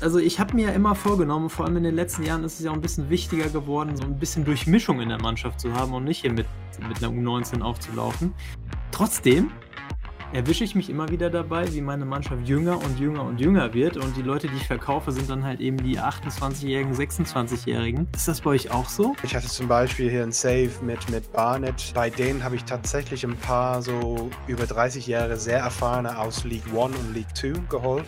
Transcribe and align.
also 0.00 0.18
ich 0.18 0.40
habe 0.40 0.54
mir 0.54 0.68
ja 0.68 0.72
immer 0.72 0.94
vorgenommen, 0.94 1.50
vor 1.50 1.66
allem 1.66 1.76
in 1.76 1.84
den 1.84 1.94
letzten 1.94 2.24
Jahren 2.24 2.44
ist 2.44 2.58
es 2.58 2.64
ja 2.64 2.70
auch 2.70 2.74
ein 2.74 2.80
bisschen 2.80 3.10
wichtiger 3.10 3.48
geworden, 3.48 3.96
so 3.96 4.04
ein 4.04 4.18
bisschen 4.18 4.44
Durchmischung 4.44 5.00
in 5.00 5.08
der 5.08 5.20
Mannschaft 5.20 5.60
zu 5.60 5.72
haben 5.74 5.92
und 5.92 6.04
nicht 6.04 6.20
hier 6.22 6.32
mit, 6.32 6.46
mit 6.88 7.02
einer 7.02 7.12
U19 7.12 7.60
aufzulaufen. 7.60 8.32
Trotzdem 8.90 9.50
erwische 10.32 10.62
ich 10.62 10.76
mich 10.76 10.88
immer 10.88 11.08
wieder 11.08 11.28
dabei, 11.28 11.72
wie 11.72 11.80
meine 11.80 12.04
Mannschaft 12.04 12.46
jünger 12.46 12.78
und 12.82 13.00
jünger 13.00 13.24
und 13.24 13.40
jünger 13.40 13.74
wird 13.74 13.96
und 13.96 14.16
die 14.16 14.22
Leute, 14.22 14.46
die 14.48 14.56
ich 14.56 14.66
verkaufe, 14.66 15.10
sind 15.10 15.28
dann 15.28 15.44
halt 15.44 15.60
eben 15.60 15.76
die 15.78 15.98
28-Jährigen, 15.98 16.94
26-Jährigen. 16.94 18.08
Ist 18.14 18.28
das 18.28 18.40
bei 18.40 18.50
euch 18.50 18.70
auch 18.70 18.88
so? 18.88 19.16
Ich 19.24 19.34
hatte 19.34 19.48
zum 19.48 19.66
Beispiel 19.66 20.08
hier 20.08 20.22
ein 20.22 20.32
Save 20.32 20.70
mit, 20.82 21.10
mit 21.10 21.32
Barnett. 21.32 21.92
Bei 21.94 22.10
denen 22.10 22.44
habe 22.44 22.54
ich 22.54 22.64
tatsächlich 22.64 23.24
ein 23.24 23.36
paar 23.36 23.82
so 23.82 24.30
über 24.46 24.66
30 24.66 25.06
Jahre 25.08 25.36
sehr 25.36 25.58
erfahrene 25.58 26.16
aus 26.16 26.44
League 26.44 26.72
One 26.72 26.94
und 26.96 27.14
League 27.14 27.34
Two 27.34 27.60
geholt. 27.68 28.06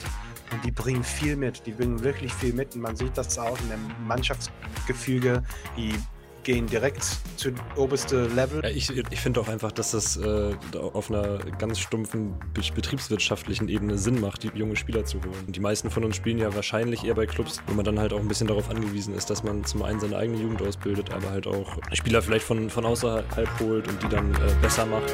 Und 0.50 0.64
die 0.64 0.70
bringen 0.70 1.04
viel 1.04 1.36
mit, 1.36 1.64
die 1.66 1.72
bringen 1.72 2.02
wirklich 2.02 2.32
viel 2.34 2.52
mit. 2.52 2.74
Und 2.74 2.82
man 2.82 2.96
sieht 2.96 3.16
das 3.16 3.38
auch 3.38 3.58
in 3.60 3.68
dem 3.70 4.06
Mannschaftsgefüge. 4.06 5.42
Die 5.76 5.94
gehen 6.42 6.66
direkt 6.66 7.04
zu 7.36 7.52
oberste 7.76 8.26
Level. 8.28 8.62
Ja, 8.62 8.70
ich 8.70 8.90
ich 8.90 9.20
finde 9.20 9.40
auch 9.40 9.48
einfach, 9.48 9.72
dass 9.72 9.92
das 9.92 10.16
äh, 10.16 10.54
auf 10.76 11.10
einer 11.10 11.38
ganz 11.58 11.78
stumpfen 11.78 12.34
betriebswirtschaftlichen 12.52 13.68
Ebene 13.68 13.98
Sinn 13.98 14.20
macht, 14.20 14.42
die 14.42 14.50
junge 14.54 14.76
Spieler 14.76 15.04
zu 15.04 15.18
holen. 15.18 15.52
Die 15.52 15.60
meisten 15.60 15.90
von 15.90 16.04
uns 16.04 16.16
spielen 16.16 16.38
ja 16.38 16.54
wahrscheinlich 16.54 17.04
eher 17.04 17.14
bei 17.14 17.26
Clubs, 17.26 17.62
wo 17.66 17.74
man 17.74 17.84
dann 17.84 17.98
halt 17.98 18.12
auch 18.12 18.20
ein 18.20 18.28
bisschen 18.28 18.48
darauf 18.48 18.70
angewiesen 18.70 19.14
ist, 19.14 19.30
dass 19.30 19.42
man 19.42 19.64
zum 19.64 19.82
einen 19.82 20.00
seine 20.00 20.16
eigene 20.16 20.40
Jugend 20.40 20.62
ausbildet, 20.62 21.12
aber 21.12 21.30
halt 21.30 21.46
auch 21.46 21.78
Spieler 21.92 22.22
vielleicht 22.22 22.44
von, 22.44 22.70
von 22.70 22.84
außerhalb 22.84 23.60
holt 23.60 23.88
und 23.88 24.02
die 24.02 24.08
dann 24.08 24.32
äh, 24.34 24.54
besser 24.60 24.86
macht. 24.86 25.12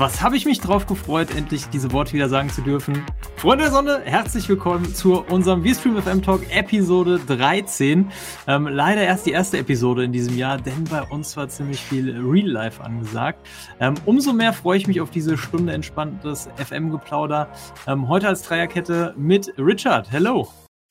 Was 0.00 0.22
habe 0.22 0.34
ich 0.34 0.46
mich 0.46 0.60
drauf 0.60 0.86
gefreut, 0.86 1.28
endlich 1.36 1.66
diese 1.66 1.92
Worte 1.92 2.14
wieder 2.14 2.30
sagen 2.30 2.48
zu 2.48 2.62
dürfen. 2.62 3.04
Freunde 3.36 3.64
der 3.64 3.70
Sonne, 3.70 4.00
herzlich 4.02 4.48
willkommen 4.48 4.94
zu 4.94 5.20
unserem 5.26 5.62
VStream 5.62 6.00
FM 6.00 6.22
Talk 6.22 6.40
Episode 6.56 7.18
13. 7.18 8.10
Ähm, 8.46 8.66
leider 8.66 9.02
erst 9.02 9.26
die 9.26 9.32
erste 9.32 9.58
Episode 9.58 10.04
in 10.04 10.10
diesem 10.10 10.38
Jahr, 10.38 10.56
denn 10.56 10.84
bei 10.84 11.02
uns 11.02 11.36
war 11.36 11.50
ziemlich 11.50 11.82
viel 11.82 12.18
Real 12.18 12.48
Life 12.48 12.82
angesagt. 12.82 13.46
Ähm, 13.78 13.92
umso 14.06 14.32
mehr 14.32 14.54
freue 14.54 14.78
ich 14.78 14.86
mich 14.86 15.02
auf 15.02 15.10
diese 15.10 15.36
Stunde 15.36 15.74
entspanntes 15.74 16.48
FM-Geplauder. 16.56 17.52
Ähm, 17.86 18.08
heute 18.08 18.26
als 18.26 18.40
Dreierkette 18.44 19.12
mit 19.18 19.52
Richard. 19.58 20.10
Hello. 20.10 20.48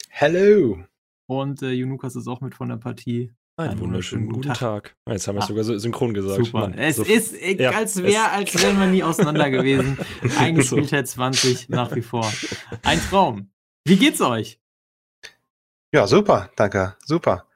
Hello. 0.10 0.84
Und 1.26 1.64
äh, 1.64 1.72
Junukas 1.72 2.16
ist 2.16 2.28
auch 2.28 2.42
mit 2.42 2.54
von 2.54 2.70
der 2.70 2.78
Partie. 2.78 3.32
Einen, 3.60 3.72
Einen 3.72 3.80
wunderschönen 3.82 4.30
guten 4.30 4.48
Tag. 4.48 4.58
Tag. 4.58 4.96
Jetzt 5.10 5.28
haben 5.28 5.36
wir 5.36 5.40
es 5.40 5.44
ah. 5.44 5.48
sogar 5.50 5.64
so 5.66 5.78
synchron 5.78 6.14
gesagt. 6.14 6.46
Super. 6.46 6.60
Mann, 6.60 6.76
es 6.76 6.96
so 6.96 7.04
ist, 7.04 7.36
ja, 7.36 7.72
als 7.72 8.02
wäre, 8.02 8.32
als 8.32 8.64
wären 8.64 8.80
wir 8.80 8.88
nie 8.88 9.04
auseinander 9.04 9.50
gewesen. 9.50 9.98
Eingespieltheit 10.40 11.10
so. 11.10 11.16
20 11.16 11.68
nach 11.68 11.94
wie 11.94 12.02
vor. 12.02 12.32
Ein 12.84 13.02
Traum. 13.02 13.52
Wie 13.84 13.98
geht's 13.98 14.22
euch? 14.22 14.62
Ja, 15.94 16.08
super, 16.08 16.50
danke. 16.56 16.96
Super. 17.04 17.48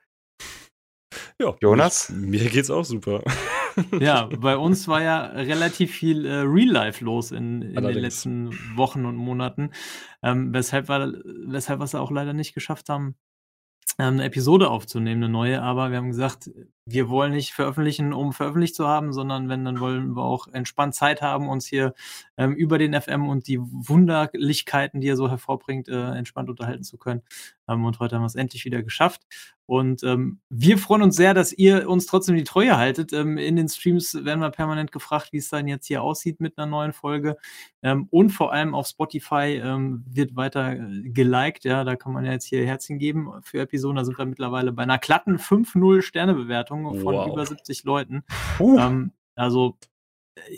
Ja, 1.39 1.55
Jonas? 1.61 2.09
Mir 2.09 2.49
geht's 2.49 2.69
auch 2.69 2.83
super. 2.83 3.23
ja, 3.97 4.25
bei 4.25 4.57
uns 4.57 4.89
war 4.89 5.01
ja 5.01 5.27
relativ 5.27 5.93
viel 5.93 6.25
äh, 6.25 6.39
Real 6.39 6.67
Life 6.69 7.05
los 7.05 7.31
in, 7.31 7.61
in 7.61 7.81
den 7.81 7.97
letzten 7.97 8.51
Wochen 8.75 9.05
und 9.05 9.15
Monaten, 9.15 9.71
ähm, 10.21 10.53
weshalb, 10.53 10.89
wir, 10.89 11.13
weshalb 11.47 11.79
wir 11.79 11.85
es 11.85 11.95
auch 11.95 12.11
leider 12.11 12.33
nicht 12.33 12.53
geschafft 12.53 12.89
haben, 12.89 13.15
ähm, 13.99 14.16
eine 14.16 14.23
Episode 14.25 14.69
aufzunehmen, 14.69 15.23
eine 15.23 15.31
neue, 15.31 15.61
aber 15.61 15.91
wir 15.91 15.97
haben 15.97 16.09
gesagt, 16.09 16.49
wir 16.86 17.09
wollen 17.09 17.31
nicht 17.31 17.53
veröffentlichen, 17.53 18.14
um 18.14 18.34
veröffentlicht 18.34 18.76
zu 18.76 18.88
haben, 18.88 19.14
sondern 19.14 19.48
wenn, 19.49 19.64
dann 19.64 19.80
wollen 19.80 20.16
wir 20.16 20.23
auch 20.23 20.48
entspannt 20.48 20.95
Zeit 20.95 21.21
haben, 21.21 21.48
uns 21.48 21.66
hier 21.66 21.94
ähm, 22.38 22.54
über 22.54 22.77
den 22.77 22.99
FM 22.99 23.30
und 23.30 23.48
die 23.48 23.60
Wunderlichkeiten, 23.60 24.99
die 24.99 25.08
er 25.08 25.16
so 25.16 25.30
hervorbringt, 25.30 25.88
äh, 25.88 26.11
entspannt 26.11 26.49
unterhalten 26.49 26.83
zu 26.83 26.98
können. 26.98 27.22
Ähm, 27.67 27.86
und 27.86 27.99
heute 27.99 28.16
haben 28.16 28.23
wir 28.23 28.27
es 28.27 28.36
endlich 28.36 28.66
wieder 28.66 28.83
geschafft. 28.83 29.22
Und 29.66 30.04
ähm, 30.04 30.39
wir 30.49 30.77
freuen 30.77 31.04
uns 31.04 31.16
sehr, 31.16 31.33
dass 31.33 31.54
ihr 31.54 31.89
uns 31.89 32.05
trotzdem 32.05 32.36
die 32.36 32.43
Treue 32.43 32.76
haltet. 32.77 33.14
Ähm, 33.14 33.38
in 33.38 33.55
den 33.55 33.70
Streams 33.70 34.14
werden 34.14 34.42
wir 34.42 34.49
permanent 34.49 34.92
gefragt, 34.92 35.30
wie 35.32 35.38
es 35.38 35.49
dann 35.49 35.67
jetzt 35.67 35.88
hier 35.88 36.02
aussieht 36.04 36.42
mit 36.42 36.58
einer 36.58 36.67
neuen 36.67 36.92
Folge. 36.92 37.38
Ähm, 37.82 38.08
und 38.11 38.32
vor 38.32 38.52
allem 38.52 38.76
auf 38.76 38.88
Spotify 38.88 39.61
ähm, 39.64 40.04
wird 40.05 40.36
weiter 40.36 40.73
äh, 40.73 41.10
geliked. 41.10 41.64
Ja, 41.64 41.86
da 41.86 41.95
kann 41.95 42.11
man 42.11 42.26
ja 42.26 42.33
jetzt 42.33 42.45
hier 42.45 42.66
Herzchen 42.66 42.99
geben 42.99 43.32
für 43.42 43.61
Episoden. 43.61 43.95
Da 43.95 44.04
sind 44.04 44.17
wir 44.17 44.26
mittlerweile 44.26 44.73
bei 44.73 44.83
einer 44.83 44.98
glatten 44.98 45.38
5-0 45.38 46.02
Sternebewertung 46.02 46.73
von 46.82 47.16
wow. 47.16 47.28
über 47.32 47.45
70 47.45 47.84
Leuten. 47.84 48.23
Uh. 48.60 48.80
Ähm, 48.80 49.11
also 49.36 49.78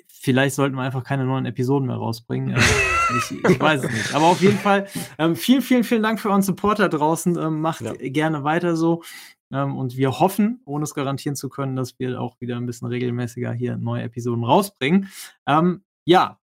vielleicht 0.08 0.56
sollten 0.56 0.76
wir 0.76 0.84
einfach 0.84 1.04
keine 1.04 1.26
neuen 1.26 1.46
Episoden 1.46 1.88
mehr 1.88 1.98
rausbringen. 1.98 2.56
Äh, 2.56 2.60
ich, 3.18 3.32
ich, 3.32 3.60
weiß 3.60 3.84
es 3.84 3.92
nicht. 3.92 4.14
Aber 4.14 4.26
auf 4.26 4.42
jeden 4.42 4.58
Fall, 4.58 4.88
ähm, 5.18 5.36
vielen, 5.36 5.62
vielen, 5.62 5.84
vielen 5.84 6.04
Dank 6.04 6.20
für 6.20 6.30
euren 6.30 6.42
Supporter 6.42 6.90
draußen. 6.90 7.38
Ähm, 7.38 7.62
macht 7.62 7.82
ja. 7.82 7.94
gerne 7.94 8.44
weiter 8.44 8.76
so. 8.76 9.04
Ähm, 9.52 9.76
und 9.76 9.96
wir 9.98 10.20
hoffen, 10.20 10.62
ohne 10.66 10.84
es 10.84 10.94
garantieren 10.94 11.36
zu 11.36 11.50
können, 11.50 11.76
dass 11.76 12.00
wir 12.00 12.20
auch 12.20 12.40
wieder 12.40 12.58
ein 12.58 12.66
bisschen 12.66 12.88
regelmäßiger 12.88 13.52
hier 13.52 13.78
neue 13.78 14.04
Episoden 14.04 14.44
rausbringen. 14.44 15.10
Ähm, 15.48 15.84
ja, 16.06 16.40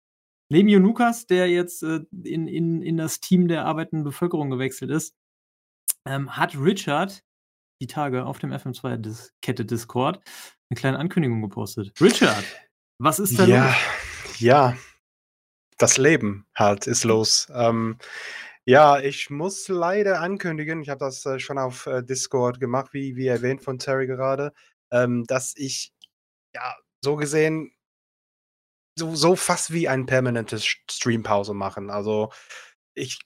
neben 0.49 0.69
Jonukas, 0.69 1.27
der 1.27 1.49
jetzt 1.49 1.83
äh, 1.83 2.01
in, 2.23 2.47
in, 2.47 2.81
in 2.81 2.97
das 2.97 3.19
Team 3.19 3.47
der 3.47 3.65
arbeitenden 3.65 4.03
Bevölkerung 4.03 4.49
gewechselt 4.49 4.91
ist, 4.91 5.15
ähm, 6.05 6.35
hat 6.35 6.57
Richard 6.57 7.23
die 7.81 7.87
Tage 7.87 8.25
auf 8.25 8.39
dem 8.39 8.51
FM2-Kette 8.51 9.65
Discord 9.65 10.19
eine 10.69 10.79
kleine 10.79 10.99
Ankündigung 10.99 11.41
gepostet. 11.41 11.99
Richard! 12.01 12.43
Was 12.99 13.19
ist 13.19 13.37
denn 13.37 13.49
ja, 13.49 13.67
los? 13.67 14.39
Ja, 14.39 14.77
das 15.77 15.97
Leben 15.97 16.45
halt 16.55 16.87
ist 16.87 17.03
los. 17.03 17.47
Ähm, 17.53 17.97
ja, 18.65 18.99
ich 18.99 19.29
muss 19.29 19.67
leider 19.67 20.19
ankündigen, 20.19 20.81
ich 20.81 20.89
habe 20.89 20.99
das 20.99 21.25
äh, 21.25 21.39
schon 21.39 21.57
auf 21.57 21.85
äh, 21.85 22.03
Discord 22.03 22.59
gemacht, 22.59 22.93
wie, 22.93 23.15
wie 23.15 23.27
erwähnt 23.27 23.63
von 23.63 23.79
Terry 23.79 24.07
gerade, 24.07 24.51
ähm, 24.91 25.23
dass 25.25 25.53
ich 25.55 25.93
ja 26.53 26.75
so 27.01 27.15
gesehen 27.15 27.71
so, 28.97 29.15
so 29.15 29.35
fast 29.35 29.71
wie 29.71 29.87
ein 29.87 30.05
permanentes 30.05 30.65
Streampause 30.89 31.53
machen. 31.53 31.89
Also 31.89 32.31
ich 32.95 33.19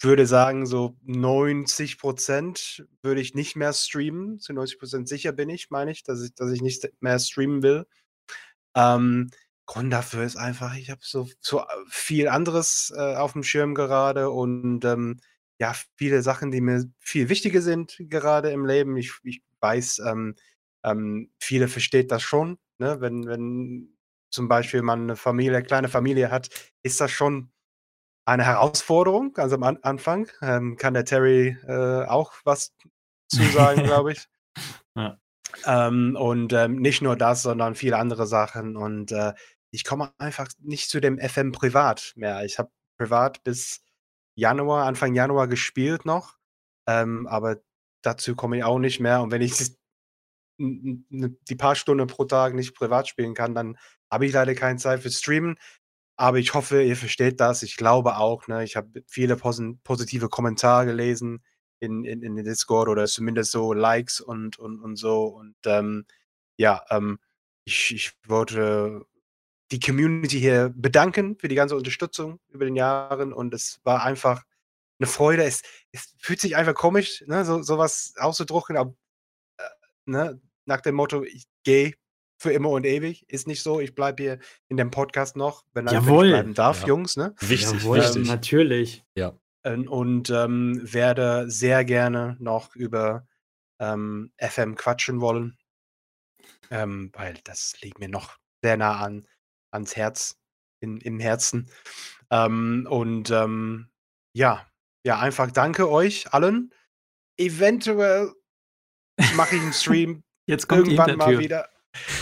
würde 0.00 0.26
sagen, 0.26 0.66
so 0.66 0.96
90 1.04 1.98
Prozent 1.98 2.86
würde 3.02 3.20
ich 3.20 3.34
nicht 3.34 3.56
mehr 3.56 3.72
streamen. 3.72 4.38
Zu 4.38 4.52
90 4.52 4.78
Prozent 4.78 5.08
sicher 5.08 5.32
bin 5.32 5.48
ich, 5.48 5.70
meine 5.70 5.90
ich, 5.90 6.02
dass 6.04 6.22
ich, 6.22 6.34
dass 6.34 6.50
ich 6.52 6.62
nicht 6.62 6.88
mehr 7.00 7.18
streamen 7.18 7.62
will. 7.62 7.86
Ähm, 8.76 9.30
Grund 9.66 9.92
dafür 9.92 10.24
ist 10.24 10.36
einfach, 10.36 10.76
ich 10.76 10.90
habe 10.90 11.00
so, 11.02 11.28
so 11.40 11.60
äh, 11.60 11.64
viel 11.88 12.28
anderes 12.28 12.92
äh, 12.96 13.16
auf 13.16 13.34
dem 13.34 13.42
Schirm 13.42 13.74
gerade 13.74 14.30
und 14.30 14.84
ähm, 14.84 15.20
ja, 15.60 15.74
viele 15.96 16.22
Sachen, 16.22 16.50
die 16.50 16.60
mir 16.60 16.84
viel 17.00 17.28
wichtiger 17.28 17.60
sind 17.60 17.96
gerade 17.98 18.50
im 18.50 18.64
Leben. 18.64 18.96
Ich, 18.96 19.12
ich 19.24 19.42
weiß, 19.60 20.00
ähm, 20.06 20.36
ähm, 20.84 21.30
viele 21.40 21.68
versteht 21.68 22.10
das 22.12 22.22
schon, 22.22 22.58
ne? 22.78 23.00
wenn, 23.00 23.26
wenn 23.26 23.98
zum 24.30 24.48
Beispiel 24.48 24.82
man 24.82 25.02
eine 25.02 25.16
Familie, 25.16 25.62
kleine 25.62 25.88
Familie 25.88 26.30
hat, 26.30 26.48
ist 26.82 27.00
das 27.00 27.10
schon 27.10 27.50
eine 28.28 28.44
Herausforderung, 28.44 29.32
ganz 29.32 29.54
am 29.54 29.62
An 29.62 29.78
Anfang. 29.82 30.28
Ähm, 30.42 30.76
kann 30.76 30.92
der 30.92 31.06
Terry 31.06 31.56
äh, 31.66 32.04
auch 32.04 32.34
was 32.44 32.74
zu 33.28 33.42
sagen, 33.44 33.82
glaube 33.84 34.12
ich. 34.12 34.28
Ja. 34.94 35.18
Ähm, 35.64 36.14
und 36.14 36.52
ähm, 36.52 36.76
nicht 36.76 37.00
nur 37.00 37.16
das, 37.16 37.42
sondern 37.42 37.74
viele 37.74 37.96
andere 37.96 38.26
Sachen. 38.26 38.76
Und 38.76 39.12
äh, 39.12 39.32
ich 39.70 39.84
komme 39.84 40.12
einfach 40.18 40.46
nicht 40.58 40.90
zu 40.90 41.00
dem 41.00 41.18
FM 41.18 41.52
privat 41.52 42.12
mehr. 42.16 42.44
Ich 42.44 42.58
habe 42.58 42.70
privat 42.98 43.42
bis 43.44 43.82
Januar, 44.34 44.84
Anfang 44.84 45.14
Januar 45.14 45.48
gespielt 45.48 46.04
noch. 46.04 46.36
Ähm, 46.86 47.26
aber 47.26 47.56
dazu 48.02 48.36
komme 48.36 48.58
ich 48.58 48.64
auch 48.64 48.78
nicht 48.78 49.00
mehr. 49.00 49.22
Und 49.22 49.30
wenn 49.30 49.42
ich 49.42 49.54
die 50.58 51.56
paar 51.56 51.76
Stunden 51.76 52.06
pro 52.08 52.24
Tag 52.24 52.52
nicht 52.52 52.74
privat 52.74 53.08
spielen 53.08 53.32
kann, 53.32 53.54
dann 53.54 53.78
habe 54.10 54.26
ich 54.26 54.32
leider 54.32 54.54
keine 54.54 54.78
Zeit 54.78 55.00
für 55.00 55.10
Streamen. 55.10 55.56
Aber 56.18 56.38
ich 56.38 56.52
hoffe, 56.52 56.82
ihr 56.82 56.96
versteht 56.96 57.40
das. 57.40 57.62
Ich 57.62 57.76
glaube 57.76 58.16
auch. 58.16 58.48
Ne? 58.48 58.64
Ich 58.64 58.76
habe 58.76 59.04
viele 59.06 59.36
pos 59.36 59.62
positive 59.84 60.28
Kommentare 60.28 60.86
gelesen 60.86 61.44
in, 61.80 62.04
in, 62.04 62.22
in 62.22 62.36
Discord 62.44 62.88
oder 62.88 63.06
zumindest 63.06 63.52
so 63.52 63.72
Likes 63.72 64.20
und, 64.20 64.58
und, 64.58 64.82
und 64.82 64.96
so. 64.96 65.26
Und 65.26 65.54
ähm, 65.64 66.06
ja, 66.56 66.82
ähm, 66.90 67.20
ich, 67.64 67.94
ich 67.94 68.12
wollte 68.26 69.06
die 69.70 69.78
Community 69.78 70.40
hier 70.40 70.72
bedanken 70.74 71.36
für 71.38 71.46
die 71.46 71.54
ganze 71.54 71.76
Unterstützung 71.76 72.40
über 72.48 72.64
den 72.64 72.74
Jahren 72.74 73.32
und 73.32 73.54
es 73.54 73.80
war 73.84 74.02
einfach 74.02 74.42
eine 74.98 75.06
Freude. 75.06 75.44
Es, 75.44 75.62
es 75.92 76.14
fühlt 76.18 76.40
sich 76.40 76.56
einfach 76.56 76.74
komisch, 76.74 77.22
ne, 77.28 77.44
so, 77.44 77.62
sowas 77.62 78.14
auszudrucken, 78.18 78.76
aber 78.76 78.94
äh, 79.58 79.62
ne, 80.06 80.40
nach 80.64 80.80
dem 80.80 80.96
Motto, 80.96 81.22
ich 81.22 81.46
gehe 81.62 81.94
für 82.38 82.52
immer 82.52 82.70
und 82.70 82.86
ewig. 82.86 83.28
Ist 83.28 83.46
nicht 83.46 83.62
so, 83.62 83.80
ich 83.80 83.94
bleibe 83.94 84.22
hier 84.22 84.38
in 84.68 84.76
dem 84.76 84.90
Podcast 84.90 85.36
noch, 85.36 85.64
wenn, 85.74 85.86
ich 85.86 85.98
bleiben 86.00 86.54
darf, 86.54 86.82
ja. 86.82 86.88
Jungs. 86.88 87.16
Ne? 87.16 87.34
Wichtig, 87.40 87.82
Jawohl, 87.82 87.98
wichtig. 87.98 88.26
natürlich. 88.26 89.04
Ja. 89.14 89.34
und 89.64 90.30
ähm, 90.30 90.80
werde 90.82 91.50
sehr 91.50 91.84
gerne 91.84 92.36
noch 92.38 92.74
über 92.74 93.26
ähm, 93.80 94.32
FM 94.38 94.76
quatschen 94.76 95.20
wollen, 95.20 95.58
ähm, 96.70 97.10
weil 97.14 97.34
das 97.44 97.74
liegt 97.82 97.98
mir 97.98 98.08
noch 98.08 98.38
sehr 98.62 98.76
nah 98.76 99.00
an, 99.00 99.26
ans 99.70 99.96
Herz, 99.96 100.38
in, 100.80 100.98
im 100.98 101.20
Herzen. 101.20 101.70
Ähm, 102.30 102.86
und 102.88 103.30
ähm, 103.30 103.88
ja, 104.32 104.66
ja, 105.04 105.18
einfach 105.18 105.50
danke 105.50 105.90
euch 105.90 106.32
allen. 106.32 106.72
Eventuell 107.36 108.32
mache 109.34 109.56
ich 109.56 109.62
einen 109.62 109.72
Stream 109.72 110.22
Jetzt 110.48 110.66
kommt 110.66 110.88
irgendwann 110.88 111.18
mal 111.18 111.38
wieder. 111.38 111.68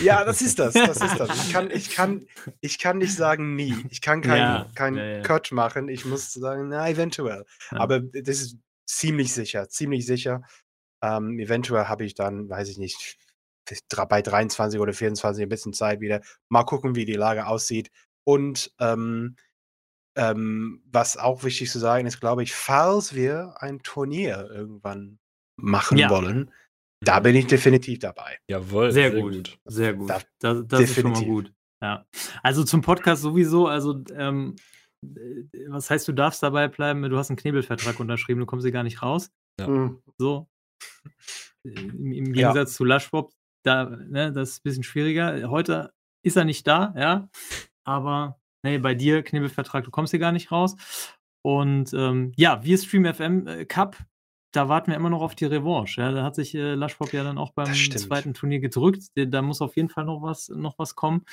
Ja, 0.01 0.23
das 0.23 0.41
ist 0.41 0.59
das. 0.59 0.73
Das 0.73 1.01
ist 1.01 1.19
das. 1.19 1.45
Ich 1.45 1.53
kann, 1.53 1.71
ich 1.71 1.89
kann, 1.91 2.27
ich 2.61 2.79
kann 2.79 2.97
nicht 2.97 3.15
sagen 3.15 3.55
nie. 3.55 3.75
Ich 3.89 4.01
kann 4.01 4.21
keinen 4.21 4.37
Ja, 4.37 4.67
kein 4.75 4.95
ja, 4.95 5.05
ja. 5.05 5.21
Cut 5.21 5.51
machen. 5.51 5.89
Ich 5.89 6.05
muss 6.05 6.33
sagen, 6.33 6.69
na, 6.69 6.89
eventuell. 6.89 7.45
Aber 7.71 7.99
das 7.99 8.41
ist 8.41 8.57
ziemlich 8.85 9.33
sicher, 9.33 9.69
ziemlich 9.69 10.05
sicher. 10.05 10.41
Ähm, 11.01 11.39
eventuell 11.39 11.85
habe 11.85 12.05
ich 12.05 12.15
dann, 12.15 12.49
weiß 12.49 12.69
ich 12.69 12.77
nicht, 12.77 13.17
bei 14.09 14.21
23 14.21 14.79
oder 14.79 14.93
24 14.93 15.43
ein 15.43 15.49
bisschen 15.49 15.73
Zeit 15.73 15.99
wieder. 15.99 16.21
Mal 16.49 16.63
gucken, 16.63 16.95
wie 16.95 17.05
die 17.05 17.13
Lage 17.13 17.47
aussieht. 17.47 17.91
Und 18.23 18.71
ähm, 18.79 19.35
ähm, 20.15 20.81
was 20.91 21.17
auch 21.17 21.43
wichtig 21.43 21.69
zu 21.69 21.79
sagen 21.79 22.07
ist, 22.07 22.19
glaube 22.19 22.43
ich, 22.43 22.53
falls 22.53 23.13
wir 23.13 23.55
ein 23.59 23.79
Turnier 23.83 24.49
irgendwann 24.51 25.19
machen 25.57 25.97
wollen, 26.09 26.51
da 27.01 27.19
bin 27.19 27.35
ich 27.35 27.47
definitiv 27.47 27.99
dabei. 27.99 28.37
Jawohl, 28.49 28.91
Sehr, 28.91 29.11
gut. 29.11 29.57
Sehr 29.65 29.93
gut. 29.93 30.09
Da- 30.09 30.21
das 30.39 30.67
das 30.67 30.81
ist 30.81 30.95
schon 30.95 31.03
mal 31.05 31.09
definitiv. 31.19 31.27
gut. 31.27 31.53
Ja. 31.81 32.05
Also 32.43 32.63
zum 32.63 32.81
Podcast 32.81 33.21
sowieso, 33.21 33.67
also 33.67 34.03
ähm, 34.15 34.55
äh, 35.05 35.43
was 35.69 35.89
heißt, 35.91 36.07
du 36.07 36.11
darfst 36.13 36.41
dabei 36.41 36.67
bleiben, 36.67 37.03
du 37.03 37.17
hast 37.17 37.29
einen 37.29 37.37
Knebelvertrag 37.37 37.99
unterschrieben, 37.99 38.39
du 38.39 38.45
kommst 38.47 38.65
hier 38.65 38.71
gar 38.71 38.83
nicht 38.83 39.01
raus. 39.03 39.29
Ja. 39.59 39.67
Mhm. 39.67 40.01
So. 40.17 40.47
Im, 41.63 42.11
im 42.11 42.25
Ja. 42.33 42.49
Gegensatz 42.53 42.75
zu 42.75 42.83
Lushpop, 42.83 43.31
da, 43.63 43.85
ne, 43.85 44.31
das 44.31 44.49
ist 44.51 44.57
ein 44.59 44.63
bisschen 44.63 44.83
schwieriger. 44.83 45.49
Heute 45.49 45.91
ist 46.23 46.37
er 46.37 46.45
nicht 46.45 46.65
da, 46.67 46.93
ja. 46.97 47.29
Aber 47.83 48.39
nee, 48.63 48.77
bei 48.79 48.95
dir, 48.95 49.23
Knebelvertrag, 49.23 49.83
du 49.83 49.91
kommst 49.91 50.11
hier 50.11 50.19
gar 50.19 50.31
nicht 50.31 50.51
raus. 50.51 50.75
Und 51.45 51.93
ähm, 51.93 52.33
ja, 52.35 52.63
wir 52.63 52.77
Stream 52.77 53.05
FM 53.13 53.47
äh, 53.47 53.65
Cup, 53.65 53.97
da 54.51 54.69
warten 54.69 54.91
wir 54.91 54.95
immer 54.97 55.09
noch 55.09 55.21
auf 55.21 55.35
die 55.35 55.45
Revanche. 55.45 56.01
Ja, 56.01 56.11
da 56.11 56.23
hat 56.23 56.35
sich 56.35 56.55
äh, 56.55 56.73
Lushpop 56.75 57.13
ja 57.13 57.23
dann 57.23 57.37
auch 57.37 57.51
beim 57.51 57.67
zweiten 57.99 58.33
Turnier 58.33 58.59
gedrückt. 58.59 59.03
Da- 59.15 59.25
Da 59.25 59.41
muss 59.41 59.61
auf 59.61 59.75
jeden 59.75 59.89
Fall 59.89 60.05
noch 60.05 60.21
was, 60.21 60.49
noch 60.49 60.77
was 60.79 60.95
kommen. 60.95 61.23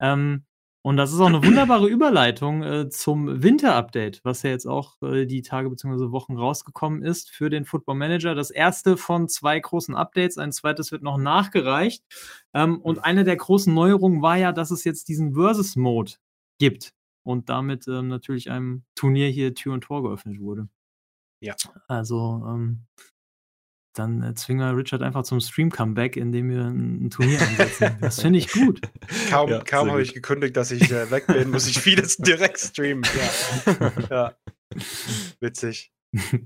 Ähm, 0.00 0.44
und 0.82 0.96
das 0.96 1.12
ist 1.12 1.20
auch 1.20 1.26
eine 1.26 1.44
wunderbare 1.44 1.88
Überleitung 1.88 2.62
äh, 2.62 2.88
zum 2.88 3.42
Winter-Update, 3.42 4.20
was 4.24 4.42
ja 4.44 4.50
jetzt 4.50 4.64
auch 4.66 4.96
äh, 5.02 5.26
die 5.26 5.42
Tage 5.42 5.68
bzw. 5.68 6.10
Wochen 6.10 6.38
rausgekommen 6.38 7.02
ist 7.02 7.30
für 7.30 7.50
den 7.50 7.66
Football 7.66 7.96
Manager. 7.96 8.34
Das 8.34 8.50
erste 8.50 8.96
von 8.96 9.28
zwei 9.28 9.60
großen 9.60 9.94
Updates, 9.94 10.38
ein 10.38 10.52
zweites 10.52 10.90
wird 10.90 11.02
noch 11.02 11.18
nachgereicht. 11.18 12.02
Ähm, 12.54 12.80
und 12.80 13.04
eine 13.04 13.24
der 13.24 13.36
großen 13.36 13.74
Neuerungen 13.74 14.22
war 14.22 14.36
ja, 14.38 14.52
dass 14.52 14.70
es 14.70 14.84
jetzt 14.84 15.08
diesen 15.08 15.34
Versus-Mode 15.34 16.12
gibt 16.58 16.94
und 17.24 17.50
damit 17.50 17.86
ähm, 17.86 18.08
natürlich 18.08 18.50
einem 18.50 18.84
Turnier 18.94 19.28
hier 19.28 19.54
Tür 19.54 19.74
und 19.74 19.82
Tor 19.82 20.02
geöffnet 20.02 20.40
wurde. 20.40 20.68
Ja. 21.40 21.54
Also 21.88 22.44
ähm, 22.46 22.86
dann 23.94 24.22
äh, 24.22 24.34
zwingen 24.34 24.60
wir 24.70 24.76
Richard 24.76 25.02
einfach 25.02 25.24
zum 25.24 25.40
Stream-Comeback, 25.40 26.16
indem 26.16 26.48
wir 26.50 26.62
ein, 26.64 27.06
ein 27.06 27.10
Turnier 27.10 27.40
ansetzen. 27.42 27.96
Das 28.00 28.20
finde 28.20 28.38
ich 28.38 28.52
gut. 28.52 28.80
Kaum, 29.30 29.50
Ja, 29.50 29.62
kaum 29.64 29.90
habe 29.90 30.02
ich 30.02 30.14
gekündigt, 30.14 30.56
dass 30.56 30.70
ich 30.70 30.90
äh, 30.92 31.10
weg 31.10 31.26
bin, 31.26 31.50
muss 31.50 31.66
ich 31.66 31.78
vieles 31.80 32.16
direkt 32.16 32.58
streamen. 32.58 33.02
Ja. 33.66 33.92
ja. 34.10 34.34
Witzig. 35.40 35.92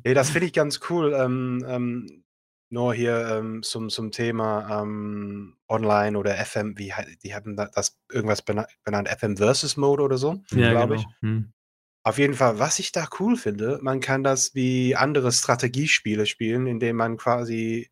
Ey, 0.02 0.14
das 0.14 0.30
finde 0.30 0.46
ich 0.46 0.52
ganz 0.52 0.80
cool. 0.90 1.12
Ähm, 1.14 1.64
ähm, 1.68 2.24
nur 2.70 2.92
hier 2.94 3.26
ähm, 3.28 3.62
zum, 3.62 3.88
zum 3.90 4.10
Thema 4.10 4.82
ähm, 4.82 5.56
Online 5.68 6.18
oder 6.18 6.34
FM, 6.36 6.76
wie 6.78 6.92
die 7.22 7.34
haben 7.34 7.56
da- 7.56 7.68
das 7.72 7.98
irgendwas 8.10 8.42
bena- 8.44 8.66
benannt, 8.84 9.08
FM 9.08 9.36
Versus 9.36 9.76
Mode 9.76 10.02
oder 10.02 10.18
so, 10.18 10.42
Ja, 10.50 10.70
glaube 10.70 10.96
genau. 10.96 11.08
ich. 11.08 11.22
Hm. 11.22 11.52
Auf 12.06 12.18
jeden 12.18 12.34
Fall, 12.34 12.58
was 12.58 12.78
ich 12.78 12.92
da 12.92 13.08
cool 13.18 13.36
finde, 13.36 13.78
man 13.82 14.00
kann 14.00 14.22
das 14.22 14.54
wie 14.54 14.94
andere 14.94 15.32
Strategiespiele 15.32 16.26
spielen, 16.26 16.66
indem 16.66 16.96
man 16.96 17.16
quasi 17.16 17.90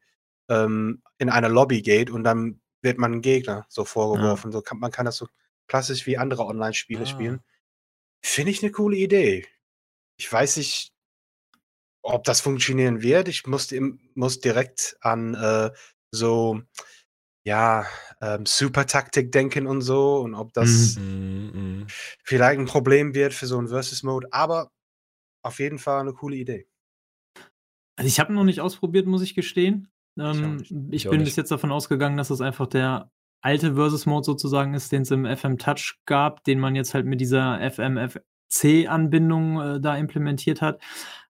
ähm, 0.50 1.02
in 1.18 1.30
eine 1.30 1.48
Lobby 1.48 1.80
geht 1.80 2.10
und 2.10 2.22
dann 2.22 2.60
wird 2.82 2.98
man 2.98 3.14
ein 3.14 3.22
Gegner 3.22 3.64
so 3.68 3.84
vorgeworfen. 3.86 4.52
So 4.52 4.60
kann, 4.60 4.78
man 4.78 4.90
kann 4.90 5.06
das 5.06 5.16
so 5.16 5.28
klassisch 5.66 6.06
wie 6.06 6.18
andere 6.18 6.44
Online-Spiele 6.44 7.02
Ah. 7.04 7.06
spielen. 7.06 7.40
Finde 8.22 8.50
ich 8.50 8.62
eine 8.62 8.72
coole 8.72 8.96
Idee. 8.96 9.46
Ich 10.18 10.30
weiß 10.30 10.58
nicht, 10.58 10.92
ob 12.02 12.24
das 12.24 12.40
funktionieren 12.40 13.00
wird. 13.02 13.28
Ich 13.28 13.46
muss, 13.46 13.72
muss 14.14 14.40
direkt 14.40 14.96
an 15.00 15.34
äh, 15.34 15.70
so, 16.10 16.60
ja, 17.44 17.86
ähm, 18.20 18.46
Super-Taktik 18.46 19.32
denken 19.32 19.66
und 19.66 19.80
so 19.80 20.20
und 20.20 20.34
ob 20.34 20.52
das 20.52 20.96
Mhm, 20.96 21.50
mhm. 21.54 21.86
vielleicht 22.24 22.60
ein 22.60 22.66
Problem 22.66 23.14
wird 23.14 23.34
für 23.34 23.46
so 23.46 23.58
einen 23.58 23.68
Versus-Mode, 23.68 24.28
aber 24.30 24.70
auf 25.44 25.58
jeden 25.58 25.78
Fall 25.78 26.00
eine 26.00 26.12
coole 26.12 26.36
Idee. 26.36 26.66
Also 27.96 28.08
ich 28.08 28.20
habe 28.20 28.32
noch 28.32 28.44
nicht 28.44 28.60
ausprobiert, 28.60 29.06
muss 29.06 29.22
ich 29.22 29.34
gestehen. 29.34 29.90
Ähm, 30.18 30.60
ich 30.62 30.72
Ich 30.90 31.08
auch 31.08 31.12
bin 31.12 31.24
bis 31.24 31.36
jetzt 31.36 31.50
davon 31.50 31.72
ausgegangen, 31.72 32.16
dass 32.16 32.28
das 32.28 32.40
einfach 32.40 32.66
der 32.66 33.10
alte 33.42 33.74
Versus-Mode 33.74 34.24
sozusagen 34.24 34.74
ist, 34.74 34.92
den 34.92 35.02
es 35.02 35.10
im 35.10 35.26
FM 35.26 35.58
Touch 35.58 35.98
gab, 36.06 36.44
den 36.44 36.60
man 36.60 36.76
jetzt 36.76 36.94
halt 36.94 37.06
mit 37.06 37.20
dieser 37.20 37.60
FMFC-Anbindung 37.60 39.60
äh, 39.60 39.80
da 39.80 39.96
implementiert 39.96 40.62
hat. 40.62 40.80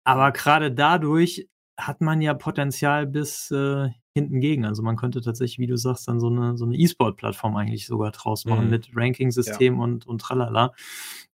Aber 0.03 0.33
gerade 0.33 0.73
dadurch 0.73 1.47
hat 1.79 2.01
man 2.01 2.21
ja 2.21 2.33
Potenzial 2.33 3.07
bis 3.07 3.49
äh, 3.51 3.87
hinten 4.15 4.39
gegen. 4.39 4.65
Also 4.65 4.83
man 4.83 4.95
könnte 4.95 5.21
tatsächlich, 5.21 5.59
wie 5.59 5.67
du 5.67 5.77
sagst, 5.77 6.07
dann 6.07 6.19
so 6.19 6.27
eine, 6.27 6.57
so 6.57 6.65
eine 6.65 6.75
E-Sport-Plattform 6.77 7.55
eigentlich 7.55 7.87
sogar 7.87 8.11
draus 8.11 8.45
machen 8.45 8.65
Mhm. 8.65 8.71
mit 8.71 8.89
Ranking-System 8.95 9.79
und, 9.79 10.05
und 10.05 10.21
tralala. 10.21 10.73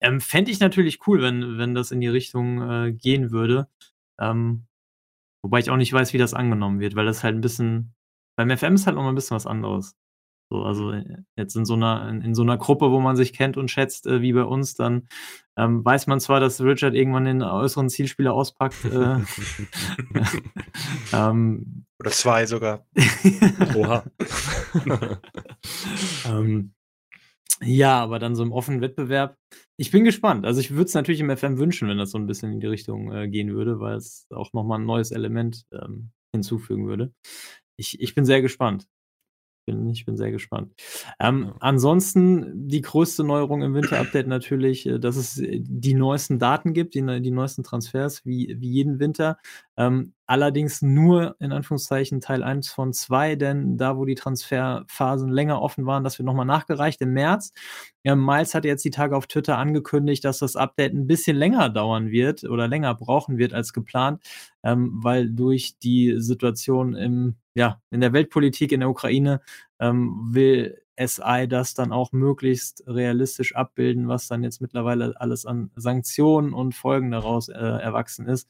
Ähm, 0.02 0.20
Fände 0.20 0.52
ich 0.52 0.60
natürlich 0.60 1.00
cool, 1.08 1.22
wenn, 1.22 1.58
wenn 1.58 1.75
das 1.75 1.92
in 1.92 2.02
die 2.02 2.08
Richtung 2.08 2.62
äh, 2.62 2.92
gehen 2.94 3.31
würde. 3.31 3.68
Ähm, 4.20 4.66
wobei 5.44 5.60
ich 5.60 5.70
auch 5.70 5.78
nicht 5.78 5.94
weiß, 5.94 6.14
wie 6.14 6.18
das 6.18 6.34
angenommen 6.34 6.80
wird, 6.80 6.96
weil 6.96 7.06
das 7.06 7.24
halt 7.24 7.36
ein 7.36 7.42
bisschen, 7.42 7.94
beim 8.36 8.50
FM 8.50 8.75
ist 8.75 8.88
halt 8.88 8.96
noch 8.96 9.04
mal 9.04 9.10
ein 9.10 9.16
bisschen 9.16 9.36
was 9.36 9.48
anderes. 9.48 9.96
So, 10.53 10.61
also 10.61 10.91
äh, 10.91 11.03
jetzt 11.35 11.55
in 11.55 11.65
so 11.65 11.73
einer, 11.73 12.07
in, 12.07 12.21
in 12.21 12.35
so 12.35 12.44
einer 12.44 12.59
Gruppe, 12.59 12.91
wo 12.91 13.00
man 13.00 13.15
sich 13.15 13.33
kennt 13.33 13.57
und 13.57 13.71
schätzt, 13.71 14.05
äh, 14.05 14.21
wie 14.21 14.33
bei 14.33 14.44
uns, 14.44 14.75
dann 14.75 15.07
ähm, 15.57 15.83
weiß 15.83 16.05
man 16.05 16.19
zwar, 16.19 16.39
dass 16.39 16.61
Richard 16.61 16.94
irgendwann 16.94 17.25
den 17.25 17.41
äußeren 17.41 17.89
Zielspieler 17.89 18.35
auspackt. 18.35 18.85
Äh, 18.85 19.17
ähm, 21.13 21.86
Oder 22.00 22.12
zwei 22.12 22.45
sogar. 22.45 22.86
Oha. 23.75 24.03
ähm, 26.29 26.75
ja, 27.63 28.00
aber 28.00 28.19
dann 28.19 28.36
so 28.36 28.43
im 28.43 28.51
offenen 28.51 28.81
Wettbewerb. 28.81 29.36
Ich 29.75 29.89
bin 29.89 30.03
gespannt. 30.03 30.45
Also 30.45 30.60
ich 30.60 30.69
würde 30.69 30.83
es 30.83 30.93
natürlich 30.93 31.22
im 31.22 31.36
FM 31.36 31.57
wünschen, 31.57 31.89
wenn 31.89 31.98
das 31.98 32.12
so 32.12 32.19
ein 32.19 32.27
bisschen 32.27 32.53
in 32.53 32.60
die 32.60 32.67
Richtung 32.67 33.12
äh, 33.12 33.27
gehen 33.27 33.55
würde, 33.55 33.79
weil 33.79 33.95
es 33.95 34.27
auch 34.29 34.53
nochmal 34.53 34.79
ein 34.79 34.86
neues 34.86 35.10
Element 35.10 35.65
ähm, 35.72 36.12
hinzufügen 36.31 36.86
würde. 36.86 37.12
Ich, 37.75 38.00
ich 38.00 38.13
bin 38.13 38.25
sehr 38.25 38.43
gespannt. 38.43 38.86
Bin, 39.65 39.89
ich 39.89 40.05
bin 40.05 40.17
sehr 40.17 40.32
gespannt. 40.32 40.74
Ähm, 41.20 41.46
Ja. 41.48 41.55
Ansonsten 41.60 42.67
die 42.67 42.82
größte 42.82 43.24
Neuerung 43.24 43.62
im 43.63 43.74
Winter-Update 43.74 44.27
natürlich, 44.27 44.86
äh, 44.86 45.00
dass 45.00 45.15
es 45.15 45.38
äh, 45.39 45.60
die 45.62 45.93
neuesten 45.93 46.38
Daten 46.39 46.74
gibt, 46.74 46.96
die, 46.96 47.22
die 47.22 47.32
neuesten 47.32 47.63
Transfers, 47.63 48.25
wie, 48.25 48.55
wie 48.60 48.70
jeden 48.70 49.00
Winter. 49.00 49.38
Ähm, 49.75 50.13
allerdings 50.27 50.82
nur 50.82 51.36
in 51.39 51.51
Anführungszeichen 51.51 52.22
Teil 52.22 52.44
1 52.44 52.70
von 52.70 52.94
2, 52.94 53.36
denn 53.36 53.77
da, 53.77 53.98
wo 53.98 54.06
die 54.06 54.15
Transferphasen 54.15 55.32
länger 55.32 55.62
offen 55.62 55.86
waren, 55.86 56.03
das 56.03 56.20
wird 56.20 56.25
nochmal 56.25 56.46
nachgereicht 56.46 57.01
im 57.01 57.13
März. 57.13 57.53
Ja, 58.03 58.15
Miles 58.15 58.53
hatte 58.53 58.68
jetzt 58.68 58.86
die 58.86 58.92
Tage 58.92 59.15
auf 59.18 59.27
Twitter 59.27 59.58
angekündigt, 59.58 60.24
dass 60.25 60.39
das 60.39 60.56
Update 60.56 60.94
ein 60.94 61.08
bisschen 61.08 61.38
länger 61.38 61.70
dauern 61.70 62.12
wird 62.12 62.44
oder 62.44 62.68
länger 62.68 62.94
brauchen 62.94 63.38
wird 63.38 63.53
als 63.53 63.74
geplant, 63.74 64.22
ähm, 64.63 64.92
weil 65.03 65.30
durch 65.30 65.77
die 65.80 66.15
Situation 66.20 66.96
im, 66.96 67.36
ja, 67.56 67.82
in 67.89 68.01
der 68.01 68.13
Weltpolitik 68.13 68.72
in 68.72 68.82
der 68.82 68.89
Ukraine 68.89 69.42
ähm, 69.80 70.30
will 70.30 70.77
SI 70.98 71.48
das 71.48 71.74
dann 71.74 71.92
auch 71.92 72.12
möglichst 72.12 72.84
realistisch 72.88 73.56
abbilden, 73.56 74.08
was 74.08 74.27
dann 74.27 74.44
jetzt 74.44 74.62
mittlerweile 74.62 75.20
alles 75.20 75.46
an 75.46 75.72
Sanktionen 75.75 76.53
und 76.53 76.75
Folgen 76.75 77.12
daraus 77.12 77.50
äh, 77.50 77.53
erwachsen 77.53 78.27
ist. 78.27 78.48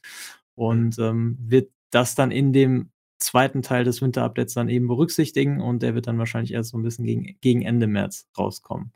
Und 0.54 0.98
ähm, 0.98 1.36
wird 1.40 1.70
das 1.90 2.14
dann 2.14 2.30
in 2.30 2.52
dem 2.52 2.90
zweiten 3.18 3.62
Teil 3.62 3.84
des 3.84 4.02
Winter-Updates 4.02 4.54
dann 4.54 4.68
eben 4.68 4.88
berücksichtigen 4.88 5.60
und 5.60 5.82
der 5.82 5.94
wird 5.94 6.06
dann 6.06 6.18
wahrscheinlich 6.18 6.52
erst 6.52 6.70
so 6.70 6.78
ein 6.78 6.82
bisschen 6.82 7.04
gegen, 7.04 7.38
gegen 7.40 7.62
Ende 7.62 7.86
März 7.86 8.28
rauskommen. 8.36 8.92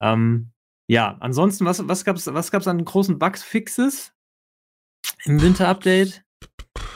Ähm, 0.00 0.52
ja, 0.88 1.16
ansonsten, 1.20 1.66
was, 1.66 1.86
was 1.86 2.04
gab 2.04 2.16
es 2.16 2.26
was 2.26 2.50
gab's 2.50 2.66
an 2.66 2.84
großen 2.84 3.18
Bugfixes 3.18 4.12
im 5.24 5.40
Winter-Update? 5.40 6.24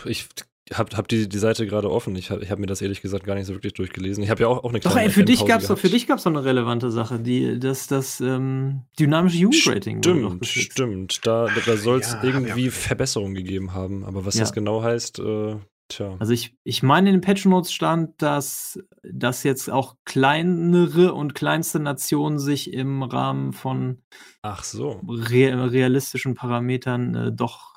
Ich 0.05 0.29
hab, 0.73 0.97
hab 0.97 1.09
die, 1.09 1.29
die 1.29 1.39
Seite 1.39 1.67
gerade 1.67 1.91
offen. 1.91 2.17
Ich 2.17 2.31
habe 2.31 2.43
ich 2.43 2.51
hab 2.51 2.59
mir 2.59 2.67
das 2.67 2.81
ehrlich 2.81 3.03
gesagt 3.03 3.25
gar 3.25 3.35
nicht 3.35 3.47
so 3.47 3.55
wirklich 3.55 3.75
durchgelesen. 3.75 4.25
Ich 4.25 4.31
habe 4.31 4.43
ja 4.43 4.49
auch, 4.49 4.65
auch 4.65 4.71
eine 4.71 4.81
kleine 4.81 4.95
Doch, 4.95 5.03
ey, 5.03 5.11
für 5.11 5.25
dich 5.25 5.45
gab's 5.45 5.67
doch, 5.67 5.79
für 5.79 5.91
dich 5.91 6.07
gab's 6.07 6.23
doch 6.23 6.31
eine 6.31 6.45
relevante 6.45 6.91
Sache, 6.91 7.21
die, 7.21 7.59
das, 7.59 7.87
das 7.87 8.21
ähm, 8.21 8.83
dynamische 8.99 9.37
Jugendrating. 9.39 10.03
Stimmt, 10.03 10.47
stimmt. 10.47 11.27
Da, 11.27 11.49
da 11.67 11.77
soll 11.77 12.01
es 12.01 12.13
ja, 12.13 12.23
irgendwie 12.23 12.71
Verbesserungen 12.71 13.35
gegeben 13.35 13.75
haben. 13.75 14.05
Aber 14.05 14.25
was 14.25 14.37
ja. 14.37 14.41
das 14.41 14.53
genau 14.53 14.83
heißt, 14.83 15.19
äh, 15.19 15.57
tja. 15.89 16.17
Also 16.19 16.33
ich, 16.33 16.57
ich 16.65 16.83
meine, 16.83 17.11
in 17.11 17.17
den 17.17 17.21
Patch 17.21 17.45
Notes 17.45 17.71
stand, 17.71 18.23
dass, 18.23 18.79
dass 19.03 19.43
jetzt 19.43 19.69
auch 19.69 19.97
kleinere 20.07 21.13
und 21.13 21.35
kleinste 21.35 21.79
Nationen 21.79 22.39
sich 22.39 22.73
im 22.73 23.03
Rahmen 23.03 23.53
von 23.53 23.99
Ach 24.41 24.65
so. 24.65 25.01
Re 25.07 25.71
realistischen 25.73 26.35
Parametern 26.35 27.15
äh, 27.15 27.33
doch 27.33 27.74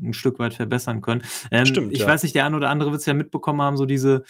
ein 0.00 0.12
Stück 0.12 0.38
weit 0.38 0.54
verbessern 0.54 1.00
können. 1.00 1.22
Ähm, 1.50 1.66
Stimmt, 1.66 1.92
ich 1.92 2.00
ja. 2.00 2.06
weiß 2.06 2.22
nicht, 2.22 2.34
der 2.34 2.46
eine 2.46 2.56
oder 2.56 2.70
andere 2.70 2.90
wird 2.90 3.00
es 3.00 3.06
ja 3.06 3.14
mitbekommen 3.14 3.62
haben, 3.62 3.76
so 3.76 3.86
diese, 3.86 4.24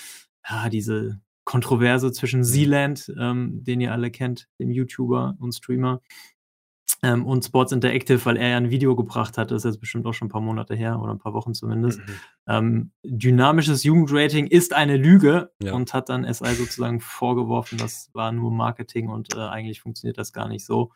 ja, 0.48 0.68
diese 0.68 1.20
Kontroverse 1.44 2.12
zwischen 2.12 2.44
Zealand, 2.44 3.08
mhm. 3.08 3.20
ähm, 3.20 3.64
den 3.64 3.80
ihr 3.80 3.92
alle 3.92 4.10
kennt, 4.10 4.48
dem 4.58 4.70
YouTuber 4.70 5.37
und 5.38 5.52
Streamer, 5.54 6.00
ähm, 7.02 7.26
und 7.26 7.44
Sports 7.44 7.72
Interactive, 7.72 8.25
weil 8.25 8.37
er 8.37 8.48
ja 8.48 8.56
ein 8.56 8.70
Video 8.70 8.96
gebracht 8.96 9.38
hat, 9.38 9.50
das 9.50 9.64
ist 9.64 9.72
jetzt 9.72 9.80
bestimmt 9.80 10.06
auch 10.06 10.14
schon 10.14 10.26
ein 10.26 10.30
paar 10.30 10.40
Monate 10.40 10.75
her 10.75 11.00
oder 11.00 11.12
ein 11.12 11.18
paar 11.18 11.34
Wochen 11.34 11.54
zumindest. 11.54 12.00
Mhm. 12.00 12.14
Ähm, 12.48 12.90
dynamisches 13.04 13.84
Jugendrating 13.84 14.46
ist 14.46 14.75
eine 14.75 14.96
Lüge 14.96 15.52
ja. 15.62 15.75
und 15.75 15.94
hat 15.94 16.08
dann 16.08 16.25
SI 16.25 16.54
sozusagen 16.54 17.00
vorgeworfen, 17.00 17.78
das 17.78 18.10
war 18.14 18.32
nur 18.32 18.50
Marketing 18.50 19.08
und 19.08 19.34
äh, 19.37 19.38
eigentlich 19.38 19.80
funktioniert 19.80 20.18
das 20.18 20.32
gar 20.32 20.48
nicht 20.48 20.64
so. 20.64 20.92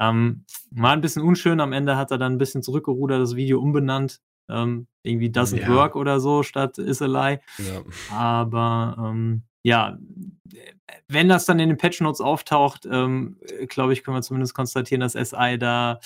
Ähm, 0.00 0.44
war 0.70 0.92
ein 0.92 1.00
bisschen 1.00 1.22
unschön. 1.22 1.60
Am 1.60 1.72
Ende 1.72 1.96
hat 1.96 2.10
er 2.10 2.18
dann 2.18 2.32
ein 2.32 2.38
bisschen 2.38 2.62
zurückgerudert, 2.62 3.20
das 3.20 3.36
Video 3.36 3.60
umbenannt. 3.60 4.20
Ähm, 4.48 4.86
irgendwie 5.02 5.28
Doesn't 5.28 5.60
ja. 5.60 5.68
Work 5.68 5.94
oder 5.94 6.18
so 6.18 6.42
statt 6.42 6.78
Is 6.78 7.02
a 7.02 7.06
Lie. 7.06 7.40
Ja. 7.58 7.82
Aber 8.12 8.96
ähm, 8.98 9.42
ja, 9.62 9.98
wenn 11.08 11.28
das 11.28 11.44
dann 11.44 11.60
in 11.60 11.68
den 11.68 11.78
Patch 11.78 12.00
Notes 12.00 12.20
auftaucht, 12.20 12.86
ähm, 12.90 13.38
glaube 13.68 13.92
ich, 13.92 14.02
können 14.02 14.16
wir 14.16 14.22
zumindest 14.22 14.54
konstatieren, 14.54 15.00
dass 15.00 15.12
SI 15.12 15.58
da 15.58 16.00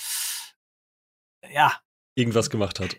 ja 1.53 1.71
irgendwas 2.15 2.49
gemacht 2.49 2.79
hat. 2.79 2.95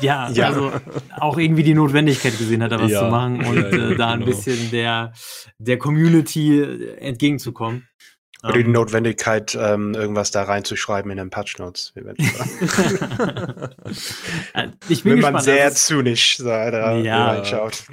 Ja, 0.00 0.30
ja, 0.32 0.46
also 0.46 0.72
auch 1.16 1.38
irgendwie 1.38 1.62
die 1.62 1.74
Notwendigkeit 1.74 2.36
gesehen 2.36 2.62
hat, 2.62 2.72
da 2.72 2.80
was 2.80 2.90
ja. 2.90 3.00
zu 3.00 3.10
machen 3.10 3.44
und 3.44 3.56
ja, 3.56 3.90
äh, 3.90 3.96
da 3.96 4.12
ein 4.12 4.20
genau. 4.20 4.30
bisschen 4.30 4.70
der, 4.70 5.12
der 5.58 5.78
Community 5.78 6.62
entgegenzukommen. 6.98 7.88
Oder 8.44 8.52
die 8.52 8.60
ähm. 8.60 8.72
Notwendigkeit, 8.72 9.58
ähm, 9.60 9.94
irgendwas 9.94 10.30
da 10.30 10.44
reinzuschreiben 10.44 11.10
in 11.10 11.16
den 11.16 11.30
Patch 11.30 11.58
Notes. 11.58 11.92
ich 14.88 15.02
bin 15.02 15.14
Wenn 15.14 15.20
man 15.20 15.40
sehr 15.40 15.72
zynisch 15.72 16.36
da 16.38 16.96
ja, 16.98 17.32
reinschaut. 17.32 17.84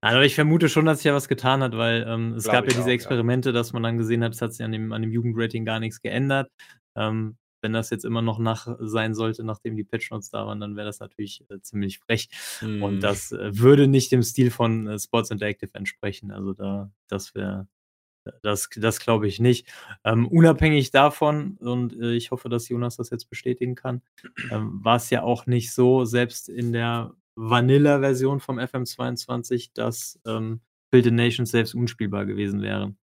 Also 0.00 0.20
ich 0.20 0.34
vermute 0.34 0.70
schon, 0.70 0.86
dass 0.86 0.98
sich 0.98 1.04
ja 1.04 1.14
was 1.14 1.28
getan 1.28 1.62
hat, 1.62 1.76
weil 1.76 2.06
ähm, 2.08 2.32
es 2.34 2.44
Glaub 2.44 2.54
gab 2.54 2.64
ja 2.64 2.70
diese 2.70 2.84
auch, 2.84 2.88
Experimente, 2.88 3.50
ja. 3.50 3.52
dass 3.52 3.74
man 3.74 3.82
dann 3.82 3.98
gesehen 3.98 4.24
hat, 4.24 4.32
es 4.32 4.40
hat 4.40 4.54
sich 4.54 4.64
an 4.64 4.72
dem, 4.72 4.92
an 4.92 5.02
dem 5.02 5.12
Jugendrating 5.12 5.66
gar 5.66 5.80
nichts 5.80 6.00
geändert. 6.00 6.50
Ähm, 6.96 7.36
wenn 7.62 7.74
das 7.74 7.90
jetzt 7.90 8.06
immer 8.06 8.22
noch 8.22 8.38
nach 8.38 8.68
sein 8.80 9.14
sollte, 9.14 9.44
nachdem 9.44 9.76
die 9.76 9.84
Patch 9.84 10.10
Notes 10.10 10.30
da 10.30 10.46
waren, 10.46 10.60
dann 10.60 10.76
wäre 10.76 10.86
das 10.86 11.00
natürlich 11.00 11.44
äh, 11.50 11.60
ziemlich 11.60 11.98
frech. 11.98 12.30
Mm. 12.62 12.82
Und 12.82 13.00
das 13.00 13.32
äh, 13.32 13.50
würde 13.52 13.86
nicht 13.86 14.12
dem 14.12 14.22
Stil 14.22 14.50
von 14.50 14.86
äh, 14.86 14.98
Sports 14.98 15.30
Interactive 15.30 15.74
entsprechen. 15.74 16.30
Also 16.30 16.54
da, 16.54 16.90
das 17.08 17.34
wäre 17.34 17.68
das, 18.42 18.68
das 18.76 19.00
glaube 19.00 19.26
ich 19.26 19.40
nicht. 19.40 19.68
Ähm, 20.04 20.28
unabhängig 20.28 20.90
davon, 20.90 21.56
und 21.60 21.94
äh, 21.98 22.12
ich 22.14 22.30
hoffe, 22.30 22.48
dass 22.48 22.68
Jonas 22.68 22.96
das 22.96 23.10
jetzt 23.10 23.30
bestätigen 23.30 23.74
kann, 23.74 24.02
ähm, 24.50 24.80
war 24.82 24.96
es 24.96 25.10
ja 25.10 25.22
auch 25.22 25.46
nicht 25.46 25.72
so, 25.72 26.04
selbst 26.04 26.48
in 26.48 26.72
der 26.72 27.14
Vanilla-Version 27.36 28.40
vom 28.40 28.58
FM22, 28.58 29.70
dass 29.74 30.20
ähm, 30.26 30.60
Build 30.90 31.06
a 31.06 31.10
Nation 31.10 31.46
selbst 31.46 31.74
unspielbar 31.74 32.26
gewesen 32.26 32.62
wären. 32.62 32.98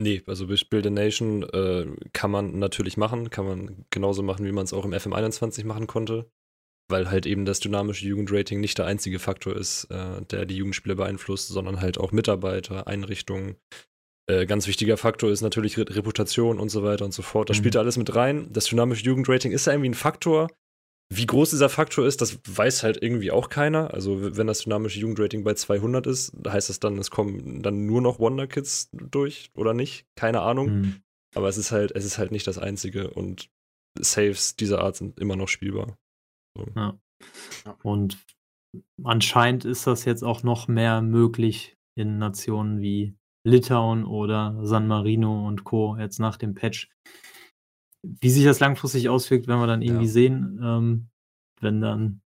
Nee, 0.00 0.22
also 0.26 0.46
Build 0.46 0.86
a 0.86 0.90
Nation 0.90 1.44
äh, 1.44 1.86
kann 2.12 2.30
man 2.30 2.58
natürlich 2.58 2.96
machen, 2.96 3.30
kann 3.30 3.46
man 3.46 3.84
genauso 3.90 4.22
machen, 4.22 4.44
wie 4.44 4.52
man 4.52 4.64
es 4.64 4.72
auch 4.72 4.84
im 4.84 4.92
FM21 4.92 5.64
machen 5.64 5.86
konnte, 5.86 6.28
weil 6.88 7.08
halt 7.10 7.24
eben 7.24 7.44
das 7.44 7.60
dynamische 7.60 8.06
Jugendrating 8.06 8.60
nicht 8.60 8.78
der 8.78 8.86
einzige 8.86 9.20
Faktor 9.20 9.54
ist, 9.54 9.84
äh, 9.90 10.22
der 10.22 10.44
die 10.44 10.56
Jugendspiele 10.56 10.96
beeinflusst, 10.96 11.48
sondern 11.48 11.80
halt 11.80 11.98
auch 11.98 12.10
Mitarbeiter, 12.10 12.88
Einrichtungen, 12.88 13.56
äh, 14.28 14.46
ganz 14.46 14.66
wichtiger 14.66 14.96
Faktor 14.96 15.30
ist 15.30 15.42
natürlich 15.42 15.76
Re 15.78 15.84
Reputation 15.88 16.60
und 16.60 16.68
so 16.68 16.82
weiter 16.82 17.04
und 17.04 17.12
so 17.12 17.22
fort. 17.22 17.50
Das 17.50 17.56
mhm. 17.56 17.62
spielt 17.62 17.74
da 17.74 17.80
alles 17.80 17.96
mit 17.96 18.14
rein. 18.14 18.48
Das 18.52 18.66
dynamische 18.66 19.04
Jugendrating 19.04 19.52
ist 19.52 19.66
ja 19.66 19.72
irgendwie 19.72 19.90
ein 19.90 19.94
Faktor. 19.94 20.48
Wie 21.12 21.26
groß 21.26 21.50
dieser 21.50 21.68
Faktor 21.68 22.06
ist, 22.06 22.22
das 22.22 22.38
weiß 22.48 22.84
halt 22.84 23.02
irgendwie 23.02 23.32
auch 23.32 23.50
keiner. 23.50 23.92
Also, 23.92 24.36
wenn 24.36 24.46
das 24.46 24.60
dynamische 24.60 24.98
Jugendrating 24.98 25.44
bei 25.44 25.52
200 25.52 26.06
ist, 26.06 26.32
heißt 26.46 26.70
das 26.70 26.80
dann, 26.80 26.96
es 26.98 27.10
kommen 27.10 27.62
dann 27.62 27.84
nur 27.84 28.00
noch 28.00 28.18
Wonderkids 28.18 28.88
durch 28.92 29.50
oder 29.54 29.74
nicht? 29.74 30.06
Keine 30.14 30.40
Ahnung. 30.40 30.70
Mhm. 30.70 31.02
Aber 31.34 31.48
es 31.48 31.58
ist 31.58 31.70
halt, 31.70 31.92
es 31.92 32.04
ist 32.04 32.18
halt 32.18 32.30
nicht 32.30 32.46
das 32.46 32.58
einzige 32.58 33.10
und 33.10 33.50
Saves 33.98 34.56
dieser 34.56 34.80
Art 34.80 34.96
sind 34.96 35.18
immer 35.20 35.36
noch 35.36 35.48
spielbar. 35.48 35.98
So. 36.56 36.66
Ja. 36.76 36.98
Und 37.82 38.18
anscheinend 39.04 39.64
ist 39.64 39.86
das 39.86 40.04
jetzt 40.04 40.22
auch 40.22 40.42
noch 40.42 40.68
mehr 40.68 41.02
möglich 41.02 41.76
in 41.94 42.18
Nationen 42.18 42.80
wie 42.80 43.14
Litauen 43.44 44.04
oder 44.04 44.58
San 44.62 44.86
Marino 44.86 45.46
und 45.46 45.64
Co. 45.64 45.96
jetzt 45.96 46.18
nach 46.18 46.36
dem 46.36 46.54
Patch. 46.54 46.90
Wie 48.02 48.30
sich 48.30 48.44
das 48.44 48.60
langfristig 48.60 49.08
auswirkt, 49.08 49.46
werden 49.46 49.60
wir 49.60 49.66
dann 49.66 49.82
irgendwie 49.82 50.06
ja. 50.06 50.10
sehen, 50.10 50.60
ähm, 50.62 51.08
wenn 51.60 51.80
dann 51.80 52.22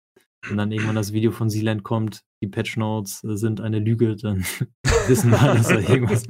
wenn 0.49 0.57
dann 0.57 0.73
irgendwann 0.73 0.97
das 0.97 1.13
Video 1.13 1.31
von 1.31 1.49
Sealand 1.49 1.85
kommt, 1.85 2.25
die 2.43 2.49
Patch 2.49 2.77
Notes 2.77 3.21
sind 3.21 3.61
eine 3.61 3.79
Lüge, 3.79 4.17
dann 4.17 4.39
wissen 5.07 5.31
wir, 5.31 5.39
dass 5.39 5.69
da 5.69 5.79
irgendwas. 5.89 6.25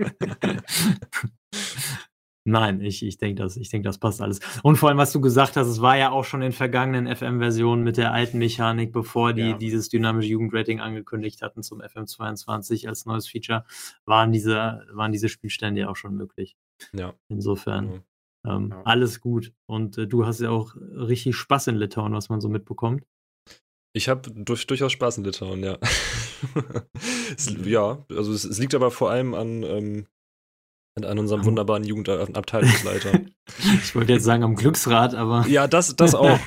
Nein, 2.45 2.81
ich, 2.81 3.05
ich 3.05 3.19
denke, 3.19 3.43
das, 3.43 3.55
denk, 3.55 3.85
das 3.85 3.99
passt 3.99 4.21
alles. 4.21 4.41
Und 4.63 4.77
vor 4.77 4.89
allem, 4.89 4.99
was 4.99 5.13
du 5.13 5.21
gesagt 5.21 5.57
hast, 5.57 5.69
es 5.69 5.81
war 5.81 5.97
ja 5.97 6.11
auch 6.11 6.25
schon 6.25 6.43
in 6.43 6.53
vergangenen 6.53 7.15
FM-Versionen 7.15 7.85
mit 7.85 7.97
der 7.97 8.13
alten 8.13 8.39
Mechanik, 8.39 8.93
bevor 8.93 9.33
die 9.33 9.51
ja. 9.51 9.57
dieses 9.57 9.89
dynamische 9.89 10.29
Jugendrating 10.29 10.81
angekündigt 10.81 11.43
hatten 11.43 11.63
zum 11.63 11.81
FM22 11.81 12.89
als 12.89 13.07
neues 13.07 13.29
Feature, 13.29 13.65
waren 14.07 14.33
diese, 14.33 14.85
waren 14.91 15.13
diese 15.13 15.29
Spielstände 15.29 15.83
ja 15.83 15.89
auch 15.89 15.97
schon 15.97 16.17
möglich. 16.17 16.57
Ja. 16.93 17.15
Insofern. 17.29 17.87
Mhm. 17.87 18.03
Ähm, 18.45 18.69
ja. 18.71 18.83
Alles 18.85 19.21
gut. 19.21 19.53
Und 19.67 19.99
äh, 19.99 20.07
du 20.07 20.27
hast 20.27 20.41
ja 20.41 20.51
auch 20.51 20.75
richtig 20.75 21.37
Spaß 21.37 21.69
in 21.69 21.77
Litauen, 21.77 22.13
was 22.13 22.29
man 22.29 22.41
so 22.41 22.49
mitbekommt. 22.49 23.05
Ich 23.95 24.09
habe 24.09 24.31
durch, 24.31 24.67
durchaus 24.67 24.93
Spaß 24.93 25.19
in 25.19 25.25
Litauen, 25.25 25.63
ja. 25.63 25.79
es, 27.37 27.55
ja, 27.65 28.05
also 28.11 28.33
es, 28.33 28.45
es, 28.45 28.59
liegt 28.59 28.75
aber 28.75 28.91
vor 28.91 29.11
allem 29.11 29.35
an, 29.35 29.63
ähm, 29.63 30.07
an 31.01 31.19
unserem 31.19 31.45
wunderbaren 31.45 31.85
Jugendabteilungsleiter. 31.85 33.21
ich 33.83 33.95
wollte 33.95 34.13
jetzt 34.13 34.25
sagen 34.25 34.43
am 34.43 34.57
Glücksrad, 34.57 35.15
aber. 35.15 35.47
Ja, 35.49 35.67
das, 35.67 35.97
das 35.97 36.15
auch. 36.15 36.39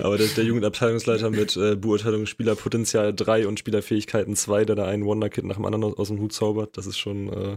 aber 0.00 0.18
der, 0.18 0.26
der, 0.26 0.44
Jugendabteilungsleiter 0.44 1.30
mit 1.30 1.56
äh, 1.56 1.76
Beurteilung 1.76 2.26
Spielerpotenzial 2.26 3.14
3 3.14 3.46
und 3.46 3.60
Spielerfähigkeiten 3.60 4.34
2, 4.34 4.64
der 4.64 4.74
da 4.76 4.86
einen 4.86 5.04
Wonderkid 5.04 5.44
nach 5.44 5.56
dem 5.56 5.66
anderen 5.66 5.84
aus, 5.84 5.96
aus 5.98 6.08
dem 6.08 6.18
Hut 6.18 6.32
zaubert, 6.32 6.76
das 6.76 6.86
ist 6.86 6.98
schon. 6.98 7.32
Äh, 7.32 7.56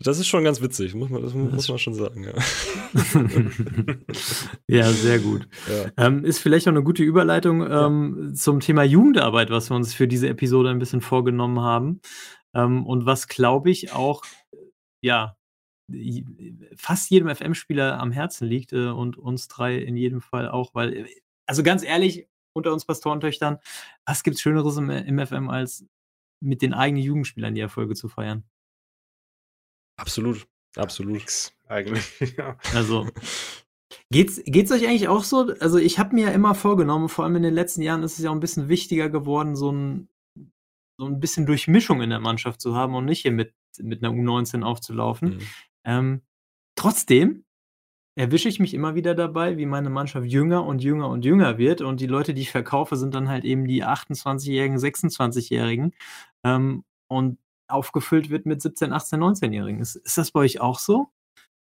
das 0.00 0.18
ist 0.18 0.26
schon 0.26 0.42
ganz 0.42 0.62
witzig, 0.62 0.94
muss 0.94 1.10
man, 1.10 1.20
das 1.20 1.34
muss 1.34 1.68
man 1.68 1.78
schon 1.78 1.92
sagen, 1.92 2.24
ja. 2.24 2.32
ja, 4.66 4.90
sehr 4.90 5.18
gut. 5.18 5.46
Ja. 5.68 6.06
Ähm, 6.06 6.24
ist 6.24 6.38
vielleicht 6.38 6.66
auch 6.66 6.72
eine 6.72 6.82
gute 6.82 7.02
Überleitung 7.02 7.60
ähm, 7.70 8.28
ja. 8.28 8.34
zum 8.34 8.60
Thema 8.60 8.84
Jugendarbeit, 8.84 9.50
was 9.50 9.68
wir 9.70 9.76
uns 9.76 9.92
für 9.92 10.08
diese 10.08 10.30
Episode 10.30 10.70
ein 10.70 10.78
bisschen 10.78 11.02
vorgenommen 11.02 11.60
haben. 11.60 12.00
Ähm, 12.54 12.86
und 12.86 13.06
was, 13.06 13.28
glaube 13.28 13.70
ich, 13.70 13.92
auch, 13.92 14.22
ja, 15.02 15.36
fast 16.76 17.10
jedem 17.10 17.34
FM-Spieler 17.34 17.98
am 17.98 18.12
Herzen 18.12 18.46
liegt 18.46 18.72
äh, 18.72 18.88
und 18.88 19.16
uns 19.18 19.48
drei 19.48 19.76
in 19.78 19.96
jedem 19.96 20.20
Fall 20.20 20.48
auch, 20.48 20.74
weil, 20.74 20.94
äh, 20.94 21.06
also 21.46 21.62
ganz 21.62 21.82
ehrlich, 21.82 22.28
unter 22.54 22.72
uns 22.72 22.84
Pastorentöchtern, 22.84 23.58
was 24.06 24.22
gibt 24.22 24.36
es 24.36 24.42
Schöneres 24.42 24.76
im, 24.76 24.90
im 24.90 25.26
FM, 25.26 25.48
als 25.50 25.86
mit 26.40 26.62
den 26.62 26.74
eigenen 26.74 27.02
Jugendspielern 27.02 27.54
die 27.54 27.60
Erfolge 27.60 27.94
zu 27.94 28.08
feiern? 28.08 28.44
Absolut, 29.96 30.46
absolut. 30.76 31.12
Nix, 31.12 31.54
eigentlich, 31.66 32.20
ja. 32.36 32.56
Also, 32.74 33.08
Geht's, 34.10 34.42
geht's 34.44 34.70
euch 34.70 34.86
eigentlich 34.86 35.08
auch 35.08 35.24
so? 35.24 35.54
Also 35.60 35.78
ich 35.78 35.98
habe 35.98 36.14
mir 36.14 36.26
ja 36.26 36.32
immer 36.32 36.54
vorgenommen, 36.54 37.08
vor 37.08 37.24
allem 37.24 37.36
in 37.36 37.42
den 37.42 37.54
letzten 37.54 37.80
Jahren 37.80 38.02
ist 38.02 38.18
es 38.18 38.24
ja 38.24 38.30
auch 38.30 38.34
ein 38.34 38.40
bisschen 38.40 38.68
wichtiger 38.68 39.08
geworden, 39.08 39.56
so 39.56 39.72
ein 39.72 40.08
so 40.98 41.06
ein 41.06 41.20
bisschen 41.20 41.46
Durchmischung 41.46 42.02
in 42.02 42.10
der 42.10 42.20
Mannschaft 42.20 42.60
zu 42.60 42.76
haben 42.76 42.94
und 42.94 43.04
nicht 43.04 43.22
hier 43.22 43.32
mit, 43.32 43.54
mit 43.78 44.04
einer 44.04 44.14
U19 44.14 44.62
aufzulaufen. 44.62 45.36
Mhm. 45.36 45.40
Ähm, 45.84 46.22
trotzdem 46.76 47.44
erwische 48.14 48.48
ich 48.48 48.60
mich 48.60 48.74
immer 48.74 48.94
wieder 48.94 49.14
dabei, 49.14 49.56
wie 49.56 49.66
meine 49.66 49.90
Mannschaft 49.90 50.26
jünger 50.26 50.64
und 50.64 50.82
jünger 50.82 51.08
und 51.08 51.24
jünger 51.24 51.56
wird 51.58 51.80
und 51.80 52.00
die 52.00 52.06
Leute, 52.06 52.34
die 52.34 52.42
ich 52.42 52.50
verkaufe, 52.50 52.96
sind 52.96 53.14
dann 53.14 53.28
halt 53.28 53.44
eben 53.44 53.66
die 53.66 53.84
28-Jährigen, 53.84 54.76
26-Jährigen 54.76 55.94
ähm, 56.44 56.84
und 57.08 57.38
aufgefüllt 57.68 58.28
wird 58.28 58.44
mit 58.44 58.60
17, 58.60 58.92
18, 58.92 59.20
19-Jährigen. 59.20 59.80
Ist, 59.80 59.96
ist 59.96 60.18
das 60.18 60.30
bei 60.30 60.40
euch 60.40 60.60
auch 60.60 60.78
so? 60.78 61.08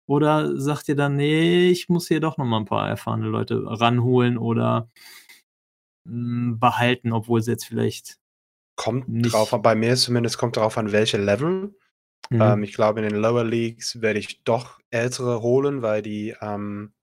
Oder 0.07 0.59
sagt 0.59 0.89
ihr 0.89 0.95
dann, 0.95 1.17
nee, 1.17 1.69
ich 1.69 1.87
muss 1.87 2.07
hier 2.07 2.19
doch 2.19 2.37
noch 2.37 2.45
mal 2.45 2.57
ein 2.57 2.65
paar 2.65 2.89
erfahrene 2.89 3.27
Leute 3.27 3.61
ranholen 3.63 4.39
oder 4.39 4.89
mh, 6.05 6.57
behalten, 6.59 7.13
obwohl 7.13 7.43
sie 7.43 7.51
jetzt 7.51 7.65
vielleicht 7.65 8.17
Kommt 8.79 9.09
nicht. 9.09 9.33
drauf 9.33 9.53
an, 9.53 9.61
bei 9.61 9.75
mir 9.75 9.97
zumindest 9.97 10.37
kommt 10.37 10.55
drauf 10.55 10.77
an, 10.77 10.93
welche 10.93 11.17
Level. 11.17 11.75
Mhm. 12.29 12.41
Ähm, 12.41 12.63
ich 12.63 12.73
glaube, 12.73 13.01
in 13.01 13.09
den 13.09 13.21
Lower 13.21 13.43
Leagues 13.43 14.01
werde 14.01 14.19
ich 14.19 14.41
doch 14.43 14.79
ältere 14.89 15.41
holen, 15.41 15.81
weil 15.81 16.01
die, 16.01 16.33
ähm, 16.39 16.93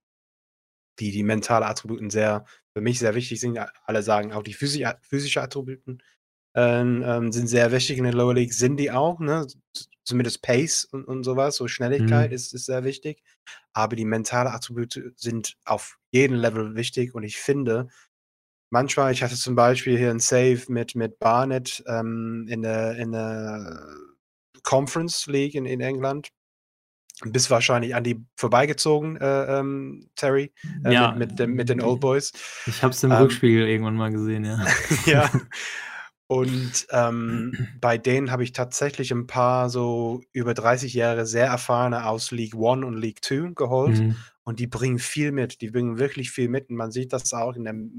die, 0.98 1.10
die 1.10 1.22
mentale 1.22 1.66
Attributen 1.66 2.08
sehr, 2.08 2.46
für 2.74 2.80
mich 2.80 2.98
sehr 2.98 3.14
wichtig 3.14 3.40
sind. 3.40 3.58
Alle 3.84 4.02
sagen 4.02 4.32
auch 4.32 4.42
die 4.42 4.54
physische, 4.54 4.96
physische 5.02 5.42
Attributen 5.42 6.02
ähm, 6.56 7.02
ähm, 7.04 7.32
sind 7.32 7.48
sehr 7.48 7.70
wichtig 7.72 7.98
in 7.98 8.04
den 8.04 8.14
Lower 8.14 8.32
Leagues, 8.32 8.56
sind 8.56 8.78
die 8.78 8.90
auch, 8.90 9.20
ne? 9.20 9.46
Zumindest 10.04 10.40
Pace 10.40 10.84
und, 10.84 11.04
und 11.04 11.24
sowas, 11.24 11.56
so 11.56 11.68
Schnelligkeit 11.68 12.30
Mhm. 12.30 12.34
ist, 12.36 12.54
ist 12.54 12.64
sehr 12.64 12.84
wichtig. 12.84 13.22
Aber 13.74 13.96
die 13.96 14.06
mentale 14.06 14.50
Attribute 14.50 15.12
sind 15.16 15.58
auf 15.66 15.98
jedem 16.10 16.38
Level 16.38 16.74
wichtig 16.74 17.14
und 17.14 17.24
ich 17.24 17.36
finde, 17.36 17.88
manchmal, 18.76 19.10
ich 19.10 19.22
hatte 19.22 19.36
zum 19.36 19.54
Beispiel 19.54 19.96
hier 19.96 20.10
ein 20.10 20.20
Save 20.20 20.60
mit, 20.68 20.94
mit 20.94 21.18
Barnett 21.18 21.82
ähm, 21.86 22.46
in 22.46 22.60
der, 22.60 22.96
in 22.96 23.12
der 23.12 23.86
Conference 24.64 25.26
League 25.28 25.54
in, 25.54 25.64
in 25.64 25.80
England. 25.80 26.28
Bist 27.24 27.50
wahrscheinlich 27.50 27.94
an 27.94 28.04
die 28.04 28.22
vorbeigezogen, 28.36 29.16
äh, 29.16 29.58
ähm, 29.58 30.10
Terry, 30.14 30.52
äh, 30.84 30.92
Ja, 30.92 31.12
mit, 31.12 31.30
mit, 31.30 31.38
dem, 31.38 31.54
mit 31.54 31.70
den 31.70 31.80
Old 31.80 32.00
Boys. 32.00 32.32
ich 32.66 32.82
habe 32.82 32.92
es 32.92 33.02
im 33.02 33.12
Ähm, 33.12 33.16
Rückspiegel 33.16 33.66
irgendwann 33.66 33.96
mal 33.96 34.12
gesehen, 34.12 34.44
ja. 34.44 34.62
ja. 35.06 35.30
Und 36.26 36.86
ähm, 36.90 37.52
bei 37.80 37.96
denen 37.96 38.30
habe 38.30 38.44
ich 38.44 38.52
tatsächlich 38.52 39.10
ein 39.10 39.26
paar 39.26 39.70
so 39.70 40.20
über 40.34 40.52
30 40.52 40.92
Jahre 40.92 41.24
sehr 41.24 41.46
erfahrene 41.46 42.06
aus 42.06 42.30
League 42.30 42.54
One 42.54 42.84
und 42.84 42.98
League 42.98 43.22
Two 43.22 43.54
geholt. 43.54 43.98
Mhm. 43.98 44.16
Und 44.44 44.60
die 44.60 44.66
bringen 44.66 44.98
viel 44.98 45.32
mit. 45.32 45.62
Die 45.62 45.70
bringen 45.70 45.98
wirklich 45.98 46.30
viel 46.30 46.50
mit. 46.50 46.68
Und 46.68 46.76
man 46.76 46.92
sieht 46.92 47.14
das 47.14 47.32
auch 47.32 47.56
in 47.56 47.64
dem 47.64 47.92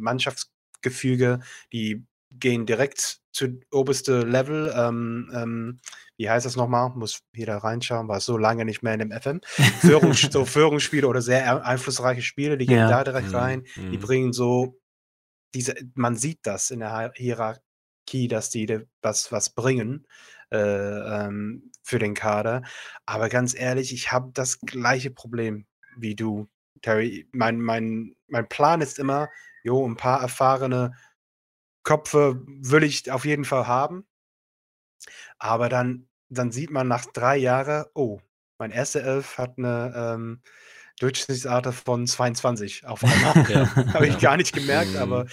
Mannschaftsgefüge. 0.83 1.39
Die 1.73 2.05
gehen 2.31 2.65
direkt 2.65 3.19
zu 3.31 3.59
oberste 3.71 4.21
Level. 4.21 4.73
Ähm, 4.75 5.31
ähm, 5.33 5.79
wie 6.17 6.29
heißt 6.29 6.45
das 6.45 6.55
nochmal? 6.55 6.89
Muss 6.95 7.21
wieder 7.31 7.57
reinschauen, 7.57 8.07
war 8.07 8.19
so 8.19 8.37
lange 8.37 8.65
nicht 8.65 8.83
mehr 8.83 8.93
in 8.93 8.99
dem 8.99 9.11
FM. 9.11 9.41
Führungs 9.81 10.21
so 10.31 10.45
Führungsspiele 10.45 11.07
oder 11.07 11.21
sehr 11.21 11.65
einflussreiche 11.65 12.21
Spiele, 12.21 12.57
die 12.57 12.65
gehen 12.65 12.77
Ja. 12.79 12.89
da 12.89 13.03
direkt 13.03 13.29
Mhm, 13.29 13.35
rein. 13.35 13.63
Die 13.75 13.97
mhm. 13.97 13.99
bringen 14.01 14.33
so 14.33 14.79
diese, 15.53 15.75
man 15.95 16.15
sieht 16.17 16.39
das 16.43 16.71
in 16.71 16.79
der 16.81 16.89
Hier- 16.97 17.11
Hierarchie, 17.15 18.27
dass 18.27 18.49
die 18.49 18.81
was, 19.01 19.31
was 19.31 19.51
bringen 19.51 20.05
äh, 20.51 20.57
ähm, 20.57 21.71
für 21.83 21.99
den 21.99 22.13
Kader. 22.13 22.63
Aber 23.05 23.29
ganz 23.29 23.53
ehrlich, 23.57 23.93
ich 23.93 24.11
habe 24.11 24.31
das 24.33 24.59
gleiche 24.59 25.11
Problem 25.11 25.65
wie 25.97 26.15
du, 26.15 26.47
Terry. 26.81 27.27
Mein, 27.31 27.61
mein, 27.61 28.15
mein 28.27 28.47
Plan 28.49 28.81
ist 28.81 28.99
immer, 28.99 29.29
jo, 29.67 29.87
ein 29.87 29.97
paar 29.97 30.21
erfahrene 30.21 30.93
Köpfe 31.83 32.41
will 32.47 32.83
ich 32.83 33.11
auf 33.11 33.25
jeden 33.25 33.45
Fall 33.45 33.67
haben. 33.67 34.05
Aber 35.39 35.69
dann, 35.69 36.07
dann 36.29 36.51
sieht 36.51 36.71
man 36.71 36.87
nach 36.87 37.05
drei 37.05 37.37
Jahren, 37.37 37.85
oh, 37.93 38.19
mein 38.59 38.71
erster 38.71 39.03
Elf 39.03 39.37
hat 39.37 39.57
eine 39.57 39.93
ähm, 39.95 40.41
Durchschnittsalter 40.99 41.73
von 41.73 42.07
22 42.07 42.85
auf 42.87 43.03
einmal. 43.03 43.35
Ja, 43.49 43.75
Habe 43.93 44.07
ich 44.07 44.15
ja. 44.15 44.19
gar 44.19 44.37
nicht 44.37 44.53
gemerkt, 44.53 44.91
Mhm. 44.93 44.97
aber 44.97 45.25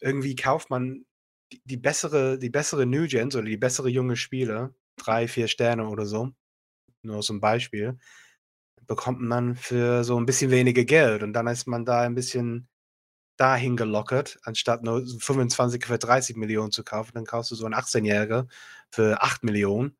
irgendwie 0.00 0.34
kauft 0.34 0.70
man 0.70 1.04
die, 1.52 1.62
die 1.64 1.76
bessere, 1.76 2.38
die 2.38 2.50
bessere 2.50 2.86
New 2.86 3.06
Gens 3.06 3.36
oder 3.36 3.46
die 3.46 3.56
bessere 3.56 3.88
junge 3.88 4.16
Spieler, 4.16 4.74
drei, 4.96 5.28
vier 5.28 5.48
Sterne 5.48 5.88
oder 5.88 6.06
so, 6.06 6.30
nur 7.02 7.22
zum 7.22 7.40
Beispiel, 7.40 7.98
bekommt 8.86 9.20
man 9.22 9.56
für 9.56 10.04
so 10.04 10.18
ein 10.18 10.26
bisschen 10.26 10.50
weniger 10.50 10.84
Geld 10.84 11.22
und 11.22 11.32
dann 11.32 11.46
ist 11.46 11.66
man 11.66 11.84
da 11.84 12.02
ein 12.02 12.14
bisschen 12.14 12.68
dahin 13.36 13.76
gelockert, 13.76 14.38
anstatt 14.44 14.82
nur 14.82 15.04
so 15.06 15.18
25 15.18 15.84
für 15.86 15.98
30 15.98 16.36
Millionen 16.36 16.70
zu 16.72 16.84
kaufen, 16.84 17.12
dann 17.14 17.24
kaufst 17.24 17.50
du 17.50 17.54
so 17.56 17.64
einen 17.64 17.74
18-Jähriger 17.74 18.46
für 18.90 19.20
8 19.22 19.42
Millionen 19.44 19.96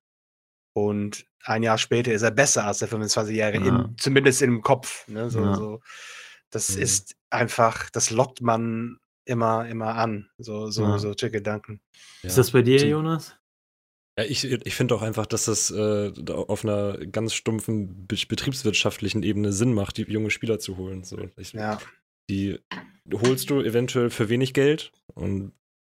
und 0.72 1.26
ein 1.42 1.62
Jahr 1.62 1.78
später 1.78 2.12
ist 2.12 2.22
er 2.22 2.30
besser 2.30 2.64
als 2.66 2.78
der 2.78 2.88
25-Jährige, 2.88 3.66
Ja. 3.66 3.76
in, 3.86 3.98
zumindest 3.98 4.40
im 4.42 4.62
Kopf. 4.62 5.06
Ne? 5.08 5.30
So, 5.30 5.40
Ja. 5.40 5.54
so. 5.54 5.80
Das 6.50 6.74
Mhm. 6.76 6.82
ist 6.82 7.16
einfach, 7.30 7.90
das 7.90 8.10
lockt 8.10 8.40
man 8.40 8.98
immer, 9.24 9.66
immer 9.68 9.94
an, 9.96 10.28
so, 10.38 10.70
so, 10.70 10.84
Ja. 10.84 10.98
solche 10.98 11.30
Gedanken. 11.30 11.80
Ist 12.22 12.38
das 12.38 12.52
bei 12.52 12.62
dir, 12.62 12.86
Jonas? 12.86 13.36
Ja, 14.16 14.24
ich, 14.24 14.44
ich 14.44 14.74
finde 14.76 14.94
auch 14.94 15.02
einfach, 15.02 15.26
dass 15.26 15.46
das 15.46 15.70
äh, 15.72 16.12
auf 16.30 16.64
einer 16.64 16.98
ganz 17.06 17.34
stumpfen 17.34 18.06
be- 18.06 18.16
betriebswirtschaftlichen 18.28 19.24
Ebene 19.24 19.52
Sinn 19.52 19.74
macht, 19.74 19.96
die 19.96 20.02
junge 20.02 20.30
Spieler 20.30 20.60
zu 20.60 20.76
holen. 20.76 21.02
So, 21.02 21.18
ich, 21.36 21.52
Ja, 21.52 21.78
Die 22.30 22.58
holst 23.12 23.50
du 23.50 23.60
eventuell 23.60 24.10
für 24.10 24.28
wenig 24.28 24.54
Geld 24.54 24.92
und 25.14 25.52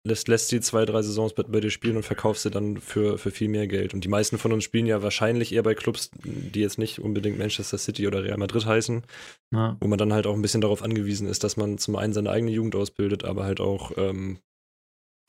lässt, 0.05 0.27
lässt 0.27 0.49
sie 0.49 0.61
zwei, 0.61 0.85
drei 0.85 1.01
Saisons 1.01 1.33
bei, 1.33 1.43
bei 1.43 1.59
dir 1.59 1.69
spielen 1.69 1.97
und 1.97 2.03
verkaufst 2.03 2.43
sie 2.43 2.49
dann 2.51 2.77
für, 2.77 3.17
für 3.17 3.31
viel 3.31 3.49
mehr 3.49 3.67
Geld. 3.67 3.93
Und 3.93 4.03
die 4.03 4.07
meisten 4.09 4.37
von 4.37 4.51
uns 4.53 4.63
spielen 4.63 4.85
ja 4.85 5.03
wahrscheinlich 5.03 5.53
eher 5.53 5.63
bei 5.63 5.75
Clubs, 5.75 6.11
die 6.23 6.61
jetzt 6.61 6.77
nicht 6.77 6.99
unbedingt 6.99 7.37
Manchester 7.37 7.77
City 7.77 8.07
oder 8.07 8.23
Real 8.23 8.37
Madrid 8.37 8.65
heißen, 8.65 9.03
Ja. 9.53 9.77
wo 9.79 9.87
man 9.87 9.97
dann 9.97 10.13
halt 10.13 10.27
auch 10.27 10.33
ein 10.33 10.41
bisschen 10.41 10.61
darauf 10.61 10.81
angewiesen 10.81 11.27
ist, 11.27 11.43
dass 11.43 11.57
man 11.57 11.77
zum 11.77 11.95
einen 11.95 12.13
seine 12.13 12.29
eigene 12.29 12.51
Jugend 12.51 12.75
ausbildet, 12.75 13.23
aber 13.25 13.43
halt 13.43 13.59
auch 13.59 13.91
ähm, 13.97 14.39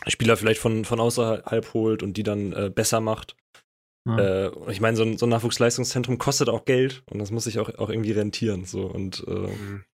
Spieler 0.07 0.37
vielleicht 0.37 0.61
von, 0.61 0.85
von 0.85 1.01
außerhalb 1.01 1.75
holt 1.75 2.03
und 2.03 2.17
die 2.17 2.23
dann 2.23 2.53
äh, 2.53 2.71
besser 2.73 3.01
macht. 3.01 3.37
Ja. 4.07 4.47
Äh, 4.47 4.53
ich 4.71 4.81
meine, 4.81 4.97
so 4.97 5.03
ein, 5.03 5.19
so 5.19 5.27
ein 5.27 5.31
Nachwuchsleistungszentrum 5.31 6.19
kostet 6.19 6.49
auch 6.49 6.65
Geld 6.65 7.03
und 7.11 7.19
das 7.19 7.31
muss 7.31 7.45
sich 7.45 7.59
auch, 7.59 7.69
auch 7.79 7.91
irgendwie 7.91 8.13
rentieren. 8.13 8.65
So. 8.65 8.83
Und 8.87 9.25
äh, 9.27 9.31
mhm. 9.33 9.85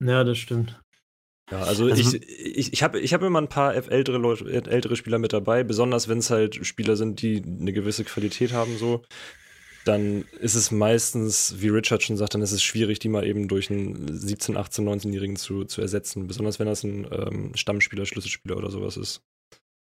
Ja, 0.00 0.24
das 0.24 0.38
stimmt. 0.38 0.80
ja, 1.50 1.60
also, 1.62 1.86
Also- 1.86 2.16
ich, 2.16 2.22
ich, 2.28 2.72
ich 2.72 2.82
habe 2.82 3.00
ich 3.00 3.14
hab 3.14 3.22
immer 3.22 3.40
ein 3.40 3.48
paar 3.48 3.74
ältere, 3.74 4.18
Leute, 4.18 4.50
ältere 4.50 4.96
Spieler 4.96 5.18
mit 5.18 5.32
dabei, 5.32 5.62
besonders 5.64 6.08
wenn 6.08 6.18
es 6.18 6.30
halt 6.30 6.66
Spieler 6.66 6.96
sind, 6.96 7.22
die 7.22 7.42
eine 7.42 7.72
gewisse 7.72 8.04
Qualität 8.04 8.52
haben, 8.52 8.76
so. 8.78 9.02
Dann 9.84 10.24
ist 10.40 10.56
es 10.56 10.72
meistens, 10.72 11.54
wie 11.58 11.68
Richard 11.68 12.02
schon 12.02 12.16
sagt, 12.16 12.34
dann 12.34 12.42
ist 12.42 12.50
es 12.50 12.60
schwierig, 12.60 12.98
die 12.98 13.08
mal 13.08 13.24
eben 13.24 13.46
durch 13.46 13.70
einen 13.70 14.08
17-, 14.18 14.56
18-, 14.56 14.80
19-Jährigen 14.82 15.36
zu, 15.36 15.64
zu 15.64 15.80
ersetzen. 15.80 16.26
Besonders 16.26 16.58
wenn 16.58 16.66
das 16.66 16.82
ein 16.82 17.06
ähm, 17.12 17.52
Stammspieler, 17.54 18.04
Schlüsselspieler 18.04 18.56
oder 18.56 18.72
sowas 18.72 18.96
ist. 18.96 19.22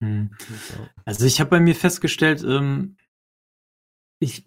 Hm. 0.02 0.30
Ja. 0.76 0.90
Also 1.06 1.24
ich 1.24 1.40
habe 1.40 1.48
bei 1.48 1.60
mir 1.60 1.74
festgestellt, 1.74 2.44
ähm, 2.46 2.98
ich, 4.20 4.44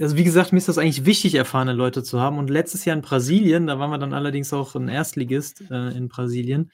also 0.00 0.16
wie 0.16 0.24
gesagt, 0.24 0.52
mir 0.52 0.58
ist 0.58 0.68
das 0.68 0.78
eigentlich 0.78 1.04
wichtig, 1.04 1.34
erfahrene 1.34 1.72
Leute 1.72 2.02
zu 2.02 2.20
haben. 2.20 2.38
Und 2.38 2.50
letztes 2.50 2.84
Jahr 2.84 2.96
in 2.96 3.02
Brasilien, 3.02 3.66
da 3.66 3.78
waren 3.78 3.90
wir 3.90 3.98
dann 3.98 4.14
allerdings 4.14 4.52
auch 4.52 4.74
ein 4.74 4.88
Erstligist 4.88 5.62
äh, 5.70 5.96
in 5.96 6.08
Brasilien. 6.08 6.70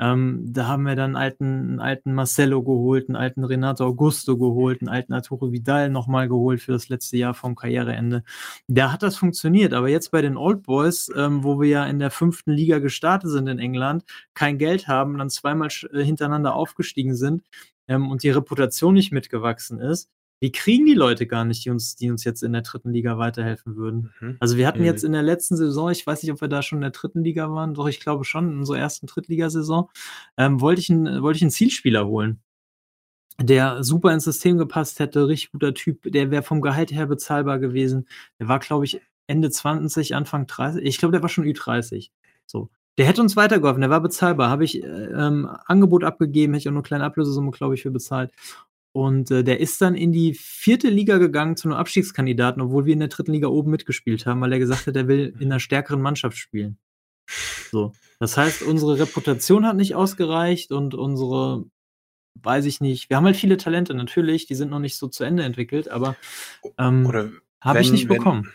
Ähm, 0.00 0.44
da 0.52 0.68
haben 0.68 0.84
wir 0.84 0.94
dann 0.94 1.16
einen 1.16 1.16
alten, 1.16 1.44
einen 1.44 1.80
alten 1.80 2.14
Marcelo 2.14 2.62
geholt, 2.62 3.08
einen 3.08 3.16
alten 3.16 3.42
Renato 3.42 3.84
Augusto 3.84 4.38
geholt, 4.38 4.80
einen 4.80 4.88
alten 4.88 5.12
Arturo 5.12 5.50
Vidal 5.50 5.90
nochmal 5.90 6.28
geholt 6.28 6.60
für 6.62 6.72
das 6.72 6.88
letzte 6.88 7.16
Jahr 7.16 7.34
vom 7.34 7.56
Karriereende. 7.56 8.22
Da 8.68 8.92
hat 8.92 9.02
das 9.02 9.16
funktioniert, 9.16 9.72
aber 9.72 9.88
jetzt 9.88 10.12
bei 10.12 10.22
den 10.22 10.36
Old 10.36 10.62
Boys, 10.62 11.10
ähm, 11.16 11.42
wo 11.42 11.60
wir 11.60 11.68
ja 11.68 11.86
in 11.86 11.98
der 11.98 12.10
fünften 12.12 12.52
Liga 12.52 12.78
gestartet 12.78 13.30
sind 13.30 13.48
in 13.48 13.58
England, 13.58 14.04
kein 14.34 14.58
Geld 14.58 14.86
haben, 14.86 15.18
dann 15.18 15.30
zweimal 15.30 15.68
äh, 15.92 16.04
hintereinander 16.04 16.54
aufgestiegen 16.54 17.16
sind, 17.16 17.42
ähm, 17.88 18.10
und 18.10 18.22
die 18.22 18.30
Reputation 18.30 18.94
nicht 18.94 19.12
mitgewachsen 19.12 19.80
ist, 19.80 20.10
die 20.42 20.52
kriegen 20.52 20.86
die 20.86 20.94
Leute 20.94 21.26
gar 21.26 21.44
nicht, 21.44 21.64
die 21.64 21.70
uns, 21.70 21.96
die 21.96 22.10
uns 22.10 22.24
jetzt 22.24 22.42
in 22.42 22.52
der 22.52 22.62
dritten 22.62 22.90
Liga 22.92 23.18
weiterhelfen 23.18 23.76
würden. 23.76 24.12
Mhm. 24.20 24.36
Also 24.40 24.56
wir 24.56 24.66
hatten 24.68 24.80
Mhm. 24.80 24.84
jetzt 24.84 25.04
in 25.04 25.12
der 25.12 25.22
letzten 25.22 25.56
Saison, 25.56 25.90
ich 25.90 26.06
weiß 26.06 26.22
nicht, 26.22 26.32
ob 26.32 26.40
wir 26.40 26.48
da 26.48 26.62
schon 26.62 26.78
in 26.78 26.82
der 26.82 26.90
dritten 26.90 27.24
Liga 27.24 27.50
waren, 27.50 27.74
doch 27.74 27.88
ich 27.88 28.00
glaube 28.00 28.24
schon, 28.24 28.52
in 28.52 28.58
unserer 28.58 28.78
ersten 28.78 29.06
Drittligasaison, 29.06 29.88
ähm, 30.36 30.60
wollte 30.60 30.80
ich, 30.80 30.90
einen, 30.90 31.22
wollte 31.22 31.38
ich 31.38 31.42
einen 31.42 31.50
Zielspieler 31.50 32.06
holen, 32.06 32.40
der 33.40 33.84
super 33.84 34.12
ins 34.12 34.24
System 34.24 34.58
gepasst 34.58 34.98
hätte, 34.98 35.28
richtig 35.28 35.52
guter 35.52 35.74
Typ, 35.74 36.10
der 36.12 36.30
wäre 36.30 36.42
vom 36.42 36.60
Gehalt 36.60 36.90
her 36.92 37.06
bezahlbar 37.06 37.58
gewesen. 37.58 38.08
Der 38.40 38.48
war, 38.48 38.58
glaube 38.58 38.84
ich, 38.84 39.00
Ende 39.28 39.50
20, 39.50 40.14
Anfang 40.14 40.46
30, 40.46 40.84
ich 40.84 40.98
glaube, 40.98 41.12
der 41.12 41.22
war 41.22 41.28
schon 41.28 41.44
Ü30. 41.44 42.10
So. 42.46 42.70
Der 42.96 43.06
hätte 43.06 43.20
uns 43.20 43.36
weitergeholfen, 43.36 43.80
der 43.80 43.90
war 43.90 44.00
bezahlbar. 44.00 44.50
Habe 44.50 44.64
ich 44.64 44.82
äh, 44.82 44.86
ähm, 44.86 45.48
Angebot 45.66 46.02
abgegeben, 46.02 46.52
hätte 46.54 46.62
ich 46.62 46.68
auch 46.68 46.72
eine 46.72 46.82
kleine 46.82 47.04
Ablösesumme, 47.04 47.52
glaube 47.52 47.74
ich, 47.74 47.82
für 47.82 47.92
bezahlt. 47.92 48.32
Und 48.98 49.30
äh, 49.30 49.44
der 49.44 49.60
ist 49.60 49.80
dann 49.80 49.94
in 49.94 50.10
die 50.10 50.34
vierte 50.34 50.88
Liga 50.88 51.18
gegangen 51.18 51.56
zu 51.56 51.68
einem 51.68 51.76
Abstiegskandidaten, 51.78 52.60
obwohl 52.60 52.84
wir 52.84 52.94
in 52.94 52.98
der 52.98 53.06
dritten 53.06 53.32
Liga 53.32 53.46
oben 53.46 53.70
mitgespielt 53.70 54.26
haben, 54.26 54.40
weil 54.40 54.52
er 54.52 54.58
gesagt 54.58 54.88
hat, 54.88 54.96
er 54.96 55.06
will 55.06 55.36
in 55.38 55.52
einer 55.52 55.60
stärkeren 55.60 56.02
Mannschaft 56.02 56.36
spielen. 56.36 56.78
So. 57.70 57.92
Das 58.18 58.36
heißt, 58.36 58.62
unsere 58.62 58.98
Reputation 58.98 59.64
hat 59.66 59.76
nicht 59.76 59.94
ausgereicht 59.94 60.72
und 60.72 60.96
unsere, 60.96 61.66
weiß 62.42 62.64
ich 62.64 62.80
nicht, 62.80 63.08
wir 63.08 63.16
haben 63.16 63.24
halt 63.24 63.36
viele 63.36 63.56
Talente 63.56 63.94
natürlich, 63.94 64.46
die 64.46 64.56
sind 64.56 64.70
noch 64.70 64.80
nicht 64.80 64.96
so 64.96 65.06
zu 65.06 65.22
Ende 65.22 65.44
entwickelt, 65.44 65.88
aber 65.88 66.16
ähm, 66.76 67.38
habe 67.60 67.80
ich 67.80 67.92
nicht 67.92 68.08
wenn- 68.08 68.16
bekommen. 68.16 68.52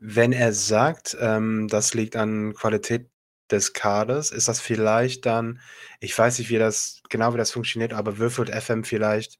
Wenn 0.00 0.32
er 0.32 0.52
sagt, 0.52 1.16
ähm, 1.20 1.68
das 1.68 1.94
liegt 1.94 2.16
an 2.16 2.52
Qualität 2.52 3.10
des 3.50 3.72
Kaders, 3.72 4.30
ist 4.30 4.48
das 4.48 4.60
vielleicht 4.60 5.26
dann, 5.26 5.60
ich 6.00 6.16
weiß 6.16 6.38
nicht, 6.38 6.50
wie 6.50 6.58
das 6.58 7.00
genau 7.08 7.32
wie 7.34 7.38
das 7.38 7.52
funktioniert, 7.52 7.92
aber 7.92 8.18
würfelt 8.18 8.50
FM 8.50 8.84
vielleicht 8.84 9.38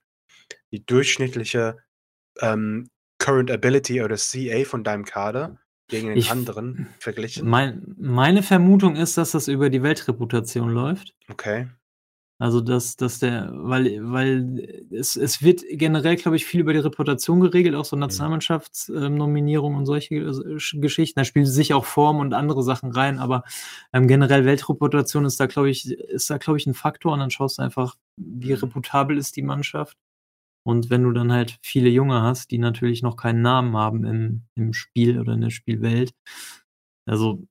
die 0.72 0.84
durchschnittliche 0.84 1.76
ähm, 2.40 2.88
Current 3.18 3.50
Ability 3.50 4.02
oder 4.02 4.16
CA 4.16 4.64
von 4.64 4.84
deinem 4.84 5.04
Kader 5.04 5.58
gegen 5.88 6.08
den 6.08 6.18
Ich- 6.18 6.30
anderen 6.30 6.88
verglichen? 6.98 7.48
Mein, 7.48 7.94
meine 7.98 8.42
Vermutung 8.42 8.96
ist, 8.96 9.16
dass 9.16 9.30
das 9.32 9.48
über 9.48 9.70
die 9.70 9.82
Weltreputation 9.82 10.70
läuft. 10.70 11.14
Okay. 11.28 11.68
Also 12.38 12.60
dass, 12.60 12.96
dass 12.96 13.18
der, 13.18 13.50
weil, 13.54 13.98
weil 14.12 14.86
es, 14.90 15.16
es 15.16 15.42
wird 15.42 15.62
generell, 15.70 16.16
glaube 16.16 16.36
ich, 16.36 16.44
viel 16.44 16.60
über 16.60 16.74
die 16.74 16.80
Reputation 16.80 17.40
geregelt, 17.40 17.74
auch 17.74 17.86
so 17.86 17.96
mhm. 17.96 18.00
Nationalmannschaftsnominierung 18.00 19.72
äh, 19.72 19.76
und 19.76 19.86
solche 19.86 20.16
äh, 20.16 20.58
Geschichten. 20.74 21.18
Da 21.18 21.24
spielen 21.24 21.46
sich 21.46 21.72
auch 21.72 21.86
Form 21.86 22.18
und 22.18 22.34
andere 22.34 22.62
Sachen 22.62 22.92
rein, 22.92 23.18
aber 23.18 23.42
ähm, 23.94 24.06
generell 24.06 24.44
Weltreputation 24.44 25.24
ist 25.24 25.40
da, 25.40 25.46
glaube 25.46 25.70
ich, 25.70 25.90
ist 25.90 26.28
da, 26.28 26.36
glaube 26.36 26.58
ich, 26.58 26.66
ein 26.66 26.74
Faktor 26.74 27.14
und 27.14 27.20
dann 27.20 27.30
schaust 27.30 27.58
du 27.58 27.62
einfach, 27.62 27.96
wie 28.16 28.52
mhm. 28.52 28.58
reputabel 28.58 29.16
ist 29.16 29.36
die 29.36 29.42
Mannschaft. 29.42 29.96
Und 30.62 30.90
wenn 30.90 31.04
du 31.04 31.12
dann 31.12 31.32
halt 31.32 31.58
viele 31.62 31.88
Junge 31.88 32.20
hast, 32.22 32.50
die 32.50 32.58
natürlich 32.58 33.00
noch 33.00 33.16
keinen 33.16 33.40
Namen 33.40 33.76
haben 33.76 34.04
im, 34.04 34.42
im 34.56 34.72
Spiel 34.74 35.20
oder 35.20 35.34
in 35.34 35.40
der 35.40 35.50
Spielwelt, 35.50 36.12
also 37.06 37.46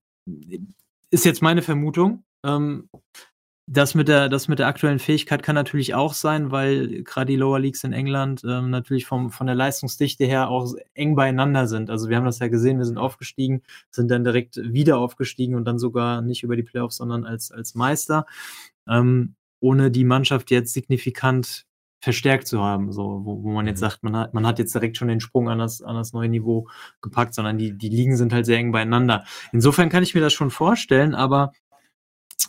ist 1.10 1.26
jetzt 1.26 1.42
meine 1.42 1.62
Vermutung. 1.62 2.24
Ähm, 2.46 2.90
das 3.68 3.96
mit 3.96 4.08
der, 4.08 4.30
das 4.30 4.48
mit 4.48 4.60
der 4.60 4.68
aktuellen 4.68 5.00
Fähigkeit 5.00 5.42
kann 5.42 5.56
natürlich 5.56 5.96
auch 5.96 6.14
sein, 6.14 6.52
weil 6.52 7.04
gerade 7.04 7.32
die 7.32 7.36
Lower 7.36 7.60
Leagues 7.60 7.84
in 7.84 7.94
England 7.94 8.44
ähm, 8.48 8.70
natürlich 8.70 9.06
vom, 9.06 9.32
von 9.32 9.48
der 9.48 9.56
Leistungsdichte 9.56 10.26
her 10.26 10.50
auch 10.50 10.74
eng 10.94 11.16
beieinander 11.16 11.68
sind. 11.68 11.90
Also 11.90 12.10
wir 12.10 12.18
haben 12.18 12.26
das 12.26 12.40
ja 12.40 12.48
gesehen, 12.48 12.78
wir 12.78 12.86
sind 12.86 13.00
aufgestiegen, 13.00 13.64
sind 13.90 14.12
dann 14.12 14.24
direkt 14.24 14.58
wieder 14.58 15.00
aufgestiegen 15.00 15.56
und 15.56 15.66
dann 15.66 15.80
sogar 15.80 16.22
nicht 16.22 16.44
über 16.44 16.56
die 16.56 16.64
Playoffs, 16.64 16.98
sondern 16.98 17.26
als, 17.26 17.52
als 17.52 17.74
Meister. 17.74 18.28
Ähm, 18.88 19.36
ohne 19.60 19.90
die 19.90 20.04
Mannschaft 20.04 20.52
jetzt 20.52 20.74
signifikant 20.74 21.66
verstärkt 22.06 22.46
zu 22.46 22.62
haben, 22.62 22.92
so, 22.92 23.22
wo, 23.24 23.42
wo 23.42 23.52
man 23.52 23.66
jetzt 23.66 23.80
mhm. 23.80 23.86
sagt, 23.86 24.04
man 24.04 24.16
hat, 24.16 24.34
man 24.36 24.46
hat 24.46 24.60
jetzt 24.60 24.76
direkt 24.76 24.96
schon 24.96 25.08
den 25.08 25.22
Sprung 25.22 25.50
an 25.50 25.58
das, 25.58 25.82
an 25.82 25.96
das 25.96 26.14
neue 26.14 26.30
Niveau 26.30 26.68
gepackt, 27.02 27.34
sondern 27.34 27.58
die, 27.58 27.76
die 27.76 27.90
Ligen 27.90 28.16
sind 28.16 28.32
halt 28.32 28.46
sehr 28.46 28.60
eng 28.60 28.72
beieinander. 28.72 29.24
Insofern 29.52 29.90
kann 29.90 30.04
ich 30.04 30.14
mir 30.14 30.22
das 30.22 30.34
schon 30.34 30.52
vorstellen, 30.52 31.16
aber 31.16 31.52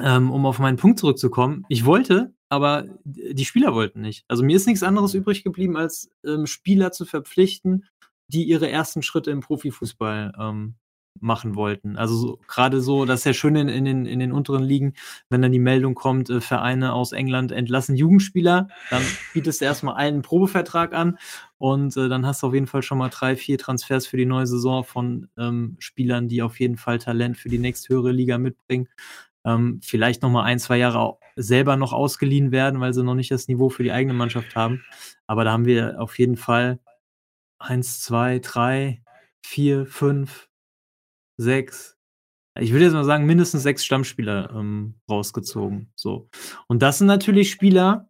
ähm, 0.00 0.30
um 0.30 0.46
auf 0.46 0.58
meinen 0.58 0.76
Punkt 0.76 0.98
zurückzukommen, 0.98 1.64
ich 1.68 1.84
wollte, 1.84 2.34
aber 2.48 2.84
die 3.04 3.44
Spieler 3.44 3.74
wollten 3.74 4.00
nicht. 4.00 4.24
Also 4.28 4.44
mir 4.44 4.56
ist 4.56 4.66
nichts 4.66 4.82
anderes 4.82 5.14
übrig 5.14 5.42
geblieben, 5.42 5.76
als 5.76 6.10
ähm, 6.24 6.46
Spieler 6.46 6.92
zu 6.92 7.04
verpflichten, 7.04 7.86
die 8.28 8.44
ihre 8.44 8.70
ersten 8.70 9.02
Schritte 9.02 9.30
im 9.30 9.40
Profifußball 9.40 10.32
ähm, 10.38 10.74
machen 11.20 11.54
wollten. 11.54 11.96
Also 11.96 12.16
so, 12.16 12.38
gerade 12.46 12.80
so, 12.80 13.04
das 13.04 13.20
ist 13.20 13.24
ja 13.24 13.32
schön 13.32 13.56
in, 13.56 13.68
in, 13.68 13.84
den, 13.84 14.06
in 14.06 14.18
den 14.18 14.32
unteren 14.32 14.62
Ligen, 14.62 14.94
wenn 15.28 15.42
dann 15.42 15.52
die 15.52 15.58
Meldung 15.58 15.94
kommt, 15.94 16.30
äh, 16.30 16.40
Vereine 16.40 16.92
aus 16.92 17.12
England 17.12 17.52
entlassen 17.52 17.96
Jugendspieler, 17.96 18.68
dann 18.90 19.02
bietest 19.32 19.60
du 19.60 19.64
erstmal 19.64 19.96
einen 19.96 20.22
Probevertrag 20.22 20.92
an 20.92 21.18
und 21.58 21.96
äh, 21.96 22.08
dann 22.08 22.26
hast 22.26 22.42
du 22.42 22.48
auf 22.48 22.54
jeden 22.54 22.66
Fall 22.66 22.82
schon 22.82 22.98
mal 22.98 23.08
drei, 23.08 23.36
vier 23.36 23.58
Transfers 23.58 24.06
für 24.06 24.16
die 24.16 24.26
neue 24.26 24.46
Saison 24.46 24.84
von 24.84 25.28
ähm, 25.38 25.76
Spielern, 25.78 26.28
die 26.28 26.42
auf 26.42 26.60
jeden 26.60 26.76
Fall 26.76 26.98
Talent 26.98 27.36
für 27.36 27.48
die 27.48 27.58
nächsthöhere 27.58 28.12
Liga 28.12 28.38
mitbringen 28.38 28.88
ähm, 29.46 29.80
vielleicht 29.82 30.22
noch 30.22 30.30
mal 30.30 30.42
ein, 30.42 30.58
zwei 30.58 30.76
Jahre 30.76 31.18
selber 31.36 31.76
noch 31.76 31.92
ausgeliehen 31.92 32.50
werden, 32.50 32.80
weil 32.80 32.92
sie 32.92 33.04
noch 33.04 33.14
nicht 33.14 33.30
das 33.30 33.48
Niveau 33.48 33.70
für 33.70 33.84
die 33.84 33.92
eigene 33.92 34.14
Mannschaft 34.14 34.56
haben. 34.56 34.84
Aber 35.26 35.44
da 35.44 35.52
haben 35.52 35.64
wir 35.64 36.00
auf 36.00 36.18
jeden 36.18 36.36
Fall 36.36 36.80
eins, 37.58 38.00
zwei, 38.00 38.40
drei, 38.40 39.02
vier, 39.44 39.86
fünf, 39.86 40.48
sechs, 41.36 41.96
ich 42.58 42.72
würde 42.72 42.86
jetzt 42.86 42.94
mal 42.94 43.04
sagen, 43.04 43.26
mindestens 43.26 43.62
sechs 43.62 43.84
Stammspieler 43.84 44.50
ähm, 44.54 44.94
rausgezogen. 45.08 45.92
So. 45.94 46.28
Und 46.66 46.82
das 46.82 46.98
sind 46.98 47.06
natürlich 47.06 47.50
Spieler, 47.50 48.08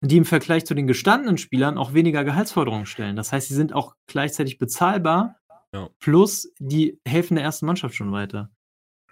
die 0.00 0.18
im 0.18 0.24
Vergleich 0.24 0.66
zu 0.66 0.74
den 0.74 0.86
gestandenen 0.86 1.38
Spielern 1.38 1.78
auch 1.78 1.94
weniger 1.94 2.24
Gehaltsforderungen 2.24 2.86
stellen. 2.86 3.16
Das 3.16 3.32
heißt, 3.32 3.48
sie 3.48 3.54
sind 3.54 3.72
auch 3.72 3.94
gleichzeitig 4.06 4.58
bezahlbar, 4.58 5.36
ja. 5.72 5.88
plus 5.98 6.52
die 6.58 7.00
helfen 7.06 7.36
der 7.36 7.44
ersten 7.44 7.66
Mannschaft 7.66 7.94
schon 7.94 8.12
weiter. 8.12 8.50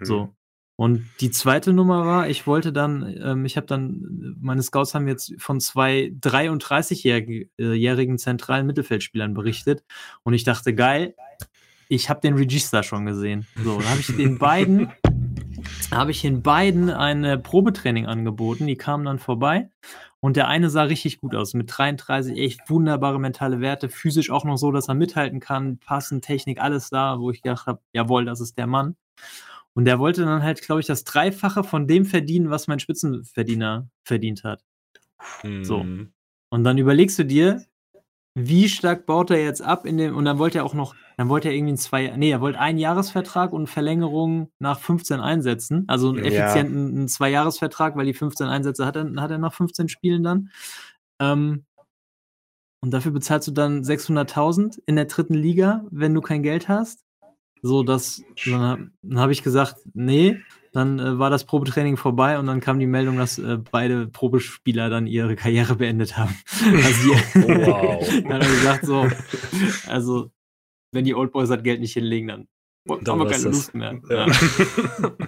Mhm. 0.00 0.04
So. 0.04 0.36
Und 0.82 1.08
die 1.20 1.30
zweite 1.30 1.72
Nummer 1.72 2.04
war, 2.06 2.28
ich 2.28 2.44
wollte 2.48 2.72
dann, 2.72 3.16
ähm, 3.22 3.44
ich 3.44 3.56
habe 3.56 3.68
dann, 3.68 4.36
meine 4.40 4.64
Scouts 4.64 4.96
haben 4.96 5.06
jetzt 5.06 5.32
von 5.38 5.60
zwei 5.60 6.12
33-jährigen 6.20 8.18
zentralen 8.18 8.66
Mittelfeldspielern 8.66 9.32
berichtet. 9.32 9.84
Und 10.24 10.34
ich 10.34 10.42
dachte, 10.42 10.74
geil, 10.74 11.14
ich 11.88 12.10
habe 12.10 12.20
den 12.20 12.34
Register 12.34 12.82
schon 12.82 13.06
gesehen. 13.06 13.46
So, 13.62 13.78
dann 13.78 13.90
habe 13.90 14.00
ich 14.00 14.08
den 14.08 14.38
beiden, 14.38 14.90
habe 15.92 16.10
ich 16.10 16.22
den 16.22 16.42
beiden 16.42 16.90
ein 16.90 17.40
Probetraining 17.44 18.06
angeboten. 18.06 18.66
Die 18.66 18.74
kamen 18.74 19.04
dann 19.04 19.20
vorbei. 19.20 19.70
Und 20.18 20.34
der 20.34 20.48
eine 20.48 20.68
sah 20.68 20.82
richtig 20.82 21.20
gut 21.20 21.36
aus, 21.36 21.54
mit 21.54 21.70
33 21.78 22.36
echt 22.36 22.68
wunderbare 22.68 23.20
mentale 23.20 23.60
Werte, 23.60 23.88
physisch 23.88 24.30
auch 24.30 24.42
noch 24.44 24.56
so, 24.56 24.72
dass 24.72 24.88
er 24.88 24.94
mithalten 24.94 25.38
kann, 25.38 25.78
passend, 25.78 26.24
Technik, 26.24 26.60
alles 26.60 26.90
da, 26.90 27.20
wo 27.20 27.30
ich 27.30 27.40
gedacht 27.40 27.66
habe, 27.68 27.80
jawohl, 27.92 28.24
das 28.24 28.40
ist 28.40 28.58
der 28.58 28.66
Mann. 28.66 28.96
Und 29.74 29.86
der 29.86 29.98
wollte 29.98 30.24
dann 30.24 30.42
halt, 30.42 30.62
glaube 30.62 30.80
ich, 30.80 30.86
das 30.86 31.04
Dreifache 31.04 31.64
von 31.64 31.86
dem 31.86 32.04
verdienen, 32.04 32.50
was 32.50 32.68
mein 32.68 32.78
Spitzenverdiener 32.78 33.88
verdient 34.04 34.44
hat. 34.44 34.62
Hm. 35.40 35.64
So. 35.64 35.84
Und 36.50 36.64
dann 36.64 36.78
überlegst 36.78 37.18
du 37.18 37.24
dir, 37.24 37.64
wie 38.34 38.68
stark 38.68 39.06
baut 39.06 39.30
er 39.30 39.42
jetzt 39.42 39.62
ab 39.62 39.84
in 39.84 39.98
dem, 39.98 40.16
und 40.16 40.24
dann 40.24 40.38
wollte 40.38 40.58
er 40.58 40.64
auch 40.64 40.74
noch, 40.74 40.94
dann 41.16 41.28
wollte 41.28 41.48
er 41.48 41.54
irgendwie 41.54 41.74
ein 41.74 41.78
zwei, 41.78 42.14
nee, 42.16 42.30
er 42.30 42.40
wollte 42.40 42.58
einen 42.58 42.78
Jahresvertrag 42.78 43.52
und 43.52 43.68
Verlängerung 43.68 44.50
nach 44.58 44.80
15 44.80 45.20
Einsätzen, 45.20 45.84
also 45.88 46.08
einen 46.08 46.24
effizienten 46.24 47.00
ja. 47.02 47.06
Zwei-Jahresvertrag, 47.06 47.96
weil 47.96 48.06
die 48.06 48.14
15 48.14 48.46
Einsätze 48.46 48.86
hat 48.86 48.96
er, 48.96 49.10
hat 49.20 49.30
er 49.30 49.38
nach 49.38 49.52
15 49.52 49.88
Spielen 49.88 50.22
dann. 50.22 50.50
Ähm, 51.20 51.64
und 52.80 52.90
dafür 52.90 53.12
bezahlst 53.12 53.48
du 53.48 53.52
dann 53.52 53.82
600.000 53.82 54.80
in 54.86 54.96
der 54.96 55.04
dritten 55.04 55.34
Liga, 55.34 55.84
wenn 55.90 56.14
du 56.14 56.20
kein 56.20 56.42
Geld 56.42 56.68
hast. 56.68 57.04
So, 57.62 57.84
dass, 57.84 58.22
dann, 58.44 58.92
dann 59.02 59.18
habe 59.20 59.32
ich 59.32 59.44
gesagt, 59.44 59.76
nee, 59.94 60.40
dann 60.72 60.98
äh, 60.98 61.18
war 61.18 61.30
das 61.30 61.44
Probetraining 61.44 61.96
vorbei 61.96 62.38
und 62.38 62.46
dann 62.46 62.60
kam 62.60 62.80
die 62.80 62.86
Meldung, 62.86 63.18
dass 63.18 63.38
äh, 63.38 63.58
beide 63.70 64.08
Probespieler 64.08 64.90
dann 64.90 65.06
ihre 65.06 65.36
Karriere 65.36 65.76
beendet 65.76 66.16
haben. 66.16 66.36
Also 66.62 67.12
die, 67.12 67.66
wow. 67.66 68.08
dann 68.22 68.32
hat 68.34 68.42
er 68.42 68.48
gesagt, 68.48 68.86
so, 68.86 69.08
also 69.86 70.30
wenn 70.90 71.04
die 71.04 71.14
Old 71.14 71.32
Boys 71.32 71.48
das 71.48 71.62
Geld 71.62 71.80
nicht 71.80 71.92
hinlegen, 71.92 72.28
dann, 72.28 72.48
dann 72.86 73.06
haben 73.06 73.18
wir 73.20 73.30
keine 73.30 73.44
das. 73.44 73.54
Lust 73.54 73.74
mehr. 73.74 74.00
Ja. 74.08 74.26
Ja. 74.26 74.32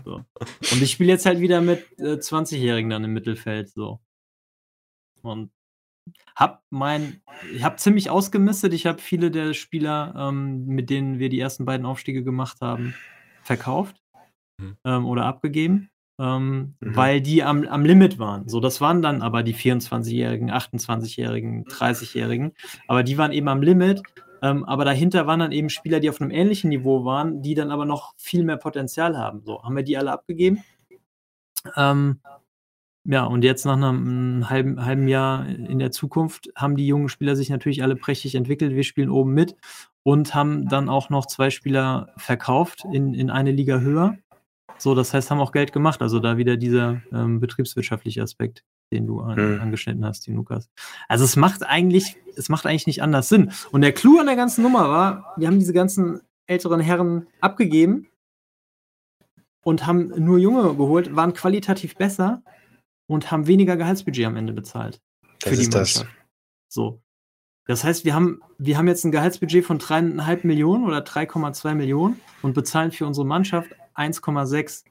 so. 0.05 0.14
Und 0.14 0.83
ich 0.83 0.90
spiele 0.90 1.12
jetzt 1.12 1.27
halt 1.27 1.40
wieder 1.40 1.61
mit 1.61 1.87
äh, 1.99 2.14
20-Jährigen 2.14 2.90
dann 2.90 3.05
im 3.05 3.12
Mittelfeld. 3.12 3.70
So. 3.70 4.01
Und 5.23 5.51
hab 6.37 6.62
mein, 6.70 7.20
ich 7.53 7.62
habe 7.62 7.77
ziemlich 7.77 8.11
ausgemistet. 8.11 8.73
Ich 8.73 8.87
habe 8.87 9.01
viele 9.01 9.31
der 9.31 9.55
Spieler, 9.55 10.14
ähm, 10.16 10.66
mit 10.66 10.90
denen 10.90 11.18
wir 11.18 11.29
die 11.29 11.40
ersten 11.40 11.64
beiden 11.64 11.87
Aufstiege 11.87 12.25
gemacht 12.25 12.61
haben, 12.61 12.94
verkauft 13.42 13.97
mhm. 14.61 14.77
ähm, 14.85 15.07
oder 15.07 15.27
abgegeben, 15.27 15.90
ähm, 16.20 16.75
mhm. 16.81 16.97
weil 16.97 17.20
die 17.20 17.44
am, 17.44 17.64
am 17.66 17.85
Limit 17.85 18.18
waren. 18.18 18.49
So, 18.49 18.61
das 18.61 18.81
waren 18.81 19.01
dann 19.01 19.23
aber 19.23 19.42
die 19.42 19.55
24-Jährigen, 19.55 20.51
28-Jährigen, 20.51 21.64
30-Jährigen, 21.66 22.53
aber 22.88 23.05
die 23.05 23.16
waren 23.16 23.33
eben 23.33 23.49
am 23.49 23.62
Limit. 23.62 24.03
Ähm, 24.42 24.64
aber 24.64 24.85
dahinter 24.85 25.27
waren 25.27 25.40
dann 25.40 25.53
eben 25.53 25.70
Spieler, 25.70 26.01
die 26.01 26.11
auf 26.11 26.20
einem 26.20 26.31
ähnlichen 26.31 26.68
Niveau 26.68 27.07
waren, 27.07 27.40
die 27.40 27.55
dann 27.55 27.70
aber 27.70 27.87
noch 27.87 28.12
viel 28.18 28.44
mehr 28.44 28.59
Potenzial 28.59 29.16
haben. 29.16 29.42
So, 29.44 29.62
haben 29.62 29.75
wir 29.75 29.85
die 29.85 29.97
alle 29.97 30.12
abgegeben. 30.12 30.62
Ähm, 31.77 32.20
ja, 33.07 33.25
und 33.25 33.45
jetzt 33.45 33.67
nach 33.67 33.77
einem 33.77 34.49
halben, 34.49 34.85
halben 34.85 35.09
Jahr 35.09 35.47
in 35.47 35.79
der 35.79 35.90
Zukunft 35.90 36.51
haben 36.57 36.77
die 36.77 36.87
jungen 36.87 37.11
Spieler 37.11 37.37
sich 37.37 37.51
natürlich 37.51 37.83
alle 37.83 37.97
prächtig 37.97 38.35
entwickelt. 38.35 38.75
Wir 38.75 38.85
spielen 38.85 39.11
oben 39.11 39.35
mit 39.35 39.57
und 40.03 40.35
haben 40.35 40.69
dann 40.69 40.88
auch 40.88 41.11
noch 41.11 41.27
zwei 41.27 41.51
Spieler 41.51 42.12
verkauft 42.17 42.85
in, 42.93 43.12
in 43.12 43.29
eine 43.29 43.53
Liga 43.53 43.81
höher. 43.81 44.17
So, 44.79 44.95
das 44.95 45.12
heißt, 45.12 45.31
haben 45.31 45.40
auch 45.40 45.53
Geld 45.53 45.73
gemacht. 45.73 46.01
Also 46.01 46.19
da 46.19 46.38
wieder 46.38 46.57
dieser 46.57 47.03
ähm, 47.12 47.40
betriebswirtschaftliche 47.40 48.23
Aspekt, 48.23 48.64
den 48.90 49.07
du 49.07 49.21
an, 49.21 49.55
mhm. 49.55 49.61
angeschnitten 49.61 50.05
hast, 50.05 50.27
die 50.27 50.33
Lukas. 50.33 50.71
Also 51.07 51.25
es 51.25 51.37
macht 51.37 51.62
eigentlich, 51.62 52.17
es 52.37 52.49
macht 52.49 52.64
eigentlich 52.64 52.87
nicht 52.87 53.03
anders 53.03 53.29
Sinn. 53.29 53.53
Und 53.71 53.83
der 53.83 53.93
Clou 53.93 54.19
an 54.19 54.27
der 54.27 54.37
ganzen 54.37 54.62
Nummer 54.62 54.88
war, 54.88 55.35
wir 55.37 55.47
haben 55.47 55.59
diese 55.59 55.75
ganzen 55.75 56.23
älteren 56.47 56.81
Herren 56.81 57.27
abgegeben 57.40 58.09
und 59.62 59.87
haben 59.87 60.09
nur 60.25 60.38
Junge 60.38 60.75
geholt, 60.75 61.14
waren 61.14 61.35
qualitativ 61.35 61.97
besser 61.97 62.43
und 63.07 63.31
haben 63.31 63.47
weniger 63.47 63.77
Gehaltsbudget 63.77 64.27
am 64.27 64.37
Ende 64.37 64.53
bezahlt. 64.53 65.01
Das 65.40 65.51
für 65.51 65.57
die 65.57 65.69
Mannschaft. 65.69 66.07
Das. 66.07 66.07
So. 66.69 67.01
Das 67.67 67.83
heißt, 67.83 68.05
wir 68.05 68.14
haben, 68.14 68.40
wir 68.59 68.77
haben 68.77 68.88
jetzt 68.88 69.05
ein 69.05 69.12
Gehaltsbudget 69.12 69.64
von 69.64 69.79
dreieinhalb 69.79 70.45
Millionen 70.45 70.85
oder 70.85 70.99
3,2 70.99 71.75
Millionen 71.75 72.21
und 72.43 72.53
bezahlen 72.53 72.93
für 72.93 73.07
unsere 73.07 73.27
Mannschaft 73.27 73.75
1,6. 73.95 74.85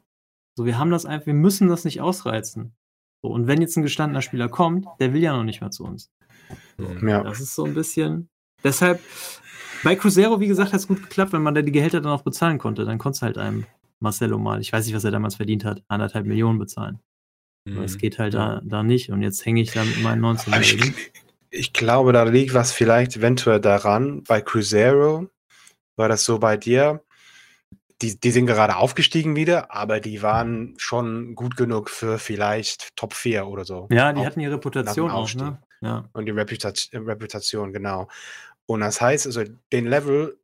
So, 0.56 0.65
wir 0.65 0.78
haben 0.78 0.89
das 0.89 1.06
einfach, 1.06 1.28
wir 1.28 1.34
müssen 1.34 1.67
das 1.67 1.86
nicht 1.86 2.02
ausreizen. 2.02 2.76
So, 3.21 3.30
und 3.30 3.47
wenn 3.47 3.62
jetzt 3.62 3.78
ein 3.78 3.84
gestandener 3.84 4.21
Spieler 4.21 4.49
kommt, 4.49 4.88
der 4.99 5.13
will 5.13 5.21
ja 5.21 5.36
noch 5.36 5.43
nicht 5.43 5.62
mehr 5.62 5.71
zu 5.71 5.84
uns. 5.84 6.12
So, 6.78 6.91
ja. 7.08 7.23
Das 7.23 7.39
ist 7.39 7.56
so 7.56 7.65
ein 7.65 7.73
bisschen. 7.73 8.30
Deshalb, 8.63 8.99
bei 9.84 9.95
Cruzeiro, 9.95 10.39
wie 10.39 10.47
gesagt, 10.47 10.73
hat 10.73 10.80
es 10.80 10.88
gut 10.88 11.02
geklappt, 11.02 11.34
wenn 11.34 11.43
man 11.43 11.54
da 11.54 11.62
die 11.62 11.71
Gehälter 11.71 12.02
dann 12.02 12.12
auch 12.12 12.23
bezahlen 12.23 12.58
konnte. 12.58 12.86
Dann 12.86 12.97
konntest 12.97 13.21
du 13.21 13.26
halt 13.28 13.38
einem 13.38 13.65
Marcelo 13.99 14.38
mal, 14.38 14.62
ich 14.62 14.73
weiß 14.73 14.86
nicht, 14.86 14.95
was 14.95 15.04
er 15.04 15.12
damals 15.12 15.36
verdient 15.36 15.63
hat, 15.63 15.84
anderthalb 15.88 16.26
Millionen 16.26 16.60
bezahlen. 16.60 16.99
Mhm. 17.65 17.78
Aber 17.78 17.86
es 17.86 17.97
geht 17.97 18.19
halt 18.19 18.34
da, 18.34 18.62
da 18.63 18.84
nicht. 18.84 19.10
Und 19.10 19.21
jetzt 19.21 19.45
hänge 19.45 19.62
ich 19.62 19.71
da 19.71 19.84
mit 19.84 20.02
meinen 20.02 20.23
19-Jährigen. 20.23 20.95
Ich, 21.49 21.60
ich, 21.60 21.73
glaube, 21.73 22.13
da 22.13 22.23
liegt 22.23 22.54
was 22.54 22.71
vielleicht 22.71 23.15
eventuell 23.17 23.60
daran. 23.60 24.23
Bei 24.23 24.41
Cruzeiro 24.41 25.30
war 25.95 26.10
das 26.10 26.26
so 26.26 26.39
bei 26.39 26.58
dir. 26.58 27.04
die, 28.02 28.19
die 28.19 28.32
sind 28.32 28.47
gerade 28.47 28.76
aufgestiegen 28.76 29.36
wieder, 29.36 29.73
aber 29.73 29.99
die 29.99 30.21
waren 30.21 30.73
schon 30.78 31.36
gut 31.36 31.56
genug 31.56 31.89
für 31.89 32.19
vielleicht 32.19 32.95
Top 32.95 33.13
4 33.13 33.47
oder 33.47 33.65
so. 33.65 33.88
Ja, 33.91 34.12
die 34.12 34.21
auch 34.21 34.26
hatten 34.26 34.39
ihre 34.39 34.56
Reputation 34.56 35.10
auch, 35.10 35.34
ne? 35.36 35.62
Ja. 35.82 36.10
Und 36.13 36.26
die 36.26 36.32
Reputation, 36.32 37.06
Reputation, 37.06 37.73
genau. 37.73 38.08
Und 38.65 38.80
das 38.80 39.02
heißt, 39.02 39.28
also 39.28 39.43
den 39.71 39.86
Level, 39.86 40.38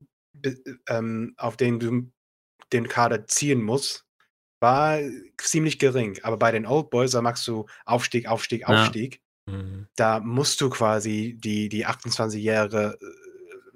ähm, 0.88 1.34
auf 1.38 1.58
den 1.58 1.80
du 1.80 2.12
den 2.72 2.88
Kader 2.88 3.26
ziehen 3.26 3.62
musst, 3.62 4.06
war 4.60 5.00
ziemlich 5.38 5.80
gering. 5.80 6.20
Aber 6.24 6.38
bei 6.38 6.52
den 6.52 6.66
Old 6.66 6.90
Boys, 6.90 7.12
da 7.12 7.22
machst 7.22 7.48
du 7.48 7.66
Aufstieg, 7.86 8.28
Aufstieg, 8.28 8.68
Aufstieg. 8.68 9.22
Ja. 9.48 9.54
Mhm. 9.54 9.88
Da 9.96 10.20
musst 10.20 10.62
du 10.62 10.70
quasi 10.70 11.38
die, 11.40 11.70
die 11.70 11.86
28 11.86 12.42
Jahre 12.42 12.98
äh, 13.02 13.06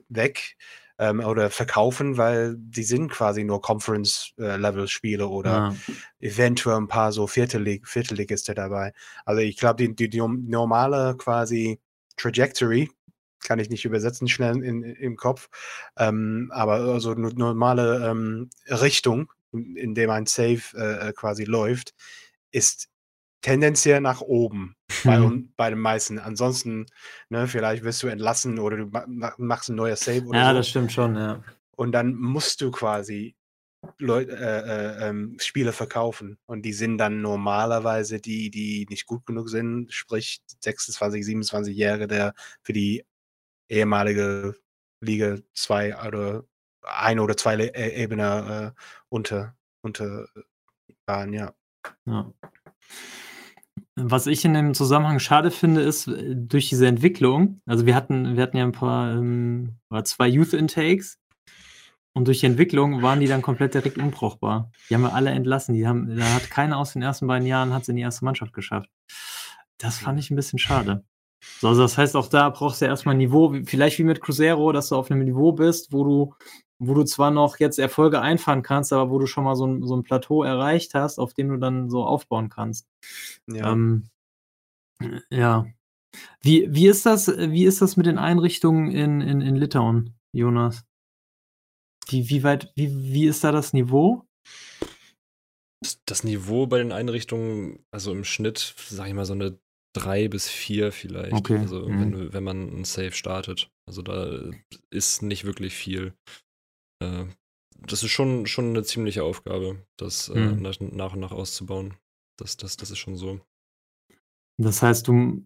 weg 0.10 0.58
ähm, 1.00 1.20
oder 1.20 1.50
verkaufen, 1.50 2.18
weil 2.18 2.56
die 2.58 2.84
sind 2.84 3.10
quasi 3.10 3.44
nur 3.44 3.62
Conference-Level-Spiele 3.62 5.28
oder 5.28 5.52
ja. 5.52 5.76
eventuell 6.20 6.78
ein 6.78 6.88
paar 6.88 7.12
so 7.12 7.28
Viertellig 7.28 7.88
Viertelligiste 7.88 8.54
dabei. 8.54 8.94
Also 9.26 9.42
ich 9.42 9.58
glaube, 9.58 9.78
die, 9.78 9.96
die, 9.96 10.10
die, 10.10 10.22
normale 10.22 11.16
quasi 11.18 11.80
Trajectory 12.18 12.92
kann 13.44 13.60
ich 13.60 13.70
nicht 13.70 13.86
übersetzen 13.86 14.28
schnell 14.28 14.64
in, 14.64 14.84
im 14.84 15.18
Kopf, 15.18 15.50
ähm, 15.98 16.50
aber 16.54 16.76
also 16.76 17.14
normale 17.14 18.10
ähm, 18.10 18.50
Richtung, 18.68 19.32
in 19.54 19.96
dem 19.96 20.10
ein 20.10 20.26
Save 20.26 20.62
äh, 20.76 21.10
äh, 21.10 21.14
quasi 21.14 21.44
läuft, 21.46 21.94
ist 22.52 22.90
tendenziell 23.42 24.02
nach 24.02 24.22
oben 24.22 24.76
bei, 25.04 25.20
mhm. 25.20 25.54
bei 25.56 25.70
den 25.70 25.80
meisten. 25.80 26.20
Ansonsten, 26.20 26.86
ne, 27.30 27.48
vielleicht 27.48 27.84
wirst 27.84 28.02
du 28.04 28.08
entlassen 28.08 28.60
oder 28.60 28.78
du 28.78 28.90
machst 29.38 29.70
ein 29.70 29.76
neues 29.76 30.02
Save 30.02 30.26
oder 30.26 30.40
Ja, 30.40 30.50
so. 30.50 30.58
das 30.58 30.70
stimmt 30.70 30.92
schon, 30.92 31.16
ja. 31.16 31.44
Und 31.76 31.92
dann 31.92 32.16
musst 32.16 32.62
du 32.62 32.72
quasi 32.72 33.36
Leut, 33.98 34.30
äh, 34.30 34.34
äh, 34.34 35.10
ähm, 35.10 35.36
Spiele 35.40 35.74
verkaufen. 35.74 36.38
Und 36.46 36.64
die 36.64 36.74
sind 36.74 36.98
dann 36.98 37.22
normalerweise 37.22 38.20
die, 38.20 38.50
die 38.50 38.86
nicht 38.90 39.06
gut 39.06 39.26
genug 39.26 39.50
sind, 39.50 39.92
sprich 39.92 40.42
26, 40.62 41.26
27-Jährige, 41.26 42.08
der 42.08 42.34
für 42.62 42.72
die 42.74 43.04
ehemalige 43.68 44.56
Liga 45.02 45.38
2 45.54 46.08
oder 46.08 46.46
ein 46.86 47.20
oder 47.20 47.38
zwei 47.38 47.56
e 47.56 48.04
Ebene 48.04 48.74
äh, 48.76 48.82
unter, 49.10 49.56
unter 49.82 50.28
waren, 51.06 51.34
ja. 51.34 51.54
ja. 52.06 52.32
Was 53.96 54.28
ich 54.28 54.44
in 54.44 54.54
dem 54.54 54.74
Zusammenhang 54.74 55.20
schade 55.20 55.52
finde, 55.52 55.82
ist, 55.82 56.08
äh, 56.08 56.36
durch 56.36 56.70
diese 56.70 56.88
Entwicklung, 56.88 57.62
also 57.66 57.86
wir 57.86 57.96
hatten, 57.96 58.36
wir 58.36 58.44
hatten 58.44 58.58
ja 58.58 58.64
ein 58.64 58.72
paar, 58.72 59.12
ähm, 59.12 59.78
zwei 60.04 60.28
Youth 60.28 60.54
Intakes 60.54 61.20
und 62.14 62.28
durch 62.28 62.42
die 62.42 62.46
Entwicklung 62.46 63.02
waren 63.02 63.20
die 63.20 63.28
dann 63.28 63.42
komplett 63.42 63.74
direkt 63.74 63.98
unbrauchbar. 63.98 64.72
Die 64.90 64.94
haben 64.94 65.02
wir 65.02 65.16
alle 65.16 65.32
entlassen. 65.32 65.74
Die 65.74 65.88
haben, 65.88 66.16
da 66.16 66.26
hat 66.26 66.50
keiner 66.50 66.78
aus 66.78 66.94
den 66.94 67.02
ersten 67.02 67.28
beiden 67.28 67.48
Jahren 67.48 67.74
hat 67.74 67.88
in 67.90 67.96
die 67.96 68.04
erste 68.04 68.26
Mannschaft 68.26 68.54
geschafft. 68.54 68.90
Das 69.80 69.98
fand 69.98 70.20
ich 70.20 70.30
ein 70.30 70.36
bisschen 70.36 70.60
schade. 70.60 71.04
So, 71.60 71.68
also 71.68 71.82
das 71.82 71.98
heißt, 71.98 72.16
auch 72.16 72.28
da 72.28 72.50
brauchst 72.50 72.82
du 72.82 72.86
ja 72.86 72.92
erstmal 72.92 73.16
ein 73.16 73.20
Niveau, 73.20 73.54
vielleicht 73.66 74.00
wie 74.00 74.04
mit 74.04 74.22
Cruzeiro, 74.22 74.72
dass 74.72 74.90
du 74.90 74.96
auf 74.96 75.12
einem 75.12 75.24
Niveau 75.24 75.52
bist, 75.52 75.92
wo 75.92 76.04
du, 76.04 76.36
wo 76.80 76.94
du 76.94 77.04
zwar 77.04 77.32
noch 77.32 77.60
jetzt 77.60 77.80
Erfolge 77.80 78.22
einfahren 78.22 78.64
kannst, 78.64 78.94
aber 78.94 79.10
wo 79.10 79.20
du 79.20 79.28
schon 79.28 79.44
mal 79.44 79.56
so 79.56 79.66
ein, 79.68 79.84
so 79.84 79.96
ein 79.96 80.04
Plateau 80.04 80.44
erreicht 80.44 80.94
hast, 80.94 81.20
auf 81.20 81.34
dem 81.34 81.50
du 81.50 81.58
dann 81.58 81.90
so 81.90 82.06
aufbauen 82.06 82.50
kannst. 82.50 82.88
Ja. 83.48 83.72
Ähm, 83.72 84.10
ja. 85.30 85.66
Wie, 86.42 86.68
wie, 86.70 86.88
ist 86.88 87.06
das, 87.06 87.28
wie 87.28 87.66
ist 87.66 87.82
das 87.82 87.98
mit 87.98 88.06
den 88.06 88.18
Einrichtungen 88.18 88.92
in, 88.92 89.22
in, 89.22 89.42
in 89.42 89.56
Litauen, 89.56 90.16
Jonas? 90.32 90.86
Wie, 92.08 92.30
wie 92.30 92.44
weit, 92.44 92.72
wie, 92.76 93.14
wie 93.14 93.26
ist 93.26 93.44
da 93.44 93.52
das 93.52 93.74
Niveau? 93.74 94.26
Das 96.06 96.24
Niveau 96.24 96.68
bei 96.68 96.78
den 96.78 96.92
Einrichtungen, 96.92 97.86
also 97.92 98.12
im 98.12 98.24
Schnitt, 98.24 98.76
sag 98.78 99.08
ich 99.08 99.14
mal, 99.14 99.26
so 99.26 99.34
eine 99.34 99.60
drei 99.94 100.28
bis 100.28 100.50
vier 100.50 100.92
vielleicht. 100.92 101.34
Okay. 101.34 101.58
Also 101.58 101.88
mhm. 101.88 102.02
wenn, 102.02 102.34
wenn 102.34 102.44
man 102.44 102.82
ein 102.82 102.84
Save 102.84 103.14
startet. 103.14 103.72
Also 103.88 104.02
da 104.02 104.52
ist 104.90 105.22
nicht 105.22 105.46
wirklich 105.46 105.74
viel. 105.74 106.14
Äh, 107.02 107.26
das 107.78 108.04
ist 108.04 108.12
schon, 108.12 108.46
schon 108.46 108.70
eine 108.70 108.84
ziemliche 108.84 109.24
Aufgabe, 109.24 109.86
das 109.98 110.30
äh, 110.30 110.40
mhm. 110.40 110.62
nach, 110.62 110.80
nach, 110.80 111.14
und 111.14 111.20
nach 111.20 111.32
auszubauen. 111.32 111.96
Das, 112.40 112.58
das, 112.58 112.78
das 112.78 112.92
ist 112.92 112.98
schon 112.98 113.16
so. 113.16 113.40
Das 114.58 114.82
heißt, 114.82 115.08
du. 115.08 115.46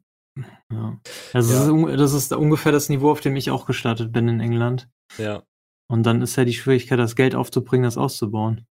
Ja. 0.71 0.99
Also 1.33 1.87
ja. 1.87 1.89
Ist, 1.89 1.99
das 1.99 2.13
ist 2.13 2.31
ungefähr 2.31 2.71
das 2.71 2.89
Niveau, 2.89 3.11
auf 3.11 3.21
dem 3.21 3.35
ich 3.35 3.49
auch 3.49 3.65
gestartet 3.65 4.11
bin 4.11 4.27
in 4.27 4.39
England. 4.39 4.87
Ja. 5.17 5.43
Und 5.89 6.03
dann 6.03 6.21
ist 6.21 6.35
ja 6.35 6.45
die 6.45 6.53
Schwierigkeit, 6.53 6.99
das 6.99 7.15
Geld 7.15 7.33
aufzubringen, 7.33 7.85
das 7.85 7.97
auszubauen. 7.97 8.67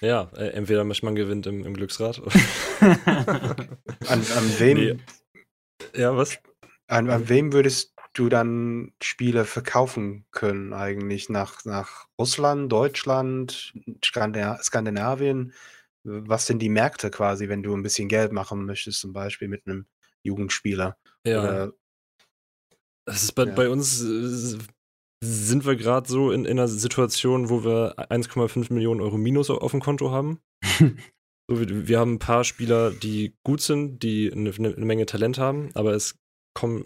Ja, 0.00 0.30
äh, 0.34 0.48
entweder 0.48 0.84
man 0.84 1.14
gewinnt 1.14 1.46
im, 1.46 1.64
im 1.64 1.74
Glücksrad. 1.74 2.20
an, 4.08 4.20
an 4.20 4.58
wem? 4.58 4.78
Nee. 4.78 4.96
Ja, 5.94 6.16
was? 6.16 6.38
An, 6.86 7.10
an 7.10 7.28
wem 7.28 7.52
würdest 7.52 7.94
du 8.14 8.28
dann 8.28 8.92
Spiele 9.02 9.44
verkaufen 9.44 10.24
können 10.30 10.72
eigentlich? 10.72 11.28
Nach, 11.28 11.64
nach 11.64 12.06
Russland, 12.18 12.70
Deutschland, 12.70 13.72
Skandinavien? 14.02 15.52
Was 16.02 16.46
sind 16.46 16.60
die 16.60 16.68
Märkte 16.68 17.10
quasi, 17.10 17.48
wenn 17.48 17.62
du 17.62 17.74
ein 17.74 17.82
bisschen 17.82 18.08
Geld 18.08 18.32
machen 18.32 18.64
möchtest, 18.64 19.00
zum 19.00 19.12
Beispiel 19.12 19.48
mit 19.48 19.66
einem 19.66 19.86
Jugendspieler? 20.22 20.96
Ja. 21.26 21.42
Oder, 21.42 21.72
das 23.06 23.22
ist 23.22 23.32
bei, 23.32 23.44
ja. 23.44 23.54
bei 23.54 23.68
uns 23.68 24.02
äh, 24.02 24.58
sind 25.22 25.66
wir 25.66 25.76
gerade 25.76 26.08
so 26.08 26.30
in, 26.30 26.44
in, 26.44 26.58
einer 26.58 26.68
Situation, 26.68 27.50
wo 27.50 27.64
wir 27.64 27.96
1,5 28.10 28.72
Millionen 28.72 29.00
Euro 29.00 29.18
Minus 29.18 29.50
auf 29.50 29.70
dem 29.72 29.80
Konto 29.80 30.10
haben. 30.10 30.40
so, 31.50 31.60
wir, 31.60 31.88
wir, 31.88 31.98
haben 31.98 32.14
ein 32.14 32.18
paar 32.20 32.44
Spieler, 32.44 32.92
die 32.92 33.34
gut 33.42 33.60
sind, 33.60 34.04
die 34.04 34.30
eine, 34.32 34.52
eine, 34.56 34.86
Menge 34.86 35.04
Talent 35.04 35.36
haben, 35.36 35.70
aber 35.74 35.94
es 35.94 36.14
kommen 36.54 36.84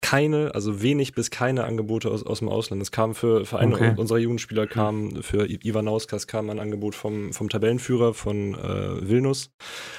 keine, 0.00 0.54
also 0.54 0.80
wenig 0.80 1.12
bis 1.12 1.30
keine 1.30 1.64
Angebote 1.64 2.10
aus, 2.10 2.24
aus 2.24 2.38
dem 2.38 2.48
Ausland. 2.48 2.80
Es 2.80 2.92
kam 2.92 3.14
für, 3.14 3.44
für 3.44 3.58
einen 3.58 3.74
okay. 3.74 3.94
unserer 3.98 4.16
Jugendspieler, 4.16 4.66
kam 4.66 5.22
für 5.22 5.50
Ivan 5.50 5.84
Nauskas 5.84 6.26
kam 6.26 6.48
ein 6.48 6.58
Angebot 6.58 6.94
vom, 6.94 7.34
vom 7.34 7.50
Tabellenführer 7.50 8.14
von 8.14 8.54
äh, 8.54 9.06
Vilnius. 9.06 9.50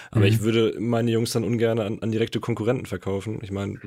Aber 0.09 0.21
mhm. 0.21 0.25
ich 0.25 0.41
würde 0.41 0.75
meine 0.79 1.11
Jungs 1.11 1.31
dann 1.33 1.43
ungern 1.43 1.77
an, 1.77 1.99
an 1.99 2.11
direkte 2.11 2.39
Konkurrenten 2.39 2.87
verkaufen. 2.87 3.37
Ich 3.43 3.51
meine. 3.51 3.79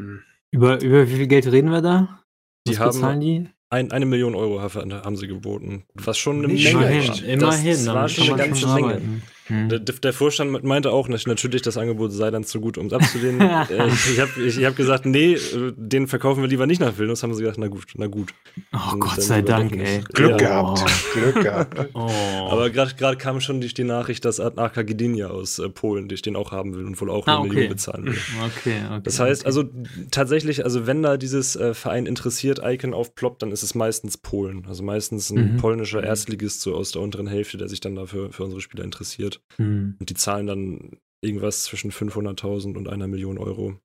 Über, 0.53 0.81
über 0.81 1.09
wie 1.09 1.17
viel 1.17 1.27
Geld 1.27 1.51
reden 1.51 1.71
wir 1.73 1.83
da? 1.83 2.21
Was 2.65 2.77
die 2.77 3.03
haben, 3.03 3.21
die? 3.21 3.49
Ein, 3.69 3.91
eine 3.91 4.07
Million 4.07 4.37
Euro 4.37 4.63
haben 4.63 5.17
sie 5.17 5.27
geboten. 5.27 5.83
Was 5.95 6.19
schon 6.19 6.39
eine 6.39 6.47
Menge 6.47 6.71
immerhin, 6.71 7.09
war. 7.09 7.25
Immerhin, 7.25 7.71
das 7.73 7.87
war 7.87 8.09
schon 8.09 8.29
eine 8.29 8.37
ganze 8.37 8.69
Menge. 8.69 9.03
Hm. 9.47 9.69
Der, 9.69 9.79
der, 9.79 10.13
Vorstand 10.13 10.65
meinte 10.65 10.91
auch, 10.91 11.09
natürlich 11.09 11.61
das 11.61 11.77
Angebot 11.77 12.13
sei 12.13 12.31
dann 12.31 12.45
zu 12.45 12.61
gut, 12.61 12.79
um 12.79 12.87
es 12.87 12.93
abzulehnen. 12.95 13.41
äh, 13.71 13.89
ich 13.89 14.19
habe 14.19 14.43
ich 14.43 14.65
hab 14.65 14.75
gesagt, 14.75 15.05
nee, 15.05 15.37
den 15.77 16.09
verkaufen 16.09 16.43
wir 16.43 16.49
lieber 16.49 16.67
nicht 16.67 16.81
nach 16.81 16.97
Vilnius. 16.97 17.23
Haben 17.23 17.35
sie 17.35 17.43
gesagt, 17.43 17.59
na 17.59 17.69
gut, 17.69 17.85
na 17.97 18.07
gut. 18.07 18.33
Oh, 18.73 18.97
Gott 18.99 19.21
sei 19.21 19.43
Dank, 19.43 19.77
ey. 19.77 20.01
Glück 20.15 20.31
ja. 20.31 20.37
gehabt. 20.37 20.85
Oh. 20.85 21.19
Glück 21.19 21.43
gehabt. 21.43 21.75
Oh. 21.95 22.09
Aber 22.51 22.71
gerade 22.71 23.17
kam 23.17 23.41
schon 23.41 23.61
die, 23.61 23.73
die 23.73 23.85
Nachricht, 23.85 24.25
dass 24.25 24.41
Arka 24.41 24.83
Gdynia 24.83 25.29
aus 25.29 25.59
äh, 25.59 25.69
Polen 25.69 26.09
dich 26.09 26.23
den 26.23 26.35
auch 26.35 26.51
haben 26.51 26.75
will 26.75 26.85
und 26.85 27.01
wohl 27.01 27.11
auch 27.11 27.27
ah, 27.27 27.37
eine 27.37 27.41
okay. 27.41 27.49
Million 27.49 27.69
bezahlen 27.69 28.07
will. 28.07 28.15
Okay, 28.45 28.81
okay. 28.89 29.01
Das 29.05 29.21
heißt, 29.21 29.43
okay. 29.43 29.47
also 29.47 29.65
tatsächlich, 30.11 30.65
also 30.65 30.87
wenn 30.87 31.03
da 31.03 31.17
dieses 31.17 31.57
äh, 31.57 31.75
Verein 31.75 32.07
interessiert 32.07 32.61
Icon 32.65 32.95
aufploppt, 32.95 33.43
dann 33.43 33.53
ist 33.53 33.63
es 33.63 33.75
meistens 33.75 34.17
Polen. 34.17 34.67
Also 34.69 34.83
meistens 34.83 35.31
ein 35.31 35.55
mhm. 35.55 35.57
polnischer 35.59 35.99
mhm. 35.99 36.07
Erstligist 36.07 36.63
so 36.63 36.75
aus 36.75 36.93
der 36.93 37.03
unteren 37.03 37.27
Hälfte, 37.27 37.59
der 37.59 37.69
sich 37.69 37.81
dann 37.81 37.95
dafür 37.95 38.33
für 38.33 38.45
unsere 38.45 38.61
Spieler 38.61 38.85
interessiert. 38.85 39.34
Mhm. 39.59 39.97
Und 39.99 40.11
die 40.11 40.15
zahlen 40.15 40.47
dann 40.47 40.99
irgendwas 41.23 41.65
zwischen 41.65 41.91
500.000 41.91 42.77
und 42.77 42.89
einer 42.89 43.07
Million 43.07 43.39
Euro. 43.39 43.81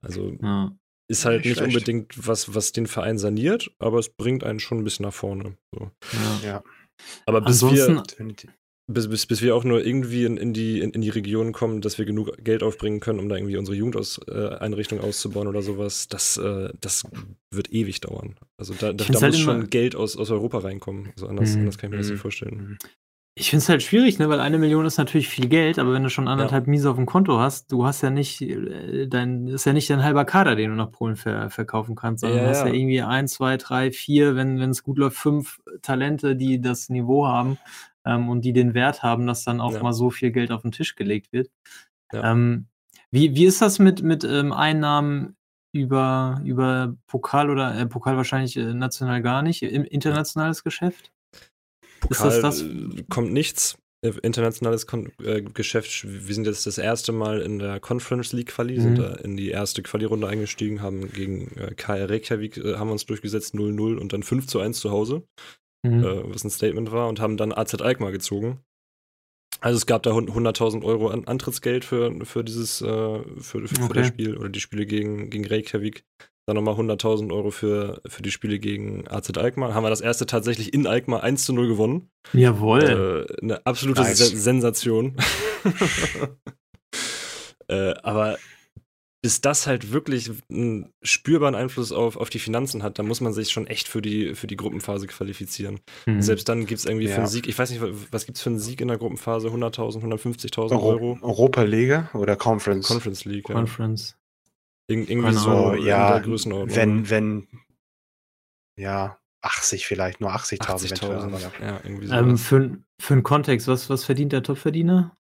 Also 0.00 0.36
ja. 0.42 0.76
ist 1.08 1.24
halt 1.24 1.44
nicht, 1.44 1.60
nicht 1.60 1.66
unbedingt 1.66 2.26
was, 2.26 2.54
was 2.54 2.72
den 2.72 2.86
Verein 2.86 3.18
saniert, 3.18 3.70
aber 3.78 3.98
es 3.98 4.08
bringt 4.08 4.44
einen 4.44 4.60
schon 4.60 4.78
ein 4.78 4.84
bisschen 4.84 5.04
nach 5.04 5.14
vorne. 5.14 5.56
So. 5.72 5.90
Ja. 6.12 6.40
ja. 6.48 6.64
Aber 7.26 7.40
bis 7.40 7.62
wir, 7.62 8.02
bis, 8.86 9.08
bis, 9.08 9.26
bis 9.26 9.42
wir 9.42 9.56
auch 9.56 9.64
nur 9.64 9.84
irgendwie 9.84 10.24
in, 10.24 10.36
in, 10.36 10.52
die, 10.52 10.80
in, 10.80 10.90
in, 10.90 11.00
die 11.00 11.08
Region 11.08 11.52
kommen, 11.52 11.80
dass 11.80 11.98
wir 11.98 12.04
genug 12.04 12.32
Geld 12.44 12.62
aufbringen 12.62 13.00
können, 13.00 13.18
um 13.18 13.28
da 13.28 13.36
irgendwie 13.36 13.56
unsere 13.56 13.76
Jugendeinrichtung 13.76 14.98
äh, 15.00 15.02
auszubauen 15.02 15.48
oder 15.48 15.62
sowas, 15.62 16.08
das, 16.08 16.36
äh, 16.36 16.70
das 16.80 17.04
wird 17.50 17.72
ewig 17.72 18.00
dauern. 18.00 18.36
Also 18.58 18.74
da, 18.74 18.92
da, 18.92 19.04
da 19.04 19.20
halt 19.20 19.32
muss 19.32 19.40
schon 19.40 19.70
Geld 19.70 19.96
aus, 19.96 20.16
aus 20.16 20.30
Europa 20.30 20.58
reinkommen. 20.58 21.10
Also 21.14 21.26
anders, 21.26 21.54
mhm. 21.54 21.60
anders 21.60 21.78
kann 21.78 21.88
ich 21.88 21.92
mir 21.92 21.98
das 21.98 22.08
nicht 22.08 22.18
mhm. 22.18 22.22
vorstellen. 22.22 22.78
Ich 23.36 23.50
finde 23.50 23.62
es 23.62 23.68
halt 23.68 23.82
schwierig, 23.82 24.20
ne, 24.20 24.28
weil 24.28 24.38
eine 24.38 24.58
Million 24.58 24.86
ist 24.86 24.96
natürlich 24.96 25.28
viel 25.28 25.48
Geld, 25.48 25.80
aber 25.80 25.92
wenn 25.92 26.04
du 26.04 26.08
schon 26.08 26.28
anderthalb 26.28 26.66
ja. 26.66 26.70
Miese 26.70 26.88
auf 26.88 26.96
dem 26.96 27.06
Konto 27.06 27.40
hast, 27.40 27.72
du 27.72 27.84
hast 27.84 28.00
ja 28.02 28.10
nicht, 28.10 28.40
äh, 28.40 29.08
dein, 29.08 29.48
ist 29.48 29.64
ja 29.64 29.72
nicht 29.72 29.90
dein 29.90 30.04
halber 30.04 30.24
Kader, 30.24 30.54
den 30.54 30.70
du 30.70 30.76
nach 30.76 30.92
Polen 30.92 31.16
ver 31.16 31.50
verkaufen 31.50 31.96
kannst, 31.96 32.20
sondern 32.20 32.38
ja, 32.38 32.44
du 32.44 32.50
hast 32.50 32.64
ja. 32.64 32.72
irgendwie 32.72 33.02
ein, 33.02 33.26
zwei, 33.26 33.56
drei, 33.56 33.90
vier, 33.90 34.36
wenn 34.36 34.60
es 34.60 34.84
gut 34.84 34.98
läuft, 34.98 35.16
fünf 35.16 35.60
Talente, 35.82 36.36
die 36.36 36.60
das 36.60 36.90
Niveau 36.90 37.26
haben 37.26 37.58
ähm, 38.04 38.28
und 38.28 38.42
die 38.44 38.52
den 38.52 38.72
Wert 38.72 39.02
haben, 39.02 39.26
dass 39.26 39.42
dann 39.42 39.60
auch 39.60 39.82
mal 39.82 39.92
so 39.92 40.10
viel 40.10 40.30
Geld 40.30 40.52
auf 40.52 40.62
den 40.62 40.70
Tisch 40.70 40.94
gelegt 40.94 41.32
wird. 41.32 41.50
Ähm, 42.12 42.68
wie, 43.10 43.34
wie 43.34 43.46
ist 43.46 43.60
das 43.60 43.78
mit, 43.78 44.02
mit 44.02 44.24
ähm, 44.24 44.52
Einnahmen 44.52 45.36
über, 45.72 46.40
über 46.44 46.94
Pokal 47.06 47.50
oder 47.50 47.76
äh, 47.76 47.86
Pokal 47.86 48.16
wahrscheinlich 48.16 48.56
äh, 48.56 48.74
national 48.74 49.22
gar 49.22 49.42
nicht, 49.42 49.62
im 49.62 49.84
internationales 49.84 50.62
Geschäft? 50.62 51.13
Pokal 52.08 52.30
ist 52.30 52.42
das 52.42 52.64
kommt 53.08 53.32
nichts. 53.32 53.76
Äh, 54.04 54.12
internationales 54.22 54.86
Kon 54.86 55.12
äh, 55.22 55.40
Geschäft. 55.42 56.04
Wir 56.06 56.34
sind 56.34 56.46
jetzt 56.46 56.66
das 56.66 56.76
erste 56.76 57.12
Mal 57.12 57.40
in 57.40 57.58
der 57.58 57.80
Conference 57.80 58.32
League 58.32 58.48
Quali, 58.48 58.76
mhm. 58.76 58.82
sind 58.82 58.98
da 58.98 59.14
in 59.14 59.36
die 59.36 59.48
erste 59.48 59.82
Quali-Runde 59.82 60.28
eingestiegen, 60.28 60.82
haben 60.82 61.10
gegen 61.10 61.56
äh, 61.56 61.74
KR 61.74 62.10
Reykjavik 62.10 62.58
äh, 62.58 62.76
haben 62.76 62.90
uns 62.90 63.06
durchgesetzt 63.06 63.54
0-0 63.54 63.96
und 63.96 64.12
dann 64.12 64.22
5 64.22 64.46
zu 64.46 64.60
1 64.60 64.78
zu 64.78 64.90
Hause, 64.90 65.22
mhm. 65.82 66.04
äh, 66.04 66.34
was 66.34 66.44
ein 66.44 66.50
Statement 66.50 66.92
war, 66.92 67.08
und 67.08 67.18
haben 67.20 67.38
dann 67.38 67.52
AZ 67.52 67.80
Alkmaar 67.80 68.12
gezogen. 68.12 68.60
Also 69.60 69.78
es 69.78 69.86
gab 69.86 70.02
da 70.02 70.10
100.000 70.10 70.84
Euro 70.84 71.08
an 71.08 71.24
Antrittsgeld 71.24 71.86
für, 71.86 72.26
für 72.26 72.44
dieses, 72.44 72.82
äh, 72.82 72.84
für, 72.84 73.22
für, 73.40 73.62
okay. 73.62 73.86
für 73.86 73.94
das 73.94 74.06
Spiel 74.08 74.36
oder 74.36 74.50
die 74.50 74.60
Spiele 74.60 74.84
gegen, 74.84 75.30
gegen 75.30 75.46
Reykjavik. 75.46 76.04
Dann 76.46 76.56
nochmal 76.56 76.74
100.000 76.74 77.32
Euro 77.32 77.50
für, 77.50 78.02
für 78.06 78.22
die 78.22 78.30
Spiele 78.30 78.58
gegen 78.58 79.08
AZ 79.08 79.36
Alkmaar. 79.36 79.74
Haben 79.74 79.84
wir 79.84 79.90
das 79.90 80.02
erste 80.02 80.26
tatsächlich 80.26 80.74
in 80.74 80.86
Alkmaar 80.86 81.22
1 81.22 81.44
zu 81.44 81.54
0 81.54 81.68
gewonnen. 81.68 82.10
Jawohl. 82.32 83.26
Äh, 83.30 83.42
eine 83.42 83.66
absolute 83.66 84.02
nice. 84.02 84.18
Se 84.18 84.36
Sensation. 84.36 85.16
äh, 87.68 87.94
aber 88.02 88.38
bis 89.24 89.40
das 89.40 89.66
halt 89.66 89.90
wirklich 89.90 90.30
einen 90.50 90.92
spürbaren 91.02 91.54
Einfluss 91.54 91.92
auf, 91.92 92.18
auf 92.18 92.28
die 92.28 92.38
Finanzen 92.38 92.82
hat, 92.82 92.98
da 92.98 93.02
muss 93.02 93.22
man 93.22 93.32
sich 93.32 93.50
schon 93.50 93.66
echt 93.66 93.88
für 93.88 94.02
die, 94.02 94.34
für 94.34 94.46
die 94.46 94.56
Gruppenphase 94.56 95.06
qualifizieren. 95.06 95.80
Mhm. 96.04 96.20
Selbst 96.20 96.46
dann 96.46 96.66
gibt 96.66 96.80
es 96.80 96.84
irgendwie 96.84 97.06
ja. 97.06 97.14
für 97.14 97.20
einen 97.20 97.28
Sieg, 97.28 97.48
ich 97.48 97.58
weiß 97.58 97.70
nicht, 97.70 97.82
was 98.10 98.26
gibt 98.26 98.36
es 98.36 98.42
für 98.42 98.50
einen 98.50 98.58
Sieg 98.58 98.82
in 98.82 98.88
der 98.88 98.98
Gruppenphase? 98.98 99.48
100.000, 99.48 100.02
150.000 100.02 100.72
Euro? 100.72 101.18
Europa 101.22 101.62
Liga 101.62 102.10
oder 102.12 102.36
Conference? 102.36 102.86
Conference 102.86 103.24
League, 103.24 103.48
ja. 103.48 103.54
Conference. 103.54 104.14
Ir 104.86 105.08
irgendwie 105.08 105.32
so 105.32 105.74
ja, 105.74 106.22
Wenn, 106.24 107.08
wenn, 107.08 107.48
ja, 108.78 109.18
80 109.40 109.86
vielleicht, 109.86 110.20
nur 110.20 110.34
80.000. 110.34 110.60
80 110.60 111.60
ja, 111.60 111.80
irgendwie 111.84 112.06
so. 112.06 112.14
Ähm, 112.14 112.38
für, 112.38 112.78
für 113.00 113.14
einen 113.14 113.22
Kontext, 113.22 113.68
was, 113.68 113.88
was 113.90 114.04
verdient 114.04 114.32
der 114.32 114.42
Topverdiener? 114.42 115.16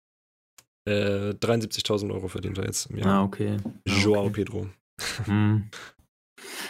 Äh, 0.86 1.32
73.000 1.32 2.14
Euro 2.14 2.28
verdient 2.28 2.58
er 2.58 2.66
jetzt 2.66 2.88
im 2.88 2.98
Jahr. 2.98 3.08
Ah, 3.08 3.24
okay. 3.24 3.58
Joao 3.86 4.26
okay. 4.26 4.34
Pedro. 4.34 4.70
Hm. 5.26 5.70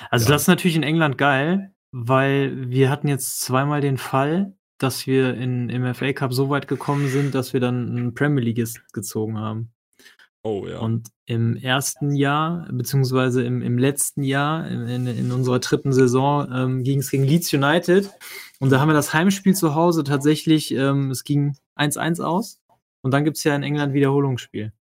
Also, 0.09 0.25
ja. 0.25 0.31
das 0.31 0.43
ist 0.43 0.47
natürlich 0.47 0.75
in 0.75 0.83
England 0.83 1.17
geil, 1.17 1.73
weil 1.91 2.69
wir 2.69 2.89
hatten 2.89 3.07
jetzt 3.07 3.41
zweimal 3.41 3.81
den 3.81 3.97
Fall, 3.97 4.55
dass 4.79 5.07
wir 5.07 5.33
in, 5.35 5.69
im 5.69 5.93
FA 5.95 6.13
Cup 6.13 6.33
so 6.33 6.49
weit 6.49 6.67
gekommen 6.67 7.07
sind, 7.07 7.33
dass 7.33 7.53
wir 7.53 7.59
dann 7.59 7.89
einen 7.89 8.13
Premier 8.13 8.43
League 8.43 8.67
gezogen 8.93 9.37
haben. 9.39 9.72
Oh 10.43 10.67
ja. 10.67 10.79
Und 10.79 11.07
im 11.25 11.55
ersten 11.55 12.13
Jahr, 12.13 12.67
beziehungsweise 12.69 13.43
im, 13.43 13.61
im 13.61 13.77
letzten 13.77 14.23
Jahr, 14.23 14.67
in, 14.67 15.07
in 15.07 15.31
unserer 15.31 15.59
dritten 15.59 15.93
Saison, 15.93 16.51
ähm, 16.53 16.83
ging 16.83 16.99
es 16.99 17.09
gegen 17.09 17.23
Leeds 17.23 17.53
United. 17.53 18.11
Und 18.59 18.69
da 18.69 18.81
haben 18.81 18.89
wir 18.89 18.93
das 18.93 19.13
Heimspiel 19.13 19.55
zu 19.55 19.73
Hause 19.73 20.03
tatsächlich, 20.03 20.73
ähm, 20.73 21.11
es 21.11 21.23
ging 21.23 21.55
1-1 21.77 22.21
aus. 22.21 22.59
Und 23.01 23.11
dann 23.11 23.23
gibt 23.23 23.37
es 23.37 23.43
ja 23.45 23.55
in 23.55 23.63
England 23.63 23.93
Wiederholungsspiel. 23.93 24.73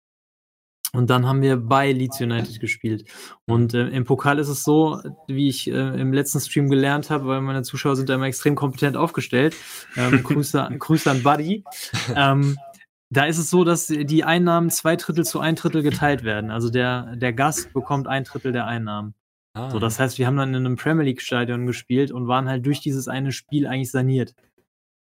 Und 0.93 1.09
dann 1.11 1.27
haben 1.27 1.43
wir 1.43 1.57
bei 1.57 1.93
Leeds 1.93 2.21
United 2.21 2.59
gespielt. 2.59 3.05
Und 3.47 3.75
äh, 3.75 3.89
im 3.89 4.05
Pokal 4.05 4.39
ist 4.39 4.49
es 4.49 4.65
so, 4.65 5.01
wie 5.29 5.49
ich 5.49 5.71
äh, 5.71 6.01
im 6.01 6.13
letzten 6.13 6.41
Stream 6.41 6.69
gelernt 6.69 7.11
habe, 7.11 7.27
weil 7.27 7.41
meine 7.43 7.63
Zuschauer 7.63 7.97
sind 7.97 8.09
da 8.09 8.15
immer 8.15 8.27
extrem 8.27 8.57
kompetent 8.57 8.97
aufgestellt. 8.97 9.55
Ähm, 9.97 10.23
Grüße, 10.25 10.69
Grüße 10.79 11.11
an 11.11 11.23
Buddy. 11.23 11.65
Ähm, 12.17 12.59
da 13.11 13.25
ist 13.25 13.39
es 13.39 13.51
so, 13.51 13.65
dass 13.65 13.89
die 13.89 14.25
Einnahmen 14.25 14.71
zwei 14.71 14.97
Drittel 14.97 15.25
zu 15.25 15.41
ein 15.41 15.57
Drittel 15.57 15.83
geteilt 15.83 16.23
werden. 16.23 16.51
Also 16.51 16.71
der, 16.71 17.17
der 17.17 17.33
Gast 17.33 17.73
bekommt 17.73 18.07
ein 18.07 18.25
Drittel 18.25 18.53
der 18.53 18.67
Einnahmen. 18.67 19.15
Ah. 19.55 19.71
So, 19.71 19.81
das 19.81 19.99
heißt, 19.99 20.19
wir 20.19 20.27
haben 20.27 20.37
dann 20.37 20.51
in 20.51 20.65
einem 20.65 20.77
Premier 20.77 21.05
League 21.05 21.21
Stadion 21.21 21.67
gespielt 21.67 22.13
und 22.13 22.29
waren 22.29 22.49
halt 22.49 22.65
durch 22.65 22.81
dieses 22.81 23.09
eine 23.09 23.33
Spiel 23.33 23.67
eigentlich 23.67 23.91
saniert. 23.91 24.35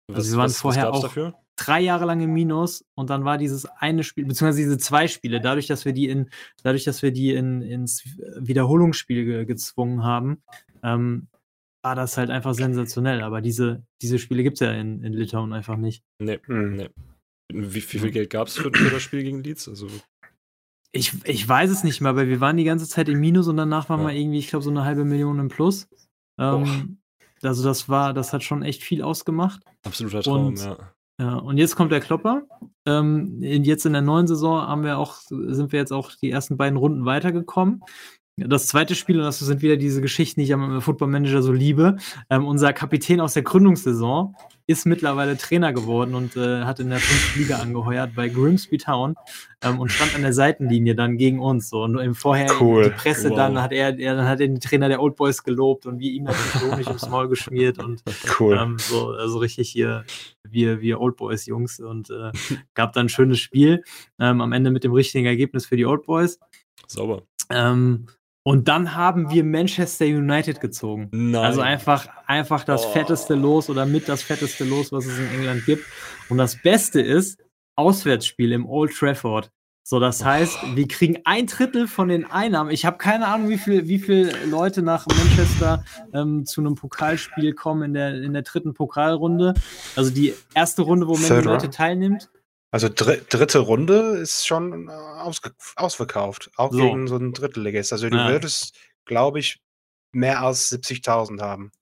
Also 0.09 0.21
was, 0.21 0.31
wir 0.31 0.39
waren 0.39 0.45
was, 0.47 0.59
vorher 0.59 0.89
was 0.89 0.99
auch 0.99 1.03
dafür? 1.03 1.35
drei 1.57 1.81
Jahre 1.81 2.05
lang 2.05 2.21
im 2.21 2.33
Minus 2.33 2.85
und 2.95 3.11
dann 3.11 3.25
war 3.25 3.39
dieses 3.39 3.67
eine 3.67 4.05
Spiel, 4.05 4.27
beziehungsweise 4.27 4.63
diese 4.63 4.79
zwei 4.79 5.09
Spiele, 5.09 5.41
dadurch, 5.41 5.67
dass 5.67 5.85
wir 5.85 5.93
die 5.93 6.09
in, 6.09 6.31
dadurch, 6.63 6.85
dass 6.85 7.03
wir 7.03 7.11
die 7.11 7.33
in, 7.33 7.63
ins 7.63 8.05
Wiederholungsspiel 8.39 9.25
ge 9.25 9.45
gezwungen 9.47 10.05
haben, 10.05 10.43
ähm, 10.83 11.29
war 11.83 11.95
das 11.95 12.19
halt 12.19 12.31
einfach 12.31 12.55
sensationell. 12.55 13.23
Aber 13.23 13.41
diese, 13.41 13.85
diese 14.03 14.19
Spiele 14.19 14.43
gibt 14.43 14.57
es 14.57 14.61
ja 14.61 14.73
in, 14.73 15.03
in 15.03 15.13
Litauen 15.13 15.53
einfach 15.53 15.77
nicht. 15.77 16.05
Nee, 16.19 16.39
hm. 16.47 16.75
nee. 16.75 16.91
Wie, 17.53 17.75
wie 17.75 17.81
viel 17.81 18.11
Geld 18.11 18.31
gab 18.31 18.49
es 18.49 18.57
für, 18.57 18.71
für, 18.73 18.91
das 18.91 19.03
Spiel 19.03 19.23
gegen 19.23 19.43
Leeds? 19.43 19.69
Also 19.69 19.89
ich, 20.93 21.13
ich 21.25 21.49
weiß 21.49 21.71
es 21.71 21.85
nicht 21.85 22.01
mehr, 22.01 22.11
aber 22.11 22.27
wir 22.27 22.41
waren 22.41 22.57
die 22.57 22.65
ganze 22.65 22.89
Zeit 22.89 23.09
im 23.09 23.21
Minus 23.21 23.49
und 23.49 23.57
danach 23.57 23.89
waren 23.89 24.01
ja. 24.01 24.09
wir 24.09 24.15
irgendwie, 24.15 24.39
ich 24.39 24.49
glaube, 24.49 24.65
so 24.65 24.71
eine 24.71 24.85
halbe 24.85 25.05
Million 25.05 25.39
im 25.39 25.49
Plus. 25.49 25.89
Ähm, 26.39 26.99
also 27.43 27.63
das 27.63 27.89
war, 27.89 28.15
das 28.15 28.33
hat 28.33 28.43
schon 28.43 28.63
echt 28.63 28.83
viel 28.83 29.03
ausgemacht. 29.03 29.63
Absoluter 29.85 30.23
Traum, 30.23 30.47
und, 30.47 30.59
ja. 30.59 30.79
Ja, 31.19 31.37
und 31.37 31.57
jetzt 31.57 31.77
kommt 31.77 31.93
der 31.93 32.01
Klopper. 32.01 32.43
Ähm, 32.85 33.39
jetzt 33.41 33.87
in 33.87 33.95
der 33.95 34.03
neuen 34.03 34.27
Saison 34.27 34.61
haben 34.61 34.85
wir 34.85 34.99
auch, 34.99 35.17
sind 35.29 35.73
wir 35.73 35.79
jetzt 35.79 35.93
auch 35.93 36.13
die 36.15 36.31
ersten 36.31 36.57
beiden 36.57 36.77
Runden 36.77 37.07
weitergekommen. 37.07 37.83
Das 38.37 38.67
zweite 38.67 38.95
Spiel, 38.95 39.17
und 39.19 39.25
das 39.25 39.39
sind 39.39 39.63
wieder 39.63 39.79
diese 39.79 40.03
Geschichten, 40.03 40.41
die 40.41 40.45
ich 40.45 40.53
am 40.53 40.83
Football 40.83 41.09
Manager 41.09 41.41
so 41.41 41.53
liebe. 41.53 41.97
Ähm, 42.29 42.47
unser 42.47 42.75
Kapitän 42.75 43.21
aus 43.21 43.33
der 43.33 43.45
Gründungssaison 43.45 44.37
ist 44.69 44.85
mittlerweile 44.85 45.37
Trainer 45.37 45.73
geworden 45.73 46.15
und 46.15 46.37
äh, 46.37 46.65
hat 46.65 46.81
in 46.81 46.91
der 46.91 46.99
fünften 46.99 47.39
Liga 47.39 47.59
angeheuert 47.59 48.15
bei 48.17 48.29
Grimsby 48.29 48.79
Town 48.79 49.15
ähm, 49.63 49.79
und 49.79 49.91
stand 49.91 50.15
an 50.15 50.23
der 50.23 50.33
Seitenlinie 50.33 50.95
dann 50.97 51.17
gegen 51.17 51.41
uns. 51.41 51.69
So. 51.69 51.83
Und 51.83 51.99
im 51.99 52.15
Vorher 52.15 52.51
cool. 52.61 52.85
die 52.85 52.91
Presse 52.91 53.31
wow. 53.31 53.37
dann 53.37 53.63
hat 53.63 53.73
er, 53.73 53.97
er, 53.99 54.17
dann 54.17 54.27
hat 54.27 54.41
er 54.41 54.49
den 54.49 54.61
Trainer 54.61 54.89
der 54.89 55.01
Old 55.01 55.17
Boys 55.17 55.45
gelobt 55.45 55.87
und 55.87 56.01
wir 56.01 56.11
ihm 56.11 56.25
natürlich 56.25 56.63
Honig 56.63 56.87
ums 56.89 57.09
Maul 57.09 57.29
geschmiert 57.29 57.79
und 57.79 58.03
cool. 58.41 58.59
ähm, 58.61 58.77
so, 58.79 59.11
also 59.11 59.39
richtig 59.39 59.71
hier 59.71 60.05
wir, 60.43 60.81
wir 60.81 61.01
Old 61.01 61.17
Boys 61.17 61.47
Jungs 61.47 61.81
und 61.81 62.11
äh, 62.11 62.33
gab 62.75 62.93
dann 62.93 63.07
ein 63.07 63.09
schönes 63.09 63.39
Spiel. 63.39 63.85
Ähm, 64.19 64.41
am 64.41 64.53
Ende 64.53 64.71
mit 64.71 64.85
dem 64.85 64.93
richtigen 64.93 65.27
Ergebnis 65.27 65.67
für 65.67 65.77
die 65.77 65.87
Old 65.87 66.05
Boys. 66.07 66.39
Sauber. 66.89 67.23
Ähm, 67.51 68.07
und 68.47 68.69
dann 68.69 68.95
haben 68.95 69.29
wir 69.29 69.43
Manchester 69.43 70.05
United 70.05 70.61
gezogen. 70.61 71.09
Nein. 71.11 71.45
Also 71.45 71.63
einfach, 71.63 72.07
einfach 72.29 72.63
das 72.63 72.87
oh. 72.87 72.91
fetteste 72.91 73.35
Los 73.35 73.69
oder 73.69 73.87
mit 73.87 74.09
das 74.09 74.23
fetteste 74.23 74.63
Los, 74.63 74.93
was 74.93 75.05
es 75.05 75.19
in 75.19 75.27
England 75.35 75.67
gibt. 75.67 75.85
Und 76.29 76.39
das 76.39 76.63
Beste 76.63 77.01
ist, 77.01 77.41
Auswärtsspiel 77.75 78.53
im 78.53 78.65
Old 78.65 78.93
Trafford. 78.95 79.51
So, 79.83 79.99
das 79.99 80.25
heißt, 80.25 80.59
oh. 80.63 80.77
wir 80.77 80.87
kriegen 80.87 81.23
ein 81.25 81.49
Drittel 81.49 81.89
von 81.89 82.07
den 82.07 82.25
Einnahmen. 82.25 82.71
Ich 82.71 82.87
habe 82.87 82.99
keine 82.99 83.27
Ahnung, 83.27 83.49
wie 83.49 83.59
viel, 83.59 83.89
wie 83.89 83.99
viel 83.99 84.33
Leute 84.49 84.81
nach 84.81 85.09
Manchester 85.09 85.85
ähm, 86.15 86.47
zu 86.47 86.61
einem 86.61 86.77
Pokalspiel 86.77 87.53
kommen 87.53 87.83
in 87.83 87.95
der, 87.95 88.23
in 88.23 88.33
der 88.33 88.43
dritten 88.43 88.75
Pokalrunde. 88.75 89.55
Also 89.97 90.13
die 90.13 90.35
erste 90.55 90.83
Runde, 90.83 91.09
wo 91.09 91.17
Man 91.17 91.49
United 91.49 91.75
teilnimmt. 91.75 92.31
Also 92.71 92.89
dr 92.89 93.17
dritte 93.29 93.61
Runde 93.61 94.19
ist 94.19 94.47
schon 94.47 94.89
äh, 94.89 94.93
ausverkauft, 95.77 96.51
auch 96.57 96.73
so. 96.73 96.79
gegen 96.79 97.07
so 97.07 97.17
einen 97.17 97.33
Drittligist. 97.33 97.93
Also 97.93 98.09
du 98.09 98.17
ja. 98.17 98.29
würdest, 98.29 98.77
glaube 99.05 99.39
ich, 99.39 99.61
mehr 100.13 100.43
als 100.43 100.71
70.000 100.73 101.41
haben. 101.41 101.73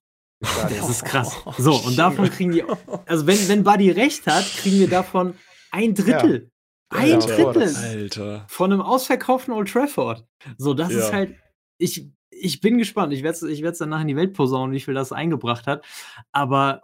Das 0.68 0.90
ist 0.90 1.04
krass. 1.04 1.36
So, 1.56 1.74
und 1.74 1.96
davon 1.96 2.28
kriegen 2.30 2.52
die, 2.52 2.64
also 3.06 3.26
wenn, 3.26 3.48
wenn 3.48 3.64
Buddy 3.64 3.90
recht 3.90 4.26
hat, 4.26 4.44
kriegen 4.44 4.78
wir 4.78 4.88
davon 4.88 5.38
ein 5.70 5.94
Drittel. 5.94 6.50
Ja. 6.92 6.98
Ein 6.98 7.08
ja, 7.08 7.18
Drittel 7.18 7.74
Alter. 7.74 8.44
von 8.48 8.72
einem 8.72 8.82
ausverkauften 8.82 9.54
Old 9.54 9.70
Trafford. 9.70 10.24
So, 10.58 10.74
das 10.74 10.92
ist 10.92 11.12
halt, 11.12 11.34
ich, 11.78 12.08
ich 12.30 12.60
bin 12.60 12.78
gespannt. 12.78 13.12
Ich 13.12 13.22
werde 13.22 13.36
es 13.36 13.42
ich 13.42 13.62
dann 13.62 13.88
nachher 13.88 14.02
in 14.02 14.08
die 14.08 14.16
Welt 14.16 14.34
posaunen, 14.34 14.74
wie 14.74 14.80
viel 14.80 14.94
das 14.94 15.12
eingebracht 15.12 15.66
hat. 15.66 15.84
Aber 16.30 16.82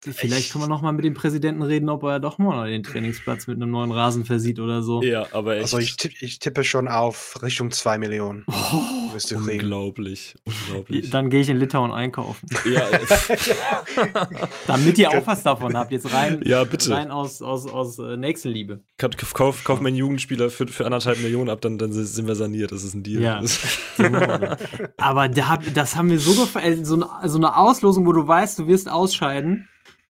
Vielleicht 0.00 0.52
können 0.52 0.62
wir 0.62 0.68
noch 0.68 0.80
mal 0.80 0.92
mit 0.92 1.04
dem 1.04 1.14
Präsidenten 1.14 1.60
reden, 1.62 1.88
ob 1.88 2.04
er 2.04 2.20
doch 2.20 2.38
mal 2.38 2.70
den 2.70 2.84
Trainingsplatz 2.84 3.48
mit 3.48 3.56
einem 3.56 3.72
neuen 3.72 3.90
Rasen 3.90 4.24
versieht 4.24 4.60
oder 4.60 4.80
so. 4.80 5.02
Ja, 5.02 5.26
aber 5.32 5.56
echt. 5.56 5.64
Also 5.64 5.78
ich, 5.78 5.96
tippe, 5.96 6.14
ich 6.20 6.38
tippe 6.38 6.62
schon 6.62 6.86
auf 6.86 7.42
Richtung 7.42 7.72
2 7.72 7.98
Millionen. 7.98 8.44
Oh, 8.46 8.80
unglaublich, 9.34 10.36
unglaublich. 10.44 11.10
Dann 11.10 11.30
gehe 11.30 11.40
ich 11.40 11.48
in 11.48 11.56
Litauen 11.56 11.90
einkaufen. 11.90 12.48
Ja. 12.64 12.88
Damit 14.68 14.98
ihr 14.98 15.10
auch 15.10 15.26
was 15.26 15.42
davon 15.42 15.76
habt. 15.76 15.90
Jetzt 15.90 16.12
rein, 16.12 16.42
ja, 16.44 16.62
bitte. 16.62 16.92
rein 16.92 17.10
aus, 17.10 17.42
aus, 17.42 17.66
aus 17.66 17.98
äh, 17.98 18.16
Nächstenliebe. 18.16 18.80
Kauf, 18.98 19.64
kauf 19.64 19.80
meinen 19.80 19.96
Jugendspieler 19.96 20.50
für, 20.50 20.68
für 20.68 20.84
anderthalb 20.84 21.18
Millionen 21.18 21.50
ab, 21.50 21.60
dann, 21.60 21.76
dann 21.76 21.92
sind 21.92 22.28
wir 22.28 22.36
saniert. 22.36 22.70
Das 22.70 22.84
ist 22.84 22.94
ein 22.94 23.02
Deal. 23.02 23.20
Ja. 23.20 23.42
aber 24.96 25.28
da, 25.28 25.58
das 25.74 25.96
haben 25.96 26.10
wir 26.10 26.20
so 26.20 26.40
gefallen. 26.40 26.84
So, 26.84 26.94
eine, 26.94 27.28
so 27.28 27.38
eine 27.38 27.56
Auslosung, 27.56 28.06
wo 28.06 28.12
du 28.12 28.28
weißt, 28.28 28.60
du 28.60 28.68
wirst 28.68 28.88
ausscheiden 28.88 29.68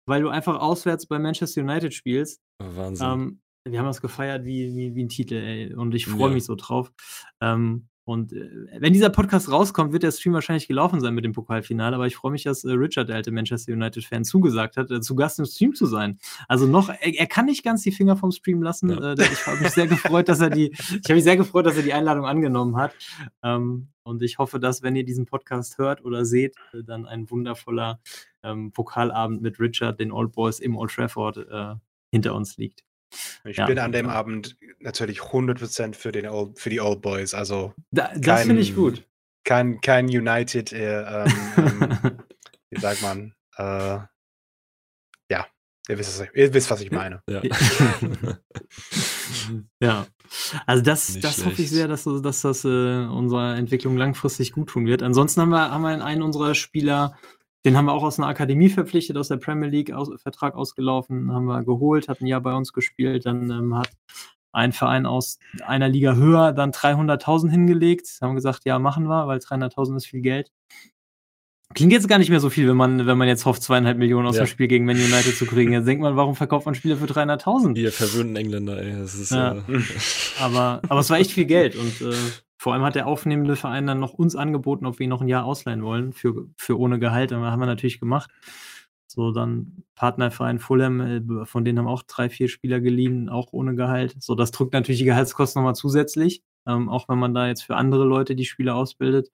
weil 0.06 0.22
du 0.22 0.28
einfach 0.28 0.60
auswärts 0.60 1.06
bei 1.06 1.18
Manchester 1.18 1.62
United 1.62 1.94
spielst. 1.94 2.42
Wahnsinn. 2.58 3.06
Ähm, 3.06 3.40
wir 3.64 3.78
haben 3.78 3.86
das 3.86 4.00
gefeiert 4.00 4.44
wie, 4.44 4.74
wie, 4.74 4.94
wie 4.94 5.04
ein 5.04 5.08
Titel, 5.08 5.34
ey. 5.34 5.74
Und 5.74 5.94
ich 5.94 6.06
freue 6.06 6.30
ja. 6.30 6.34
mich 6.34 6.44
so 6.44 6.54
drauf. 6.56 6.92
Ähm, 7.40 7.88
Und 8.04 8.32
äh, 8.32 8.66
wenn 8.78 8.92
dieser 8.92 9.10
Podcast 9.10 9.50
rauskommt, 9.50 9.92
wird 9.92 10.02
der 10.02 10.10
Stream 10.10 10.34
wahrscheinlich 10.34 10.66
gelaufen 10.66 11.00
sein 11.00 11.14
mit 11.14 11.24
dem 11.24 11.32
Pokalfinale. 11.32 11.94
Aber 11.94 12.06
ich 12.06 12.16
freue 12.16 12.32
mich, 12.32 12.42
dass 12.42 12.64
äh, 12.64 12.72
Richard, 12.72 13.08
der 13.08 13.16
alte 13.16 13.30
Manchester 13.30 13.72
United-Fan, 13.72 14.24
zugesagt 14.24 14.76
hat, 14.76 14.90
äh, 14.90 15.00
zu 15.00 15.14
Gast 15.14 15.38
im 15.38 15.44
Stream 15.44 15.74
zu 15.74 15.86
sein. 15.86 16.18
Also 16.48 16.66
noch, 16.66 16.88
er, 16.88 17.00
er, 17.00 17.26
kann 17.26 17.46
nicht 17.46 17.62
ganz 17.64 17.82
die 17.82 17.92
Finger 17.92 18.16
vom 18.16 18.32
Stream 18.32 18.62
lassen. 18.62 18.90
Ja. 18.90 19.12
Äh, 19.12 19.22
ich 19.22 19.46
habe 19.46 19.60
mich 19.60 19.70
sehr 19.70 19.86
gefreut, 19.86 20.28
dass 20.28 20.40
er 20.40 20.50
die, 20.50 20.72
ich 20.72 21.04
habe 21.04 21.14
mich 21.14 21.24
sehr 21.24 21.36
gefreut, 21.36 21.66
dass 21.66 21.76
er 21.76 21.84
die 21.84 21.92
Einladung 21.92 22.26
angenommen 22.26 22.76
hat. 22.76 22.92
Ähm, 23.42 23.88
und 24.02 24.22
ich 24.22 24.38
hoffe, 24.38 24.58
dass, 24.58 24.82
wenn 24.82 24.96
ihr 24.96 25.04
diesen 25.04 25.26
Podcast 25.26 25.78
hört 25.78 26.04
oder 26.04 26.24
seht, 26.24 26.56
äh, 26.72 26.82
dann 26.82 27.06
ein 27.06 27.30
wundervoller 27.30 28.00
ähm, 28.42 28.72
Pokalabend 28.72 29.42
mit 29.42 29.60
Richard, 29.60 30.00
den 30.00 30.10
Old 30.10 30.32
Boys 30.32 30.58
im 30.58 30.76
Old 30.76 30.90
Trafford, 30.90 31.36
äh, 31.36 31.74
hinter 32.10 32.34
uns 32.34 32.56
liegt. 32.56 32.84
Ich 33.44 33.56
ja, 33.56 33.66
bin 33.66 33.78
an 33.78 33.92
dem 33.92 34.08
Abend 34.08 34.56
natürlich 34.80 35.20
100% 35.20 35.94
für, 35.94 36.12
den 36.12 36.26
Old, 36.28 36.58
für 36.58 36.70
die 36.70 36.80
Old 36.80 37.02
Boys. 37.02 37.34
Also 37.34 37.74
da, 37.90 38.12
das 38.16 38.42
finde 38.42 38.62
ich 38.62 38.74
gut. 38.74 39.06
Kein, 39.44 39.80
kein 39.80 40.06
United, 40.06 40.72
äh, 40.72 41.24
ähm, 41.24 41.32
ähm, 41.56 42.18
wie 42.70 42.80
sagt 42.80 43.02
man, 43.02 43.34
äh, 43.56 43.98
ja, 45.30 45.46
ihr 45.88 45.98
wisst, 45.98 46.20
was 46.20 46.28
ich, 46.28 46.34
ihr 46.34 46.54
wisst, 46.54 46.70
was 46.70 46.80
ich 46.80 46.90
meine. 46.92 47.22
Ja, 47.28 47.42
ja. 49.80 50.06
also 50.66 50.82
das, 50.82 51.18
das 51.18 51.44
hoffe 51.44 51.62
ich 51.62 51.70
sehr, 51.70 51.88
dass, 51.88 52.04
dass 52.04 52.42
das 52.42 52.64
äh, 52.64 52.68
unserer 52.68 53.56
Entwicklung 53.56 53.96
langfristig 53.96 54.52
gut 54.52 54.70
tun 54.70 54.86
wird. 54.86 55.02
Ansonsten 55.02 55.40
haben 55.40 55.50
wir, 55.50 55.70
haben 55.70 55.82
wir 55.82 56.04
einen 56.04 56.22
unserer 56.22 56.54
Spieler 56.54 57.18
den 57.64 57.76
haben 57.76 57.86
wir 57.86 57.92
auch 57.92 58.02
aus 58.02 58.18
einer 58.18 58.28
Akademie 58.28 58.68
verpflichtet, 58.68 59.16
aus 59.16 59.28
der 59.28 59.36
Premier 59.36 59.68
League 59.68 59.92
aus, 59.92 60.10
Vertrag 60.20 60.54
ausgelaufen, 60.54 61.32
haben 61.32 61.44
wir 61.44 61.62
geholt, 61.62 62.08
hat 62.08 62.20
ein 62.20 62.26
Jahr 62.26 62.40
bei 62.40 62.54
uns 62.54 62.72
gespielt, 62.72 63.26
dann 63.26 63.50
ähm, 63.50 63.76
hat 63.76 63.90
ein 64.52 64.72
Verein 64.72 65.06
aus 65.06 65.38
einer 65.64 65.88
Liga 65.88 66.14
höher 66.14 66.52
dann 66.52 66.72
300.000 66.72 67.50
hingelegt, 67.50 68.18
haben 68.20 68.34
gesagt, 68.34 68.64
ja, 68.64 68.78
machen 68.78 69.04
wir, 69.04 69.26
weil 69.26 69.38
300.000 69.38 69.96
ist 69.96 70.06
viel 70.06 70.20
Geld. 70.20 70.50
Klingt 71.74 71.92
jetzt 71.92 72.06
gar 72.06 72.18
nicht 72.18 72.28
mehr 72.28 72.40
so 72.40 72.50
viel, 72.50 72.68
wenn 72.68 72.76
man, 72.76 73.06
wenn 73.06 73.16
man 73.16 73.28
jetzt 73.28 73.46
hofft, 73.46 73.62
zweieinhalb 73.62 73.96
Millionen 73.96 74.26
aus 74.26 74.36
ja. 74.36 74.42
dem 74.42 74.46
Spiel 74.46 74.68
gegen 74.68 74.84
Man 74.84 74.96
United 74.96 75.34
zu 75.34 75.46
kriegen. 75.46 75.72
Jetzt 75.72 75.86
denkt 75.86 76.02
man, 76.02 76.16
warum 76.16 76.36
verkauft 76.36 76.66
man 76.66 76.74
Spieler 76.74 76.98
für 76.98 77.06
300.000? 77.06 77.76
Ihr 77.78 77.92
verwöhnten 77.92 78.36
Engländer, 78.36 78.78
ey. 78.78 78.92
Das 78.98 79.14
ist, 79.14 79.30
ja. 79.30 79.54
äh... 79.54 79.62
aber, 80.40 80.82
aber 80.86 81.00
es 81.00 81.08
war 81.08 81.18
echt 81.18 81.30
viel 81.30 81.46
Geld 81.46 81.74
und 81.76 82.02
äh, 82.02 82.14
vor 82.62 82.74
allem 82.74 82.84
hat 82.84 82.94
der 82.94 83.08
aufnehmende 83.08 83.56
Verein 83.56 83.88
dann 83.88 83.98
noch 83.98 84.12
uns 84.12 84.36
angeboten, 84.36 84.86
ob 84.86 85.00
wir 85.00 85.04
ihn 85.04 85.10
noch 85.10 85.20
ein 85.20 85.26
Jahr 85.26 85.44
ausleihen 85.44 85.82
wollen, 85.82 86.12
für, 86.12 86.46
für 86.56 86.78
ohne 86.78 87.00
Gehalt. 87.00 87.32
Und 87.32 87.42
das 87.42 87.50
haben 87.50 87.58
wir 87.58 87.66
natürlich 87.66 87.98
gemacht. 87.98 88.30
So, 89.08 89.32
dann 89.32 89.82
Partnerverein 89.96 90.60
Fulham, 90.60 91.00
äh, 91.00 91.44
von 91.44 91.64
denen 91.64 91.80
haben 91.80 91.88
auch 91.88 92.04
drei, 92.04 92.30
vier 92.30 92.46
Spieler 92.46 92.78
geliehen, 92.80 93.28
auch 93.28 93.48
ohne 93.50 93.74
Gehalt. 93.74 94.14
So, 94.20 94.36
das 94.36 94.52
drückt 94.52 94.74
natürlich 94.74 95.00
die 95.00 95.06
Gehaltskosten 95.06 95.60
nochmal 95.60 95.74
zusätzlich, 95.74 96.44
ähm, 96.68 96.88
auch 96.88 97.08
wenn 97.08 97.18
man 97.18 97.34
da 97.34 97.48
jetzt 97.48 97.64
für 97.64 97.74
andere 97.74 98.04
Leute 98.04 98.36
die 98.36 98.44
Spieler 98.44 98.76
ausbildet. 98.76 99.32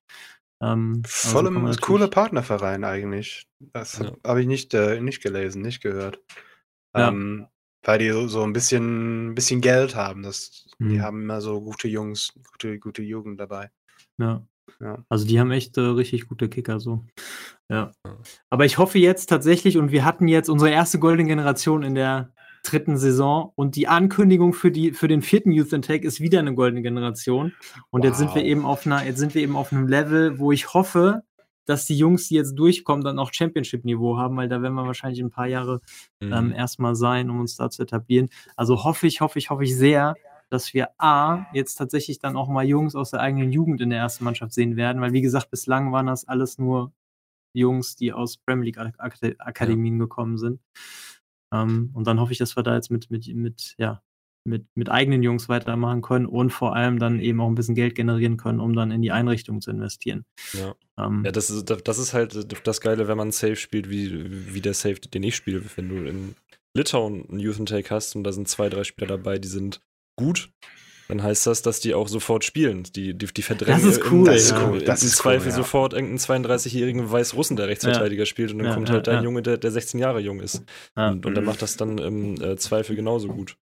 Ähm, 0.63 1.03
Fulham 1.05 1.67
ist 1.67 1.81
ein 1.81 1.83
cooler 1.83 2.09
Partnerverein 2.09 2.83
eigentlich. 2.83 3.47
Das 3.75 3.99
ja. 3.99 4.13
habe 4.27 4.41
ich 4.41 4.47
nicht, 4.47 4.73
äh, 4.73 5.03
nicht 5.03 5.23
gelesen, 5.23 5.61
nicht 5.61 5.83
gehört. 5.83 6.19
Ja. 6.97 7.09
Ähm, 7.09 7.47
weil 7.83 7.99
die 7.99 8.11
so, 8.11 8.29
so 8.29 8.43
ein 8.43 8.53
bisschen, 8.53 9.35
bisschen 9.35 9.61
Geld 9.61 9.95
haben. 9.95 10.23
Das, 10.23 10.67
mhm. 10.79 10.89
Die 10.91 11.01
haben 11.01 11.23
immer 11.23 11.41
so 11.41 11.61
gute 11.61 11.89
Jungs, 11.89 12.33
gute, 12.51 12.79
gute 12.79 13.03
Jugend 13.03 13.41
dabei. 13.41 13.71
Ja. 14.19 14.47
ja. 14.81 15.05
Also 15.09 15.27
die 15.27 15.39
haben 15.41 15.51
echt 15.51 15.77
äh, 15.77 15.83
richtig 15.83 16.29
gute 16.29 16.49
Kicker 16.49 16.81
so. 16.81 17.05
Ja. 17.69 17.93
Aber 18.51 18.65
ich 18.65 18.79
hoffe 18.79 18.99
jetzt 18.99 19.27
tatsächlich, 19.27 19.79
und 19.79 19.93
wir 19.93 20.05
hatten 20.05 20.29
jetzt 20.29 20.49
unsere 20.49 20.71
erste 20.71 20.99
Golden 20.99 21.27
Generation 21.27 21.83
in 21.83 21.95
der 21.95 22.33
dritten 22.65 22.99
Saison 22.99 23.53
und 23.55 23.77
die 23.77 23.89
Ankündigung 23.89 24.53
für, 24.53 24.71
die, 24.71 24.93
für 24.93 25.09
den 25.09 25.23
vierten 25.23 25.53
Youth 25.53 25.73
Intake 25.73 26.07
ist 26.07 26.21
wieder 26.21 26.41
eine 26.41 26.55
goldene 26.55 26.83
Generation. 26.83 27.53
Und 27.91 28.01
wow. 28.01 28.09
jetzt 28.09 28.19
sind 28.19 28.35
wir 28.35 28.45
eben 28.45 28.67
auf 28.67 28.85
einer, 28.85 29.05
jetzt 29.05 29.19
sind 29.19 29.35
wir 29.35 29.43
eben 29.43 29.57
auf 29.57 29.73
einem 29.73 29.87
Level, 29.87 30.39
wo 30.39 30.53
ich 30.53 30.75
hoffe, 30.75 31.23
dass 31.69 31.87
die 31.87 31.99
Jungs, 31.99 32.29
die 32.29 32.35
jetzt 32.35 32.55
durchkommen, 32.55 33.05
dann 33.05 33.19
auch 33.19 33.33
Championship-Niveau 33.33 34.17
haben, 34.17 34.37
weil 34.37 34.49
da 34.49 34.63
werden 34.63 34.75
wir 34.75 34.87
wahrscheinlich 34.87 35.21
ein 35.21 35.31
paar 35.31 35.47
Jahre 35.47 35.81
mhm. 36.21 36.33
ähm, 36.33 36.53
erstmal 36.53 36.95
sein, 36.95 37.29
um 37.29 37.41
uns 37.41 37.57
da 37.57 37.69
zu 37.69 37.83
etablieren. 37.83 38.31
Also 38.57 38.85
hoffe 38.85 39.07
ich, 39.07 39.21
hoffe 39.21 39.39
ich, 39.39 39.51
hoffe 39.51 39.65
ich 39.65 39.77
sehr, 39.77 40.15
dass 40.51 40.73
wir 40.73 40.89
A, 40.99 41.47
jetzt 41.53 41.75
tatsächlich 41.75 42.19
dann 42.19 42.37
auch 42.37 42.49
mal 42.49 42.65
Jungs 42.65 42.95
aus 42.95 43.11
der 43.11 43.21
eigenen 43.21 43.53
Jugend 43.53 43.83
in 43.83 43.91
der 43.91 43.99
ersten 43.99 44.25
Mannschaft 44.25 44.55
sehen 44.55 44.77
werden, 44.77 45.03
weil 45.03 45.13
wie 45.13 45.21
gesagt, 45.21 45.51
bislang 45.51 45.93
waren 45.93 46.07
das 46.07 46.27
alles 46.27 46.57
nur 46.57 46.93
Jungs, 47.53 47.97
die 47.97 48.13
aus 48.13 48.39
Premier 48.39 48.67
League 48.67 48.79
Akademien 48.79 49.97
ja. 49.97 50.05
gekommen 50.05 50.39
sind. 50.39 50.61
Um, 51.51 51.61
ähm, 51.61 51.91
und 51.95 52.07
dann 52.07 52.21
hoffe 52.21 52.33
ich, 52.33 52.39
dass 52.39 52.57
wir 52.57 52.63
da 52.63 52.75
jetzt 52.75 52.91
mit, 52.91 53.11
mit, 53.11 53.27
mit, 53.35 53.75
ja, 53.79 54.03
mit, 54.45 54.67
mit 54.75 54.91
eigenen 54.91 55.23
Jungs 55.23 55.49
weitermachen 55.49 56.03
können 56.03 56.27
und 56.27 56.51
vor 56.51 56.75
allem 56.75 56.99
dann 56.99 57.21
eben 57.21 57.41
auch 57.41 57.49
ein 57.49 57.55
bisschen 57.55 57.75
Geld 57.75 57.95
generieren 57.95 58.37
können, 58.37 58.61
um 58.61 58.75
dann 58.75 58.91
in 58.91 59.03
die 59.03 59.13
Einrichtung 59.13 59.61
zu 59.61 59.71
investieren. 59.71 60.25
Ja, 60.53 60.75
ähm, 60.97 61.23
ja 61.25 61.33
das, 61.33 61.51
ist, 61.51 61.71
das 61.85 61.99
ist 61.99 62.15
halt 62.15 62.67
das 62.67 62.81
Geile, 62.81 63.09
wenn 63.09 63.19
man 63.19 63.31
Safe 63.31 63.57
spielt, 63.57 63.91
wie, 63.91 64.55
wie 64.55 64.61
der 64.61 64.75
Safe, 64.75 64.95
den 64.95 65.23
ich 65.23 65.37
spiele. 65.37 65.63
Wenn 65.77 65.89
du 65.89 65.97
in 65.97 66.35
Litauen 66.75 67.29
einen 67.29 67.41
Youth 67.41 67.59
Intake 67.59 67.91
hast 67.91 68.17
und 68.17 68.25
da 68.25 68.33
sind 68.33 68.49
zwei, 68.49 68.69
drei 68.69 68.85
Spieler 68.85 69.09
dabei, 69.09 69.39
die 69.39 69.49
sind 69.49 69.81
gut, 70.17 70.51
dann 71.09 71.23
heißt 71.23 71.47
das, 71.47 71.63
dass 71.63 71.81
die 71.81 71.95
auch 71.95 72.07
sofort 72.07 72.45
spielen. 72.45 72.83
Die, 72.95 73.17
die, 73.17 73.27
die 73.27 73.43
verdrängen 73.43 73.83
das 73.83 73.97
ist 73.97 74.11
cool, 74.11 74.27
das 74.27 74.43
ist 74.43 74.55
cool. 74.55 74.83
Das 74.83 75.03
im 75.03 75.09
ist 75.09 75.17
Zweifel 75.17 75.47
cool, 75.47 75.51
ja. 75.51 75.57
sofort 75.57 75.95
irgendeinen 75.95 76.45
32-jährigen 76.45 77.11
Weißrussen, 77.11 77.57
der 77.57 77.69
Rechtsverteidiger 77.69 78.23
ja. 78.23 78.27
spielt 78.27 78.53
und 78.53 78.59
dann 78.59 78.69
ja, 78.69 78.75
kommt 78.75 78.91
halt 78.91 79.09
ein 79.09 79.25
Junge, 79.25 79.43
der, 79.43 79.57
der 79.57 79.71
16 79.71 79.99
Jahre 79.99 80.21
jung 80.21 80.41
ist. 80.41 80.63
Und, 80.95 81.25
und 81.25 81.35
der 81.35 81.43
macht 81.43 81.63
das 81.63 81.79
dann 81.79 81.97
im 81.97 82.41
äh, 82.43 82.57
Zweifel 82.57 82.95
genauso 82.95 83.29
gut. 83.29 83.57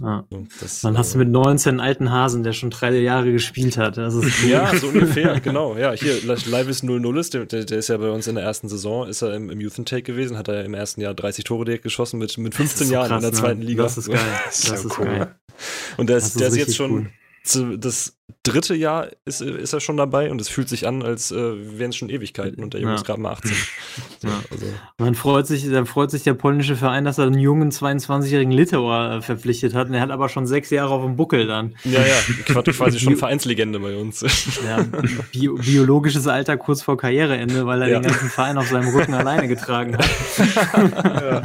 Ja. 0.00 0.24
Das, 0.60 0.82
Dann 0.82 0.98
hast 0.98 1.14
du 1.14 1.18
mit 1.18 1.28
19 1.28 1.70
einen 1.70 1.80
alten 1.80 2.10
Hasen, 2.10 2.42
der 2.42 2.52
schon 2.52 2.70
drei 2.70 2.94
Jahre 2.98 3.32
gespielt 3.32 3.78
hat. 3.78 3.96
Das 3.96 4.14
ist 4.14 4.42
cool. 4.42 4.48
Ja, 4.50 4.76
so 4.76 4.88
ungefähr, 4.88 5.40
genau. 5.44 5.76
Ja, 5.76 5.92
hier, 5.92 6.14
Livis 6.22 6.82
00 6.82 7.18
ist, 7.18 7.34
der, 7.34 7.46
der, 7.46 7.78
ist 7.78 7.88
ja 7.88 7.96
bei 7.96 8.10
uns 8.10 8.26
in 8.26 8.34
der 8.34 8.44
ersten 8.44 8.68
Saison, 8.68 9.08
ist 9.08 9.22
er 9.22 9.34
im, 9.34 9.50
im 9.50 9.60
Youth 9.60 9.78
Intake 9.78 10.02
gewesen, 10.02 10.36
hat 10.36 10.48
er 10.48 10.64
im 10.64 10.74
ersten 10.74 11.00
Jahr 11.00 11.14
30 11.14 11.44
Tore 11.44 11.64
direkt 11.64 11.84
geschossen 11.84 12.18
mit, 12.18 12.36
mit 12.36 12.54
15 12.54 12.86
so 12.86 12.92
Jahren 12.92 13.08
krass, 13.08 13.24
in 13.24 13.30
der 13.30 13.38
zweiten 13.38 13.60
ne? 13.60 13.64
Liga. 13.66 13.82
Das 13.84 13.96
ist 13.96 14.08
geil. 14.08 14.18
Das, 14.46 14.60
das 14.60 14.84
ist, 14.84 14.98
cool. 14.98 15.06
geil. 15.06 15.34
Und 15.96 16.08
der 16.08 16.18
ist, 16.18 16.26
ist 16.26 16.40
der 16.40 16.48
ist 16.48 16.56
jetzt 16.56 16.76
schon, 16.76 16.92
cool 16.92 17.10
das 17.44 18.18
dritte 18.42 18.74
Jahr 18.74 19.08
ist, 19.24 19.40
ist 19.40 19.72
er 19.72 19.80
schon 19.80 19.96
dabei 19.96 20.30
und 20.30 20.40
es 20.40 20.48
fühlt 20.48 20.68
sich 20.68 20.86
an, 20.86 21.02
als 21.02 21.30
äh, 21.30 21.78
wären 21.78 21.90
es 21.90 21.96
schon 21.96 22.08
Ewigkeiten 22.08 22.62
und 22.62 22.74
der 22.74 22.80
Junge 22.80 22.92
ja. 22.92 22.96
ist 22.96 23.04
gerade 23.04 23.20
mal 23.20 23.32
18. 23.32 23.52
So, 24.20 24.26
ja. 24.26 24.42
also. 24.50 24.66
Man 24.98 25.14
freut 25.14 25.46
sich, 25.46 25.70
dann 25.70 25.86
freut 25.86 26.10
sich 26.10 26.24
der 26.24 26.34
polnische 26.34 26.74
Verein, 26.74 27.04
dass 27.04 27.18
er 27.18 27.26
einen 27.26 27.38
jungen 27.38 27.70
22-jährigen 27.70 28.50
Litauer 28.50 29.12
äh, 29.12 29.22
verpflichtet 29.22 29.74
hat. 29.74 29.88
Und 29.88 29.94
er 29.94 30.00
hat 30.00 30.10
aber 30.10 30.28
schon 30.28 30.44
sechs 30.44 30.70
Jahre 30.70 30.92
auf 30.92 31.04
dem 31.04 31.14
Buckel 31.14 31.46
dann. 31.46 31.76
Ja, 31.84 32.00
ja, 32.00 32.62
quasi 32.62 32.98
schon 32.98 33.16
Vereinslegende 33.16 33.78
bei 33.78 33.96
uns. 33.96 34.22
Ja, 34.66 34.84
bio 35.30 35.54
biologisches 35.54 36.26
Alter 36.26 36.56
kurz 36.56 36.82
vor 36.82 36.96
Karriereende, 36.96 37.64
weil 37.64 37.82
er 37.82 37.88
ja. 37.88 38.00
den 38.00 38.10
ganzen 38.10 38.28
Verein 38.28 38.58
auf 38.58 38.68
seinem 38.68 38.88
Rücken 38.88 39.14
alleine 39.14 39.46
getragen 39.46 39.96
hat. 39.96 40.08
Ja. 41.04 41.42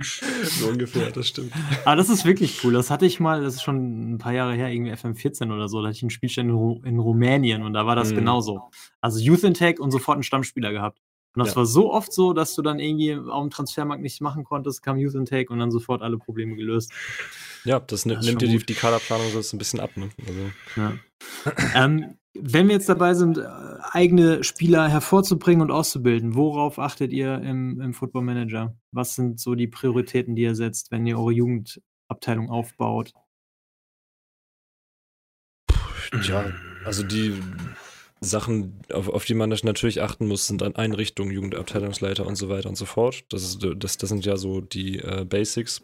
So 0.00 0.68
ungefähr, 0.68 1.10
das 1.10 1.28
stimmt. 1.28 1.52
Aber 1.84 1.96
das 1.96 2.08
ist 2.08 2.24
wirklich 2.24 2.62
cool. 2.64 2.72
Das 2.72 2.90
hatte 2.90 3.06
ich 3.06 3.20
mal, 3.20 3.42
das 3.42 3.54
ist 3.56 3.62
schon 3.62 4.14
ein 4.14 4.18
paar 4.18 4.32
Jahre 4.32 4.54
her, 4.54 4.68
irgendwie 4.70 4.92
FM14 4.92 5.52
oder 5.52 5.68
so, 5.68 5.80
da 5.80 5.88
hatte 5.88 5.96
ich 5.96 6.02
einen 6.02 6.10
Spielstand 6.10 6.50
in, 6.50 6.54
Ru 6.54 6.80
in 6.84 6.98
Rumänien 6.98 7.62
und 7.62 7.72
da 7.72 7.86
war 7.86 7.96
das 7.96 8.12
mhm. 8.12 8.16
genauso. 8.16 8.70
Also 9.00 9.18
Youth 9.18 9.44
Intake 9.44 9.82
und 9.82 9.90
sofort 9.90 10.16
einen 10.16 10.22
Stammspieler 10.22 10.72
gehabt. 10.72 11.00
Und 11.34 11.44
das 11.44 11.50
ja. 11.50 11.56
war 11.56 11.66
so 11.66 11.92
oft 11.92 12.12
so, 12.12 12.32
dass 12.32 12.54
du 12.54 12.62
dann 12.62 12.78
irgendwie 12.78 13.14
auf 13.14 13.42
dem 13.42 13.50
Transfermarkt 13.50 14.02
nichts 14.02 14.20
machen 14.20 14.44
konntest, 14.44 14.82
kam 14.82 14.96
Youth 14.96 15.14
Intake 15.14 15.52
und 15.52 15.58
dann 15.58 15.70
sofort 15.70 16.00
alle 16.00 16.16
Probleme 16.16 16.56
gelöst. 16.56 16.90
Ja, 17.64 17.78
das, 17.78 18.04
das 18.04 18.24
nimmt 18.24 18.40
dir 18.40 18.48
die, 18.48 18.64
die 18.64 18.74
Kaderplanung 18.74 19.42
so 19.42 19.54
ein 19.54 19.58
bisschen 19.58 19.80
ab. 19.80 19.90
Ne? 19.96 20.08
Also. 20.26 20.40
Ja. 20.76 20.92
ähm, 21.74 22.16
wenn 22.40 22.68
wir 22.68 22.74
jetzt 22.74 22.88
dabei 22.88 23.14
sind, 23.14 23.38
äh, 23.38 23.46
eigene 23.92 24.44
Spieler 24.44 24.88
hervorzubringen 24.88 25.62
und 25.62 25.70
auszubilden, 25.70 26.34
worauf 26.34 26.78
achtet 26.78 27.12
ihr 27.12 27.40
im, 27.42 27.80
im 27.80 27.94
Football 27.94 28.22
Manager? 28.22 28.76
Was 28.92 29.14
sind 29.14 29.40
so 29.40 29.54
die 29.54 29.66
Prioritäten, 29.66 30.34
die 30.34 30.42
ihr 30.42 30.54
setzt, 30.54 30.90
wenn 30.90 31.06
ihr 31.06 31.18
eure 31.18 31.32
Jugendabteilung 31.32 32.50
aufbaut? 32.50 33.12
Ja, 36.22 36.52
also 36.84 37.02
die 37.02 37.34
Sachen, 38.20 38.80
auf, 38.92 39.08
auf 39.08 39.24
die 39.24 39.34
man 39.34 39.50
natürlich 39.50 40.02
achten 40.02 40.26
muss, 40.26 40.46
sind 40.46 40.60
dann 40.60 40.76
Einrichtungen, 40.76 41.32
Jugendabteilungsleiter 41.32 42.26
und 42.26 42.36
so 42.36 42.48
weiter 42.48 42.68
und 42.68 42.76
so 42.76 42.86
fort. 42.86 43.24
Das, 43.28 43.42
ist, 43.42 43.66
das, 43.76 43.98
das 43.98 44.08
sind 44.08 44.24
ja 44.24 44.36
so 44.36 44.60
die 44.60 44.98
äh, 44.98 45.24
Basics. 45.24 45.82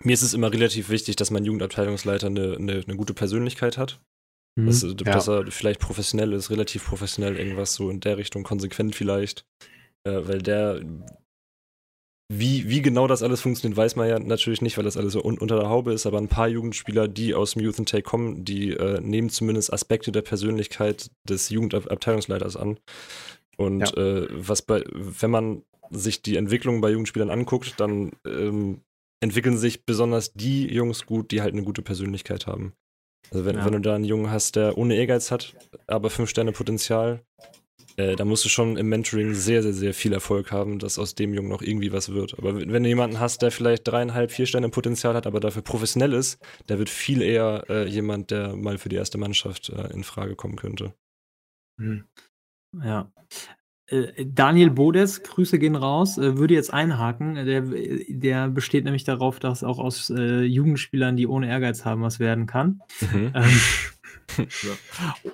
Mir 0.00 0.12
ist 0.12 0.22
es 0.22 0.34
immer 0.34 0.52
relativ 0.52 0.90
wichtig, 0.90 1.16
dass 1.16 1.30
mein 1.30 1.44
Jugendabteilungsleiter 1.44 2.28
eine, 2.28 2.56
eine, 2.56 2.84
eine 2.86 2.96
gute 2.96 3.14
Persönlichkeit 3.14 3.78
hat. 3.78 4.00
Mhm. 4.58 4.66
Dass, 4.66 4.82
ja. 4.82 4.94
dass, 4.94 5.28
er 5.28 5.50
vielleicht 5.50 5.80
professionell 5.80 6.32
ist, 6.32 6.50
relativ 6.50 6.84
professionell, 6.84 7.36
irgendwas 7.36 7.74
so 7.74 7.90
in 7.90 8.00
der 8.00 8.16
Richtung, 8.18 8.42
konsequent 8.42 8.96
vielleicht. 8.96 9.46
Äh, 10.04 10.26
weil 10.26 10.38
der, 10.38 10.82
wie, 12.30 12.68
wie 12.68 12.82
genau 12.82 13.06
das 13.06 13.22
alles 13.22 13.40
funktioniert, 13.40 13.76
weiß 13.76 13.94
man 13.94 14.08
ja 14.08 14.18
natürlich 14.18 14.60
nicht, 14.60 14.76
weil 14.76 14.84
das 14.84 14.96
alles 14.96 15.12
so 15.12 15.24
un 15.24 15.38
unter 15.38 15.58
der 15.60 15.68
Haube 15.68 15.92
ist, 15.92 16.06
aber 16.06 16.18
ein 16.18 16.28
paar 16.28 16.48
Jugendspieler, 16.48 17.06
die 17.06 17.34
aus 17.34 17.52
dem 17.52 17.62
Youth 17.62 17.78
and 17.78 17.88
Take 17.88 18.02
kommen, 18.02 18.44
die 18.44 18.72
äh, 18.72 19.00
nehmen 19.00 19.30
zumindest 19.30 19.72
Aspekte 19.72 20.10
der 20.10 20.22
Persönlichkeit 20.22 21.10
des 21.28 21.50
Jugendabteilungsleiters 21.50 22.56
an. 22.56 22.78
Und 23.56 23.80
ja. 23.80 23.96
äh, 23.96 24.28
was 24.30 24.62
bei, 24.62 24.84
wenn 24.92 25.30
man 25.30 25.62
sich 25.90 26.20
die 26.22 26.36
Entwicklung 26.36 26.80
bei 26.80 26.90
Jugendspielern 26.90 27.30
anguckt, 27.30 27.74
dann 27.78 28.12
ähm, 28.26 28.82
entwickeln 29.20 29.56
sich 29.56 29.86
besonders 29.86 30.32
die 30.32 30.66
Jungs 30.66 31.06
gut, 31.06 31.30
die 31.30 31.42
halt 31.42 31.54
eine 31.54 31.64
gute 31.64 31.82
Persönlichkeit 31.82 32.46
haben. 32.46 32.72
Also 33.30 33.44
wenn, 33.44 33.56
ja. 33.56 33.64
wenn 33.64 33.72
du 33.72 33.80
da 33.80 33.94
einen 33.94 34.04
Jungen 34.04 34.30
hast, 34.30 34.56
der 34.56 34.78
ohne 34.78 34.96
Ehrgeiz 34.96 35.30
hat, 35.30 35.54
aber 35.86 36.10
fünf 36.10 36.30
Sterne 36.30 36.52
Potenzial, 36.52 37.22
äh, 37.98 38.14
da 38.14 38.24
musst 38.24 38.44
du 38.44 38.48
schon 38.48 38.76
im 38.76 38.88
Mentoring 38.88 39.34
sehr, 39.34 39.62
sehr, 39.62 39.72
sehr 39.72 39.92
viel 39.92 40.12
Erfolg 40.12 40.52
haben, 40.52 40.78
dass 40.78 40.98
aus 40.98 41.16
dem 41.16 41.34
Jungen 41.34 41.48
noch 41.48 41.62
irgendwie 41.62 41.92
was 41.92 42.10
wird. 42.10 42.38
Aber 42.38 42.54
wenn 42.56 42.82
du 42.82 42.88
jemanden 42.88 43.18
hast, 43.18 43.42
der 43.42 43.50
vielleicht 43.50 43.88
dreieinhalb, 43.88 44.30
vier 44.30 44.46
Sterne 44.46 44.68
Potenzial 44.68 45.14
hat, 45.14 45.26
aber 45.26 45.40
dafür 45.40 45.62
professionell 45.62 46.12
ist, 46.12 46.38
der 46.68 46.78
wird 46.78 46.90
viel 46.90 47.22
eher 47.22 47.64
äh, 47.68 47.88
jemand, 47.88 48.30
der 48.30 48.54
mal 48.54 48.78
für 48.78 48.88
die 48.88 48.96
erste 48.96 49.18
Mannschaft 49.18 49.70
äh, 49.70 49.92
in 49.92 50.04
Frage 50.04 50.36
kommen 50.36 50.56
könnte. 50.56 50.94
Mhm. 51.76 52.04
Ja. 52.82 53.10
Äh, 53.88 54.26
Daniel 54.26 54.70
Bodes, 54.70 55.22
Grüße 55.22 55.58
gehen 55.58 55.76
raus, 55.76 56.18
äh, 56.18 56.36
würde 56.36 56.54
jetzt 56.54 56.72
einhaken. 56.72 57.34
Der, 57.34 57.62
der 58.08 58.48
besteht 58.48 58.84
nämlich 58.84 59.04
darauf, 59.04 59.40
dass 59.40 59.64
auch 59.64 59.78
aus 59.78 60.10
äh, 60.10 60.42
Jugendspielern, 60.42 61.16
die 61.16 61.26
ohne 61.26 61.48
Ehrgeiz 61.48 61.84
haben, 61.84 62.02
was 62.02 62.20
werden 62.20 62.46
kann. 62.46 62.80
Mhm. 63.00 63.32
Ähm, 63.34 63.60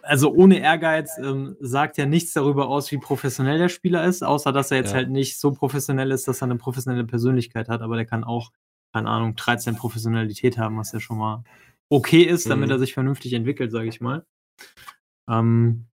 also 0.03 0.33
ohne 0.33 0.59
Ehrgeiz 0.59 1.19
ähm, 1.19 1.57
sagt 1.61 1.99
ja 1.99 2.07
nichts 2.07 2.33
darüber 2.33 2.69
aus, 2.69 2.91
wie 2.93 2.99
professionell 2.99 3.59
der 3.59 3.69
Spieler 3.69 4.05
ist, 4.05 4.23
außer 4.23 4.53
dass 4.53 4.71
er 4.71 4.79
jetzt 4.79 4.91
ja. 4.91 4.97
halt 4.97 5.11
nicht 5.11 5.39
so 5.39 5.53
professionell 5.53 6.11
ist, 6.13 6.29
dass 6.29 6.43
er 6.43 6.47
eine 6.47 6.57
professionelle 6.57 7.05
Persönlichkeit 7.05 7.69
hat, 7.69 7.83
aber 7.83 7.97
der 7.97 8.07
kann 8.07 8.25
auch, 8.25 8.53
keine 8.93 9.09
Ahnung, 9.09 9.35
13 9.35 9.75
Professionalität 9.75 10.59
haben, 10.59 10.79
was 10.79 10.93
ja 10.93 11.01
schon 11.01 11.19
mal 11.19 11.43
okay 11.89 12.23
ist, 12.23 12.49
damit 12.49 12.69
mhm. 12.69 12.73
er 12.73 12.79
sich 12.79 12.95
vernünftig 12.95 13.33
entwickelt, 13.33 13.73
sage 13.73 13.89
ich 13.89 14.01
mal. 14.01 14.25
Ähm, 15.29 15.87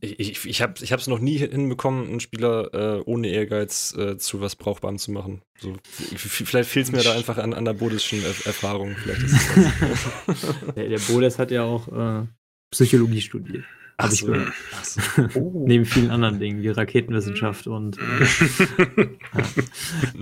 ich, 0.00 0.46
ich, 0.46 0.46
ich 0.46 0.62
habe 0.62 0.74
es 0.80 1.06
noch 1.06 1.18
nie 1.18 1.38
hinbekommen, 1.38 2.08
einen 2.08 2.20
Spieler 2.20 2.74
äh, 2.74 3.02
ohne 3.04 3.28
Ehrgeiz 3.28 3.94
äh, 3.96 4.18
zu 4.18 4.40
was 4.40 4.56
Brauchbarem 4.56 4.98
zu 4.98 5.12
machen. 5.12 5.42
So, 5.58 5.76
vielleicht 5.84 6.68
fehlt 6.68 6.86
es 6.86 6.92
mir 6.92 7.02
da 7.02 7.14
einfach 7.14 7.38
an, 7.38 7.54
an 7.54 7.64
der 7.64 7.74
bodischen 7.74 8.22
Erfahrung. 8.24 8.96
Vielleicht 8.96 9.22
ist 9.22 9.56
der, 10.76 10.88
der 10.88 10.98
Bodes 10.98 11.38
hat 11.38 11.50
ja 11.50 11.62
auch 11.62 11.88
äh, 11.88 12.26
Psychologie 12.70 13.20
studiert. 13.20 13.64
Habe 13.98 14.12
ich 14.12 14.24
gehört. 14.24 14.52
So. 14.82 15.00
Oh. 15.40 15.64
Neben 15.66 15.86
vielen 15.86 16.10
anderen 16.10 16.38
Dingen, 16.38 16.62
wie 16.62 16.68
Raketenwissenschaft 16.68 17.66
und. 17.66 17.98
Äh, 17.98 19.02
ja. 19.02 19.44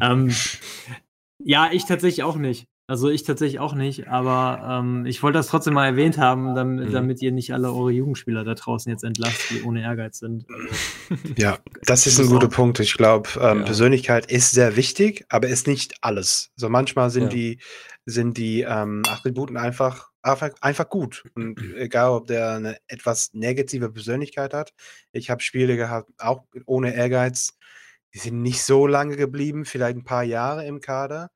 Ähm, 0.13 0.35
ja, 1.43 1.71
ich 1.73 1.85
tatsächlich 1.85 2.23
auch 2.23 2.37
nicht. 2.37 2.67
Also 2.87 3.09
ich 3.09 3.23
tatsächlich 3.23 3.61
auch 3.61 3.75
nicht, 3.75 4.09
aber 4.09 4.81
ähm, 4.83 5.07
ich 5.07 5.23
wollte 5.23 5.39
das 5.39 5.47
trotzdem 5.47 5.73
mal 5.73 5.87
erwähnt 5.87 6.19
haben, 6.19 6.55
damit, 6.55 6.89
mhm. 6.89 6.93
damit, 6.93 7.23
ihr 7.23 7.33
nicht 7.33 7.55
alle 7.55 7.73
eure 7.73 7.93
Jugendspieler 7.93 8.45
da 8.45 8.53
draußen 8.55 8.93
jetzt 8.93 9.05
entlasst, 9.05 9.51
die 9.51 9.63
ohne 9.63 9.83
Ehrgeiz 9.83 10.19
sind. 10.19 10.47
Ja, 11.37 11.59
das 11.83 12.07
ist 12.07 12.19
ein 12.21 12.29
guter 12.29 12.49
Punkt. 12.49 12.81
Ich 12.81 12.95
glaube, 12.95 13.29
ähm, 13.41 13.61
ja. 13.61 13.65
Persönlichkeit 13.65 14.31
ist 14.31 14.51
sehr 14.51 14.77
wichtig, 14.77 15.25
aber 15.29 15.49
ist 15.49 15.67
nicht 15.67 15.95
alles. 16.03 16.53
So 16.57 16.69
manchmal 16.69 17.11
sind 17.11 17.25
ja. 17.25 17.29
die, 17.31 17.59
sind 18.05 18.37
die 18.37 18.63
ähm, 18.63 19.03
Attributen 19.09 19.57
einfach, 19.57 20.11
einfach, 20.23 20.51
einfach 20.61 20.89
gut. 20.89 21.25
Und 21.35 21.59
egal, 21.77 22.11
ob 22.11 22.27
der 22.27 22.55
eine 22.55 22.77
etwas 22.87 23.31
negative 23.33 23.91
Persönlichkeit 23.91 24.53
hat. 24.53 24.73
Ich 25.13 25.31
habe 25.31 25.43
Spiele 25.43 25.77
gehabt, 25.77 26.11
auch 26.19 26.45
ohne 26.67 26.95
Ehrgeiz, 26.95 27.57
die 28.15 28.19
sind 28.19 28.43
nicht 28.43 28.63
so 28.63 28.87
lange 28.87 29.17
geblieben, 29.17 29.65
vielleicht 29.65 29.97
ein 29.97 30.05
paar 30.05 30.25
Jahre 30.25 30.67
im 30.67 30.81
Kader 30.81 31.31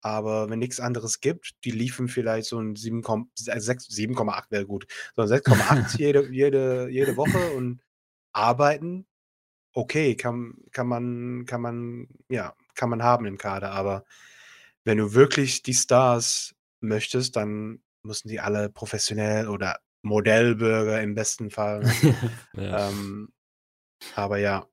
aber 0.00 0.48
wenn 0.48 0.58
nichts 0.58 0.80
anderes 0.80 1.20
gibt, 1.20 1.54
die 1.64 1.70
liefen 1.70 2.08
vielleicht 2.08 2.48
so 2.48 2.58
ein 2.58 2.74
7,8 2.74 4.44
wäre 4.50 4.66
gut, 4.66 4.86
so 5.14 5.22
ein 5.22 5.28
6,8 5.28 5.96
jede, 5.98 6.28
jede, 6.30 6.88
jede 6.88 7.16
Woche 7.16 7.50
und 7.56 7.80
arbeiten, 8.32 9.06
okay, 9.72 10.14
kann, 10.14 10.54
kann 10.72 10.86
man, 10.86 11.44
kann 11.46 11.60
man, 11.60 12.08
ja, 12.28 12.54
kann 12.74 12.90
man 12.90 13.02
haben 13.02 13.26
im 13.26 13.38
Kader, 13.38 13.72
aber 13.72 14.04
wenn 14.84 14.98
du 14.98 15.14
wirklich 15.14 15.62
die 15.62 15.74
Stars 15.74 16.54
möchtest, 16.80 17.36
dann 17.36 17.82
müssen 18.02 18.28
die 18.28 18.40
alle 18.40 18.70
professionell 18.70 19.48
oder 19.48 19.78
Modellbürger 20.02 21.02
im 21.02 21.14
besten 21.14 21.50
Fall. 21.50 21.80
Ne? 21.80 21.92
ja. 22.54 22.88
ähm, 22.88 23.32
aber 24.14 24.38
ja, 24.38 24.66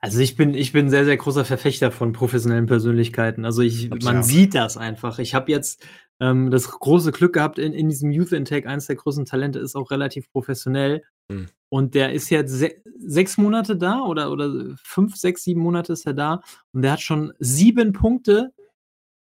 also 0.00 0.20
ich 0.20 0.36
bin, 0.36 0.54
ich 0.54 0.72
bin 0.72 0.90
sehr, 0.90 1.04
sehr 1.04 1.16
großer 1.16 1.44
Verfechter 1.44 1.90
von 1.90 2.12
professionellen 2.12 2.66
Persönlichkeiten. 2.66 3.44
Also 3.44 3.62
ich, 3.62 3.92
Absolut. 3.92 4.04
man 4.04 4.22
sieht 4.22 4.54
das 4.54 4.76
einfach. 4.76 5.18
Ich 5.18 5.34
habe 5.34 5.50
jetzt 5.50 5.84
ähm, 6.20 6.50
das 6.50 6.68
große 6.68 7.12
Glück 7.12 7.34
gehabt, 7.34 7.58
in, 7.58 7.72
in 7.72 7.88
diesem 7.88 8.10
Youth 8.10 8.32
Intake, 8.32 8.68
eines 8.68 8.86
der 8.86 8.96
größten 8.96 9.24
Talente 9.24 9.58
ist 9.58 9.76
auch 9.76 9.90
relativ 9.90 10.30
professionell. 10.30 11.02
Mhm. 11.28 11.48
Und 11.68 11.94
der 11.94 12.12
ist 12.12 12.30
jetzt 12.30 12.52
se 12.52 12.70
sechs 12.98 13.38
Monate 13.38 13.76
da 13.76 14.00
oder, 14.00 14.32
oder 14.32 14.74
fünf, 14.82 15.16
sechs, 15.16 15.44
sieben 15.44 15.60
Monate 15.60 15.92
ist 15.92 16.06
er 16.06 16.14
da. 16.14 16.42
Und 16.72 16.82
der 16.82 16.92
hat 16.92 17.00
schon 17.00 17.32
sieben 17.38 17.92
Punkte 17.92 18.52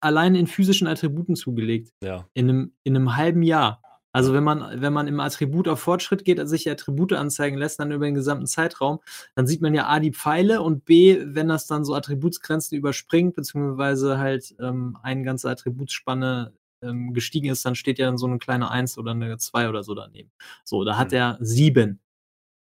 allein 0.00 0.34
in 0.34 0.46
physischen 0.46 0.86
Attributen 0.86 1.34
zugelegt. 1.34 1.92
Ja. 2.02 2.28
In 2.34 2.50
einem, 2.50 2.72
in 2.82 2.96
einem 2.96 3.16
halben 3.16 3.42
Jahr. 3.42 3.80
Also 4.14 4.32
wenn 4.32 4.44
man, 4.44 4.80
wenn 4.80 4.92
man 4.92 5.08
im 5.08 5.18
Attribut 5.18 5.66
auf 5.66 5.80
Fortschritt 5.80 6.24
geht, 6.24 6.38
also 6.38 6.50
sich 6.50 6.70
Attribute 6.70 7.14
anzeigen 7.14 7.58
lässt, 7.58 7.80
dann 7.80 7.90
über 7.90 8.04
den 8.04 8.14
gesamten 8.14 8.46
Zeitraum, 8.46 9.00
dann 9.34 9.48
sieht 9.48 9.60
man 9.60 9.74
ja 9.74 9.88
A 9.88 9.98
die 9.98 10.12
Pfeile 10.12 10.62
und 10.62 10.84
B, 10.84 11.18
wenn 11.20 11.48
das 11.48 11.66
dann 11.66 11.84
so 11.84 11.96
Attributsgrenzen 11.96 12.78
überspringt, 12.78 13.34
beziehungsweise 13.34 14.18
halt 14.18 14.54
ähm, 14.60 14.96
eine 15.02 15.24
ganze 15.24 15.50
Attributsspanne 15.50 16.52
ähm, 16.80 17.12
gestiegen 17.12 17.50
ist, 17.50 17.64
dann 17.64 17.74
steht 17.74 17.98
ja 17.98 18.06
dann 18.06 18.16
so 18.16 18.26
eine 18.26 18.38
kleine 18.38 18.70
Eins 18.70 18.96
oder 18.98 19.10
eine 19.10 19.36
Zwei 19.38 19.68
oder 19.68 19.82
so 19.82 19.94
daneben. 19.96 20.30
So, 20.62 20.84
da 20.84 20.96
hat 20.96 21.10
mhm. 21.10 21.16
er 21.16 21.38
sieben 21.40 21.98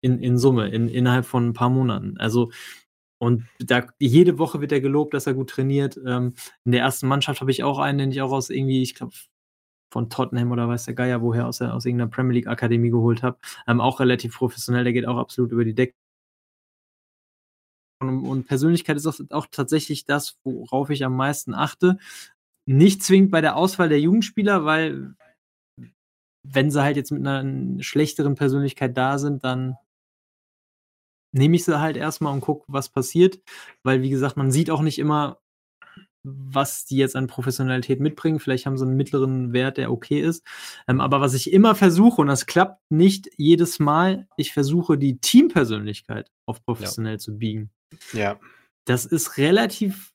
in, 0.00 0.18
in 0.18 0.38
Summe, 0.38 0.68
in, 0.70 0.88
innerhalb 0.88 1.26
von 1.26 1.50
ein 1.50 1.52
paar 1.52 1.70
Monaten. 1.70 2.18
Also 2.18 2.50
und 3.18 3.44
da, 3.60 3.86
jede 4.00 4.38
Woche 4.38 4.60
wird 4.60 4.72
er 4.72 4.80
gelobt, 4.80 5.14
dass 5.14 5.28
er 5.28 5.34
gut 5.34 5.50
trainiert. 5.50 5.96
Ähm, 6.04 6.34
in 6.64 6.72
der 6.72 6.82
ersten 6.82 7.06
Mannschaft 7.06 7.40
habe 7.40 7.52
ich 7.52 7.62
auch 7.62 7.78
einen, 7.78 7.98
den 7.98 8.10
ich 8.10 8.20
auch 8.20 8.32
aus 8.32 8.50
irgendwie, 8.50 8.82
ich 8.82 8.96
glaube, 8.96 9.14
von 9.96 10.10
Tottenham 10.10 10.52
oder 10.52 10.68
weiß 10.68 10.84
der 10.84 10.92
Geier 10.92 11.22
woher 11.22 11.46
aus, 11.46 11.62
aus 11.62 11.86
irgendeiner 11.86 12.10
Premier 12.10 12.34
League 12.34 12.48
Akademie 12.48 12.90
geholt 12.90 13.22
habe. 13.22 13.38
Ähm, 13.66 13.80
auch 13.80 13.98
relativ 13.98 14.36
professionell, 14.36 14.84
der 14.84 14.92
geht 14.92 15.06
auch 15.06 15.16
absolut 15.16 15.52
über 15.52 15.64
die 15.64 15.74
Decke. 15.74 15.94
Und, 18.02 18.26
und 18.26 18.46
Persönlichkeit 18.46 18.98
ist 18.98 19.06
auch, 19.06 19.18
auch, 19.30 19.46
tatsächlich 19.50 20.04
das, 20.04 20.38
worauf 20.44 20.90
ich 20.90 21.02
am 21.02 21.16
meisten 21.16 21.54
achte. 21.54 21.96
Nicht 22.66 23.02
zwingend 23.02 23.30
bei 23.30 23.40
der 23.40 23.56
Auswahl 23.56 23.88
der 23.88 23.98
Jugendspieler, 23.98 24.66
weil 24.66 25.14
wenn 26.42 26.70
sie 26.70 26.82
halt 26.82 26.98
jetzt 26.98 27.10
mit 27.10 27.26
einer 27.26 27.82
schlechteren 27.82 28.34
Persönlichkeit 28.34 28.98
da 28.98 29.18
sind, 29.18 29.44
dann 29.44 29.78
nehme 31.32 31.56
ich 31.56 31.64
sie 31.64 31.80
halt 31.80 31.96
erstmal 31.96 32.34
und 32.34 32.42
gucke, 32.42 32.66
was 32.68 32.90
passiert. 32.90 33.40
Weil, 33.82 34.02
wie 34.02 34.10
gesagt, 34.10 34.36
man 34.36 34.50
sieht 34.50 34.70
auch 34.70 34.82
nicht 34.82 34.98
immer, 34.98 35.40
was 36.26 36.84
die 36.84 36.96
jetzt 36.96 37.14
an 37.14 37.28
Professionalität 37.28 38.00
mitbringen. 38.00 38.40
Vielleicht 38.40 38.66
haben 38.66 38.76
sie 38.76 38.84
einen 38.84 38.96
mittleren 38.96 39.52
Wert, 39.52 39.76
der 39.76 39.92
okay 39.92 40.20
ist. 40.20 40.44
Ähm, 40.88 41.00
aber 41.00 41.20
was 41.20 41.34
ich 41.34 41.52
immer 41.52 41.74
versuche, 41.74 42.20
und 42.20 42.26
das 42.26 42.46
klappt 42.46 42.82
nicht 42.90 43.30
jedes 43.36 43.78
Mal, 43.78 44.26
ich 44.36 44.52
versuche 44.52 44.98
die 44.98 45.18
Teampersönlichkeit 45.18 46.30
auf 46.44 46.64
professionell 46.64 47.14
ja. 47.14 47.18
zu 47.18 47.38
biegen. 47.38 47.70
Ja. 48.12 48.38
Das 48.84 49.04
ist 49.04 49.38
relativ, 49.38 50.12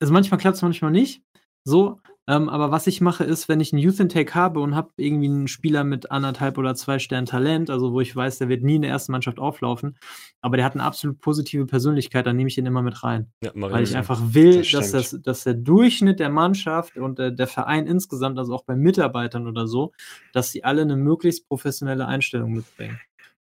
also 0.00 0.12
manchmal 0.12 0.40
klappt 0.40 0.56
es, 0.56 0.62
manchmal 0.62 0.90
nicht. 0.90 1.22
So, 1.64 2.00
ähm, 2.26 2.48
aber 2.48 2.70
was 2.70 2.86
ich 2.86 3.02
mache, 3.02 3.24
ist, 3.24 3.48
wenn 3.48 3.60
ich 3.60 3.72
einen 3.72 3.82
Youth 3.82 4.00
Intake 4.00 4.34
habe 4.34 4.60
und 4.60 4.74
habe 4.74 4.90
irgendwie 4.96 5.26
einen 5.26 5.48
Spieler 5.48 5.84
mit 5.84 6.10
anderthalb 6.10 6.56
oder 6.56 6.74
zwei 6.74 6.98
Sternen 6.98 7.26
Talent, 7.26 7.68
also 7.68 7.92
wo 7.92 8.00
ich 8.00 8.16
weiß, 8.16 8.38
der 8.38 8.48
wird 8.48 8.62
nie 8.62 8.76
in 8.76 8.82
der 8.82 8.90
ersten 8.90 9.12
Mannschaft 9.12 9.38
auflaufen, 9.38 9.96
aber 10.40 10.56
der 10.56 10.64
hat 10.64 10.72
eine 10.72 10.84
absolut 10.84 11.20
positive 11.20 11.66
Persönlichkeit, 11.66 12.26
dann 12.26 12.36
nehme 12.36 12.48
ich 12.48 12.54
den 12.54 12.64
immer 12.64 12.82
mit 12.82 13.04
rein. 13.04 13.30
Ja, 13.42 13.50
weil 13.54 13.84
ich 13.84 13.94
einfach 13.94 14.20
will, 14.32 14.58
das 14.58 14.70
dass, 14.70 14.90
das, 14.90 15.22
dass 15.22 15.44
der 15.44 15.54
Durchschnitt 15.54 16.18
der 16.18 16.30
Mannschaft 16.30 16.96
und 16.96 17.18
der, 17.18 17.30
der 17.30 17.46
Verein 17.46 17.86
insgesamt, 17.86 18.38
also 18.38 18.54
auch 18.54 18.64
bei 18.64 18.74
Mitarbeitern 18.74 19.46
oder 19.46 19.66
so, 19.66 19.92
dass 20.32 20.50
sie 20.50 20.64
alle 20.64 20.82
eine 20.82 20.96
möglichst 20.96 21.46
professionelle 21.48 22.06
Einstellung 22.06 22.52
mitbringen. 22.52 22.98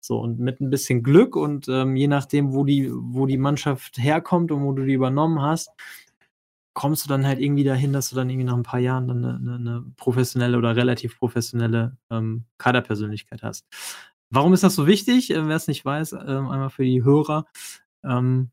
So, 0.00 0.20
und 0.20 0.38
mit 0.38 0.60
ein 0.60 0.70
bisschen 0.70 1.02
Glück 1.02 1.34
und 1.34 1.66
ähm, 1.68 1.96
je 1.96 2.06
nachdem, 2.06 2.52
wo 2.52 2.64
die, 2.64 2.92
wo 2.92 3.26
die 3.26 3.38
Mannschaft 3.38 3.98
herkommt 3.98 4.52
und 4.52 4.62
wo 4.62 4.72
du 4.72 4.84
die 4.84 4.92
übernommen 4.92 5.42
hast, 5.42 5.70
kommst 6.76 7.04
du 7.04 7.08
dann 7.08 7.26
halt 7.26 7.40
irgendwie 7.40 7.64
dahin, 7.64 7.94
dass 7.94 8.10
du 8.10 8.16
dann 8.16 8.28
irgendwie 8.28 8.44
nach 8.44 8.54
ein 8.54 8.62
paar 8.62 8.78
Jahren 8.78 9.08
dann 9.08 9.24
eine, 9.24 9.54
eine 9.54 9.84
professionelle 9.96 10.58
oder 10.58 10.76
relativ 10.76 11.18
professionelle 11.18 11.96
ähm, 12.10 12.44
Kaderpersönlichkeit 12.58 13.42
hast. 13.42 13.66
Warum 14.28 14.52
ist 14.52 14.62
das 14.62 14.74
so 14.74 14.86
wichtig? 14.86 15.30
Äh, 15.30 15.48
Wer 15.48 15.56
es 15.56 15.68
nicht 15.68 15.86
weiß, 15.86 16.12
äh, 16.12 16.16
einmal 16.18 16.68
für 16.68 16.84
die 16.84 17.02
Hörer. 17.02 17.46
Ähm, 18.04 18.50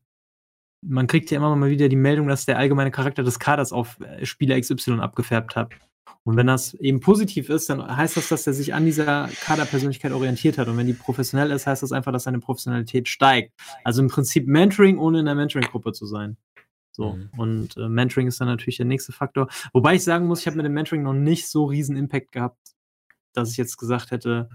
man 0.80 1.06
kriegt 1.06 1.30
ja 1.30 1.36
immer 1.36 1.54
mal 1.54 1.68
wieder 1.68 1.90
die 1.90 1.96
Meldung, 1.96 2.26
dass 2.26 2.46
der 2.46 2.58
allgemeine 2.58 2.90
Charakter 2.90 3.22
des 3.22 3.38
Kaders 3.38 3.72
auf 3.72 4.00
äh, 4.00 4.24
Spieler 4.24 4.58
XY 4.58 5.00
abgefärbt 5.00 5.54
hat. 5.54 5.74
Und 6.22 6.38
wenn 6.38 6.46
das 6.46 6.72
eben 6.72 7.00
positiv 7.00 7.50
ist, 7.50 7.68
dann 7.68 7.94
heißt 7.94 8.16
das, 8.16 8.30
dass 8.30 8.46
er 8.46 8.54
sich 8.54 8.72
an 8.72 8.86
dieser 8.86 9.28
Kaderpersönlichkeit 9.42 10.12
orientiert 10.12 10.56
hat. 10.56 10.68
Und 10.68 10.78
wenn 10.78 10.86
die 10.86 10.94
professionell 10.94 11.50
ist, 11.50 11.66
heißt 11.66 11.82
das 11.82 11.92
einfach, 11.92 12.12
dass 12.12 12.22
seine 12.22 12.40
Professionalität 12.40 13.06
steigt. 13.06 13.52
Also 13.84 14.00
im 14.00 14.08
Prinzip 14.08 14.46
Mentoring, 14.46 14.96
ohne 14.96 15.20
in 15.20 15.26
der 15.26 15.34
Mentoring-Gruppe 15.34 15.92
zu 15.92 16.06
sein. 16.06 16.38
So, 16.96 17.14
mhm. 17.14 17.30
und 17.36 17.76
äh, 17.76 17.88
Mentoring 17.88 18.28
ist 18.28 18.40
dann 18.40 18.46
natürlich 18.46 18.76
der 18.76 18.86
nächste 18.86 19.12
Faktor. 19.12 19.48
Wobei 19.72 19.96
ich 19.96 20.04
sagen 20.04 20.26
muss, 20.26 20.40
ich 20.40 20.46
habe 20.46 20.56
mit 20.56 20.64
dem 20.64 20.74
Mentoring 20.74 21.02
noch 21.02 21.12
nicht 21.12 21.48
so 21.48 21.64
riesen 21.64 21.96
Impact 21.96 22.30
gehabt, 22.30 22.58
dass 23.32 23.50
ich 23.50 23.56
jetzt 23.56 23.78
gesagt 23.78 24.12
hätte, 24.12 24.48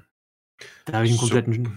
da 0.86 0.94
habe 0.94 1.06
ich 1.06 1.12
einen 1.12 1.20
kompletten. 1.20 1.66
So, 1.66 1.72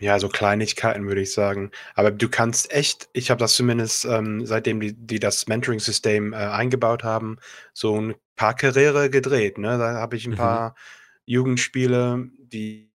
ja, 0.00 0.18
so 0.20 0.28
Kleinigkeiten 0.28 1.06
würde 1.06 1.22
ich 1.22 1.32
sagen. 1.32 1.72
Aber 1.94 2.12
du 2.12 2.28
kannst 2.28 2.72
echt, 2.72 3.08
ich 3.12 3.30
habe 3.30 3.40
das 3.40 3.56
zumindest, 3.56 4.04
ähm, 4.04 4.46
seitdem 4.46 4.78
die, 4.78 4.94
die 4.94 5.18
das 5.18 5.48
Mentoring-System 5.48 6.32
äh, 6.32 6.36
eingebaut 6.36 7.02
haben, 7.02 7.38
so 7.72 8.00
ein 8.00 8.14
paar 8.36 8.54
Karriere 8.54 9.10
gedreht. 9.10 9.58
Ne? 9.58 9.78
Da 9.78 9.94
habe 9.94 10.16
ich 10.16 10.26
ein 10.26 10.32
mhm. 10.32 10.36
paar 10.36 10.76
Jugendspiele, 11.24 12.30
die 12.38 12.92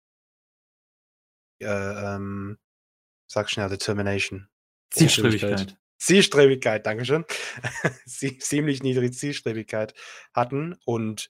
äh, 1.61 1.65
ähm, 2.15 2.57
sag 3.27 3.49
schnell, 3.49 3.69
Determination. 3.69 4.47
Zielstrebigkeit. 4.91 5.77
Zielstrebigkeit, 5.97 6.85
Dankeschön. 6.85 7.25
Ziemlich 8.05 8.83
niedrige 8.83 9.11
Zielstrebigkeit 9.11 9.93
hatten 10.33 10.75
und 10.85 11.29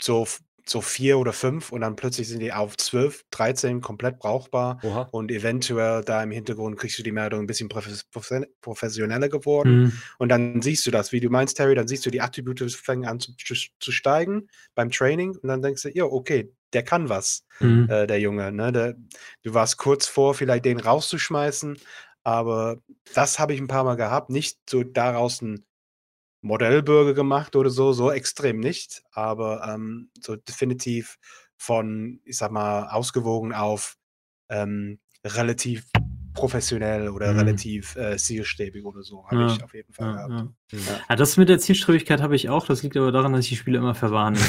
so 0.00 0.26
so 0.66 0.80
vier 0.80 1.18
oder 1.18 1.32
fünf 1.32 1.72
und 1.72 1.82
dann 1.82 1.96
plötzlich 1.96 2.28
sind 2.28 2.40
die 2.40 2.52
auf 2.52 2.76
zwölf, 2.76 3.24
dreizehn 3.30 3.80
komplett 3.80 4.18
brauchbar 4.18 4.78
Oha. 4.82 5.08
und 5.12 5.30
eventuell 5.30 6.02
da 6.02 6.22
im 6.22 6.30
Hintergrund 6.30 6.78
kriegst 6.78 6.98
du 6.98 7.02
die 7.02 7.12
Meldung 7.12 7.40
ein 7.40 7.46
bisschen 7.46 7.68
professioneller 7.68 9.28
geworden 9.28 9.82
mhm. 9.82 9.92
und 10.18 10.30
dann 10.30 10.62
siehst 10.62 10.86
du 10.86 10.90
das, 10.90 11.12
wie 11.12 11.20
du 11.20 11.28
meinst, 11.28 11.58
Terry, 11.58 11.74
dann 11.74 11.88
siehst 11.88 12.06
du 12.06 12.10
die 12.10 12.22
Attribute 12.22 12.60
fangen 12.72 13.04
an 13.04 13.20
zu, 13.20 13.32
zu 13.78 13.92
steigen 13.92 14.48
beim 14.74 14.90
Training 14.90 15.36
und 15.36 15.48
dann 15.48 15.60
denkst 15.60 15.82
du, 15.82 15.90
ja, 15.90 16.04
okay, 16.04 16.50
der 16.72 16.82
kann 16.82 17.08
was, 17.08 17.44
mhm. 17.60 17.88
äh, 17.90 18.06
der 18.06 18.18
Junge. 18.18 18.50
Ne? 18.50 18.72
Der, 18.72 18.94
du 19.42 19.54
warst 19.54 19.76
kurz 19.76 20.06
vor, 20.06 20.34
vielleicht 20.34 20.64
den 20.64 20.80
rauszuschmeißen, 20.80 21.78
aber 22.24 22.78
das 23.14 23.38
habe 23.38 23.54
ich 23.54 23.60
ein 23.60 23.68
paar 23.68 23.84
Mal 23.84 23.96
gehabt, 23.96 24.30
nicht 24.30 24.58
so 24.68 24.82
daraus 24.82 25.42
ein 25.42 25.64
Modellbürger 26.40 27.14
gemacht 27.14 27.56
oder 27.56 27.70
so, 27.70 27.92
so 27.92 28.10
extrem 28.10 28.60
nicht, 28.60 29.02
aber 29.12 29.66
ähm, 29.66 30.10
so 30.20 30.36
definitiv 30.36 31.18
von, 31.56 32.20
ich 32.24 32.36
sag 32.36 32.50
mal, 32.50 32.88
ausgewogen 32.88 33.52
auf 33.54 33.96
ähm, 34.50 34.98
relativ 35.24 35.86
professionell 36.34 37.08
oder 37.08 37.32
mhm. 37.32 37.38
relativ 37.38 37.96
äh, 37.96 38.16
zielstrebig 38.16 38.84
oder 38.84 39.02
so, 39.02 39.24
habe 39.26 39.42
ja, 39.42 39.46
ich 39.46 39.62
auf 39.62 39.72
jeden 39.72 39.92
Fall 39.92 40.06
ja, 40.06 40.26
gehabt. 40.26 40.32
Ja. 40.32 40.78
Ja. 40.78 41.00
Ah, 41.08 41.16
das 41.16 41.36
mit 41.36 41.48
der 41.48 41.60
Zielstrebigkeit 41.60 42.20
habe 42.20 42.34
ich 42.34 42.48
auch, 42.48 42.66
das 42.66 42.82
liegt 42.82 42.96
aber 42.96 43.12
daran, 43.12 43.32
dass 43.32 43.44
ich 43.44 43.50
die 43.50 43.56
Spiele 43.56 43.78
immer 43.78 43.94
verwarne. 43.94 44.38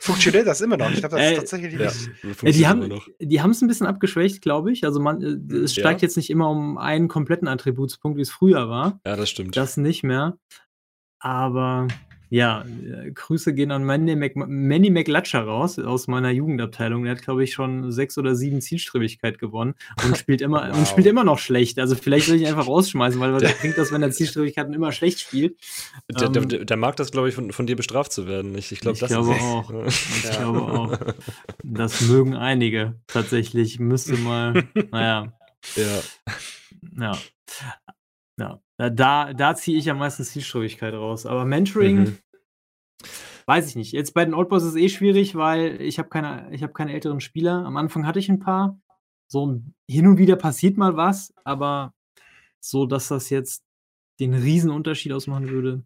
Funktioniert 0.00 0.46
das 0.46 0.60
immer 0.60 0.76
noch? 0.76 0.90
Ich 0.90 0.98
glaube, 0.98 1.16
das 1.16 1.24
äh, 1.24 1.32
ist 1.32 1.38
tatsächlich 1.38 1.78
nicht. 1.78 2.10
Äh, 2.42 2.52
die 2.52 2.66
haben 2.66 3.00
die 3.20 3.40
haben 3.40 3.50
es 3.50 3.62
ein 3.62 3.68
bisschen 3.68 3.86
abgeschwächt, 3.86 4.42
glaube 4.42 4.72
ich. 4.72 4.84
Also 4.84 5.00
man, 5.00 5.22
äh, 5.22 5.38
es 5.58 5.74
steigt 5.74 6.02
jetzt 6.02 6.16
nicht 6.16 6.30
immer 6.30 6.50
um 6.50 6.78
einen 6.78 7.08
kompletten 7.08 7.48
Attributspunkt, 7.48 8.18
wie 8.18 8.22
es 8.22 8.30
früher 8.30 8.68
war. 8.68 9.00
Ja, 9.06 9.16
das 9.16 9.30
stimmt. 9.30 9.56
Das 9.56 9.76
nicht 9.76 10.02
mehr. 10.02 10.36
Aber 11.20 11.86
ja, 12.30 12.64
äh, 12.64 13.10
Grüße 13.10 13.52
gehen 13.54 13.72
an 13.72 13.84
Manny, 13.84 14.14
Mac, 14.14 14.36
Manny 14.36 14.88
McLatcher 14.88 15.42
raus 15.42 15.80
aus 15.80 16.06
meiner 16.06 16.30
Jugendabteilung. 16.30 17.02
Der 17.02 17.16
hat, 17.16 17.22
glaube 17.22 17.42
ich, 17.42 17.52
schon 17.52 17.90
sechs 17.90 18.16
oder 18.18 18.36
sieben 18.36 18.60
Zielstrebigkeit 18.60 19.40
gewonnen 19.40 19.74
und 20.04 20.16
spielt 20.16 20.40
immer 20.40 20.68
wow. 20.70 20.78
und 20.78 20.86
spielt 20.86 21.08
immer 21.08 21.24
noch 21.24 21.40
schlecht. 21.40 21.80
Also 21.80 21.96
vielleicht 21.96 22.26
soll 22.26 22.36
ich 22.36 22.42
ihn 22.42 22.48
einfach 22.48 22.66
rausschmeißen, 22.68 23.20
weil 23.20 23.32
was 23.32 23.58
bringt 23.58 23.76
das, 23.76 23.90
wenn 23.90 24.02
er 24.02 24.12
Zielstrebigkeiten 24.12 24.72
immer 24.72 24.92
schlecht 24.92 25.18
spielt. 25.18 25.58
Der, 26.08 26.28
ähm, 26.28 26.48
der, 26.48 26.64
der 26.64 26.76
mag 26.76 26.94
das, 26.96 27.10
glaube 27.10 27.28
ich, 27.28 27.34
von, 27.34 27.50
von, 27.50 27.66
dir 27.66 27.74
bestraft 27.74 28.12
zu 28.12 28.28
werden. 28.28 28.56
Ich, 28.56 28.70
ich, 28.70 28.78
glaub, 28.78 28.94
ich 28.94 29.04
glaube 29.04 29.30
auch. 29.30 29.70
Ich 29.90 30.24
ja. 30.24 30.36
glaube 30.36 30.60
auch. 30.60 30.98
Das 31.64 32.00
mögen 32.02 32.36
einige 32.36 33.00
tatsächlich. 33.08 33.80
Müsste 33.80 34.16
mal, 34.16 34.68
naja. 34.92 35.32
Ja. 35.74 36.02
Ja. 36.96 37.18
Ja. 38.38 38.60
Da, 38.88 39.34
da 39.34 39.54
ziehe 39.54 39.76
ich 39.76 39.90
am 39.90 39.98
meisten 39.98 40.24
Zielstrebigkeit 40.24 40.94
raus. 40.94 41.26
Aber 41.26 41.44
Mentoring, 41.44 41.98
mhm. 41.98 42.18
weiß 43.44 43.68
ich 43.68 43.76
nicht. 43.76 43.92
Jetzt 43.92 44.14
bei 44.14 44.24
den 44.24 44.32
Oldboys 44.32 44.62
ist 44.62 44.70
es 44.70 44.76
eh 44.76 44.88
schwierig, 44.88 45.34
weil 45.34 45.80
ich 45.82 45.98
habe 45.98 46.08
keine, 46.08 46.50
hab 46.62 46.72
keine 46.72 46.94
älteren 46.94 47.20
Spieler. 47.20 47.64
Am 47.66 47.76
Anfang 47.76 48.06
hatte 48.06 48.18
ich 48.18 48.30
ein 48.30 48.38
paar. 48.38 48.80
So 49.28 49.62
hin 49.88 50.06
und 50.06 50.18
wieder 50.18 50.36
passiert 50.36 50.76
mal 50.76 50.96
was, 50.96 51.32
aber 51.44 51.94
so, 52.58 52.86
dass 52.86 53.08
das 53.08 53.30
jetzt 53.30 53.62
den 54.18 54.34
Riesenunterschied 54.34 55.12
ausmachen 55.12 55.50
würde, 55.50 55.84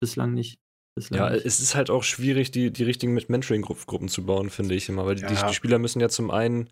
bislang 0.00 0.34
nicht. 0.34 0.58
Bislang 0.96 1.20
ja, 1.20 1.30
nicht. 1.30 1.46
es 1.46 1.60
ist 1.60 1.74
halt 1.74 1.90
auch 1.90 2.02
schwierig, 2.02 2.50
die, 2.50 2.72
die 2.72 2.84
richtigen 2.84 3.14
Mentoring-Gruppen 3.14 4.08
zu 4.08 4.26
bauen, 4.26 4.50
finde 4.50 4.74
ich 4.74 4.88
immer, 4.88 5.06
weil 5.06 5.18
ja. 5.18 5.28
die, 5.28 5.34
die, 5.34 5.54
Spieler 5.54 5.78
müssen 5.78 6.00
ja 6.00 6.08
zum 6.08 6.30
einen 6.30 6.68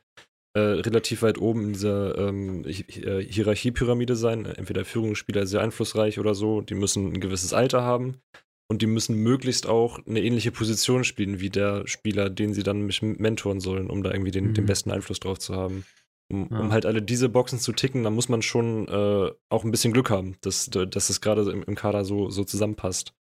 äh, 0.54 0.60
relativ 0.60 1.22
weit 1.22 1.38
oben 1.38 1.64
in 1.64 1.72
dieser 1.72 2.18
ähm, 2.18 2.64
äh, 2.66 3.22
Hierarchiepyramide 3.22 4.16
sein. 4.16 4.44
Entweder 4.44 4.84
Führungsspieler 4.84 5.46
sehr 5.46 5.62
einflussreich 5.62 6.18
oder 6.18 6.34
so. 6.34 6.60
Die 6.60 6.74
müssen 6.74 7.12
ein 7.12 7.20
gewisses 7.20 7.52
Alter 7.52 7.82
haben 7.82 8.20
und 8.68 8.82
die 8.82 8.86
müssen 8.86 9.16
möglichst 9.16 9.66
auch 9.66 9.98
eine 10.06 10.22
ähnliche 10.22 10.52
Position 10.52 11.04
spielen 11.04 11.40
wie 11.40 11.50
der 11.50 11.86
Spieler, 11.86 12.30
den 12.30 12.54
sie 12.54 12.62
dann 12.62 12.90
mentoren 13.00 13.60
sollen, 13.60 13.88
um 13.88 14.02
da 14.02 14.10
irgendwie 14.10 14.30
den, 14.30 14.48
mhm. 14.48 14.54
den 14.54 14.66
besten 14.66 14.90
Einfluss 14.90 15.20
drauf 15.20 15.38
zu 15.38 15.54
haben. 15.54 15.84
Um, 16.30 16.48
ja. 16.50 16.60
um, 16.60 16.72
halt 16.72 16.86
alle 16.86 17.02
diese 17.02 17.28
Boxen 17.28 17.58
zu 17.58 17.72
ticken, 17.72 18.04
da 18.04 18.10
muss 18.10 18.30
man 18.30 18.40
schon 18.40 18.88
äh, 18.88 19.30
auch 19.50 19.64
ein 19.64 19.70
bisschen 19.70 19.92
Glück 19.92 20.08
haben, 20.08 20.36
dass, 20.40 20.70
dass 20.70 21.10
es 21.10 21.20
gerade 21.20 21.50
im, 21.50 21.62
im, 21.62 21.74
Kader 21.74 22.04
so, 22.04 22.30
so 22.30 22.44
zusammenpasst. 22.44 23.14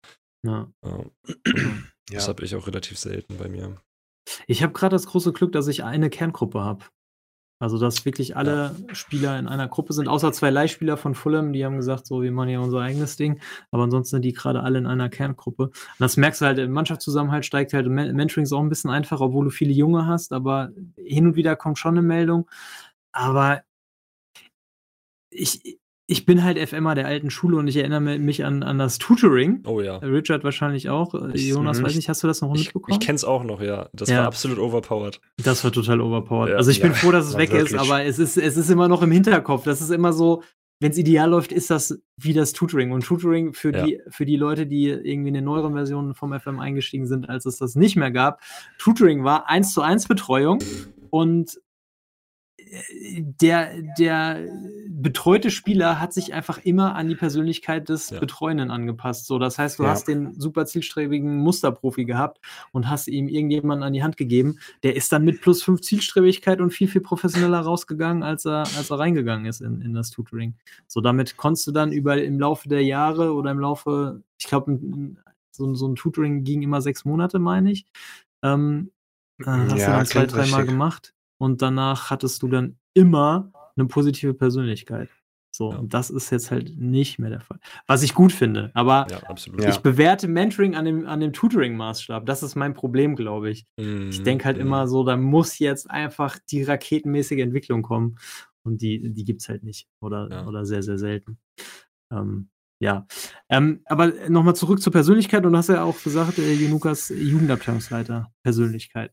Ja. 0.47 0.73
Das 2.13 2.27
habe 2.27 2.45
ich 2.45 2.57
auch 2.57 2.67
relativ 2.67 2.99
selten 2.99 3.37
bei 3.37 3.49
mir. 3.49 3.77
Ich 4.49 4.65
habe 4.65 4.73
gerade 4.73 4.97
das 4.97 5.07
große 5.07 5.33
Glück, 5.33 5.53
dass 5.53 5.69
ich 5.69 5.85
eine 5.85 6.11
Kerngruppe 6.11 6.61
habe. 6.61 6.85
Also, 7.61 7.79
dass 7.79 8.07
wirklich 8.07 8.37
alle 8.39 8.75
ja. 8.89 8.95
Spieler 8.95 9.39
in 9.39 9.47
einer 9.47 9.69
Gruppe 9.69 9.93
sind, 9.93 10.09
außer 10.09 10.33
zwei 10.33 10.49
Leihspieler 10.49 10.97
von 10.97 11.15
Fulham, 11.15 11.53
die 11.53 11.65
haben 11.65 11.77
gesagt, 11.77 12.07
so, 12.07 12.23
wir 12.23 12.33
machen 12.33 12.49
ja 12.49 12.59
unser 12.59 12.81
eigenes 12.81 13.17
Ding. 13.17 13.39
Aber 13.71 13.85
ansonsten 13.85 14.17
sind 14.17 14.25
die 14.25 14.33
gerade 14.33 14.63
alle 14.63 14.79
in 14.79 14.87
einer 14.87 15.11
Kerngruppe. 15.11 15.65
Und 15.65 15.75
das 15.99 16.17
merkst 16.17 16.41
du 16.41 16.47
halt, 16.47 16.59
im 16.59 16.73
Mannschaftszusammenhalt 16.73 17.45
steigt 17.45 17.75
halt, 17.75 17.87
Mentoring 17.87 18.45
ist 18.45 18.53
auch 18.53 18.61
ein 18.63 18.71
bisschen 18.71 18.91
einfacher, 18.91 19.27
obwohl 19.27 19.45
du 19.45 19.51
viele 19.51 19.73
Junge 19.73 20.07
hast, 20.07 20.33
aber 20.33 20.71
hin 20.97 21.27
und 21.27 21.37
wieder 21.37 21.55
kommt 21.55 21.79
schon 21.79 21.99
eine 21.99 22.03
Meldung. 22.03 22.49
Aber 23.13 23.63
ich, 25.31 25.80
ich 26.11 26.27
bin 26.27 26.43
halt 26.43 26.59
FMer 26.59 26.97
der 26.97 27.07
alten 27.07 27.31
Schule 27.31 27.57
und 27.57 27.69
ich 27.69 27.77
erinnere 27.77 28.01
mich 28.01 28.45
an, 28.45 28.65
an 28.65 28.79
das 28.79 28.99
Tutoring. 28.99 29.63
Oh 29.65 29.81
ja. 29.81 29.99
Richard 29.99 30.43
wahrscheinlich 30.43 30.89
auch. 30.89 31.15
Ich, 31.33 31.47
Jonas, 31.47 31.79
ich, 31.79 31.85
weiß 31.85 31.95
nicht, 31.95 32.09
hast 32.09 32.25
du 32.25 32.27
das 32.27 32.41
noch 32.41 32.53
mitbekommen? 32.53 32.99
Ich, 33.01 33.07
kenn's 33.07 33.23
auch 33.23 33.45
noch, 33.45 33.63
ja. 33.63 33.89
Das 33.93 34.09
ja. 34.09 34.19
war 34.19 34.27
absolut 34.27 34.59
overpowered. 34.59 35.21
Das 35.37 35.63
war 35.63 35.71
total 35.71 36.01
overpowered. 36.01 36.51
Ja. 36.51 36.57
Also 36.57 36.73
ich 36.73 36.79
ja. 36.79 36.87
bin 36.87 36.95
froh, 36.95 37.13
dass 37.13 37.29
es 37.29 37.37
weg 37.37 37.53
wirklich. 37.53 37.75
ist, 37.75 37.79
aber 37.79 38.03
es 38.03 38.19
ist, 38.19 38.37
es 38.37 38.57
ist 38.57 38.71
immer 38.71 38.89
noch 38.89 39.03
im 39.03 39.13
Hinterkopf. 39.13 39.63
Das 39.63 39.81
ist 39.81 39.91
immer 39.91 40.13
so, 40.13 40.43
wenn 40.81 40.91
es 40.91 40.99
ideal 40.99 41.31
läuft, 41.31 41.53
ist 41.53 41.71
das 41.71 42.03
wie 42.17 42.33
das 42.33 42.55
Tutoring. 42.55 42.91
Und 42.91 43.05
Tutoring 43.05 43.53
für, 43.53 43.71
die, 43.71 44.01
für 44.09 44.27
die 44.27 44.37
Leute, 44.37 44.67
die 44.67 44.89
irgendwie 44.89 45.29
in 45.29 45.35
den 45.35 45.45
neueren 45.45 45.75
Versionen 45.75 46.15
vom 46.15 46.37
FM 46.37 46.59
eingestiegen 46.59 47.07
sind, 47.07 47.29
als 47.29 47.47
es 47.47 47.57
das 47.59 47.77
nicht 47.77 47.95
mehr 47.95 48.11
gab, 48.11 48.41
Tutoring 48.79 49.23
war 49.23 49.49
eins 49.49 49.73
zu 49.73 49.81
eins 49.81 50.09
Betreuung 50.09 50.59
und 51.11 51.61
der, 53.41 53.83
der 53.99 54.47
betreute 54.89 55.51
Spieler 55.51 56.01
hat 56.01 56.13
sich 56.13 56.35
einfach 56.35 56.59
immer 56.59 56.95
an 56.95 57.09
die 57.09 57.15
Persönlichkeit 57.15 57.89
des 57.89 58.11
ja. 58.11 58.21
Betreuenden 58.21 58.71
angepasst. 58.71 59.27
So, 59.27 59.39
das 59.39 59.59
heißt, 59.59 59.79
du 59.79 59.85
ja. 59.85 59.91
hast 59.91 60.09
den 60.09 60.39
super 60.39 60.67
zielstrebigen 60.67 61.39
Musterprofi 61.39 62.05
gehabt 62.05 62.41
und 62.73 62.89
hast 62.89 63.09
ihm 63.09 63.29
irgendjemanden 63.29 63.85
an 63.85 63.93
die 63.93 64.03
Hand 64.03 64.17
gegeben. 64.17 64.59
Der 64.83 64.97
ist 64.97 65.13
dann 65.13 65.25
mit 65.25 65.41
plus 65.41 65.63
fünf 65.63 65.81
Zielstrebigkeit 65.81 66.61
und 66.61 66.71
viel, 66.71 66.89
viel 66.89 67.01
professioneller 67.01 67.61
rausgegangen, 67.61 68.23
als 68.23 68.45
er, 68.45 68.61
als 68.77 68.91
er 68.91 68.99
reingegangen 68.99 69.47
ist 69.47 69.61
in, 69.61 69.81
in 69.81 69.95
das 69.95 70.11
Tutoring. 70.11 70.55
So, 70.87 71.01
damit 71.01 71.37
konntest 71.37 71.67
du 71.67 71.73
dann 71.73 71.93
über 71.93 72.23
im 72.23 72.39
Laufe 72.39 72.69
der 72.69 72.85
Jahre 72.85 73.33
oder 73.35 73.51
im 73.51 73.61
Laufe, 73.61 74.23
ich 74.39 74.47
glaube, 74.47 74.79
so, 75.51 75.75
so 75.75 75.89
ein 75.89 75.97
Tutoring 75.97 76.45
ging 76.45 76.63
immer 76.63 76.81
sechs 76.81 77.05
Monate, 77.05 77.39
meine 77.39 77.73
ich. 77.73 77.87
Ähm, 78.43 78.91
äh, 79.41 79.47
hast 79.47 79.79
ja, 79.79 79.87
du 79.87 79.93
dann 79.93 80.07
zwei, 80.07 80.27
dreimal 80.27 80.67
gemacht 80.67 81.15
und 81.41 81.63
danach 81.63 82.11
hattest 82.11 82.43
du 82.43 82.49
dann 82.49 82.77
immer 82.93 83.53
eine 83.77 83.89
positive 83.89 84.35
Persönlichkeit. 84.35 85.09
So, 85.53 85.73
ja. 85.73 85.79
und 85.79 85.95
das 85.95 86.11
ist 86.11 86.31
jetzt 86.31 86.51
halt 86.51 86.79
nicht 86.79 87.19
mehr 87.19 87.31
der 87.31 87.41
Fall. 87.41 87.59
Was 87.87 88.05
ich 88.05 88.15
gut 88.15 88.31
finde, 88.31 88.71
aber 88.75 89.07
ja, 89.11 89.69
ich 89.69 89.79
bewerte 89.79 90.29
Mentoring 90.29 90.77
an 90.77 90.85
dem, 90.85 91.07
an 91.07 91.19
dem 91.19 91.33
Tutoring-Maßstab. 91.33 92.25
Das 92.25 92.45
ist 92.45 92.55
mein 92.55 92.75
Problem, 92.75 93.17
glaube 93.17 93.51
ich. 93.51 93.67
Mhm. 93.77 94.11
Ich 94.11 94.23
denke 94.23 94.45
halt 94.45 94.59
mhm. 94.59 94.63
immer 94.67 94.87
so, 94.87 95.03
da 95.03 95.17
muss 95.17 95.59
jetzt 95.59 95.91
einfach 95.91 96.39
die 96.51 96.63
raketenmäßige 96.63 97.41
Entwicklung 97.41 97.83
kommen. 97.83 98.17
Und 98.63 98.83
die, 98.83 99.13
die 99.13 99.25
gibt 99.25 99.41
es 99.41 99.49
halt 99.49 99.65
nicht. 99.65 99.89
Oder, 100.01 100.29
ja. 100.31 100.47
oder 100.47 100.67
sehr, 100.67 100.83
sehr 100.83 100.99
selten. 100.99 101.39
Ähm, 102.13 102.51
ja. 102.79 103.07
Ähm, 103.49 103.81
aber 103.87 104.13
nochmal 104.29 104.55
zurück 104.55 104.81
zur 104.81 104.93
Persönlichkeit. 104.93 105.45
Und 105.45 105.53
du 105.53 105.59
hast 105.59 105.69
ja 105.69 105.83
auch 105.83 106.01
gesagt, 106.01 106.39
äh, 106.39 106.53
Junukas 106.53 107.09
Jugendabteilungsleiter 107.09 108.31
Persönlichkeit. 108.43 109.13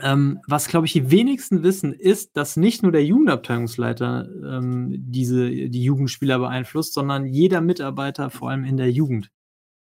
Ähm, 0.00 0.40
was, 0.46 0.68
glaube 0.68 0.86
ich, 0.86 0.92
die 0.92 1.10
wenigsten 1.10 1.62
wissen, 1.62 1.92
ist, 1.92 2.36
dass 2.36 2.56
nicht 2.56 2.82
nur 2.82 2.92
der 2.92 3.04
Jugendabteilungsleiter 3.04 4.28
ähm, 4.44 4.94
diese, 4.96 5.50
die 5.50 5.82
Jugendspieler 5.82 6.38
beeinflusst, 6.38 6.94
sondern 6.94 7.26
jeder 7.26 7.60
Mitarbeiter, 7.60 8.30
vor 8.30 8.50
allem 8.50 8.64
in 8.64 8.76
der 8.76 8.90
Jugend. 8.90 9.30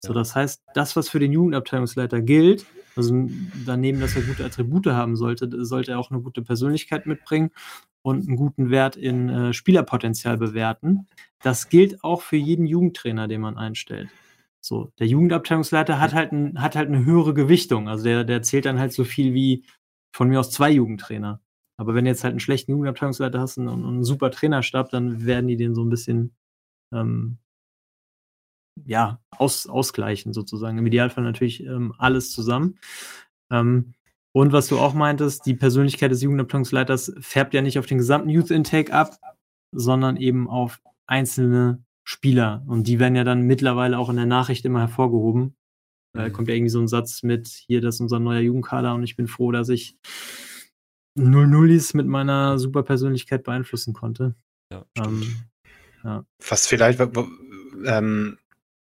So, 0.04 0.12
das 0.12 0.34
heißt, 0.34 0.62
das, 0.74 0.96
was 0.96 1.08
für 1.08 1.20
den 1.20 1.32
Jugendabteilungsleiter 1.32 2.20
gilt, 2.20 2.66
also 2.96 3.28
daneben, 3.64 4.00
dass 4.00 4.16
er 4.16 4.22
gute 4.22 4.44
Attribute 4.44 4.86
haben 4.88 5.16
sollte, 5.16 5.64
sollte 5.64 5.92
er 5.92 5.98
auch 5.98 6.10
eine 6.10 6.20
gute 6.20 6.42
Persönlichkeit 6.42 7.06
mitbringen 7.06 7.50
und 8.02 8.26
einen 8.26 8.36
guten 8.36 8.70
Wert 8.70 8.96
in 8.96 9.28
äh, 9.28 9.52
Spielerpotenzial 9.52 10.36
bewerten. 10.36 11.06
Das 11.40 11.68
gilt 11.68 12.02
auch 12.04 12.20
für 12.22 12.36
jeden 12.36 12.66
Jugendtrainer, 12.66 13.28
den 13.28 13.40
man 13.40 13.56
einstellt. 13.56 14.08
So, 14.60 14.92
der 14.98 15.06
Jugendabteilungsleiter 15.06 16.00
hat 16.00 16.14
halt, 16.14 16.32
ein, 16.32 16.60
hat 16.60 16.76
halt 16.76 16.88
eine 16.88 17.04
höhere 17.04 17.34
Gewichtung. 17.34 17.88
Also 17.88 18.04
der, 18.04 18.24
der 18.24 18.42
zählt 18.42 18.66
dann 18.66 18.78
halt 18.78 18.92
so 18.92 19.04
viel 19.04 19.34
wie 19.34 19.64
von 20.12 20.28
mir 20.28 20.40
aus 20.40 20.50
zwei 20.50 20.70
Jugendtrainer. 20.70 21.40
Aber 21.78 21.94
wenn 21.94 22.04
du 22.04 22.10
jetzt 22.10 22.22
halt 22.22 22.32
einen 22.32 22.40
schlechten 22.40 22.72
Jugendabteilungsleiter 22.72 23.40
hast 23.40 23.58
und, 23.58 23.68
und 23.68 23.84
einen 23.84 24.04
super 24.04 24.30
Trainerstab, 24.30 24.90
dann 24.90 25.24
werden 25.24 25.48
die 25.48 25.56
den 25.56 25.74
so 25.74 25.82
ein 25.82 25.90
bisschen, 25.90 26.34
ähm, 26.92 27.38
ja, 28.84 29.20
aus, 29.30 29.66
ausgleichen 29.66 30.32
sozusagen. 30.32 30.78
Im 30.78 30.86
Idealfall 30.86 31.24
natürlich 31.24 31.62
ähm, 31.64 31.94
alles 31.98 32.30
zusammen. 32.30 32.78
Ähm, 33.50 33.94
und 34.34 34.52
was 34.52 34.68
du 34.68 34.78
auch 34.78 34.94
meintest, 34.94 35.44
die 35.44 35.54
Persönlichkeit 35.54 36.10
des 36.10 36.22
Jugendabteilungsleiters 36.22 37.14
färbt 37.20 37.52
ja 37.52 37.60
nicht 37.60 37.78
auf 37.78 37.86
den 37.86 37.98
gesamten 37.98 38.30
Youth 38.30 38.50
Intake 38.50 38.92
ab, 38.92 39.18
sondern 39.74 40.16
eben 40.16 40.48
auf 40.48 40.80
einzelne 41.06 41.84
Spieler. 42.04 42.64
Und 42.66 42.86
die 42.86 42.98
werden 42.98 43.14
ja 43.16 43.24
dann 43.24 43.42
mittlerweile 43.42 43.98
auch 43.98 44.08
in 44.08 44.16
der 44.16 44.26
Nachricht 44.26 44.64
immer 44.64 44.80
hervorgehoben. 44.80 45.54
Da 46.12 46.28
mhm. 46.28 46.32
kommt 46.32 46.48
ja 46.48 46.54
irgendwie 46.54 46.70
so 46.70 46.80
ein 46.80 46.88
Satz 46.88 47.22
mit, 47.22 47.48
hier, 47.48 47.80
das 47.80 47.96
ist 47.96 48.00
unser 48.00 48.18
neuer 48.18 48.40
Jugendkader 48.40 48.94
und 48.94 49.02
ich 49.02 49.16
bin 49.16 49.26
froh, 49.26 49.50
dass 49.52 49.68
ich 49.68 49.96
0-0is 51.18 51.96
mit 51.96 52.06
meiner 52.06 52.58
Superpersönlichkeit 52.58 53.44
beeinflussen 53.44 53.92
konnte. 53.94 54.34
Ja, 54.72 54.84
ähm, 54.96 55.36
ja. 56.04 56.24
Was 56.46 56.66
vielleicht, 56.66 57.00
ähm, 57.84 58.38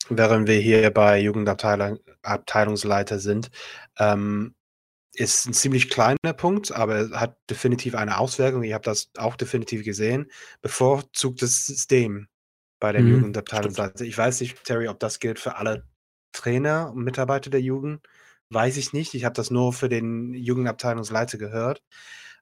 während 0.08 0.48
wir 0.48 0.58
hier 0.58 0.90
bei 0.90 1.20
Jugendabteilungsleiter 1.20 3.18
sind, 3.18 3.50
ähm, 3.98 4.54
ist 5.14 5.46
ein 5.46 5.52
ziemlich 5.52 5.90
kleiner 5.90 6.32
Punkt, 6.36 6.72
aber 6.72 7.10
hat 7.10 7.36
definitiv 7.50 7.94
eine 7.94 8.18
Auswirkung. 8.18 8.62
Ich 8.62 8.72
habe 8.72 8.84
das 8.84 9.10
auch 9.18 9.36
definitiv 9.36 9.84
gesehen. 9.84 10.30
Bevorzugtes 10.62 11.66
System 11.66 12.28
bei 12.80 12.92
der 12.92 13.02
mhm, 13.02 13.16
Jugendabteilungsleiter. 13.16 14.04
Ich 14.04 14.16
weiß 14.16 14.40
nicht, 14.40 14.64
Terry, 14.64 14.88
ob 14.88 14.98
das 15.00 15.20
gilt 15.20 15.38
für 15.38 15.56
alle 15.56 15.86
Trainer 16.42 16.92
und 16.92 17.04
Mitarbeiter 17.04 17.50
der 17.50 17.60
Jugend. 17.60 18.06
Weiß 18.50 18.76
ich 18.76 18.92
nicht. 18.92 19.14
Ich 19.14 19.24
habe 19.24 19.34
das 19.34 19.50
nur 19.50 19.72
für 19.72 19.88
den 19.88 20.34
Jugendabteilungsleiter 20.34 21.38
gehört. 21.38 21.82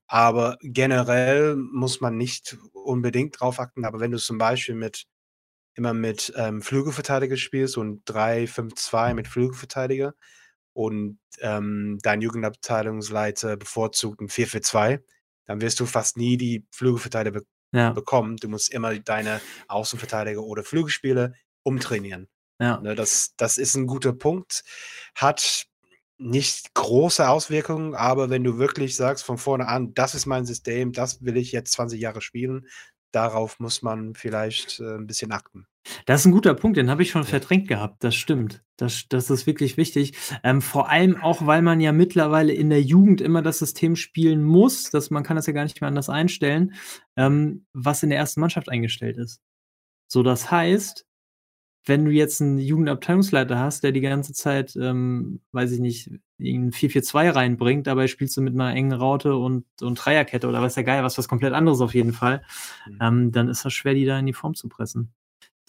Aber 0.06 0.56
generell 0.62 1.54
muss 1.56 2.00
man 2.00 2.16
nicht 2.16 2.56
unbedingt 2.72 3.38
drauf 3.40 3.60
achten. 3.60 3.84
Aber 3.84 4.00
wenn 4.00 4.10
du 4.10 4.18
zum 4.18 4.38
Beispiel 4.38 4.74
mit 4.74 5.06
immer 5.74 5.94
mit 5.94 6.32
ähm, 6.36 6.62
Flügelverteidiger 6.62 7.36
spielst 7.36 7.76
und 7.76 8.04
3-5-2 8.10 9.14
mit 9.14 9.28
Flügelverteidiger 9.28 10.14
und 10.72 11.18
ähm, 11.40 11.98
dein 12.02 12.20
Jugendabteilungsleiter 12.22 13.56
bevorzugt 13.56 14.20
ein 14.20 14.28
4-4-2, 14.28 15.00
dann 15.46 15.60
wirst 15.60 15.78
du 15.78 15.86
fast 15.86 16.16
nie 16.16 16.36
die 16.36 16.66
Flügelverteidiger 16.72 17.40
be 17.40 17.46
ja. 17.72 17.92
bekommen. 17.92 18.36
Du 18.36 18.48
musst 18.48 18.72
immer 18.72 18.98
deine 18.98 19.40
Außenverteidiger 19.68 20.42
oder 20.42 20.64
Flügelspieler 20.64 21.34
umtrainieren. 21.62 22.28
Ja. 22.60 22.80
Ne, 22.80 22.94
das, 22.94 23.34
das 23.36 23.58
ist 23.58 23.74
ein 23.74 23.86
guter 23.86 24.12
Punkt. 24.12 24.62
Hat 25.14 25.66
nicht 26.18 26.74
große 26.74 27.26
Auswirkungen, 27.26 27.94
aber 27.94 28.28
wenn 28.28 28.44
du 28.44 28.58
wirklich 28.58 28.94
sagst 28.94 29.24
von 29.24 29.38
vorne 29.38 29.66
an, 29.66 29.94
das 29.94 30.14
ist 30.14 30.26
mein 30.26 30.44
System, 30.44 30.92
das 30.92 31.24
will 31.24 31.38
ich 31.38 31.50
jetzt 31.50 31.72
20 31.72 31.98
Jahre 31.98 32.20
spielen, 32.20 32.66
darauf 33.10 33.58
muss 33.58 33.80
man 33.80 34.14
vielleicht 34.14 34.80
äh, 34.80 34.96
ein 34.96 35.06
bisschen 35.06 35.32
achten. 35.32 35.66
Das 36.04 36.20
ist 36.20 36.26
ein 36.26 36.32
guter 36.32 36.54
Punkt, 36.54 36.76
den 36.76 36.90
habe 36.90 37.02
ich 37.02 37.10
schon 37.10 37.24
verdrängt 37.24 37.68
gehabt. 37.68 38.04
Das 38.04 38.14
stimmt. 38.14 38.62
Das, 38.76 39.06
das 39.08 39.30
ist 39.30 39.46
wirklich 39.46 39.78
wichtig. 39.78 40.12
Ähm, 40.44 40.60
vor 40.60 40.90
allem 40.90 41.16
auch, 41.16 41.46
weil 41.46 41.62
man 41.62 41.80
ja 41.80 41.92
mittlerweile 41.92 42.52
in 42.52 42.68
der 42.68 42.82
Jugend 42.82 43.22
immer 43.22 43.40
das 43.40 43.58
System 43.58 43.96
spielen 43.96 44.44
muss, 44.44 44.90
dass 44.90 45.10
man 45.10 45.22
kann 45.22 45.36
das 45.36 45.46
ja 45.46 45.54
gar 45.54 45.64
nicht 45.64 45.80
mehr 45.80 45.88
anders 45.88 46.10
einstellen, 46.10 46.74
ähm, 47.16 47.64
was 47.72 48.02
in 48.02 48.10
der 48.10 48.18
ersten 48.18 48.40
Mannschaft 48.40 48.68
eingestellt 48.68 49.16
ist. 49.16 49.40
So, 50.06 50.22
das 50.22 50.50
heißt, 50.50 51.06
wenn 51.84 52.04
du 52.04 52.10
jetzt 52.10 52.40
einen 52.40 52.58
Jugendabteilungsleiter 52.58 53.58
hast, 53.58 53.82
der 53.82 53.92
die 53.92 54.00
ganze 54.00 54.32
Zeit, 54.32 54.76
ähm, 54.76 55.40
weiß 55.52 55.72
ich 55.72 55.80
nicht, 55.80 56.10
einen 56.38 56.72
4-4-2 56.72 57.34
reinbringt, 57.34 57.86
dabei 57.86 58.06
spielst 58.06 58.36
du 58.36 58.42
mit 58.42 58.54
einer 58.54 58.74
engen 58.74 58.92
Raute 58.92 59.36
und, 59.36 59.64
und 59.80 59.94
Dreierkette 59.96 60.48
oder 60.48 60.62
was 60.62 60.76
ja 60.76 60.82
geil, 60.82 61.02
was 61.02 61.18
was 61.18 61.28
komplett 61.28 61.54
anderes 61.54 61.80
auf 61.80 61.94
jeden 61.94 62.12
Fall, 62.12 62.42
mhm. 62.86 62.98
ähm, 63.00 63.32
dann 63.32 63.48
ist 63.48 63.64
das 63.64 63.72
schwer, 63.72 63.94
die 63.94 64.04
da 64.04 64.18
in 64.18 64.26
die 64.26 64.32
Form 64.32 64.54
zu 64.54 64.68
pressen. 64.68 65.12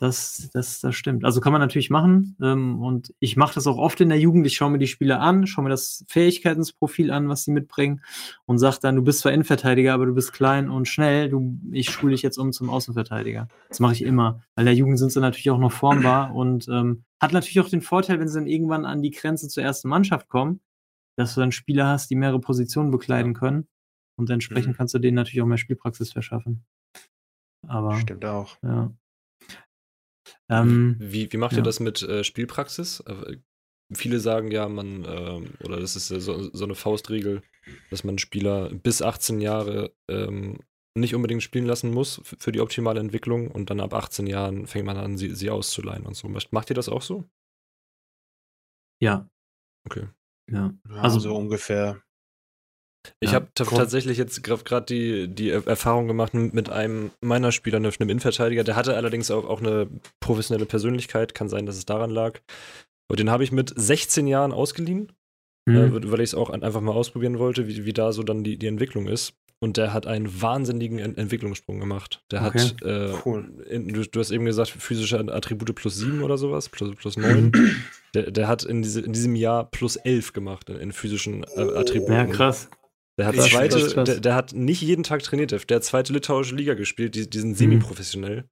Das, 0.02 0.50
das, 0.52 0.80
das 0.80 0.96
stimmt. 0.96 1.26
Also 1.26 1.42
kann 1.42 1.52
man 1.52 1.62
natürlich 1.62 1.92
machen. 1.92 2.36
Ähm, 2.42 2.82
und 2.82 3.14
ich 3.20 3.38
mache 3.38 3.54
das 3.54 3.68
auch 3.68 3.78
oft 3.78 4.02
in 4.02 4.10
der 4.10 4.18
Jugend. 4.18 4.48
Ich 4.48 4.56
schaue 4.56 4.72
mir 4.72 4.80
die 4.80 4.88
Spieler 4.88 5.22
an, 5.22 5.46
schaue 5.46 5.66
mir 5.66 5.70
das 5.70 6.04
Fähigkeitsprofil 6.08 7.12
an, 7.12 7.30
was 7.30 7.44
sie 7.44 7.52
mitbringen 7.52 8.02
und 8.48 8.58
sage 8.58 8.78
dann, 8.82 8.96
du 8.96 9.04
bist 9.04 9.20
zwar 9.20 9.32
Innenverteidiger, 9.32 9.94
aber 9.94 10.08
du 10.08 10.16
bist 10.16 10.34
klein 10.34 10.72
und 10.72 10.88
schnell. 10.88 11.30
Du, 11.30 11.56
ich 11.72 11.92
schule 11.92 12.14
dich 12.14 12.24
jetzt 12.24 12.40
um 12.40 12.52
zum 12.52 12.72
Außenverteidiger. 12.72 13.48
Das 13.70 13.80
mache 13.80 13.94
ich 13.94 14.02
immer. 14.02 14.42
Weil 14.56 14.64
in 14.64 14.66
der 14.66 14.74
Jugend 14.74 14.98
sind 14.98 15.12
sie 15.12 15.20
natürlich 15.20 15.52
auch 15.52 15.60
noch 15.60 15.72
formbar 15.72 16.34
und 16.34 16.68
ähm, 16.68 17.04
hat 17.22 17.32
natürlich 17.32 17.60
auch 17.60 17.70
den 17.70 17.84
Vorteil, 17.84 18.20
wenn 18.20 18.28
sie 18.28 18.40
dann 18.40 18.48
irgendwann 18.48 18.86
an 18.86 19.04
die 19.04 19.12
Grenze 19.12 19.50
zur 19.50 19.62
ersten 19.62 19.88
Mannschaft 19.88 20.30
kommen, 20.30 20.62
dass 21.16 21.36
du 21.36 21.42
dann 21.42 21.52
Spieler 21.52 21.86
hast, 21.86 22.10
die 22.10 22.16
mehrere 22.16 22.40
Positionen 22.40 22.90
bekleiden 22.90 23.36
können. 23.36 23.68
Und 24.18 24.32
entsprechend 24.32 24.74
mhm. 24.74 24.78
kannst 24.78 24.96
du 24.96 25.00
denen 25.00 25.14
natürlich 25.14 25.44
auch 25.44 25.48
mehr 25.48 25.60
Spielpraxis 25.60 26.12
verschaffen. 26.12 26.66
Aber. 27.68 27.98
Stimmt 27.98 28.26
auch. 28.26 28.58
Ja. 28.64 28.92
Ähm, 30.50 30.96
wie, 31.00 31.32
wie 31.32 31.38
macht 31.38 31.54
ja. 31.54 31.60
ihr 31.60 31.64
das 31.64 31.80
mit 31.80 32.02
äh, 32.04 32.24
Spielpraxis? 32.24 33.02
Äh, 33.02 33.38
viele 33.94 34.20
sagen 34.20 34.52
ja, 34.52 34.68
man, 34.70 35.04
äh, 35.06 35.66
oder 35.66 35.80
das 35.80 35.96
ist 35.96 36.08
so, 36.08 36.50
so, 36.54 36.64
eine 36.64 36.76
Faustregel, 36.76 37.42
dass 37.90 38.04
man 38.04 38.18
Spieler 38.18 38.70
bis 38.70 39.02
18 39.02 39.42
Jahre 39.42 39.94
ähm, 40.10 40.60
nicht 40.94 41.16
unbedingt 41.16 41.44
spielen 41.44 41.66
lassen 41.66 41.92
muss 41.94 42.22
für 42.24 42.52
die 42.52 42.60
optimale 42.60 43.00
Entwicklung 43.00 43.50
und 43.50 43.70
dann 43.70 43.80
ab 43.80 43.94
18 43.94 44.28
Jahren 44.28 44.68
fängt 44.68 44.86
man 44.86 44.98
an, 44.98 45.18
sie, 45.18 45.34
sie 45.34 45.50
auszuleihen 45.50 46.06
und 46.06 46.16
so. 46.16 46.28
Macht 46.28 46.70
ihr 46.70 46.76
das 46.76 46.90
auch 46.90 47.02
so? 47.02 47.30
Ja. 49.02 49.30
Okay. 49.86 50.08
Ja. 50.50 50.74
Also 50.90 51.20
so 51.20 51.36
ungefähr 51.36 52.02
ich 53.20 53.32
ja, 53.32 53.36
habe 53.36 53.48
tatsächlich 53.56 54.18
jetzt 54.18 54.44
gerade 54.44 54.86
die, 54.86 55.28
die 55.28 55.50
Erfahrung 55.50 56.08
gemacht 56.08 56.34
mit 56.34 56.70
einem 56.70 57.12
meiner 57.22 57.52
Spieler, 57.52 57.78
einem 57.78 57.92
Innenverteidiger. 58.00 58.64
Der 58.64 58.76
hatte 58.76 58.96
allerdings 58.96 59.32
auch, 59.32 59.46
auch 59.46 59.60
eine 59.60 59.88
professionelle 60.20 60.66
Persönlichkeit. 60.66 61.34
Kann 61.34 61.50
sein, 61.50 61.66
dass 61.66 61.78
es 61.78 61.86
daran 61.86 62.12
lag. 62.12 62.40
Und 63.10 63.20
den 63.20 63.30
habe 63.30 63.44
ich 63.44 63.52
mit 63.52 63.74
16 63.76 64.28
Jahren 64.28 64.52
ausgeliehen, 64.52 65.12
mhm. 65.66 65.76
äh, 65.76 66.12
weil 66.12 66.22
ich 66.22 66.30
es 66.30 66.36
auch 66.36 66.50
einfach 66.50 66.82
mal 66.82 66.94
ausprobieren 66.94 67.40
wollte, 67.40 67.68
wie, 67.68 67.86
wie 67.86 67.94
da 67.94 68.14
so 68.14 68.24
dann 68.24 68.44
die, 68.44 68.58
die 68.58 68.68
Entwicklung 68.68 69.08
ist. 69.08 69.34
Und 69.64 69.78
der 69.78 69.94
hat 69.94 70.08
einen 70.08 70.42
wahnsinnigen 70.42 70.98
Ent 70.98 71.20
Entwicklungssprung 71.20 71.80
gemacht. 71.80 72.24
Der 72.32 72.44
okay. 72.44 72.60
hat, 72.60 72.82
äh, 72.82 73.14
cool. 73.26 73.64
in, 73.70 73.90
du, 73.90 74.04
du, 74.04 74.20
hast 74.20 74.32
eben 74.32 74.46
gesagt, 74.46 74.72
physische 74.72 75.20
Attribute 75.20 75.76
plus 75.76 75.98
7 75.98 76.24
oder 76.24 76.40
sowas, 76.40 76.68
plus, 76.70 76.96
plus 76.96 77.16
9. 77.16 77.52
der, 78.16 78.32
der 78.32 78.48
hat 78.48 78.64
in, 78.64 78.82
diese, 78.82 79.02
in 79.02 79.14
diesem 79.14 79.36
Jahr 79.36 79.70
plus 79.70 79.98
11 79.98 80.34
gemacht 80.34 80.70
in, 80.70 80.78
in 80.78 80.92
physischen 80.92 81.44
äh, 81.44 81.78
Attributen. 81.78 82.14
Ja, 82.14 82.26
krass. 82.26 82.70
Der 83.22 83.28
hat, 83.28 83.36
zweite, 83.36 84.04
der, 84.04 84.20
der, 84.20 84.36
hat 84.36 84.54
nicht 84.54 84.82
jeden 84.82 85.04
Tag 85.04 85.24
trainiert, 85.24 85.52
der 85.52 85.76
hat 85.76 85.84
zweite 85.84 86.14
litauische 86.14 86.56
Liga 86.56 86.74
gespielt, 86.74 87.16
die, 87.16 87.30
die 87.30 87.40
sind 87.40 87.52
mhm. 87.52 87.56
semi-professionell. 87.56 88.46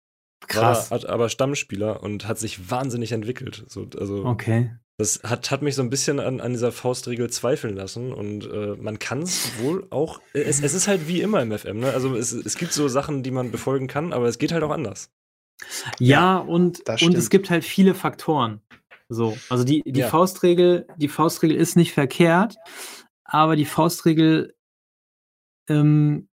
Krass. 0.48 0.92
War 0.92 1.10
aber 1.10 1.30
Stammspieler 1.30 2.02
und 2.02 2.28
hat 2.28 2.40
sich 2.40 2.70
wahnsinnig 2.70 3.12
entwickelt. 3.12 3.66
So, 3.68 3.88
also, 4.00 4.26
okay. 4.26 4.72
Das 4.98 5.22
hat, 5.24 5.50
hat 5.50 5.62
mich 5.62 5.76
so 5.76 5.82
ein 5.82 5.90
bisschen 5.90 6.20
an, 6.20 6.42
an 6.42 6.52
dieser 6.52 6.72
Faustregel 6.72 7.30
zweifeln 7.30 7.76
lassen 7.76 8.12
und 8.12 8.46
äh, 8.52 8.76
man 8.76 9.00
kann 9.00 9.22
es 9.22 9.52
wohl 9.60 9.88
auch. 9.92 10.20
Es, 10.34 10.62
es 10.62 10.74
ist 10.74 10.88
halt 10.88 11.08
wie 11.08 11.22
immer 11.22 11.42
im 11.42 11.58
FM, 11.58 11.80
ne? 11.80 11.94
Also 11.94 12.16
es, 12.16 12.34
es 12.34 12.58
gibt 12.58 12.74
so 12.74 12.88
Sachen, 12.90 13.24
die 13.24 13.32
man 13.32 13.50
befolgen 13.50 13.88
kann, 13.88 14.12
aber 14.12 14.28
es 14.28 14.40
geht 14.40 14.52
halt 14.52 14.64
auch 14.64 14.72
anders. 14.72 15.10
Ja, 16.00 16.38
und, 16.38 16.90
und 17.02 17.16
es 17.16 17.30
gibt 17.30 17.50
halt 17.50 17.64
viele 17.64 17.96
Faktoren. 17.96 18.62
So, 19.10 19.38
also 19.50 19.64
die, 19.64 19.84
die 19.86 20.02
ja. 20.02 20.08
Faustregel, 20.08 20.86
die 20.98 21.08
Faustregel 21.08 21.58
ist 21.58 21.76
nicht 21.76 21.94
verkehrt, 21.94 22.58
aber 23.24 23.56
die 23.56 23.66
Faustregel 23.66 24.54
ähm, 25.70 26.28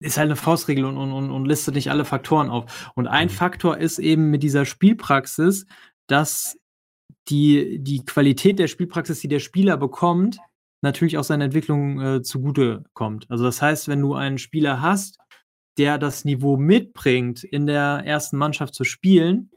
ist 0.00 0.18
halt 0.18 0.26
eine 0.26 0.36
Faustregel 0.36 0.84
und, 0.84 0.96
und, 0.96 1.30
und 1.30 1.44
listet 1.46 1.74
nicht 1.74 1.90
alle 1.90 2.04
Faktoren 2.04 2.50
auf. 2.50 2.92
Und 2.94 3.06
ein 3.06 3.28
mhm. 3.28 3.32
Faktor 3.32 3.78
ist 3.78 3.98
eben 3.98 4.30
mit 4.30 4.42
dieser 4.42 4.64
Spielpraxis, 4.64 5.66
dass 6.06 6.58
die, 7.28 7.78
die 7.80 8.04
Qualität 8.04 8.58
der 8.58 8.68
Spielpraxis, 8.68 9.20
die 9.20 9.28
der 9.28 9.40
Spieler 9.40 9.76
bekommt, 9.76 10.38
natürlich 10.82 11.16
auch 11.16 11.24
seiner 11.24 11.46
Entwicklung 11.46 12.00
äh, 12.00 12.22
zugute 12.22 12.84
kommt. 12.92 13.30
Also 13.30 13.44
das 13.44 13.62
heißt, 13.62 13.88
wenn 13.88 14.02
du 14.02 14.14
einen 14.14 14.38
Spieler 14.38 14.82
hast, 14.82 15.18
der 15.78 15.98
das 15.98 16.24
Niveau 16.24 16.56
mitbringt, 16.56 17.42
in 17.42 17.66
der 17.66 18.02
ersten 18.04 18.36
Mannschaft 18.36 18.74
zu 18.74 18.84
spielen, 18.84 19.50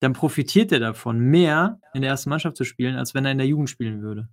dann 0.00 0.12
profitiert 0.14 0.72
er 0.72 0.80
davon 0.80 1.20
mehr, 1.20 1.78
in 1.94 2.02
der 2.02 2.10
ersten 2.10 2.28
Mannschaft 2.28 2.56
zu 2.56 2.64
spielen, 2.64 2.96
als 2.96 3.14
wenn 3.14 3.24
er 3.24 3.30
in 3.30 3.38
der 3.38 3.46
Jugend 3.46 3.70
spielen 3.70 4.02
würde. 4.02 4.28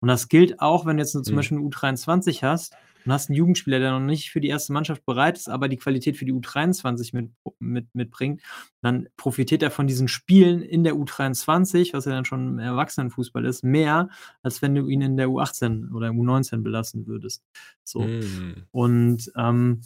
Und 0.00 0.08
das 0.08 0.28
gilt 0.28 0.60
auch, 0.60 0.84
wenn 0.84 0.96
du 0.96 1.02
jetzt 1.02 1.12
zum 1.12 1.22
mhm. 1.24 1.36
Beispiel 1.36 1.58
eine 1.58 1.66
U23 1.68 2.42
hast 2.42 2.74
und 3.04 3.12
hast 3.12 3.28
einen 3.28 3.36
Jugendspieler, 3.36 3.78
der 3.78 3.92
noch 3.92 4.00
nicht 4.00 4.30
für 4.30 4.40
die 4.40 4.48
erste 4.48 4.72
Mannschaft 4.72 5.04
bereit 5.04 5.36
ist, 5.36 5.48
aber 5.48 5.68
die 5.68 5.76
Qualität 5.76 6.16
für 6.16 6.24
die 6.24 6.32
U23 6.32 7.14
mit, 7.14 7.30
mit, 7.58 7.94
mitbringt, 7.94 8.42
dann 8.82 9.08
profitiert 9.16 9.62
er 9.62 9.70
von 9.70 9.86
diesen 9.86 10.08
Spielen 10.08 10.62
in 10.62 10.84
der 10.84 10.94
U23, 10.94 11.92
was 11.92 12.04
ja 12.04 12.12
dann 12.12 12.24
schon 12.24 12.48
im 12.48 12.58
Erwachsenenfußball 12.58 13.44
ist, 13.44 13.64
mehr, 13.64 14.08
als 14.42 14.62
wenn 14.62 14.74
du 14.74 14.86
ihn 14.86 15.02
in 15.02 15.16
der 15.16 15.28
U18 15.28 15.92
oder 15.92 16.08
U19 16.08 16.62
belassen 16.62 17.06
würdest. 17.06 17.44
So. 17.84 18.00
Mhm. 18.00 18.64
Und 18.70 19.32
ähm, 19.36 19.82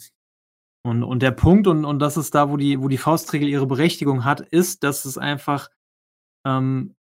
und, 0.81 1.03
und 1.03 1.21
der 1.21 1.31
Punkt, 1.31 1.67
und, 1.67 1.83
und 1.83 1.99
das 1.99 2.15
ist 2.15 2.33
da, 2.33 2.49
wo 2.49 2.55
die, 2.55 2.79
wo 2.81 2.87
die 2.87 2.97
Faustregel 2.97 3.49
ihre 3.49 3.67
Berechtigung 3.67 4.23
hat, 4.23 4.39
ist, 4.39 4.83
dass 4.83 5.03
es 5.03 5.17
einfach 5.17 5.69
ähm, 6.45 6.95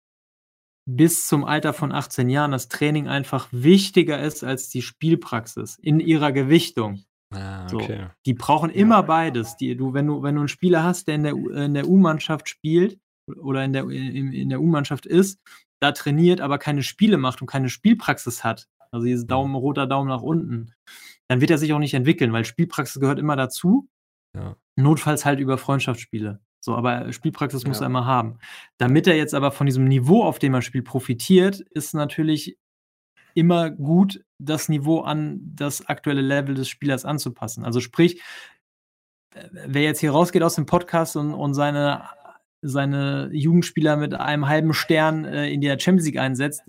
bis 0.87 1.27
zum 1.27 1.43
Alter 1.43 1.73
von 1.73 1.91
18 1.91 2.29
Jahren 2.29 2.51
das 2.51 2.67
Training 2.69 3.07
einfach 3.07 3.47
wichtiger 3.51 4.21
ist 4.21 4.43
als 4.43 4.69
die 4.69 4.81
Spielpraxis 4.81 5.77
in 5.81 5.99
ihrer 5.99 6.31
Gewichtung. 6.31 7.03
Ah, 7.33 7.65
okay. 7.73 8.03
so, 8.03 8.09
die 8.25 8.33
brauchen 8.33 8.69
immer 8.69 9.03
beides. 9.03 9.57
Die, 9.57 9.75
du, 9.75 9.93
wenn, 9.93 10.07
du, 10.07 10.21
wenn 10.21 10.35
du 10.35 10.41
einen 10.41 10.47
Spieler 10.47 10.83
hast, 10.83 11.07
der 11.07 11.15
in 11.15 11.23
der, 11.23 11.33
in 11.33 11.73
der 11.73 11.87
U-Mannschaft 11.87 12.49
spielt, 12.49 12.99
oder 13.27 13.63
in 13.65 13.73
der, 13.73 13.89
in, 13.89 14.33
in 14.33 14.49
der 14.49 14.61
U-Mannschaft 14.61 15.05
ist, 15.05 15.39
da 15.81 15.91
trainiert, 15.91 16.41
aber 16.41 16.57
keine 16.57 16.83
Spiele 16.83 17.17
macht 17.17 17.41
und 17.41 17.47
keine 17.47 17.69
Spielpraxis 17.69 18.43
hat, 18.43 18.67
also 18.91 19.05
dieses 19.05 19.27
Daumen, 19.27 19.55
roter 19.55 19.87
Daumen 19.87 20.09
nach 20.09 20.21
unten, 20.21 20.73
dann 21.27 21.41
wird 21.41 21.51
er 21.51 21.57
sich 21.57 21.73
auch 21.73 21.79
nicht 21.79 21.93
entwickeln, 21.93 22.33
weil 22.33 22.45
Spielpraxis 22.45 23.01
gehört 23.01 23.19
immer 23.19 23.35
dazu. 23.35 23.89
Ja. 24.35 24.55
Notfalls 24.75 25.25
halt 25.25 25.39
über 25.39 25.57
Freundschaftsspiele. 25.57 26.39
So, 26.65 26.75
aber 26.75 27.13
Spielpraxis 27.13 27.61
ja. 27.61 27.67
muss 27.69 27.79
er 27.79 27.85
immer 27.85 28.05
haben. 28.05 28.39
Damit 28.79 29.05
er 29.05 29.15
jetzt 29.15 29.35
aber 29.35 29.51
von 29.51 29.67
diesem 29.67 29.85
Niveau, 29.85 30.23
auf 30.23 30.39
dem 30.39 30.55
er 30.55 30.63
spielt, 30.63 30.85
profitiert, 30.85 31.59
ist 31.59 31.93
natürlich 31.93 32.57
immer 33.35 33.69
gut, 33.69 34.25
das 34.39 34.67
Niveau 34.67 35.01
an 35.01 35.41
das 35.43 35.85
aktuelle 35.85 36.21
Level 36.21 36.55
des 36.55 36.67
Spielers 36.67 37.05
anzupassen. 37.05 37.65
Also 37.65 37.81
sprich, 37.81 38.19
wer 39.51 39.83
jetzt 39.83 39.99
hier 39.99 40.09
rausgeht 40.09 40.41
aus 40.41 40.55
dem 40.55 40.65
Podcast 40.65 41.15
und, 41.15 41.35
und 41.35 41.53
seine, 41.53 42.09
seine 42.63 43.29
Jugendspieler 43.31 43.95
mit 43.95 44.15
einem 44.15 44.47
halben 44.47 44.73
Stern 44.73 45.23
äh, 45.23 45.47
in 45.49 45.61
der 45.61 45.77
Champions 45.79 46.07
League 46.07 46.17
einsetzt, 46.17 46.63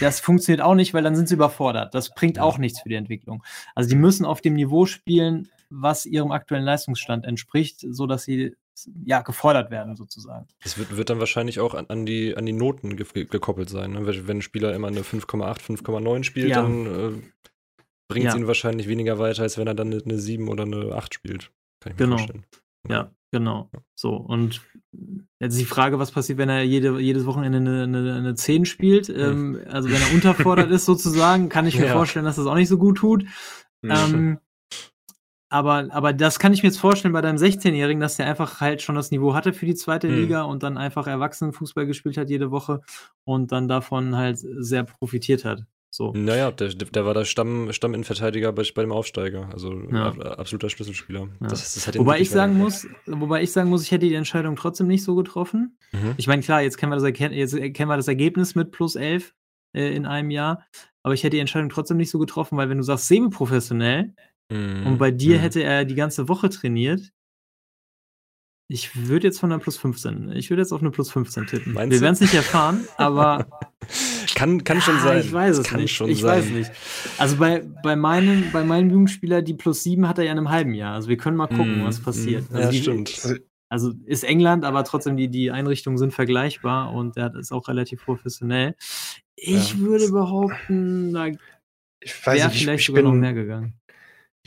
das 0.00 0.18
funktioniert 0.18 0.60
auch 0.60 0.74
nicht, 0.74 0.92
weil 0.92 1.04
dann 1.04 1.14
sind 1.14 1.28
sie 1.28 1.36
überfordert. 1.36 1.94
Das 1.94 2.10
bringt 2.14 2.40
auch 2.40 2.58
nichts 2.58 2.80
für 2.80 2.88
die 2.88 2.96
Entwicklung. 2.96 3.44
Also 3.76 3.88
die 3.90 3.96
müssen 3.96 4.26
auf 4.26 4.40
dem 4.40 4.54
Niveau 4.54 4.86
spielen, 4.86 5.48
was 5.70 6.04
ihrem 6.04 6.32
aktuellen 6.32 6.64
Leistungsstand 6.64 7.24
entspricht, 7.24 7.86
so 7.88 8.06
dass 8.06 8.24
sie 8.24 8.56
ja, 9.04 9.22
gefordert 9.22 9.70
werden, 9.70 9.96
sozusagen. 9.96 10.46
Es 10.60 10.78
wird, 10.78 10.96
wird 10.96 11.10
dann 11.10 11.20
wahrscheinlich 11.20 11.60
auch 11.60 11.74
an, 11.74 11.86
an, 11.88 12.06
die, 12.06 12.36
an 12.36 12.46
die 12.46 12.52
Noten 12.52 12.96
ge 12.96 13.24
gekoppelt 13.24 13.68
sein. 13.68 13.92
Ne? 13.92 14.06
Wenn 14.06 14.38
ein 14.38 14.42
Spieler 14.42 14.74
immer 14.74 14.88
eine 14.88 15.00
5,8, 15.00 15.60
5,9 15.60 16.24
spielt, 16.24 16.50
ja. 16.50 16.62
dann 16.62 16.86
äh, 16.86 17.22
bringt 18.08 18.26
es 18.26 18.34
ja. 18.34 18.40
ihn 18.40 18.46
wahrscheinlich 18.46 18.88
weniger 18.88 19.18
weiter, 19.18 19.42
als 19.42 19.58
wenn 19.58 19.66
er 19.66 19.74
dann 19.74 19.92
eine, 19.92 20.02
eine 20.02 20.18
7 20.18 20.48
oder 20.48 20.64
eine 20.64 20.94
8 20.94 21.14
spielt. 21.14 21.52
Kann 21.80 21.92
ich 21.92 21.98
mir 21.98 22.04
genau. 22.06 22.16
vorstellen. 22.18 22.44
Ja, 22.88 23.10
genau. 23.30 23.70
So, 23.94 24.14
und 24.16 24.62
jetzt 25.38 25.58
die 25.58 25.64
Frage, 25.64 25.98
was 25.98 26.10
passiert, 26.10 26.38
wenn 26.38 26.48
er 26.48 26.62
jede, 26.62 26.98
jedes 26.98 27.26
Wochenende 27.26 27.58
eine, 27.58 27.82
eine, 27.84 28.14
eine 28.14 28.34
10 28.34 28.64
spielt. 28.64 29.08
Hm. 29.08 29.16
Ähm, 29.16 29.60
also 29.68 29.90
wenn 29.90 30.00
er 30.00 30.14
unterfordert 30.14 30.70
ist 30.70 30.86
sozusagen, 30.86 31.48
kann 31.48 31.66
ich 31.66 31.78
mir 31.78 31.86
ja. 31.86 31.92
vorstellen, 31.92 32.24
dass 32.24 32.36
das 32.36 32.46
auch 32.46 32.54
nicht 32.54 32.68
so 32.68 32.78
gut 32.78 32.98
tut. 32.98 33.24
Ähm, 33.82 34.38
aber, 35.50 35.88
aber 35.90 36.12
das 36.12 36.38
kann 36.38 36.52
ich 36.52 36.62
mir 36.62 36.68
jetzt 36.68 36.78
vorstellen 36.78 37.12
bei 37.12 37.20
deinem 37.20 37.36
16-Jährigen, 37.36 38.00
dass 38.00 38.16
der 38.16 38.26
einfach 38.26 38.60
halt 38.60 38.82
schon 38.82 38.94
das 38.94 39.10
Niveau 39.10 39.34
hatte 39.34 39.52
für 39.52 39.66
die 39.66 39.74
zweite 39.74 40.08
mhm. 40.08 40.14
Liga 40.14 40.42
und 40.42 40.62
dann 40.62 40.78
einfach 40.78 41.08
Erwachsenenfußball 41.08 41.86
gespielt 41.86 42.16
hat 42.16 42.30
jede 42.30 42.52
Woche 42.52 42.80
und 43.24 43.50
dann 43.50 43.66
davon 43.66 44.16
halt 44.16 44.38
sehr 44.38 44.84
profitiert 44.84 45.44
hat. 45.44 45.64
So. 45.92 46.12
Naja, 46.12 46.52
der, 46.52 46.68
der 46.68 47.04
war 47.04 47.14
der 47.14 47.24
Stamm, 47.24 47.72
Stamminnenverteidiger 47.72 48.52
bei, 48.52 48.62
bei 48.72 48.82
dem 48.82 48.92
Aufsteiger, 48.92 49.50
also 49.52 49.74
ja. 49.90 50.12
absoluter 50.12 50.70
Schlüsselspieler. 50.70 51.28
Ja. 51.40 51.48
Das, 51.48 51.74
das 51.74 51.98
wobei 51.98 52.20
ich 52.20 52.30
sagen 52.30 52.56
muss, 52.56 52.86
wobei 53.06 53.42
ich 53.42 53.50
sagen 53.50 53.70
muss, 53.70 53.82
ich 53.82 53.90
hätte 53.90 54.06
die 54.06 54.14
Entscheidung 54.14 54.54
trotzdem 54.54 54.86
nicht 54.86 55.02
so 55.02 55.16
getroffen. 55.16 55.76
Mhm. 55.90 56.14
Ich 56.16 56.28
meine, 56.28 56.42
klar, 56.42 56.62
jetzt 56.62 56.78
kennen 56.78 56.92
wir 56.92 56.96
das, 56.96 57.18
jetzt 57.18 57.74
kennen 57.74 57.90
wir 57.90 57.96
das 57.96 58.06
Ergebnis 58.06 58.54
mit 58.54 58.70
plus 58.70 58.94
11 58.94 59.34
äh, 59.72 59.92
in 59.92 60.06
einem 60.06 60.30
Jahr, 60.30 60.64
aber 61.02 61.14
ich 61.14 61.24
hätte 61.24 61.36
die 61.36 61.40
Entscheidung 61.40 61.70
trotzdem 61.70 61.96
nicht 61.96 62.10
so 62.10 62.20
getroffen, 62.20 62.56
weil 62.56 62.68
wenn 62.68 62.78
du 62.78 62.84
sagst 62.84 63.08
semi-professionell, 63.08 64.14
Mhm. 64.50 64.86
Und 64.86 64.98
bei 64.98 65.10
dir 65.10 65.38
mhm. 65.38 65.40
hätte 65.40 65.62
er 65.62 65.84
die 65.84 65.94
ganze 65.94 66.28
Woche 66.28 66.50
trainiert. 66.50 67.12
Ich 68.72 69.08
würde 69.08 69.26
jetzt 69.26 69.40
von 69.40 69.50
einer 69.50 69.60
plus 69.60 69.76
15, 69.78 70.30
ich 70.30 70.48
würde 70.48 70.62
jetzt 70.62 70.70
auf 70.70 70.80
eine 70.80 70.92
plus 70.92 71.10
15 71.10 71.46
tippen. 71.46 71.72
Meinst 71.72 71.92
Wir 71.92 72.00
werden 72.00 72.14
es 72.14 72.20
nicht 72.20 72.34
erfahren, 72.34 72.84
aber. 72.98 73.48
kann, 74.36 74.62
kann 74.62 74.80
schon 74.80 75.00
sein. 75.00 75.20
Ich 75.20 75.32
weiß 75.32 75.58
es 75.58 75.66
kann 75.66 75.80
nicht. 75.80 75.92
Schon 75.92 76.08
ich 76.08 76.20
sein. 76.20 76.38
weiß 76.38 76.50
nicht. 76.50 76.70
Also 77.18 77.36
bei, 77.36 77.64
bei, 77.82 77.96
meinen, 77.96 78.52
bei 78.52 78.62
meinem 78.62 78.90
Jugendspieler, 78.90 79.42
die 79.42 79.54
plus 79.54 79.82
7 79.82 80.06
hat 80.08 80.18
er 80.18 80.24
ja 80.24 80.30
in 80.30 80.38
einem 80.38 80.50
halben 80.50 80.74
Jahr. 80.74 80.94
Also 80.94 81.08
wir 81.08 81.16
können 81.16 81.36
mal 81.36 81.48
gucken, 81.48 81.82
mm, 81.82 81.84
was 81.84 82.00
passiert. 82.00 82.48
Mm, 82.48 82.54
also 82.54 82.66
ja, 82.66 82.70
die, 82.70 82.82
stimmt. 82.82 83.40
Also 83.68 83.92
ist 84.04 84.22
England, 84.22 84.64
aber 84.64 84.84
trotzdem 84.84 85.16
die, 85.16 85.28
die 85.28 85.50
Einrichtungen 85.50 85.98
sind 85.98 86.14
vergleichbar 86.14 86.92
und 86.92 87.16
der 87.16 87.34
ist 87.34 87.50
auch 87.50 87.66
relativ 87.66 88.04
professionell. 88.04 88.76
Ich 89.34 89.72
ja. 89.72 89.78
würde 89.80 90.12
behaupten, 90.12 91.12
da 91.12 91.24
wäre 91.24 92.50
vielleicht 92.50 92.54
ich, 92.54 92.86
sogar 92.86 93.02
bin, 93.02 93.12
noch 93.12 93.18
mehr 93.18 93.32
gegangen 93.32 93.79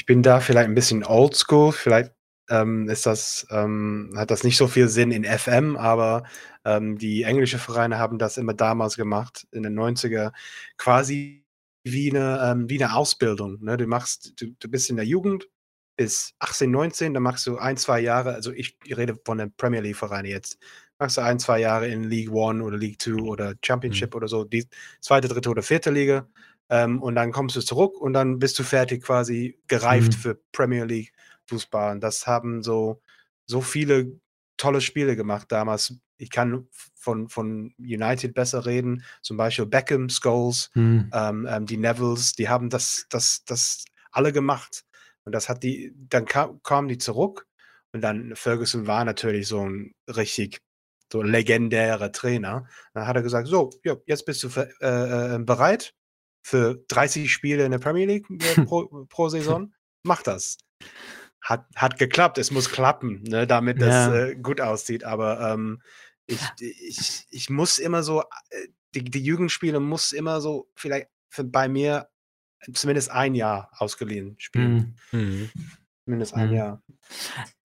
ich 0.03 0.05
bin 0.05 0.21
da 0.21 0.41
vielleicht 0.41 0.67
ein 0.67 0.75
bisschen 0.75 1.05
oldschool. 1.05 1.71
Vielleicht 1.71 2.11
ähm, 2.49 2.89
ist 2.89 3.05
das, 3.05 3.47
ähm, 3.51 4.13
hat 4.17 4.31
das 4.31 4.43
nicht 4.43 4.57
so 4.57 4.67
viel 4.67 4.89
Sinn 4.89 5.11
in 5.11 5.23
FM, 5.23 5.77
aber 5.77 6.23
ähm, 6.65 6.97
die 6.97 7.23
englischen 7.23 7.57
Vereine 7.57 7.99
haben 7.99 8.19
das 8.19 8.37
immer 8.37 8.53
damals 8.53 8.97
gemacht, 8.97 9.47
in 9.51 9.63
den 9.63 9.79
90er, 9.79 10.33
quasi 10.75 11.45
wie 11.85 12.09
eine, 12.09 12.51
ähm, 12.51 12.69
wie 12.69 12.83
eine 12.83 12.93
Ausbildung. 12.93 13.63
Ne? 13.63 13.77
Du 13.77 13.87
machst, 13.87 14.33
du, 14.41 14.47
du 14.59 14.67
bist 14.67 14.89
in 14.89 14.97
der 14.97 15.05
Jugend 15.05 15.47
bis 15.95 16.33
18, 16.39 16.69
19, 16.69 17.13
dann 17.13 17.23
machst 17.23 17.47
du 17.47 17.57
ein, 17.57 17.77
zwei 17.77 18.01
Jahre, 18.01 18.33
also 18.33 18.51
ich, 18.51 18.77
ich 18.83 18.97
rede 18.97 19.17
von 19.23 19.37
den 19.37 19.53
Premier 19.55 19.79
League 19.79 19.95
Vereinen 19.95 20.27
jetzt, 20.27 20.57
machst 20.99 21.15
du 21.15 21.21
ein, 21.21 21.39
zwei 21.39 21.61
Jahre 21.61 21.87
in 21.87 22.03
League 22.03 22.29
One 22.33 22.61
oder 22.61 22.75
League 22.75 22.99
Two 22.99 23.19
oder 23.25 23.53
Championship 23.63 24.13
mhm. 24.13 24.17
oder 24.17 24.27
so, 24.27 24.43
die 24.43 24.67
zweite, 24.99 25.29
dritte 25.29 25.49
oder 25.49 25.63
vierte 25.63 25.91
Liga 25.91 26.27
ähm, 26.69 27.01
und 27.01 27.15
dann 27.15 27.31
kommst 27.31 27.55
du 27.55 27.61
zurück 27.61 27.99
und 27.99 28.13
dann 28.13 28.39
bist 28.39 28.57
du 28.59 28.63
fertig 28.63 29.03
quasi 29.03 29.59
gereift 29.67 30.13
mhm. 30.13 30.17
für 30.17 30.41
Premier 30.51 30.85
League 30.85 31.13
Fußball. 31.45 31.93
Und 31.93 32.01
das 32.01 32.27
haben 32.27 32.63
so, 32.63 33.01
so 33.45 33.61
viele 33.61 34.19
tolle 34.57 34.81
Spiele 34.81 35.15
gemacht 35.15 35.51
damals. 35.51 35.95
Ich 36.17 36.29
kann 36.29 36.67
von, 36.95 37.27
von 37.27 37.73
United 37.77 38.33
besser 38.33 38.65
reden, 38.65 39.03
zum 39.21 39.37
Beispiel 39.37 39.65
Beckham, 39.65 40.09
Scholes, 40.09 40.71
mhm. 40.73 41.11
ähm, 41.13 41.47
ähm, 41.49 41.65
die 41.65 41.77
Nevilles, 41.77 42.33
die 42.33 42.47
haben 42.49 42.69
das, 42.69 43.05
das, 43.09 43.43
das 43.45 43.85
alle 44.11 44.31
gemacht. 44.31 44.85
Und 45.25 45.33
das 45.33 45.49
hat 45.49 45.63
die, 45.63 45.93
dann 45.95 46.25
kam, 46.25 46.61
kamen 46.63 46.87
die 46.87 46.97
zurück 46.97 47.45
und 47.91 48.01
dann 48.01 48.35
Ferguson 48.35 48.87
war 48.87 49.05
natürlich 49.05 49.47
so 49.47 49.65
ein 49.65 49.93
richtig 50.07 50.59
so 51.11 51.21
legendärer 51.21 52.11
Trainer. 52.11 52.67
Dann 52.93 53.05
hat 53.05 53.15
er 53.15 53.21
gesagt, 53.21 53.47
so, 53.47 53.69
ja, 53.83 53.95
jetzt 54.05 54.25
bist 54.25 54.43
du 54.43 54.49
äh, 54.81 55.35
äh 55.35 55.39
bereit 55.39 55.93
für 56.43 56.83
30 56.89 57.31
Spiele 57.31 57.65
in 57.65 57.71
der 57.71 57.79
Premier 57.79 58.05
League 58.05 58.29
äh, 58.29 58.61
pro, 58.65 59.05
pro, 59.05 59.29
Saison. 59.29 59.73
Mach 60.03 60.21
das. 60.21 60.57
Hat, 61.41 61.65
hat 61.75 61.97
geklappt, 61.97 62.37
es 62.37 62.51
muss 62.51 62.69
klappen, 62.69 63.23
ne, 63.23 63.47
damit 63.47 63.79
ja. 63.79 63.87
das 63.87 64.13
äh, 64.13 64.35
gut 64.35 64.61
aussieht. 64.61 65.03
Aber 65.03 65.41
ähm, 65.53 65.81
ich, 66.27 66.39
ich, 66.59 67.25
ich 67.29 67.49
muss 67.49 67.79
immer 67.79 68.03
so, 68.03 68.21
äh, 68.21 68.67
die, 68.93 69.03
die 69.03 69.23
Jugendspiele 69.23 69.79
muss 69.79 70.11
immer 70.11 70.39
so 70.41 70.69
vielleicht 70.75 71.07
für, 71.29 71.43
bei 71.43 71.67
mir 71.67 72.09
zumindest 72.73 73.11
ein 73.11 73.35
Jahr 73.35 73.69
ausgeliehen 73.77 74.35
spielen. 74.37 74.95
Mhm. 75.11 75.49
Zumindest 76.05 76.33
ein 76.33 76.49
mhm. 76.49 76.55
Jahr. 76.55 76.81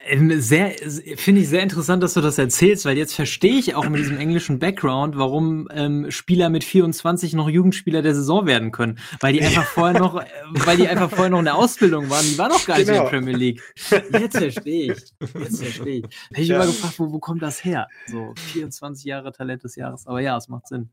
Ähm, 0.00 0.40
sehr, 0.40 0.70
finde 1.16 1.40
ich 1.40 1.48
sehr 1.48 1.62
interessant, 1.62 2.02
dass 2.02 2.14
du 2.14 2.20
das 2.20 2.38
erzählst, 2.38 2.84
weil 2.84 2.96
jetzt 2.96 3.14
verstehe 3.14 3.58
ich 3.58 3.74
auch 3.74 3.88
mit 3.88 4.00
diesem 4.00 4.16
englischen 4.16 4.60
Background, 4.60 5.18
warum 5.18 5.68
ähm, 5.72 6.10
Spieler 6.10 6.48
mit 6.48 6.62
24 6.62 7.34
noch 7.34 7.48
Jugendspieler 7.48 8.00
der 8.00 8.14
Saison 8.14 8.46
werden 8.46 8.70
können, 8.70 9.00
weil 9.20 9.32
die 9.32 9.42
einfach 9.42 9.64
vorher 9.64 9.98
noch, 9.98 10.20
äh, 10.20 10.26
weil 10.52 10.76
die 10.76 10.86
einfach 10.86 11.10
vorher 11.10 11.30
noch 11.30 11.40
in 11.40 11.46
der 11.46 11.56
Ausbildung 11.56 12.08
waren, 12.10 12.24
die 12.24 12.38
waren 12.38 12.50
noch 12.52 12.64
gar 12.64 12.78
nicht 12.78 12.86
genau. 12.86 12.98
in 12.98 13.04
der 13.04 13.10
Premier 13.10 13.36
League. 13.36 13.62
Jetzt 14.12 14.38
verstehe 14.38 14.92
ich, 14.92 15.14
jetzt 15.34 15.62
verstehe 15.62 15.98
ich. 15.98 16.04
Hätte 16.30 16.42
ich 16.42 16.48
ja. 16.48 16.56
immer 16.56 16.66
gefragt, 16.66 16.98
wo, 16.98 17.12
wo 17.12 17.18
kommt 17.18 17.42
das 17.42 17.64
her? 17.64 17.88
So 18.06 18.34
24 18.52 19.04
Jahre 19.04 19.32
Talent 19.32 19.64
des 19.64 19.74
Jahres, 19.74 20.06
aber 20.06 20.20
ja, 20.20 20.36
es 20.36 20.48
macht 20.48 20.68
Sinn 20.68 20.90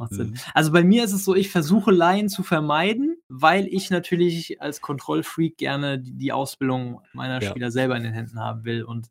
macht 0.00 0.14
Sinn. 0.14 0.30
Mhm. 0.30 0.36
Also 0.54 0.72
bei 0.72 0.82
mir 0.82 1.04
ist 1.04 1.12
es 1.12 1.24
so, 1.24 1.36
ich 1.36 1.50
versuche 1.50 1.92
Laien 1.92 2.28
zu 2.28 2.42
vermeiden, 2.42 3.16
weil 3.28 3.68
ich 3.68 3.90
natürlich 3.90 4.60
als 4.60 4.80
Kontrollfreak 4.80 5.56
gerne 5.56 6.00
die, 6.00 6.12
die 6.12 6.32
Ausbildung 6.32 7.02
meiner 7.12 7.40
ja. 7.40 7.50
Spieler 7.50 7.70
selber 7.70 7.96
in 7.96 8.02
den 8.02 8.12
Händen 8.12 8.40
haben 8.40 8.64
will. 8.64 8.82
Und 8.82 9.08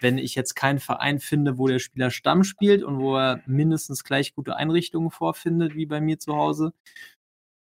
wenn 0.00 0.16
ich 0.16 0.34
jetzt 0.34 0.54
keinen 0.54 0.78
Verein 0.78 1.18
finde, 1.18 1.58
wo 1.58 1.66
der 1.66 1.80
Spieler 1.80 2.10
Stamm 2.10 2.44
spielt 2.44 2.82
und 2.82 2.98
wo 2.98 3.16
er 3.16 3.42
mindestens 3.46 4.04
gleich 4.04 4.34
gute 4.34 4.56
Einrichtungen 4.56 5.10
vorfindet, 5.10 5.74
wie 5.74 5.86
bei 5.86 6.00
mir 6.00 6.18
zu 6.18 6.34
Hause, 6.34 6.72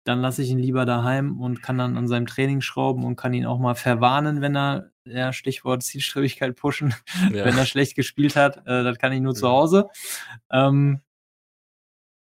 dann 0.04 0.22
lasse 0.22 0.42
ich 0.42 0.50
ihn 0.50 0.58
lieber 0.58 0.86
daheim 0.86 1.40
und 1.40 1.62
kann 1.62 1.78
dann 1.78 1.98
an 1.98 2.08
seinem 2.08 2.26
Training 2.26 2.62
schrauben 2.62 3.04
und 3.04 3.18
kann 3.18 3.34
ihn 3.34 3.46
auch 3.46 3.60
mal 3.60 3.76
verwarnen, 3.76 4.42
wenn 4.42 4.56
er, 4.56 4.92
ja, 5.06 5.34
Stichwort 5.34 5.84
Zielstrebigkeit 5.84 6.56
pushen, 6.56 6.96
ja. 7.32 7.46
wenn 7.46 7.58
er 7.58 7.66
schlecht 7.66 7.96
gespielt 7.96 8.36
hat. 8.36 8.66
Äh, 8.66 8.84
das 8.84 8.98
kann 8.98 9.12
ich 9.12 9.22
nur 9.22 9.34
ja. 9.34 9.40
zu 9.40 9.50
Hause. 9.50 9.90
Ähm, 10.52 11.02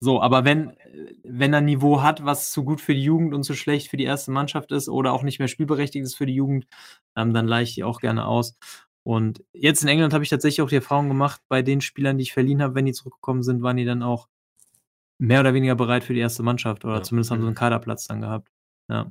so, 0.06 0.22
aber 0.22 0.44
wenn, 0.44 0.76
wenn 1.24 1.52
er 1.52 1.58
ein 1.58 1.64
Niveau 1.64 2.00
hat, 2.00 2.24
was 2.24 2.52
zu 2.52 2.62
gut 2.62 2.80
für 2.80 2.94
die 2.94 3.02
Jugend 3.02 3.34
und 3.34 3.42
zu 3.42 3.54
schlecht 3.54 3.88
für 3.88 3.96
die 3.96 4.04
erste 4.04 4.30
Mannschaft 4.30 4.70
ist 4.70 4.88
oder 4.88 5.12
auch 5.12 5.24
nicht 5.24 5.40
mehr 5.40 5.48
spielberechtigt 5.48 6.04
ist 6.04 6.14
für 6.14 6.26
die 6.26 6.36
Jugend, 6.36 6.68
ähm, 7.16 7.34
dann 7.34 7.48
leihe 7.48 7.64
ich 7.64 7.74
die 7.74 7.82
auch 7.82 7.98
gerne 7.98 8.24
aus. 8.24 8.56
Und 9.02 9.42
jetzt 9.52 9.82
in 9.82 9.88
England 9.88 10.14
habe 10.14 10.22
ich 10.22 10.30
tatsächlich 10.30 10.62
auch 10.62 10.68
die 10.68 10.76
Erfahrung 10.76 11.08
gemacht, 11.08 11.40
bei 11.48 11.62
den 11.62 11.80
Spielern, 11.80 12.18
die 12.18 12.22
ich 12.22 12.32
verliehen 12.32 12.62
habe, 12.62 12.76
wenn 12.76 12.84
die 12.84 12.92
zurückgekommen 12.92 13.42
sind, 13.42 13.62
waren 13.62 13.76
die 13.76 13.84
dann 13.84 14.04
auch 14.04 14.28
mehr 15.18 15.40
oder 15.40 15.54
weniger 15.54 15.74
bereit 15.74 16.04
für 16.04 16.14
die 16.14 16.20
erste 16.20 16.44
Mannschaft 16.44 16.84
oder 16.84 16.98
ja. 16.98 17.02
zumindest 17.02 17.32
haben 17.32 17.38
sie 17.38 17.42
mhm. 17.42 17.48
einen 17.48 17.56
Kaderplatz 17.56 18.06
dann 18.06 18.20
gehabt. 18.20 18.48
Ja. 18.88 19.10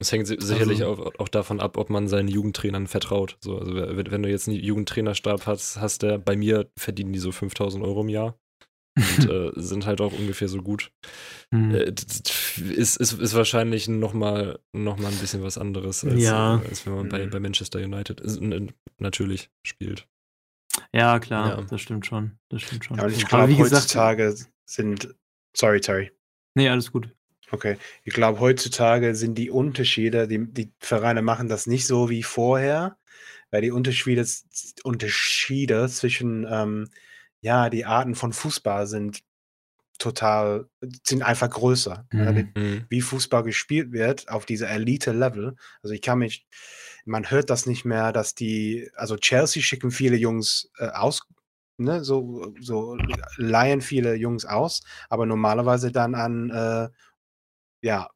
Es 0.00 0.12
hängt 0.12 0.28
sicherlich 0.28 0.82
also, 0.82 1.04
auch, 1.04 1.12
auch, 1.18 1.28
davon 1.28 1.60
ab, 1.60 1.76
ob 1.76 1.90
man 1.90 2.08
seinen 2.08 2.28
Jugendtrainern 2.28 2.86
vertraut. 2.86 3.36
So, 3.42 3.58
also 3.58 3.74
wenn 3.74 4.22
du 4.22 4.30
jetzt 4.30 4.48
einen 4.48 4.56
Jugendtrainerstab 4.56 5.46
hast, 5.46 5.78
hast 5.78 6.02
der 6.02 6.16
bei 6.16 6.36
mir 6.36 6.70
verdienen 6.78 7.12
die 7.12 7.18
so 7.18 7.32
5000 7.32 7.84
Euro 7.84 8.00
im 8.00 8.08
Jahr 8.08 8.38
und 8.96 9.30
äh, 9.30 9.50
sind 9.56 9.86
halt 9.86 10.00
auch 10.00 10.12
ungefähr 10.12 10.48
so 10.48 10.58
gut. 10.58 10.92
Mhm. 11.50 11.74
Äh, 11.74 11.84
ist, 11.90 12.96
ist, 12.96 13.12
ist 13.12 13.34
wahrscheinlich 13.34 13.88
nochmal 13.88 14.58
noch 14.72 14.98
mal 14.98 15.10
ein 15.10 15.18
bisschen 15.18 15.42
was 15.42 15.58
anderes, 15.58 16.04
als, 16.04 16.22
ja. 16.22 16.60
äh, 16.60 16.68
als 16.68 16.86
wenn 16.86 16.94
man 16.94 17.08
bei, 17.08 17.22
hm. 17.22 17.30
bei 17.30 17.40
Manchester 17.40 17.78
United 17.78 18.22
natürlich 18.98 19.50
spielt. 19.62 20.06
Ja, 20.92 21.18
klar, 21.18 21.58
ja. 21.58 21.62
das 21.62 21.80
stimmt 21.80 22.06
schon. 22.06 22.38
Das 22.48 22.62
stimmt 22.62 22.84
schon. 22.84 22.98
Ja, 22.98 23.04
und 23.04 23.12
ich 23.12 23.26
glaube, 23.26 23.56
heutzutage 23.56 24.24
gesagt, 24.26 24.50
sind. 24.64 25.14
Sorry, 25.54 25.80
Terry. 25.80 26.10
Nee, 26.54 26.68
alles 26.68 26.90
gut. 26.90 27.10
Okay. 27.50 27.76
Ich 28.04 28.14
glaube, 28.14 28.40
heutzutage 28.40 29.14
sind 29.14 29.36
die 29.36 29.50
Unterschiede, 29.50 30.26
die, 30.26 30.50
die 30.50 30.72
Vereine 30.78 31.20
machen 31.20 31.48
das 31.48 31.66
nicht 31.66 31.86
so 31.86 32.08
wie 32.08 32.22
vorher, 32.22 32.96
weil 33.50 33.60
die 33.60 33.70
Unterschiede, 33.70 34.26
Unterschiede 34.84 35.86
zwischen, 35.88 36.46
ähm, 36.50 36.88
ja, 37.42 37.68
die 37.68 37.84
Arten 37.84 38.14
von 38.14 38.32
Fußball 38.32 38.86
sind 38.86 39.20
total, 39.98 40.68
sind 41.04 41.22
einfach 41.22 41.50
größer. 41.50 42.06
Mhm. 42.12 42.52
mhm. 42.54 42.86
Wie 42.88 43.00
Fußball 43.00 43.42
gespielt 43.42 43.92
wird 43.92 44.28
auf 44.28 44.46
dieser 44.46 44.70
Elite-Level. 44.70 45.56
Also 45.82 45.94
ich 45.94 46.02
kann 46.02 46.20
mich, 46.20 46.46
man 47.04 47.30
hört 47.30 47.50
das 47.50 47.66
nicht 47.66 47.84
mehr, 47.84 48.12
dass 48.12 48.34
die, 48.34 48.90
also 48.94 49.16
Chelsea 49.16 49.62
schicken 49.62 49.90
viele 49.90 50.16
Jungs 50.16 50.70
äh, 50.78 50.86
aus, 50.88 51.22
ne, 51.76 52.04
so, 52.04 52.54
so 52.60 52.96
leihen 53.36 53.80
viele 53.80 54.14
Jungs 54.14 54.44
aus, 54.44 54.82
aber 55.08 55.26
normalerweise 55.26 55.92
dann 55.92 56.14
an, 56.14 56.50
äh, 56.50 56.88
ja, 57.82 58.08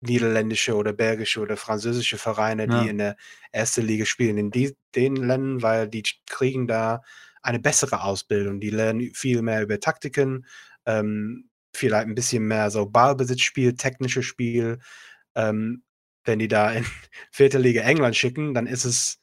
niederländische 0.00 0.76
oder 0.76 0.92
belgische 0.92 1.40
oder 1.40 1.56
französische 1.56 2.18
Vereine, 2.18 2.66
ja. 2.68 2.82
die 2.82 2.90
in 2.90 2.98
der 2.98 3.16
ersten 3.52 3.86
Liga 3.86 4.04
spielen, 4.04 4.36
in 4.36 4.50
die, 4.50 4.76
den 4.94 5.16
Ländern, 5.16 5.62
weil 5.62 5.88
die 5.88 6.02
kriegen 6.26 6.66
da 6.66 7.02
eine 7.44 7.60
bessere 7.60 8.02
Ausbildung. 8.02 8.60
Die 8.60 8.70
lernen 8.70 9.10
viel 9.14 9.42
mehr 9.42 9.62
über 9.62 9.78
Taktiken, 9.78 10.46
ähm, 10.86 11.50
vielleicht 11.74 12.08
ein 12.08 12.14
bisschen 12.14 12.44
mehr 12.44 12.70
so 12.70 12.86
Ballbesitzspiel, 12.86 13.74
technisches 13.74 14.24
Spiel. 14.24 14.78
Ähm, 15.34 15.82
wenn 16.24 16.38
die 16.38 16.48
da 16.48 16.72
in 16.72 16.84
vierte 17.30 17.58
Liga 17.58 17.82
England 17.82 18.16
schicken, 18.16 18.54
dann 18.54 18.66
ist 18.66 18.84
es 18.84 19.20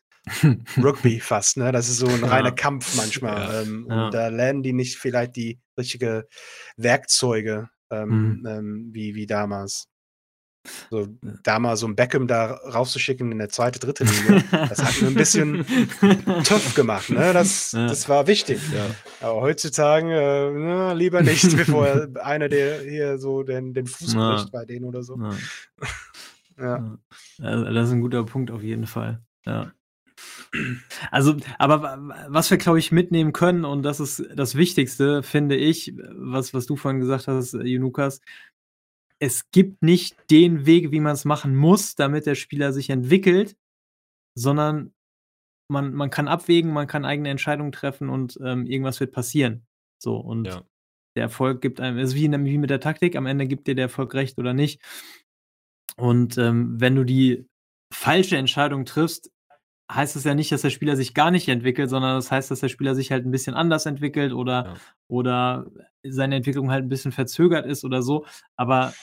Rugby 0.77 1.19
fast, 1.21 1.57
ne? 1.57 1.71
Das 1.71 1.89
ist 1.89 1.97
so 1.97 2.07
ein 2.07 2.23
reiner 2.23 2.49
ja. 2.49 2.55
Kampf 2.55 2.95
manchmal. 2.95 3.41
Ja. 3.41 3.61
Ähm, 3.61 3.87
ja. 3.89 4.05
Und 4.05 4.13
da 4.13 4.27
lernen 4.27 4.63
die 4.63 4.73
nicht 4.73 4.97
vielleicht 4.97 5.35
die 5.35 5.59
richtigen 5.77 6.23
Werkzeuge 6.77 7.69
ähm, 7.89 8.39
mhm. 8.39 8.45
ähm, 8.47 8.89
wie, 8.93 9.15
wie 9.15 9.25
damals. 9.25 9.87
So, 10.91 11.07
da 11.43 11.59
mal 11.59 11.75
so 11.75 11.87
ein 11.87 11.95
Beckham 11.95 12.27
da 12.27 12.53
rauszuschicken 12.53 13.31
in 13.31 13.39
der 13.39 13.49
zweite, 13.49 13.79
dritte 13.79 14.03
Liga, 14.03 14.43
das 14.67 14.83
hat 14.83 15.01
mir 15.01 15.07
ein 15.07 15.15
bisschen 15.15 15.65
tough 16.43 16.75
gemacht. 16.75 17.09
Ne? 17.09 17.33
Das, 17.33 17.71
ja. 17.71 17.87
das 17.87 18.07
war 18.07 18.27
wichtig. 18.27 18.61
Ja. 18.71 18.85
Aber 19.27 19.41
heutzutage 19.41 20.13
äh, 20.13 20.51
na, 20.51 20.93
lieber 20.93 21.23
nicht, 21.23 21.55
bevor 21.57 22.07
einer, 22.21 22.47
der 22.47 22.81
hier 22.81 23.17
so 23.17 23.43
den, 23.43 23.73
den 23.73 23.87
Fuß 23.87 24.13
ja. 24.13 24.31
bricht 24.31 24.51
bei 24.51 24.65
denen 24.65 24.85
oder 24.85 25.03
so. 25.03 25.17
Ja. 26.57 26.97
Das 27.37 27.87
ist 27.87 27.93
ein 27.93 28.01
guter 28.01 28.23
Punkt 28.23 28.51
auf 28.51 28.61
jeden 28.61 28.85
Fall. 28.85 29.19
Ja. 29.47 29.71
Also, 31.09 31.37
aber 31.57 31.99
was 32.27 32.51
wir, 32.51 32.57
glaube 32.57 32.77
ich, 32.77 32.91
mitnehmen 32.91 33.33
können, 33.33 33.65
und 33.65 33.83
das 33.83 33.99
ist 33.99 34.23
das 34.35 34.55
Wichtigste, 34.55 35.23
finde 35.23 35.55
ich, 35.55 35.93
was, 36.13 36.53
was 36.53 36.67
du 36.67 36.75
vorhin 36.75 36.99
gesagt 36.99 37.27
hast, 37.27 37.53
Junukas, 37.53 38.21
es 39.21 39.51
gibt 39.51 39.83
nicht 39.83 40.17
den 40.31 40.65
Weg, 40.65 40.91
wie 40.91 40.99
man 40.99 41.13
es 41.13 41.25
machen 41.25 41.55
muss, 41.55 41.95
damit 41.95 42.25
der 42.25 42.33
Spieler 42.33 42.73
sich 42.73 42.89
entwickelt, 42.89 43.55
sondern 44.35 44.93
man, 45.69 45.93
man 45.93 46.09
kann 46.09 46.27
abwägen, 46.27 46.73
man 46.73 46.87
kann 46.87 47.05
eigene 47.05 47.29
Entscheidungen 47.29 47.71
treffen 47.71 48.09
und 48.09 48.39
ähm, 48.43 48.65
irgendwas 48.65 48.99
wird 48.99 49.11
passieren. 49.11 49.67
So, 49.99 50.17
und 50.17 50.45
ja. 50.45 50.63
der 51.15 51.23
Erfolg 51.23 51.61
gibt 51.61 51.79
einem, 51.79 51.99
ist 51.99 52.15
wie, 52.15 52.31
wie 52.31 52.57
mit 52.57 52.71
der 52.71 52.79
Taktik, 52.79 53.15
am 53.15 53.27
Ende 53.27 53.45
gibt 53.45 53.67
dir 53.67 53.75
der 53.75 53.85
Erfolg 53.85 54.15
recht 54.15 54.39
oder 54.39 54.53
nicht. 54.53 54.81
Und 55.97 56.39
ähm, 56.39 56.81
wenn 56.81 56.95
du 56.95 57.03
die 57.03 57.47
falsche 57.93 58.37
Entscheidung 58.37 58.85
triffst, 58.85 59.30
heißt 59.93 60.15
es 60.15 60.23
ja 60.23 60.33
nicht, 60.33 60.51
dass 60.51 60.61
der 60.61 60.69
Spieler 60.69 60.95
sich 60.95 61.13
gar 61.13 61.31
nicht 61.31 61.47
entwickelt, 61.47 61.89
sondern 61.89 62.15
das 62.15 62.31
heißt, 62.31 62.49
dass 62.51 62.61
der 62.61 62.69
Spieler 62.69 62.95
sich 62.95 63.11
halt 63.11 63.25
ein 63.25 63.31
bisschen 63.31 63.53
anders 63.53 63.85
entwickelt 63.85 64.33
oder, 64.33 64.65
ja. 64.65 64.73
oder 65.07 65.65
seine 66.03 66.35
Entwicklung 66.35 66.71
halt 66.71 66.85
ein 66.85 66.89
bisschen 66.89 67.11
verzögert 67.11 67.65
ist 67.65 67.83
oder 67.83 68.01
so. 68.01 68.25
Aber 68.55 68.93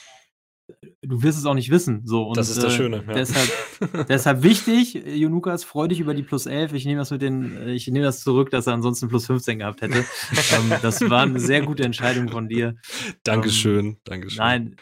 du 1.03 1.23
wirst 1.23 1.39
es 1.39 1.47
auch 1.47 1.55
nicht 1.55 1.71
wissen. 1.71 2.03
So. 2.05 2.25
Und, 2.25 2.37
das 2.37 2.51
ist 2.51 2.63
das 2.63 2.75
äh, 2.75 2.77
Schöne. 2.77 3.05
Ja. 3.07 3.13
Deshalb, 3.15 3.51
deshalb 4.09 4.43
wichtig, 4.43 4.95
Junukas, 4.95 5.65
freu 5.65 5.89
dich 5.89 6.01
über 6.01 6.15
die 6.15 6.23
plus 6.23 6.47
11. 6.47 6.73
Ich 6.75 6.85
nehme 6.85 6.99
das 6.99 7.11
mit 7.11 7.23
den, 7.23 7.69
ich 7.69 7.87
nehme 7.89 8.05
das 8.05 8.21
zurück, 8.21 8.51
dass 8.51 8.67
er 8.67 8.75
ansonsten 8.75 9.09
plus 9.09 9.27
15 9.27 9.61
gehabt 9.61 9.83
hätte. 9.83 9.99
ähm, 10.53 10.73
das 10.83 11.01
war 11.09 11.23
eine 11.23 11.41
sehr 11.41 11.63
gute 11.63 11.85
Entscheidung 11.85 12.29
von 12.29 12.49
dir. 12.49 12.77
Dankeschön, 13.25 13.87
ähm, 13.87 13.97
Dankeschön. 14.05 14.39
Nein. 14.39 14.77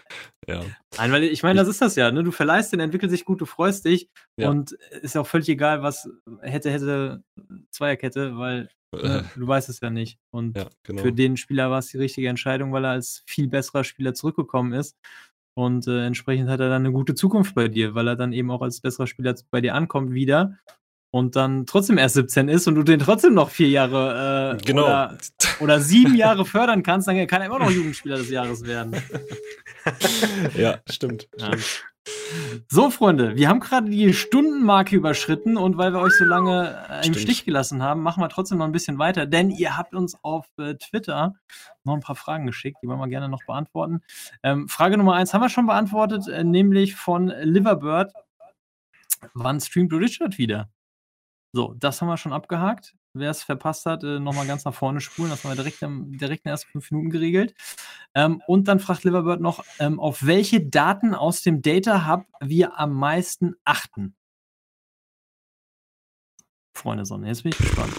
Ja. 0.48 0.62
Nein, 0.96 1.12
weil 1.12 1.24
ich 1.24 1.42
meine, 1.42 1.58
das 1.58 1.68
ist 1.68 1.82
das 1.82 1.96
ja, 1.96 2.10
ne? 2.10 2.22
Du 2.22 2.30
verleihst 2.30 2.72
den, 2.72 2.80
entwickelt 2.80 3.10
sich 3.10 3.24
gut, 3.24 3.40
du 3.40 3.46
freust 3.46 3.84
dich 3.84 4.08
ja. 4.36 4.48
und 4.48 4.72
ist 5.02 5.16
auch 5.16 5.26
völlig 5.26 5.48
egal, 5.48 5.82
was 5.82 6.08
hätte, 6.40 6.70
hätte, 6.70 7.24
Zweierkette, 7.70 8.38
weil 8.38 8.68
ne, 8.92 9.24
du 9.34 9.46
weißt 9.46 9.68
es 9.68 9.80
ja 9.80 9.90
nicht. 9.90 10.18
Und 10.30 10.56
ja, 10.56 10.68
genau. 10.84 11.02
für 11.02 11.12
den 11.12 11.36
Spieler 11.36 11.70
war 11.70 11.80
es 11.80 11.88
die 11.88 11.98
richtige 11.98 12.28
Entscheidung, 12.28 12.72
weil 12.72 12.84
er 12.84 12.92
als 12.92 13.24
viel 13.26 13.48
besserer 13.48 13.82
Spieler 13.82 14.14
zurückgekommen 14.14 14.72
ist. 14.72 14.96
Und 15.56 15.86
äh, 15.86 16.04
entsprechend 16.04 16.50
hat 16.50 16.60
er 16.60 16.68
dann 16.68 16.84
eine 16.84 16.92
gute 16.92 17.14
Zukunft 17.14 17.54
bei 17.54 17.68
dir, 17.68 17.94
weil 17.94 18.08
er 18.08 18.16
dann 18.16 18.34
eben 18.34 18.50
auch 18.50 18.60
als 18.60 18.82
besserer 18.82 19.06
Spieler 19.06 19.34
bei 19.50 19.62
dir 19.62 19.74
ankommt 19.74 20.12
wieder 20.12 20.58
und 21.10 21.34
dann 21.34 21.64
trotzdem 21.64 21.96
erst 21.96 22.16
17 22.16 22.48
ist 22.48 22.68
und 22.68 22.74
du 22.74 22.82
den 22.82 22.98
trotzdem 22.98 23.32
noch 23.32 23.48
vier 23.48 23.70
Jahre 23.70 24.58
äh, 24.58 24.62
genau. 24.62 24.84
oder, 24.84 25.18
oder, 25.60 25.80
sieben 25.80 26.14
Jahre 26.14 26.44
fördern 26.44 26.82
kannst, 26.82 27.08
dann 27.08 27.26
kann 27.26 27.40
er 27.40 27.46
immer 27.46 27.58
noch 27.58 27.70
Jugendspieler 27.70 28.18
des 28.18 28.28
Jahres 28.28 28.66
werden. 28.66 28.96
ja, 30.58 30.78
stimmt. 30.90 31.26
Ja. 31.38 31.46
stimmt. 31.46 31.84
So, 32.68 32.90
Freunde, 32.90 33.36
wir 33.36 33.48
haben 33.48 33.60
gerade 33.60 33.90
die 33.90 34.12
Stundenmarke 34.12 34.96
überschritten 34.96 35.56
und 35.56 35.76
weil 35.76 35.92
wir 35.92 36.00
euch 36.00 36.14
so 36.14 36.24
lange 36.24 36.86
äh, 36.88 37.06
im 37.06 37.14
Stich 37.14 37.44
gelassen 37.44 37.82
haben, 37.82 38.02
machen 38.02 38.22
wir 38.22 38.28
trotzdem 38.28 38.58
noch 38.58 38.64
ein 38.66 38.72
bisschen 38.72 38.98
weiter, 38.98 39.26
denn 39.26 39.50
ihr 39.50 39.76
habt 39.76 39.94
uns 39.94 40.16
auf 40.22 40.46
äh, 40.58 40.74
Twitter 40.74 41.34
noch 41.84 41.94
ein 41.94 42.00
paar 42.00 42.16
Fragen 42.16 42.46
geschickt, 42.46 42.78
die 42.82 42.88
wollen 42.88 42.98
wir 42.98 43.08
gerne 43.08 43.28
noch 43.28 43.44
beantworten. 43.46 44.02
Ähm, 44.42 44.68
Frage 44.68 44.96
Nummer 44.96 45.14
eins 45.14 45.34
haben 45.34 45.42
wir 45.42 45.48
schon 45.48 45.66
beantwortet, 45.66 46.28
äh, 46.28 46.44
nämlich 46.44 46.94
von 46.94 47.28
Liverbird. 47.28 48.12
Wann 49.34 49.60
streamt 49.60 49.92
Richard 49.92 50.38
wieder? 50.38 50.68
So, 51.52 51.74
das 51.78 52.00
haben 52.00 52.08
wir 52.08 52.16
schon 52.16 52.32
abgehakt. 52.32 52.94
Wer 53.18 53.30
es 53.30 53.42
verpasst 53.42 53.86
hat, 53.86 54.04
äh, 54.04 54.20
nochmal 54.20 54.46
ganz 54.46 54.64
nach 54.64 54.74
vorne 54.74 55.00
spulen. 55.00 55.30
Das 55.30 55.42
haben 55.42 55.52
wir 55.52 55.56
direkt, 55.56 55.80
im, 55.80 56.18
direkt 56.18 56.44
in 56.44 56.50
den 56.50 56.52
ersten 56.52 56.70
fünf 56.70 56.90
Minuten 56.90 57.10
geregelt. 57.10 57.54
Ähm, 58.14 58.42
und 58.46 58.68
dann 58.68 58.78
fragt 58.78 59.04
Liverbird 59.04 59.40
noch, 59.40 59.64
ähm, 59.78 59.98
auf 59.98 60.26
welche 60.26 60.60
Daten 60.60 61.14
aus 61.14 61.42
dem 61.42 61.62
Data 61.62 62.06
Hub 62.06 62.26
wir 62.40 62.78
am 62.78 62.92
meisten 62.92 63.54
achten. 63.64 64.14
Freunde 66.74 67.06
Sonne, 67.06 67.28
jetzt 67.28 67.42
bin 67.42 67.52
ich 67.52 67.58
gespannt. 67.58 67.94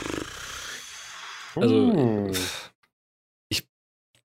Also, 1.56 1.76
oh. 1.76 2.32
ich 3.50 3.68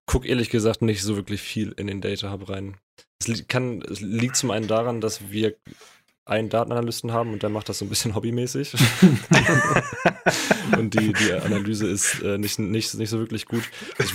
gucke 0.05 0.27
ehrlich 0.27 0.51
gesagt 0.51 0.83
nicht 0.83 1.01
so 1.01 1.15
wirklich 1.15 1.41
viel 1.41 1.71
in 1.71 1.87
den 1.87 2.01
Data 2.01 2.31
Hub 2.31 2.49
rein. 2.49 2.77
Es, 3.19 3.47
kann, 3.47 3.81
es 3.81 4.01
liegt 4.01 4.35
zum 4.35 4.51
einen 4.51 4.67
daran, 4.67 5.01
dass 5.01 5.31
wir 5.31 5.55
einen 6.25 6.49
Datenanalysten 6.49 7.11
haben 7.11 7.33
und 7.33 7.43
der 7.43 7.49
macht 7.49 7.69
das 7.69 7.79
so 7.79 7.85
ein 7.85 7.89
bisschen 7.89 8.15
hobbymäßig. 8.15 8.73
und 10.77 10.93
die, 10.93 11.13
die 11.13 11.33
Analyse 11.33 11.87
ist 11.87 12.21
äh, 12.21 12.37
nicht, 12.37 12.59
nicht, 12.59 12.93
nicht 12.95 13.09
so 13.09 13.19
wirklich 13.19 13.45
gut. 13.45 13.63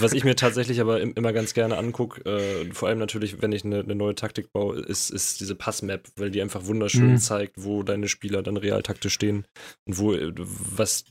Was 0.00 0.12
ich 0.12 0.24
mir 0.24 0.36
tatsächlich 0.36 0.80
aber 0.80 1.00
immer 1.00 1.32
ganz 1.32 1.54
gerne 1.54 1.76
angucke, 1.76 2.24
äh, 2.24 2.72
vor 2.72 2.88
allem 2.88 2.98
natürlich, 2.98 3.42
wenn 3.42 3.52
ich 3.52 3.64
eine, 3.64 3.80
eine, 3.80 3.94
neue 3.94 4.14
Taktik 4.14 4.52
baue, 4.52 4.80
ist, 4.80 5.10
ist 5.10 5.40
diese 5.40 5.54
Passmap, 5.54 6.08
weil 6.16 6.30
die 6.30 6.40
einfach 6.40 6.66
wunderschön 6.66 7.12
mhm. 7.12 7.18
zeigt, 7.18 7.54
wo 7.56 7.82
deine 7.82 8.08
Spieler 8.08 8.42
dann 8.42 8.56
real 8.56 8.82
taktisch 8.82 9.14
stehen 9.14 9.46
und 9.84 9.98
wo, 9.98 10.16
was, 10.36 11.04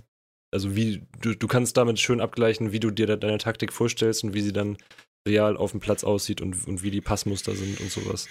also 0.52 0.76
wie, 0.76 1.04
du, 1.22 1.36
du 1.36 1.48
kannst 1.48 1.78
damit 1.78 2.00
schön 2.00 2.22
abgleichen, 2.22 2.72
wie 2.72 2.80
du 2.80 2.90
dir 2.90 3.18
deine 3.18 3.38
Taktik 3.38 3.72
vorstellst 3.72 4.24
und 4.24 4.34
wie 4.34 4.42
sie 4.42 4.54
dann 4.54 4.78
real 5.28 5.58
auf 5.58 5.72
dem 5.72 5.80
Platz 5.80 6.04
aussieht 6.04 6.42
und, 6.42 6.68
und 6.68 6.84
wie 6.84 6.92
die 6.92 7.02
Passmuster 7.02 7.56
sind 7.56 7.80
und 7.80 7.92
sowas. 7.92 8.28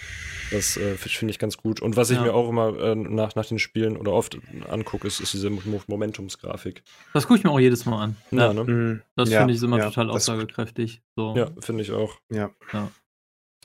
Das 0.51 0.77
äh, 0.77 0.95
finde 0.95 1.31
ich 1.31 1.39
ganz 1.39 1.57
gut. 1.57 1.81
Und 1.81 1.95
was 1.95 2.09
ich 2.09 2.17
ja. 2.17 2.23
mir 2.23 2.33
auch 2.33 2.49
immer 2.49 2.77
äh, 2.79 2.95
nach, 2.95 3.35
nach 3.35 3.45
den 3.45 3.59
Spielen 3.59 3.97
oder 3.97 4.13
oft 4.13 4.37
angucke, 4.69 5.07
ist, 5.07 5.19
ist 5.19 5.33
diese 5.33 5.49
Momentumsgrafik. 5.49 6.83
Das 7.13 7.27
gucke 7.27 7.39
ich 7.39 7.43
mir 7.43 7.51
auch 7.51 7.59
jedes 7.59 7.85
Mal 7.85 8.03
an. 8.03 8.15
Ja, 8.31 8.53
ne? 8.53 8.63
Mhm. 8.63 9.01
Das 9.15 9.29
ja, 9.29 9.39
finde 9.39 9.53
ich 9.53 9.61
immer 9.61 9.79
total 9.79 10.09
aussagekräftig. 10.09 11.01
So. 11.15 11.35
Ja, 11.35 11.51
finde 11.59 11.83
ich 11.83 11.91
auch. 11.91 12.19
Ja. 12.31 12.51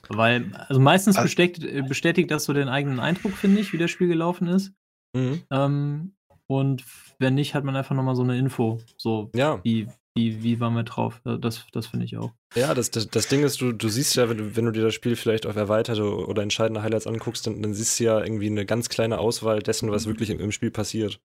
Weil, 0.08 0.52
also 0.68 0.80
meistens 0.80 1.16
also, 1.16 1.26
bestätigt, 1.26 1.88
bestätigt 1.88 2.30
das 2.30 2.44
so 2.44 2.52
den 2.52 2.68
eigenen 2.68 3.00
Eindruck, 3.00 3.32
finde 3.32 3.60
ich, 3.60 3.72
wie 3.72 3.78
das 3.78 3.90
Spiel 3.90 4.08
gelaufen 4.08 4.48
ist. 4.48 4.72
Mhm. 5.14 5.42
Ähm, 5.50 6.14
und 6.46 6.84
wenn 7.18 7.34
nicht, 7.34 7.54
hat 7.54 7.64
man 7.64 7.76
einfach 7.76 7.94
nochmal 7.94 8.16
so 8.16 8.22
eine 8.22 8.36
Info. 8.36 8.80
So, 8.96 9.30
ja. 9.34 9.60
wie, 9.62 9.88
wie, 10.14 10.42
wie 10.42 10.60
waren 10.60 10.74
wir 10.74 10.82
drauf? 10.82 11.20
Das, 11.24 11.66
das 11.72 11.86
finde 11.86 12.04
ich 12.04 12.18
auch. 12.18 12.32
Ja, 12.54 12.74
das, 12.74 12.90
das, 12.90 13.08
das 13.08 13.28
Ding 13.28 13.42
ist, 13.44 13.60
du, 13.60 13.72
du 13.72 13.88
siehst 13.88 14.14
ja, 14.16 14.28
wenn 14.28 14.36
du, 14.36 14.56
wenn 14.56 14.66
du 14.66 14.72
dir 14.72 14.82
das 14.82 14.94
Spiel 14.94 15.16
vielleicht 15.16 15.46
auf 15.46 15.56
erweiterte 15.56 16.04
oder 16.04 16.42
entscheidende 16.42 16.82
Highlights 16.82 17.06
anguckst, 17.06 17.46
dann, 17.46 17.62
dann 17.62 17.72
siehst 17.72 17.98
du 17.98 18.04
ja 18.04 18.22
irgendwie 18.22 18.46
eine 18.46 18.66
ganz 18.66 18.90
kleine 18.90 19.18
Auswahl 19.18 19.60
dessen, 19.60 19.90
was 19.90 20.06
wirklich 20.06 20.28
im, 20.28 20.38
im 20.40 20.52
Spiel 20.52 20.70
passiert. 20.70 21.20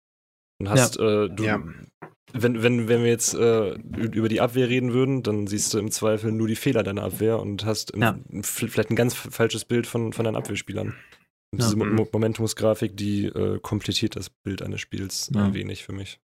Und 0.61 0.71
hast, 0.71 0.97
ja. 0.97 1.25
äh, 1.25 1.29
du, 1.29 1.45
ja. 1.45 1.63
wenn, 2.33 2.63
wenn, 2.63 2.89
wenn 2.89 3.03
wir 3.03 3.11
jetzt 3.11 3.35
äh, 3.35 3.73
über 3.73 4.29
die 4.29 4.41
Abwehr 4.41 4.69
reden 4.69 4.93
würden, 4.93 5.25
dann 5.25 5.49
siehst 5.49 5.75
du 5.75 5.79
im 5.79 5.91
Zweifel 5.91 6.31
nur 6.31 6.47
die 6.47 6.57
Fehler 6.57 6.85
deiner 6.85 7.03
Abwehr 7.03 7.41
und 7.41 7.65
hast 7.65 7.93
ja. 7.97 8.19
vielleicht 8.43 8.91
ein 8.91 8.97
ganz 8.97 9.15
falsches 9.15 9.65
Bild 9.65 9.89
von, 9.89 10.13
von 10.13 10.25
deinen 10.25 10.37
Abwehrspielern. 10.37 10.95
Und 11.53 11.63
diese 11.63 11.77
Mo 11.77 12.07
Momentumsgrafik, 12.13 12.97
die 12.97 13.27
äh, 13.27 13.59
komplettiert 13.61 14.17
das 14.17 14.31
Bild 14.31 14.63
eines 14.63 14.81
Spiels 14.81 15.31
ein 15.35 15.55
wenig 15.55 15.85
für 15.85 15.93
mich. 15.93 16.21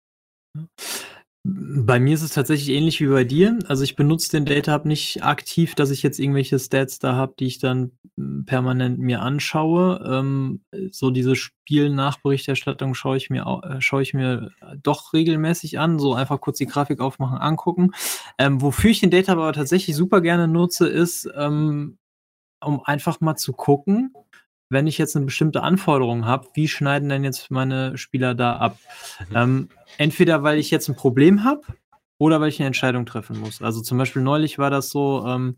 Bei 1.45 1.99
mir 1.99 2.15
ist 2.15 2.23
es 2.23 2.35
tatsächlich 2.35 2.69
ähnlich 2.69 3.01
wie 3.01 3.09
bei 3.09 3.25
dir. 3.25 3.59
Also 3.67 3.83
ich 3.83 3.97
benutze 3.97 4.31
den 4.31 4.45
Data 4.45 4.73
Hub 4.73 4.85
nicht 4.85 5.25
aktiv, 5.25 5.75
dass 5.75 5.91
ich 5.91 6.05
jetzt 6.05 6.21
irgendwelche 6.21 6.57
Stats 6.57 7.01
da 7.01 7.17
habe, 7.17 7.35
die 7.37 7.47
ich 7.47 7.59
dann 7.59 7.91
hm, 8.17 8.45
permanent 8.45 9.01
mir 9.01 9.23
anschaue. 9.23 10.05
Ähm, 10.07 10.61
so 10.93 11.11
diese 11.11 11.35
Spielnachberichterstattung 11.35 12.95
schaue 12.95 13.17
ich 13.17 13.29
mir 13.29 13.61
äh, 13.65 13.81
schaue 13.81 14.03
ich 14.03 14.15
mir 14.15 14.53
doch 14.85 15.13
regelmäßig 15.13 15.81
an. 15.81 15.99
So 15.99 16.15
einfach 16.15 16.41
kurz 16.41 16.59
die 16.59 16.67
Grafik 16.67 17.01
aufmachen, 17.01 17.39
angucken. 17.39 17.91
Ähm, 18.39 18.63
wofür 18.63 18.91
ich 18.91 19.01
den 19.01 19.11
Data 19.11 19.33
Hub 19.33 19.39
aber 19.39 19.53
tatsächlich 19.53 19.97
super 19.97 20.21
gerne 20.21 20.47
nutze, 20.47 20.87
ist, 20.87 21.29
ähm, 21.35 21.99
um 22.61 22.85
einfach 22.85 23.21
mal 23.21 23.35
zu 23.35 23.53
gucken, 23.53 24.15
wenn 24.73 24.87
ich 24.87 24.99
jetzt 24.99 25.15
eine 25.15 25.27
bestimmte 25.27 25.63
Anforderung 25.63 26.25
habe, 26.25 26.49
wie 26.55 26.67
schneiden 26.67 27.09
denn 27.09 27.25
jetzt 27.25 27.51
meine 27.51 27.97
Spieler 27.97 28.35
da 28.35 28.57
ab? 28.57 28.79
Mhm. 29.31 29.37
Ähm, 29.37 29.69
entweder 29.99 30.43
weil 30.43 30.59
ich 30.59 30.71
jetzt 30.71 30.89
ein 30.89 30.97
Problem 30.97 31.45
habe 31.45 31.63
oder 32.19 32.41
weil 32.41 32.49
ich 32.49 32.61
eine 32.61 32.69
Entscheidung 32.69 33.05
treffen 33.05 33.39
muss. 33.39 33.61
Also 33.63 33.83
zum 33.83 33.99
Beispiel 33.99 34.23
neulich 34.23 34.59
war 34.59 34.71
das 34.71 34.91
so, 34.91 35.25
ähm, 35.27 35.57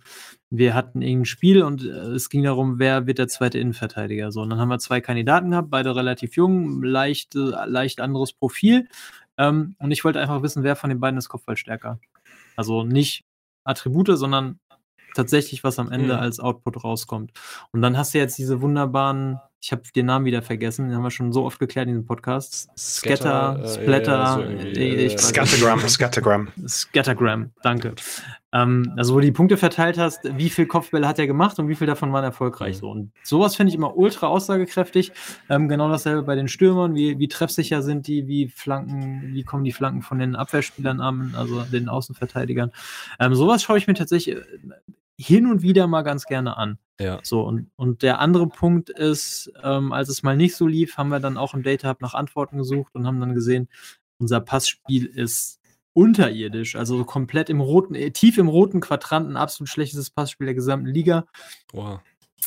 wir 0.51 0.75
hatten 0.75 1.03
irgendein 1.03 1.27
Spiel 1.27 1.63
und 1.63 1.85
äh, 1.85 1.89
es 1.89 2.31
ging 2.31 2.43
darum, 2.43 2.79
wer 2.79 3.07
wird 3.07 3.19
der 3.19 3.29
zweite 3.29 3.59
Innenverteidiger. 3.59 4.33
So, 4.33 4.43
und 4.43 4.51
dann 4.51 4.59
haben 4.59 4.69
wir 4.69 4.79
zwei 4.79 5.01
Kandidaten 5.01 5.51
gehabt, 5.51 5.71
beide 5.71 5.95
relativ 5.95 6.37
jung, 6.37 6.83
leicht, 6.83 7.35
leicht 7.35 8.01
anderes 8.01 8.33
Profil. 8.33 8.89
Ähm, 9.37 9.77
und 9.79 9.91
ich 9.91 10.05
wollte 10.05 10.21
einfach 10.21 10.43
wissen, 10.43 10.63
wer 10.63 10.77
von 10.77 10.91
den 10.91 11.01
beiden 11.01 11.19
ist 11.19 11.29
Kopfballstärker. 11.29 11.99
Also 12.57 12.83
nicht 12.83 13.25
Attribute, 13.65 14.17
sondern 14.17 14.59
tatsächlich, 15.15 15.65
was 15.65 15.79
am 15.79 15.91
Ende 15.91 16.15
mhm. 16.15 16.21
als 16.21 16.41
Output 16.41 16.85
rauskommt. 16.85 17.33
Und 17.73 17.83
dann 17.83 17.97
hast 17.97 18.15
du 18.15 18.19
jetzt 18.19 18.39
diese 18.39 18.61
wunderbaren, 18.61 19.39
ich 19.61 19.73
habe 19.73 19.83
den 19.97 20.07
Namen 20.07 20.27
wieder 20.27 20.43
vergessen, 20.43 20.89
den 20.89 20.95
haben 20.95 21.03
wir 21.03 21.11
schon 21.11 21.33
so 21.33 21.45
oft 21.45 21.59
geklärt 21.59 21.87
in 21.89 21.95
diesem 21.95 22.07
Podcast. 22.07 22.69
Scatter, 22.77 23.67
Scatter 23.67 23.69
Splatter, 23.69 24.51
äh, 24.77 25.09
so 25.09 25.19
Scattergram, 25.19 25.81
Scattergram. 25.89 26.49
Scattergram, 26.67 27.51
danke. 27.63 27.95
Ähm, 28.55 28.93
also 28.97 29.15
wo 29.15 29.21
du 29.21 29.27
die 29.27 29.33
Punkte 29.33 29.57
verteilt 29.57 29.99
hast, 29.99 30.21
wie 30.39 30.49
viel 30.49 30.67
Kopfbälle 30.67 31.09
hat 31.09 31.19
er 31.19 31.27
gemacht 31.27 31.59
und 31.59 31.69
wie 31.69 31.75
viel 31.75 31.87
davon 31.87 32.13
waren 32.13 32.25
erfolgreich. 32.25 32.77
Mhm. 32.77 32.81
So. 32.81 32.91
Und 32.91 33.13
sowas 33.23 33.57
finde 33.57 33.71
ich 33.71 33.75
immer 33.75 33.97
ultra 33.97 34.29
aussagekräftig. 34.29 35.13
Ähm, 35.51 35.69
genau 35.69 35.89
dasselbe 35.89 36.23
bei 36.23 36.37
den 36.37 36.49
Stürmern, 36.49 36.95
wie, 36.95 37.19
wie 37.19 37.29
treffsicher 37.29 37.83
sind 37.83 38.07
die, 38.07 38.29
wie 38.29 38.49
Flanken, 38.49 39.35
wie 39.35 39.43
kommen 39.43 39.65
die 39.65 39.73
Flanken 39.73 40.03
von 40.03 40.19
den 40.19 40.37
Abwehrspielern 40.37 41.01
an, 41.01 41.35
also 41.37 41.63
den 41.63 41.89
Außenverteidigern. 41.89 42.71
Ähm, 43.19 43.35
sowas 43.35 43.63
schaue 43.63 43.79
ich 43.79 43.87
mir 43.87 43.95
tatsächlich 43.95 44.37
hin 45.19 45.47
und 45.47 45.63
wieder 45.63 45.87
mal 45.87 46.03
ganz 46.03 46.25
gerne 46.25 46.57
an. 46.57 46.79
Ja. 47.01 47.19
So, 47.23 47.43
und, 47.43 47.71
und 47.77 48.03
der 48.03 48.21
andere 48.21 48.49
Punkt 48.49 48.91
ist, 48.91 49.53
ähm, 49.63 49.93
als 49.93 50.09
es 50.09 50.23
mal 50.23 50.37
nicht 50.37 50.55
so 50.57 50.67
lief, 50.67 50.97
haben 50.97 51.09
wir 51.09 51.21
dann 51.21 51.37
auch 51.37 51.55
im 51.55 51.63
Data 51.63 51.89
Hub 51.89 52.01
nach 52.01 52.15
Antworten 52.15 52.59
gesucht 52.59 52.95
und 52.95 53.07
haben 53.07 53.21
dann 53.21 53.35
gesehen, 53.35 53.69
unser 54.19 54.41
Passspiel 54.41 55.07
ist 55.07 55.61
unterirdisch, 55.93 56.77
also 56.77 57.05
komplett 57.05 57.51
im 57.51 57.61
roten, 57.61 57.95
äh, 57.95 58.11
tief 58.11 58.39
im 58.39 58.49
roten 58.49 58.81
Quadranten, 58.81 59.37
absolut 59.37 59.69
schlechtestes 59.69 60.11
Passspiel 60.11 60.47
der 60.47 60.55
gesamten 60.55 60.89
Liga. 60.89 61.27
Wow. 61.73 62.01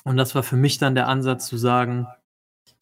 Und 0.03 0.17
das 0.17 0.35
war 0.35 0.43
für 0.43 0.57
mich 0.57 0.77
dann 0.77 0.95
der 0.95 1.07
Ansatz 1.07 1.47
zu 1.47 1.57
sagen, 1.57 2.07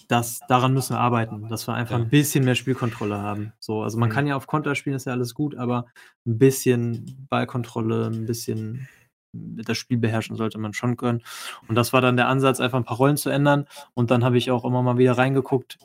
dass 0.07 0.39
daran 0.47 0.73
müssen 0.73 0.93
wir 0.93 0.99
arbeiten, 0.99 1.47
dass 1.49 1.67
wir 1.67 1.73
einfach 1.73 1.97
ja. 1.97 2.03
ein 2.03 2.09
bisschen 2.09 2.45
mehr 2.45 2.55
Spielkontrolle 2.55 3.17
haben. 3.17 3.53
So, 3.59 3.81
also 3.81 3.97
man 3.97 4.09
mhm. 4.09 4.13
kann 4.13 4.27
ja 4.27 4.35
auf 4.35 4.47
Konter 4.47 4.75
spielen, 4.75 4.95
ist 4.95 5.05
ja 5.05 5.13
alles 5.13 5.33
gut, 5.33 5.55
aber 5.55 5.85
ein 6.25 6.37
bisschen 6.37 7.25
Ballkontrolle, 7.29 8.07
ein 8.07 8.25
bisschen 8.25 8.87
das 9.35 9.77
Spiel 9.77 9.97
beherrschen 9.97 10.35
sollte 10.35 10.57
man 10.57 10.73
schon 10.73 10.97
können. 10.97 11.21
Und 11.67 11.75
das 11.75 11.93
war 11.93 12.01
dann 12.01 12.17
der 12.17 12.27
Ansatz, 12.27 12.59
einfach 12.59 12.77
ein 12.77 12.85
paar 12.85 12.97
Rollen 12.97 13.17
zu 13.17 13.29
ändern. 13.29 13.67
Und 13.93 14.11
dann 14.11 14.23
habe 14.23 14.37
ich 14.37 14.51
auch 14.51 14.65
immer 14.65 14.81
mal 14.81 14.97
wieder 14.97 15.17
reingeguckt, 15.17 15.77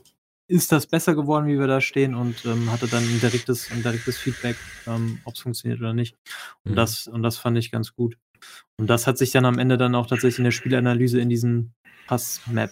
ist 0.51 0.73
das 0.73 0.87
besser 0.87 1.15
geworden, 1.15 1.47
wie 1.47 1.59
wir 1.59 1.69
da 1.69 1.81
stehen 1.81 2.15
und 2.15 2.45
ähm, 2.45 2.73
hatte 2.73 2.89
dann 2.89 3.05
ein 3.05 3.21
direktes, 3.21 3.71
ein 3.71 3.83
direktes 3.83 4.19
Feedback, 4.19 4.57
ähm, 4.87 5.21
ob 5.25 5.35
es 5.35 5.41
funktioniert 5.41 5.81
oder 5.81 5.95
nicht. 5.95 6.17
Und, 6.65 6.73
mhm. 6.73 6.77
das, 6.77 7.07
und 7.07 7.23
das 7.23 7.39
fand 7.39 7.57
ich 7.57 7.71
ganz 7.71 7.95
gut. 7.95 8.17
Und 8.77 8.89
das 8.89 9.07
hat 9.07 9.17
sich 9.17 9.31
dann 9.31 9.45
am 9.45 9.59
Ende 9.59 9.79
dann 9.79 9.95
auch 9.95 10.07
tatsächlich 10.07 10.39
in 10.39 10.45
der 10.45 10.51
Spielanalyse 10.51 11.21
in 11.21 11.29
diesen 11.29 11.75
Pass-Map 12.09 12.71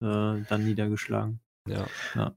äh, 0.00 0.42
dann 0.48 0.64
niedergeschlagen. 0.64 1.40
Ja. 1.68 1.86
ja. 2.14 2.34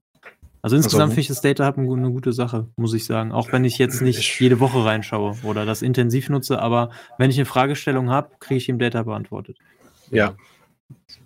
Also 0.61 0.75
insgesamt 0.75 1.01
also, 1.01 1.11
finde 1.11 1.21
ich 1.21 1.27
das 1.27 1.41
Data 1.41 1.65
Hub 1.67 1.77
eine 1.77 2.11
gute 2.11 2.33
Sache, 2.33 2.67
muss 2.75 2.93
ich 2.93 3.05
sagen. 3.05 3.31
Auch 3.31 3.51
wenn 3.51 3.63
ich 3.63 3.77
jetzt 3.77 4.01
nicht 4.01 4.39
jede 4.39 4.59
Woche 4.59 4.83
reinschaue 4.83 5.37
oder 5.43 5.65
das 5.65 5.81
intensiv 5.81 6.29
nutze, 6.29 6.59
aber 6.59 6.91
wenn 7.17 7.29
ich 7.29 7.37
eine 7.37 7.45
Fragestellung 7.45 8.09
habe, 8.09 8.31
kriege 8.39 8.57
ich 8.57 8.69
im 8.69 8.79
Data 8.79 9.03
beantwortet. 9.03 9.57
Ja, 10.09 10.35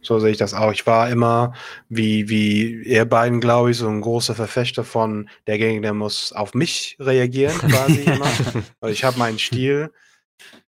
so 0.01 0.19
sehe 0.19 0.31
ich 0.31 0.37
das 0.37 0.53
auch. 0.53 0.71
Ich 0.71 0.87
war 0.87 1.09
immer, 1.09 1.53
wie, 1.89 2.27
wie 2.29 2.81
ihr 2.83 3.05
beiden, 3.05 3.39
glaube 3.39 3.71
ich, 3.71 3.77
so 3.77 3.87
ein 3.87 4.01
großer 4.01 4.33
Verfechter 4.33 4.83
von, 4.83 5.29
der 5.47 5.57
Gegner 5.57 5.93
muss 5.93 6.33
auf 6.33 6.53
mich 6.53 6.97
reagieren, 6.99 7.57
quasi 7.59 8.01
immer. 8.01 8.27
Ich 8.87 9.03
habe 9.03 9.19
meinen 9.19 9.39
Stil. 9.39 9.91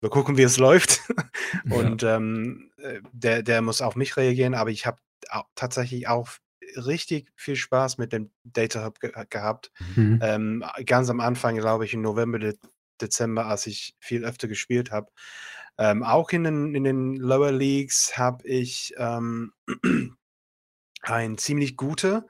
Wir 0.01 0.09
gucken, 0.09 0.37
wie 0.37 0.43
es 0.43 0.57
läuft. 0.57 1.01
Und 1.69 2.01
ja. 2.01 2.17
ähm, 2.17 2.71
äh, 2.77 2.99
der, 3.13 3.43
der 3.43 3.61
muss 3.61 3.81
auf 3.81 3.95
mich 3.95 4.17
reagieren, 4.17 4.53
aber 4.53 4.69
ich 4.69 4.85
habe 4.85 4.97
tatsächlich 5.55 6.07
auch 6.07 6.27
richtig 6.75 7.31
viel 7.35 7.55
Spaß 7.55 7.97
mit 7.97 8.13
dem 8.13 8.31
Data 8.43 8.85
Hub 8.85 8.99
ge 8.99 9.11
gehabt. 9.29 9.71
Mhm. 9.95 10.19
Ähm, 10.21 10.63
ganz 10.85 11.09
am 11.09 11.19
Anfang, 11.19 11.55
glaube 11.57 11.85
ich, 11.85 11.93
im 11.93 12.01
November, 12.01 12.39
De 12.39 12.57
Dezember, 13.01 13.47
als 13.47 13.65
ich 13.67 13.95
viel 13.99 14.23
öfter 14.23 14.47
gespielt 14.47 14.91
habe. 14.91 15.11
Ähm, 15.77 16.03
auch 16.03 16.29
in 16.29 16.43
den, 16.43 16.75
in 16.75 16.83
den 16.83 17.15
Lower 17.15 17.51
Leagues 17.51 18.17
habe 18.17 18.47
ich 18.47 18.93
ähm, 18.97 19.53
einen 21.01 21.37
ziemlich 21.37 21.75
guten 21.77 22.21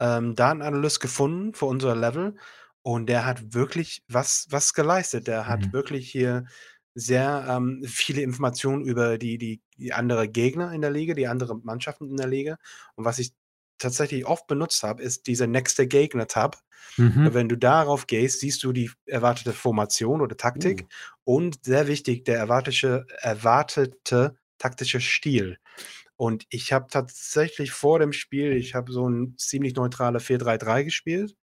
ähm, 0.00 0.34
Datenanalyst 0.34 1.00
gefunden 1.00 1.54
für 1.54 1.66
unser 1.66 1.96
Level. 1.96 2.36
Und 2.82 3.06
der 3.06 3.24
hat 3.24 3.54
wirklich 3.54 4.02
was, 4.08 4.46
was 4.50 4.74
geleistet. 4.74 5.26
Der 5.26 5.46
hat 5.46 5.66
mhm. 5.66 5.72
wirklich 5.72 6.10
hier 6.10 6.46
sehr 6.94 7.46
ähm, 7.48 7.82
viele 7.86 8.22
Informationen 8.22 8.84
über 8.84 9.18
die, 9.18 9.38
die, 9.38 9.62
die 9.76 9.92
andere 9.92 10.28
Gegner 10.28 10.72
in 10.72 10.80
der 10.80 10.90
Liga, 10.90 11.14
die 11.14 11.28
anderen 11.28 11.62
Mannschaften 11.64 12.10
in 12.10 12.16
der 12.16 12.26
Liga. 12.26 12.56
Und 12.94 13.04
was 13.04 13.18
ich 13.18 13.32
tatsächlich 13.78 14.26
oft 14.26 14.46
benutzt 14.46 14.82
habe, 14.82 15.02
ist 15.02 15.26
dieser 15.26 15.46
nächste 15.46 15.86
Gegner-Tab. 15.86 16.58
Mhm. 16.96 17.32
Wenn 17.32 17.48
du 17.48 17.56
darauf 17.56 18.06
gehst, 18.06 18.40
siehst 18.40 18.62
du 18.64 18.72
die 18.72 18.90
erwartete 19.06 19.52
Formation 19.52 20.20
oder 20.20 20.36
Taktik 20.36 20.82
uh. 20.82 21.34
und 21.36 21.64
sehr 21.64 21.86
wichtig, 21.86 22.24
der 22.24 22.38
erwartete, 22.38 23.06
erwartete 23.20 24.36
taktische 24.58 25.00
Stil. 25.00 25.58
Und 26.16 26.46
ich 26.50 26.72
habe 26.72 26.88
tatsächlich 26.90 27.70
vor 27.70 28.00
dem 28.00 28.12
Spiel, 28.12 28.52
ich 28.56 28.74
habe 28.74 28.92
so 28.92 29.08
ein 29.08 29.36
ziemlich 29.38 29.76
neutrale 29.76 30.18
4-3-3 30.18 30.84
gespielt 30.84 31.36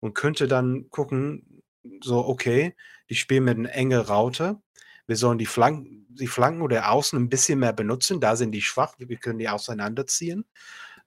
und 0.00 0.14
könnte 0.14 0.48
dann 0.48 0.90
gucken, 0.90 1.62
so, 2.02 2.26
okay, 2.26 2.74
die 3.08 3.14
spielen 3.14 3.44
mit 3.44 3.56
einer 3.56 3.72
engen 3.72 4.00
Raute. 4.00 4.60
Wir 5.06 5.16
sollen 5.16 5.38
die 5.38 5.46
Flanken, 5.46 6.06
die 6.10 6.26
Flanken 6.26 6.60
oder 6.60 6.90
Außen 6.90 7.18
ein 7.18 7.30
bisschen 7.30 7.60
mehr 7.60 7.72
benutzen. 7.72 8.20
Da 8.20 8.36
sind 8.36 8.52
die 8.52 8.60
schwach. 8.60 8.94
Wir 8.98 9.16
können 9.16 9.38
die 9.38 9.48
auseinanderziehen. 9.48 10.44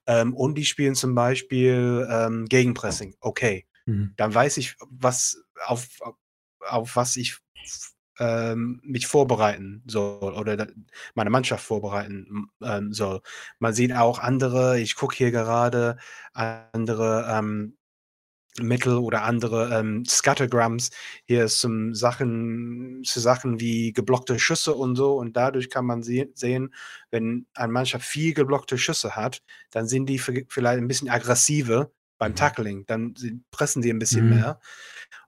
Ähm, 0.06 0.34
und 0.34 0.56
die 0.56 0.64
spielen 0.64 0.94
zum 0.94 1.14
Beispiel 1.14 2.06
ähm, 2.10 2.46
Gegenpressing. 2.46 3.14
Okay. 3.20 3.66
Mhm. 3.86 4.14
Dann 4.16 4.34
weiß 4.34 4.56
ich, 4.56 4.76
was 4.80 5.42
auf, 5.66 5.88
auf 6.60 6.96
was 6.96 7.16
ich 7.16 7.38
ähm, 8.18 8.80
mich 8.84 9.06
vorbereiten 9.06 9.82
soll 9.86 10.34
oder 10.34 10.66
meine 11.14 11.30
Mannschaft 11.30 11.64
vorbereiten 11.64 12.48
ähm, 12.62 12.92
soll. 12.92 13.20
Man 13.58 13.72
sieht 13.72 13.92
auch 13.94 14.18
andere, 14.18 14.78
ich 14.80 14.94
gucke 14.94 15.16
hier 15.16 15.30
gerade 15.30 15.96
andere 16.34 17.26
ähm, 17.28 17.76
Mittel 18.60 18.98
oder 18.98 19.22
andere 19.22 19.78
ähm, 19.78 20.04
Scattergrams 20.04 20.90
hier 21.24 21.46
zum 21.46 21.94
Sachen, 21.94 23.02
zu 23.04 23.20
Sachen 23.20 23.60
wie 23.60 23.92
geblockte 23.92 24.38
Schüsse 24.38 24.74
und 24.74 24.96
so. 24.96 25.14
Und 25.14 25.36
dadurch 25.36 25.70
kann 25.70 25.86
man 25.86 26.02
se 26.02 26.28
sehen, 26.34 26.74
wenn 27.10 27.46
eine 27.54 27.72
Mannschaft 27.72 28.04
viel 28.04 28.34
geblockte 28.34 28.76
Schüsse 28.76 29.16
hat, 29.16 29.42
dann 29.70 29.86
sind 29.86 30.06
die 30.06 30.18
vielleicht 30.18 30.60
ein 30.62 30.88
bisschen 30.88 31.08
aggressiver 31.08 31.90
beim 32.18 32.32
mhm. 32.32 32.36
Tackling. 32.36 32.86
Dann 32.86 33.14
pressen 33.50 33.82
die 33.82 33.90
ein 33.90 33.98
bisschen 33.98 34.28
mhm. 34.28 34.34
mehr. 34.34 34.60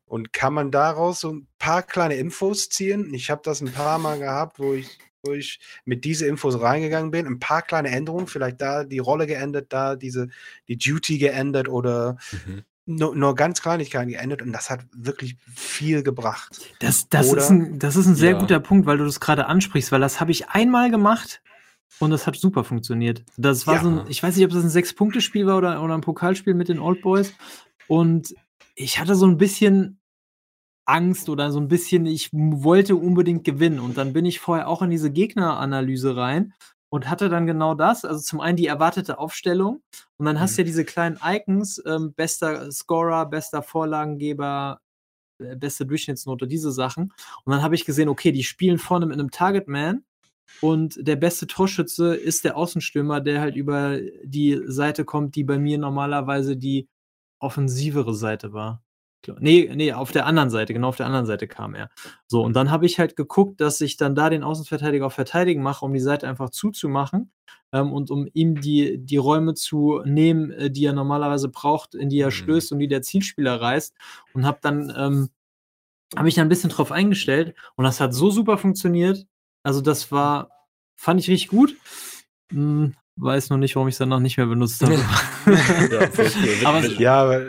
Und 0.04 0.32
kann 0.34 0.52
man 0.52 0.70
daraus 0.70 1.20
so 1.20 1.32
ein 1.32 1.48
paar 1.58 1.82
kleine 1.82 2.16
Infos 2.16 2.68
ziehen? 2.68 3.14
Ich 3.14 3.30
habe 3.30 3.40
das 3.42 3.62
ein 3.62 3.72
paar 3.72 3.98
Mal 3.98 4.18
gehabt, 4.18 4.58
wo 4.58 4.74
ich, 4.74 4.98
wo 5.22 5.32
ich 5.32 5.60
mit 5.86 6.04
diese 6.04 6.26
Infos 6.26 6.60
reingegangen 6.60 7.10
bin. 7.10 7.26
Ein 7.26 7.40
paar 7.40 7.62
kleine 7.62 7.88
Änderungen, 7.88 8.26
vielleicht 8.26 8.60
da 8.60 8.84
die 8.84 8.98
Rolle 8.98 9.26
geändert, 9.26 9.72
da 9.72 9.96
diese, 9.96 10.28
die 10.68 10.76
Duty 10.76 11.16
geändert 11.16 11.68
oder 11.68 12.18
mhm 12.46 12.64
nur, 12.86 13.14
nur 13.14 13.34
ganz 13.34 13.62
Kleinigkeiten 13.62 14.10
geändert 14.10 14.42
und 14.42 14.52
das 14.52 14.70
hat 14.70 14.84
wirklich 14.92 15.36
viel 15.54 16.02
gebracht. 16.02 16.72
Das, 16.80 17.08
das, 17.08 17.30
Oder, 17.30 17.42
ist, 17.42 17.50
ein, 17.50 17.78
das 17.78 17.96
ist 17.96 18.06
ein 18.06 18.14
sehr 18.14 18.32
ja. 18.32 18.38
guter 18.38 18.60
Punkt, 18.60 18.86
weil 18.86 18.98
du 18.98 19.04
das 19.04 19.20
gerade 19.20 19.46
ansprichst, 19.46 19.92
weil 19.92 20.00
das 20.00 20.20
habe 20.20 20.32
ich 20.32 20.50
einmal 20.50 20.90
gemacht 20.90 21.42
und 21.98 22.10
das 22.10 22.26
hat 22.26 22.36
super 22.36 22.64
funktioniert. 22.64 23.24
Das 23.36 23.66
war 23.66 23.76
ja. 23.76 23.82
so 23.82 23.88
ein, 23.88 24.00
ich 24.08 24.22
weiß 24.22 24.36
nicht, 24.36 24.44
ob 24.44 24.52
das 24.52 24.62
ein 24.62 24.70
Sechs-Punkte-Spiel 24.70 25.46
war 25.46 25.56
oder, 25.56 25.82
oder 25.82 25.94
ein 25.94 26.02
Pokalspiel 26.02 26.54
mit 26.54 26.68
den 26.68 26.78
Old 26.78 27.00
Boys 27.00 27.32
und 27.88 28.34
ich 28.74 28.98
hatte 28.98 29.14
so 29.14 29.26
ein 29.26 29.38
bisschen 29.38 30.00
Angst 30.84 31.30
oder 31.30 31.50
so 31.50 31.60
ein 31.60 31.68
bisschen, 31.68 32.04
ich 32.04 32.30
wollte 32.32 32.96
unbedingt 32.96 33.44
gewinnen 33.44 33.80
und 33.80 33.96
dann 33.96 34.12
bin 34.12 34.26
ich 34.26 34.40
vorher 34.40 34.68
auch 34.68 34.82
in 34.82 34.90
diese 34.90 35.10
Gegneranalyse 35.10 36.16
rein 36.16 36.52
und 36.94 37.10
hatte 37.10 37.28
dann 37.28 37.44
genau 37.44 37.74
das. 37.74 38.04
Also 38.04 38.20
zum 38.20 38.40
einen 38.40 38.56
die 38.56 38.68
erwartete 38.68 39.18
Aufstellung 39.18 39.82
und 40.16 40.26
dann 40.26 40.38
hast 40.38 40.56
du 40.56 40.62
mhm. 40.62 40.64
ja 40.64 40.66
diese 40.66 40.84
kleinen 40.84 41.18
Icons, 41.24 41.82
ähm, 41.84 42.14
bester 42.14 42.70
Scorer, 42.70 43.26
bester 43.26 43.62
Vorlagengeber, 43.62 44.78
beste 45.56 45.86
Durchschnittsnote, 45.86 46.46
diese 46.46 46.70
Sachen. 46.70 47.12
Und 47.44 47.50
dann 47.52 47.62
habe 47.62 47.74
ich 47.74 47.84
gesehen, 47.84 48.08
okay, 48.08 48.30
die 48.30 48.44
spielen 48.44 48.78
vorne 48.78 49.06
mit 49.06 49.18
einem 49.18 49.32
Target 49.32 49.66
Man 49.66 50.04
und 50.60 50.96
der 51.00 51.16
beste 51.16 51.48
Torschütze 51.48 52.14
ist 52.14 52.44
der 52.44 52.56
Außenstürmer, 52.56 53.20
der 53.20 53.40
halt 53.40 53.56
über 53.56 53.98
die 54.22 54.62
Seite 54.66 55.04
kommt, 55.04 55.34
die 55.34 55.42
bei 55.42 55.58
mir 55.58 55.78
normalerweise 55.78 56.56
die 56.56 56.88
offensivere 57.40 58.14
Seite 58.14 58.52
war. 58.52 58.84
Nee, 59.38 59.70
nee, 59.74 59.92
auf 59.92 60.12
der 60.12 60.26
anderen 60.26 60.50
Seite, 60.50 60.72
genau 60.72 60.88
auf 60.88 60.96
der 60.96 61.06
anderen 61.06 61.26
Seite 61.26 61.46
kam 61.46 61.74
er. 61.74 61.90
So, 62.26 62.42
und 62.42 62.54
dann 62.54 62.70
habe 62.70 62.86
ich 62.86 62.98
halt 62.98 63.16
geguckt, 63.16 63.60
dass 63.60 63.80
ich 63.80 63.96
dann 63.96 64.14
da 64.14 64.30
den 64.30 64.42
Außenverteidiger 64.42 65.06
auf 65.06 65.14
Verteidigen 65.14 65.62
mache, 65.62 65.84
um 65.84 65.92
die 65.92 66.00
Seite 66.00 66.28
einfach 66.28 66.50
zuzumachen 66.50 67.32
ähm, 67.72 67.92
und 67.92 68.10
um 68.10 68.28
ihm 68.32 68.60
die, 68.60 68.98
die 68.98 69.16
Räume 69.16 69.54
zu 69.54 70.00
nehmen, 70.04 70.50
äh, 70.52 70.70
die 70.70 70.84
er 70.84 70.92
normalerweise 70.92 71.48
braucht, 71.48 71.94
in 71.94 72.08
die 72.08 72.20
er 72.20 72.28
mhm. 72.28 72.32
stößt 72.32 72.72
und 72.72 72.78
die 72.78 72.88
der 72.88 73.02
Zielspieler 73.02 73.60
reißt. 73.60 73.94
Und 74.32 74.46
habe 74.46 74.58
dann, 74.62 74.92
ähm, 74.96 75.28
habe 76.16 76.28
ich 76.28 76.34
dann 76.34 76.46
ein 76.46 76.50
bisschen 76.50 76.70
drauf 76.70 76.92
eingestellt 76.92 77.54
und 77.76 77.84
das 77.84 78.00
hat 78.00 78.14
so 78.14 78.30
super 78.30 78.58
funktioniert. 78.58 79.26
Also, 79.62 79.80
das 79.80 80.12
war, 80.12 80.50
fand 80.96 81.20
ich 81.20 81.28
richtig 81.28 81.48
gut. 81.48 81.74
Weiß 83.16 83.50
noch 83.50 83.58
nicht, 83.58 83.76
warum 83.76 83.86
ich 83.86 83.94
es 83.94 83.98
dann 83.98 84.08
noch 84.08 84.18
nicht 84.18 84.38
mehr 84.38 84.46
benutzt 84.46 84.82
habe. 84.82 84.94
ja, 87.00 87.12
aber 87.12 87.38
ja, 87.38 87.40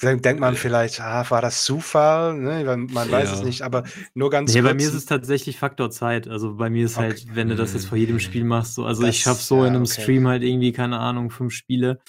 dann 0.00 0.20
denkt 0.20 0.40
man 0.40 0.56
vielleicht, 0.56 1.00
ah, 1.00 1.24
war 1.28 1.40
das 1.40 1.64
Zufall? 1.64 2.34
Ne? 2.34 2.64
Man 2.64 3.10
weiß 3.10 3.28
ja. 3.28 3.34
es 3.34 3.42
nicht, 3.44 3.62
aber 3.62 3.84
nur 4.14 4.30
ganz 4.30 4.52
nee, 4.52 4.60
kurz. 4.60 4.70
bei 4.72 4.74
mir 4.74 4.88
ist 4.88 4.94
es 4.94 5.06
tatsächlich 5.06 5.58
Faktor 5.58 5.90
Zeit. 5.90 6.26
Also 6.26 6.56
bei 6.56 6.70
mir 6.70 6.86
ist 6.86 6.96
halt, 6.96 7.12
okay. 7.12 7.24
halt, 7.26 7.36
wenn 7.36 7.48
du 7.48 7.54
das 7.54 7.72
jetzt 7.72 7.86
vor 7.86 7.98
jedem 7.98 8.18
Spiel 8.18 8.42
machst, 8.42 8.74
so, 8.74 8.84
also 8.84 9.02
das, 9.02 9.10
ich 9.10 9.20
schaffe 9.20 9.42
so 9.42 9.58
ja, 9.58 9.68
in 9.68 9.76
einem 9.76 9.84
okay. 9.84 10.02
Stream 10.02 10.26
halt 10.26 10.42
irgendwie, 10.42 10.72
keine 10.72 10.98
Ahnung, 10.98 11.30
fünf 11.30 11.52
Spiele 11.52 12.00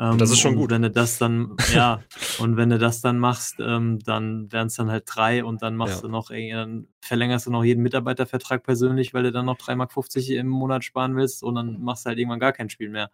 ähm, 0.00 0.18
das 0.18 0.30
ist 0.30 0.38
schon 0.38 0.54
gut. 0.54 0.70
Wenn 0.70 0.82
du 0.82 0.90
das 0.90 1.18
dann, 1.18 1.56
ja, 1.74 2.02
und 2.38 2.56
wenn 2.56 2.70
du 2.70 2.78
das 2.78 3.00
dann 3.00 3.18
machst, 3.18 3.56
ähm, 3.58 3.98
dann 4.00 4.50
wären 4.52 4.68
es 4.68 4.74
dann 4.74 4.90
halt 4.90 5.04
drei 5.06 5.44
und 5.44 5.62
dann 5.62 5.76
machst 5.76 5.96
ja. 5.96 6.02
du 6.02 6.08
noch, 6.08 6.30
dann 6.30 6.86
verlängerst 7.00 7.46
du 7.46 7.50
noch 7.50 7.64
jeden 7.64 7.82
Mitarbeitervertrag 7.82 8.62
persönlich, 8.62 9.12
weil 9.12 9.24
du 9.24 9.32
dann 9.32 9.46
noch 9.46 9.58
3,50 9.58 9.76
Mark 9.76 9.90
im 10.28 10.48
Monat 10.48 10.84
sparen 10.84 11.16
willst 11.16 11.42
und 11.42 11.56
dann 11.56 11.82
machst 11.82 12.04
du 12.04 12.08
halt 12.10 12.18
irgendwann 12.18 12.40
gar 12.40 12.52
kein 12.52 12.70
Spiel 12.70 12.90
mehr. 12.90 13.10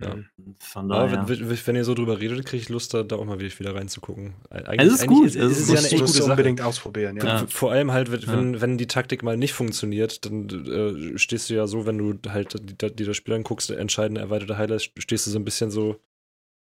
Ja. 0.00 0.14
Ähm, 0.14 0.26
von 0.58 0.88
daher. 0.88 1.20
Aber 1.20 1.28
wenn, 1.28 1.66
wenn, 1.66 1.76
ihr 1.76 1.84
so 1.84 1.94
drüber 1.94 2.20
redet, 2.20 2.44
kriege 2.44 2.62
ich 2.62 2.68
Lust, 2.68 2.94
da, 2.94 3.02
da 3.02 3.16
auch 3.16 3.24
mal 3.24 3.40
wieder 3.40 3.74
reinzugucken. 3.74 4.34
Eigentlich, 4.50 4.92
es 4.92 5.00
ist 5.00 5.06
gut. 5.06 5.26
Ist, 5.26 5.36
es 5.36 5.58
ist, 5.58 5.70
ja 5.70 5.78
eine 5.78 5.86
echt 5.86 5.98
gute 5.98 6.12
Sache. 6.12 6.30
unbedingt 6.30 6.60
ausprobieren. 6.60 7.16
Ja. 7.16 7.24
Ja. 7.24 7.46
Vor 7.48 7.72
allem 7.72 7.92
halt, 7.92 8.26
wenn, 8.28 8.60
wenn 8.60 8.78
die 8.78 8.86
Taktik 8.86 9.22
mal 9.22 9.36
nicht 9.36 9.52
funktioniert, 9.52 10.24
dann 10.24 10.48
äh, 10.48 11.18
stehst 11.18 11.50
du 11.50 11.54
ja 11.54 11.66
so, 11.66 11.86
wenn 11.86 11.98
du 11.98 12.30
halt 12.30 12.54
die, 12.60 12.94
die 12.94 13.04
das 13.04 13.16
Spiel 13.16 13.34
anguckst, 13.34 13.70
entscheidende 13.70 14.20
erweiterte 14.20 14.56
Highlights, 14.56 14.90
stehst 14.98 15.26
du 15.26 15.30
so 15.30 15.38
ein 15.38 15.44
bisschen 15.44 15.70
so 15.70 16.00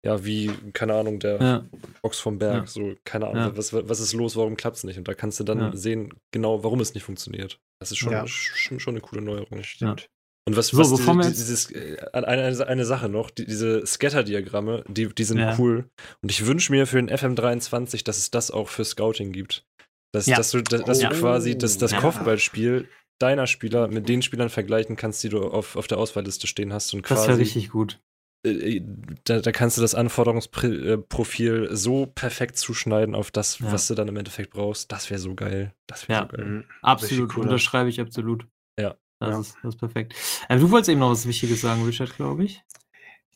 ja, 0.08 0.24
wie, 0.24 0.50
keine 0.72 0.94
Ahnung, 0.94 1.20
der 1.20 1.42
ja. 1.42 1.66
Box 2.02 2.18
vom 2.18 2.40
Berg, 2.40 2.64
ja. 2.64 2.68
so, 2.68 2.96
keine 3.04 3.28
Ahnung, 3.28 3.44
ja. 3.44 3.58
was, 3.58 3.74
was 3.74 4.00
ist 4.00 4.14
los, 4.14 4.38
warum 4.38 4.56
klappt 4.56 4.78
es 4.78 4.86
nicht? 4.86 4.98
Und 4.98 5.06
da 5.06 5.14
kannst 5.14 5.38
du 5.42 5.44
dann 5.44 5.76
sehen, 5.76 6.14
genau, 6.32 6.64
warum 6.64 6.80
es 6.80 6.94
nicht 6.94 7.04
funktioniert. 7.04 7.60
Das 7.82 7.92
ist 7.92 7.98
schon, 7.98 8.26
schon, 8.26 8.80
schon, 8.80 8.94
eine 8.94 9.02
coole 9.02 9.22
Neuerung. 9.22 9.64
Stimmt. 9.64 10.10
Und 10.48 10.56
was, 10.56 10.68
so, 10.68 10.78
was 10.78 11.28
die, 11.28 11.34
dieses, 11.34 11.72
äh, 11.72 11.98
eine, 12.14 12.68
eine 12.68 12.86
Sache 12.86 13.10
noch, 13.10 13.30
die, 13.30 13.46
diese 13.46 13.86
Scatter-Diagramme, 13.86 14.86
die, 14.88 15.14
die 15.14 15.24
sind 15.26 15.42
cool. 15.60 15.90
Und 16.22 16.32
ich 16.32 16.46
wünsche 16.46 16.72
mir 16.72 16.88
für 16.88 17.04
den 17.04 17.10
FM23, 17.10 18.06
dass 18.06 18.18
es 18.18 18.32
das 18.32 18.50
auch 18.50 18.70
für 18.70 18.86
Scouting 18.86 19.34
gibt. 19.34 19.66
Dass, 20.14 20.26
dass 20.26 20.52
du, 20.52 20.62
dass, 20.62 20.84
dass 20.86 21.04
oh. 21.04 21.10
du 21.10 21.20
quasi 21.20 21.58
das, 21.58 21.78
das 21.78 21.94
Kopfballspiel 21.94 22.88
deiner 23.20 23.46
Spieler 23.46 23.90
mit 23.90 24.08
den 24.08 24.22
Spielern 24.22 24.50
vergleichen 24.50 24.96
kannst, 24.96 25.22
die 25.22 25.30
du 25.30 25.44
auf, 25.44 25.76
auf 25.76 25.88
der 25.88 25.98
Auswahlliste 25.98 26.48
stehen 26.48 26.72
hast. 26.72 26.94
Und 26.94 27.02
quasi, 27.02 27.24
das 27.24 27.28
wäre 27.28 27.40
richtig 27.40 27.70
gut. 27.70 28.00
Äh, 28.44 28.82
da, 29.24 29.40
da, 29.40 29.52
kannst 29.52 29.78
du 29.78 29.82
das 29.82 29.96
Anforderungsprofil 29.96 31.70
so 31.72 32.06
perfekt 32.06 32.58
zuschneiden 32.58 33.16
auf 33.16 33.32
das, 33.32 33.60
ja. 33.60 33.72
was 33.72 33.88
du 33.88 33.96
dann 33.96 34.08
im 34.08 34.18
Endeffekt 34.18 34.52
brauchst. 34.52 34.92
Das 34.92 35.10
wäre 35.10 35.20
so 35.20 35.36
geil. 35.36 35.74
Das 35.88 36.08
wäre 36.08 36.22
ja, 36.22 36.28
so 36.30 36.38
geil. 36.38 36.46
Mhm. 36.46 36.64
Absolut, 36.82 37.38
cool. 37.38 37.44
unterschreibe 37.44 37.90
ich 37.90 38.00
absolut. 38.00 38.46
Ja. 38.80 38.96
Das, 39.20 39.30
ja. 39.30 39.40
Ist, 39.40 39.56
das 39.64 39.74
ist 39.74 39.80
perfekt. 39.80 40.14
Aber 40.48 40.60
du 40.60 40.72
wolltest 40.72 40.90
eben 40.90 41.00
noch 41.00 41.12
was 41.12 41.28
Wichtiges 41.28 41.62
sagen, 41.62 41.84
Richard, 41.84 42.16
glaube 42.16 42.44
ich. 42.44 42.64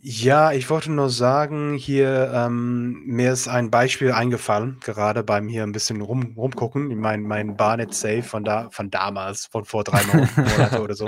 Ja, 0.03 0.51
ich 0.51 0.67
wollte 0.71 0.91
nur 0.91 1.11
sagen, 1.11 1.75
hier, 1.75 2.31
ähm, 2.33 3.03
mir 3.05 3.33
ist 3.33 3.47
ein 3.47 3.69
Beispiel 3.69 4.11
eingefallen, 4.11 4.79
gerade 4.83 5.23
beim 5.23 5.47
hier 5.47 5.61
ein 5.61 5.73
bisschen 5.73 6.01
rum, 6.01 6.33
rumgucken, 6.35 6.99
mein, 6.99 7.21
mein 7.21 7.55
Barnet 7.55 7.93
Safe 7.93 8.23
von 8.23 8.43
da, 8.43 8.71
von 8.71 8.89
damals, 8.89 9.45
von 9.45 9.63
vor 9.63 9.83
drei 9.83 10.01
Monaten 10.47 10.79
oder 10.79 10.95
so. 10.95 11.07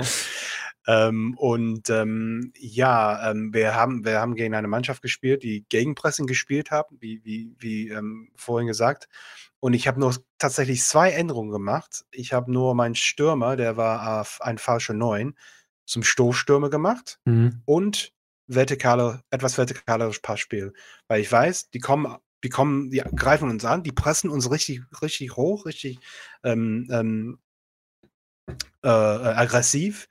Ähm, 0.86 1.34
und 1.38 1.88
ähm, 1.90 2.52
ja, 2.58 3.30
ähm, 3.30 3.54
wir, 3.54 3.74
haben, 3.74 4.04
wir 4.04 4.20
haben 4.20 4.34
gegen 4.34 4.54
eine 4.54 4.68
Mannschaft 4.68 5.02
gespielt, 5.02 5.42
die 5.42 5.64
Gegenpressing 5.68 6.26
gespielt 6.26 6.70
haben, 6.70 6.96
wie, 7.00 7.24
wie, 7.24 7.54
wie 7.58 7.88
ähm, 7.88 8.30
vorhin 8.36 8.68
gesagt. 8.68 9.08
Und 9.60 9.72
ich 9.72 9.88
habe 9.88 9.98
nur 9.98 10.14
tatsächlich 10.38 10.82
zwei 10.84 11.10
Änderungen 11.12 11.50
gemacht. 11.50 12.04
Ich 12.10 12.34
habe 12.34 12.52
nur 12.52 12.74
meinen 12.74 12.94
Stürmer, 12.96 13.56
der 13.56 13.76
war 13.78 14.20
auf 14.20 14.42
ein 14.42 14.58
falscher 14.58 14.92
Neun, 14.92 15.34
zum 15.86 16.02
Stoßstürmer 16.02 16.70
gemacht 16.70 17.18
mhm. 17.24 17.62
und 17.64 18.12
vertikale, 18.46 19.22
etwas 19.30 19.56
vertikaleres 19.56 20.20
Passspiel. 20.20 20.74
Weil 21.08 21.20
ich 21.20 21.32
weiß, 21.32 21.70
die 21.70 21.78
kommen, 21.78 22.16
die 22.42 22.50
kommen, 22.50 22.90
die 22.90 23.02
greifen 23.16 23.48
uns 23.48 23.64
an, 23.64 23.82
die 23.82 23.92
pressen 23.92 24.28
uns 24.28 24.50
richtig, 24.50 24.82
richtig 25.00 25.36
hoch, 25.36 25.64
richtig 25.64 25.98
ähm, 26.42 26.86
ähm, 26.90 27.38
äh, 28.82 28.88
aggressiv 28.88 30.08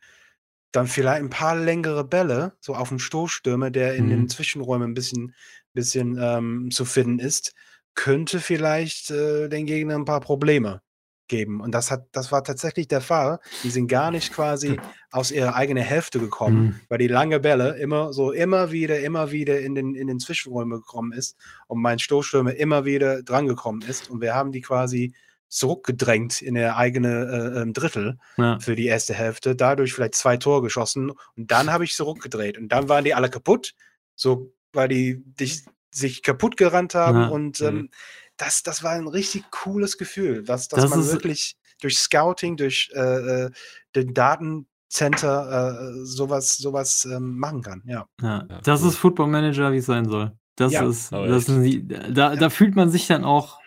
dann 0.74 0.88
vielleicht 0.88 1.22
ein 1.22 1.30
paar 1.30 1.56
längere 1.56 2.04
Bälle, 2.04 2.54
so 2.60 2.76
auf 2.76 2.90
dem 2.90 3.00
Stoßstürmer, 3.00 3.72
der 3.72 3.95
in 3.95 4.06
mhm. 4.06 4.10
den 4.10 4.30
Zwischenräumen 4.30 4.91
ein 4.91 4.94
bisschen, 4.94 5.34
bisschen 5.74 6.18
ähm, 6.20 6.70
zu 6.72 6.84
finden 6.84 7.20
ist, 7.20 7.54
könnte 7.95 8.40
vielleicht 8.40 9.12
äh, 9.12 9.48
den 9.50 9.66
Gegnern 9.66 10.02
ein 10.02 10.06
paar 10.06 10.20
Probleme 10.20 10.82
geben. 11.28 11.62
Und 11.62 11.72
das 11.74 11.91
hat, 11.91 12.08
das 12.12 12.32
war 12.32 12.44
tatsächlich 12.44 12.88
der 12.88 13.02
Fall. 13.02 13.40
Die 13.64 13.70
sind 13.70 13.88
gar 13.88 14.12
nicht 14.12 14.34
quasi 14.34 14.78
aus 15.12 15.32
ihrer 15.32 15.56
eigenen 15.56 15.84
Hälfte 15.84 16.20
gekommen, 16.20 16.64
mhm. 16.64 16.80
weil 16.90 16.98
die 16.98 17.08
lange 17.08 17.40
Bälle 17.40 17.78
immer 17.78 18.12
so 18.12 18.32
immer 18.32 18.72
wieder, 18.72 19.00
immer 19.00 19.32
wieder 19.32 19.62
in 19.62 19.76
den, 19.76 19.95
in 19.95 20.08
den 20.08 20.20
Zwischenräumen 20.20 20.80
gekommen 20.80 21.12
ist 21.12 21.38
und 21.68 21.82
mein 21.82 22.00
Stoßstürmer 22.00 22.56
immer 22.56 22.84
wieder 22.84 23.24
drangekommen 23.24 23.84
ist. 23.84 24.10
Und 24.10 24.22
wir 24.22 24.34
haben 24.34 24.52
die 24.52 24.62
quasi 24.62 25.14
zurückgedrängt 25.54 26.42
in 26.42 26.56
der 26.56 26.78
eigene 26.78 27.26
äh, 27.26 27.62
ähm, 27.62 27.74
Drittel 27.74 28.18
ja. 28.38 28.60
für 28.60 28.76
die 28.76 28.88
erste 28.88 29.14
Hälfte, 29.14 29.56
dadurch 29.56 29.94
vielleicht 29.94 30.16
zwei 30.16 30.38
Tore 30.38 30.64
geschossen 30.64 31.12
und 31.12 31.52
dann 31.52 31.72
habe 31.72 31.84
ich 31.84 31.94
zurückgedreht 31.94 32.58
und 32.58 32.70
dann 32.70 32.90
waren 32.90 33.04
die 33.04 33.14
alle 33.14 33.30
kaputt, 33.30 33.76
so 34.16 34.52
weil 34.74 34.88
die 34.88 35.24
dich, 35.24 35.64
sich 35.92 36.24
kaputt 36.24 36.58
gerannt 36.58 36.96
haben 36.96 37.22
ja. 37.22 37.28
und 37.28 37.62
mhm. 37.62 37.68
ähm, 37.68 37.90
das, 38.38 38.64
das 38.64 38.82
war 38.82 38.94
ein 38.94 39.08
richtig 39.08 39.44
cooles 39.52 40.00
Gefühl, 40.00 40.44
dass, 40.44 40.70
dass 40.70 40.82
das 40.82 40.90
man 40.90 41.06
wirklich 41.06 41.56
durch 41.82 42.00
Scouting, 42.00 42.58
durch 42.58 42.90
äh, 42.96 43.46
äh 43.46 43.52
den 43.96 44.16
Datencenter 44.16 45.92
äh, 45.92 46.04
sowas, 46.04 46.58
sowas 46.58 47.06
ähm, 47.06 47.38
machen 47.38 47.62
kann. 47.62 47.84
Ja. 47.86 48.08
ja. 48.22 48.48
Das 48.64 48.82
ist 48.82 48.96
Football 48.96 49.28
Manager, 49.28 49.72
wie 49.72 49.78
es 49.78 49.86
sein 49.86 50.06
soll. 50.10 50.32
Das 50.56 50.74
ist, 50.74 51.12
das 51.12 51.48
ist 51.48 51.82
da, 52.12 52.36
da 52.36 52.50
fühlt 52.50 52.76
man 52.76 52.90
sich 52.90 53.06
dann 53.06 53.24
auch 53.24 53.60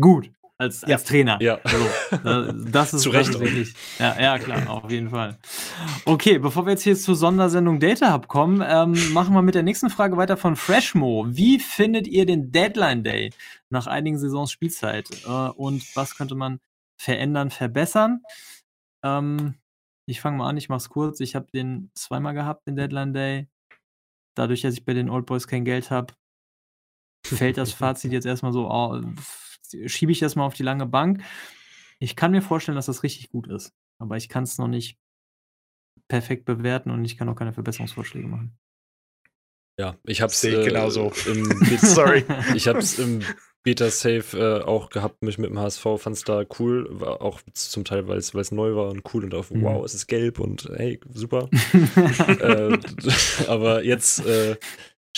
gut 0.00 0.30
als, 0.58 0.82
als 0.82 1.04
Trainer. 1.04 1.38
Ja. 1.40 1.60
Also, 1.62 2.52
das 2.52 2.92
ist 2.94 3.02
Zu 3.02 3.10
Recht. 3.10 3.32
Wirklich, 3.38 3.74
ja, 3.98 4.20
ja, 4.20 4.38
klar, 4.38 4.68
auf 4.68 4.90
jeden 4.90 5.10
Fall. 5.10 5.38
Okay, 6.04 6.38
bevor 6.38 6.66
wir 6.66 6.72
jetzt 6.72 6.82
hier 6.82 6.96
zur 6.96 7.14
Sondersendung 7.14 7.78
Data 7.78 8.12
Hub 8.12 8.26
kommen, 8.26 8.62
ähm, 8.66 9.12
machen 9.12 9.34
wir 9.34 9.42
mit 9.42 9.54
der 9.54 9.62
nächsten 9.62 9.88
Frage 9.88 10.16
weiter 10.16 10.36
von 10.36 10.56
Freshmo. 10.56 11.26
Wie 11.28 11.60
findet 11.60 12.08
ihr 12.08 12.26
den 12.26 12.50
Deadline 12.50 13.04
Day 13.04 13.30
nach 13.70 13.86
einigen 13.86 14.18
Saisons 14.18 14.50
Spielzeit? 14.50 15.08
Äh, 15.24 15.28
und 15.28 15.84
was 15.94 16.16
könnte 16.16 16.34
man 16.34 16.58
verändern, 17.00 17.50
verbessern? 17.50 18.22
Ähm, 19.04 19.54
ich 20.06 20.20
fange 20.20 20.38
mal 20.38 20.48
an, 20.48 20.56
ich 20.56 20.68
mache 20.68 20.78
es 20.78 20.88
kurz. 20.88 21.20
Ich 21.20 21.36
habe 21.36 21.46
den 21.52 21.90
zweimal 21.94 22.34
gehabt, 22.34 22.66
den 22.66 22.74
Deadline 22.74 23.12
Day. 23.12 23.48
Dadurch, 24.34 24.62
dass 24.62 24.74
ich 24.74 24.84
bei 24.84 24.94
den 24.94 25.08
Old 25.08 25.26
Boys 25.26 25.46
kein 25.46 25.64
Geld 25.64 25.90
habe, 25.90 26.14
fällt 27.24 27.58
das 27.58 27.72
Fazit 27.72 28.12
jetzt 28.12 28.26
erstmal 28.26 28.52
so 28.52 28.68
schiebe 29.86 30.12
ich 30.12 30.18
das 30.18 30.36
mal 30.36 30.44
auf 30.44 30.54
die 30.54 30.62
lange 30.62 30.86
Bank. 30.86 31.22
Ich 31.98 32.16
kann 32.16 32.30
mir 32.30 32.42
vorstellen, 32.42 32.76
dass 32.76 32.86
das 32.86 33.02
richtig 33.02 33.30
gut 33.30 33.48
ist, 33.48 33.72
aber 33.98 34.16
ich 34.16 34.28
kann 34.28 34.44
es 34.44 34.58
noch 34.58 34.68
nicht 34.68 34.98
perfekt 36.08 36.44
bewerten 36.44 36.90
und 36.90 37.04
ich 37.04 37.16
kann 37.16 37.28
auch 37.28 37.34
keine 37.34 37.52
Verbesserungsvorschläge 37.52 38.28
machen. 38.28 38.56
Ja, 39.78 39.96
ich 40.04 40.20
habe 40.20 40.32
es 40.32 40.42
äh, 40.42 40.64
genauso. 40.64 41.12
Im 41.26 41.44
Sorry, 41.78 42.24
ich 42.54 42.66
habe 42.66 42.80
es 42.80 42.98
im 42.98 43.22
Beta 43.62 43.90
Safe 43.90 44.36
äh, 44.36 44.62
auch 44.64 44.90
gehabt 44.90 45.22
mich 45.22 45.38
mit 45.38 45.50
dem 45.50 45.58
HSV, 45.58 45.82
fand 45.98 46.16
es 46.16 46.24
da 46.24 46.44
cool, 46.58 46.88
war 46.90 47.22
auch 47.22 47.40
zum 47.52 47.84
Teil, 47.84 48.08
weil 48.08 48.18
es 48.18 48.32
neu 48.50 48.74
war 48.74 48.88
und 48.88 49.02
cool 49.12 49.24
und 49.24 49.34
auf 49.34 49.50
mhm. 49.50 49.62
wow, 49.62 49.84
es 49.84 49.94
ist 49.94 50.06
gelb 50.06 50.40
und 50.40 50.68
hey, 50.74 51.00
super. 51.12 51.48
äh, 52.40 52.78
aber 53.48 53.84
jetzt 53.84 54.24
äh, 54.26 54.56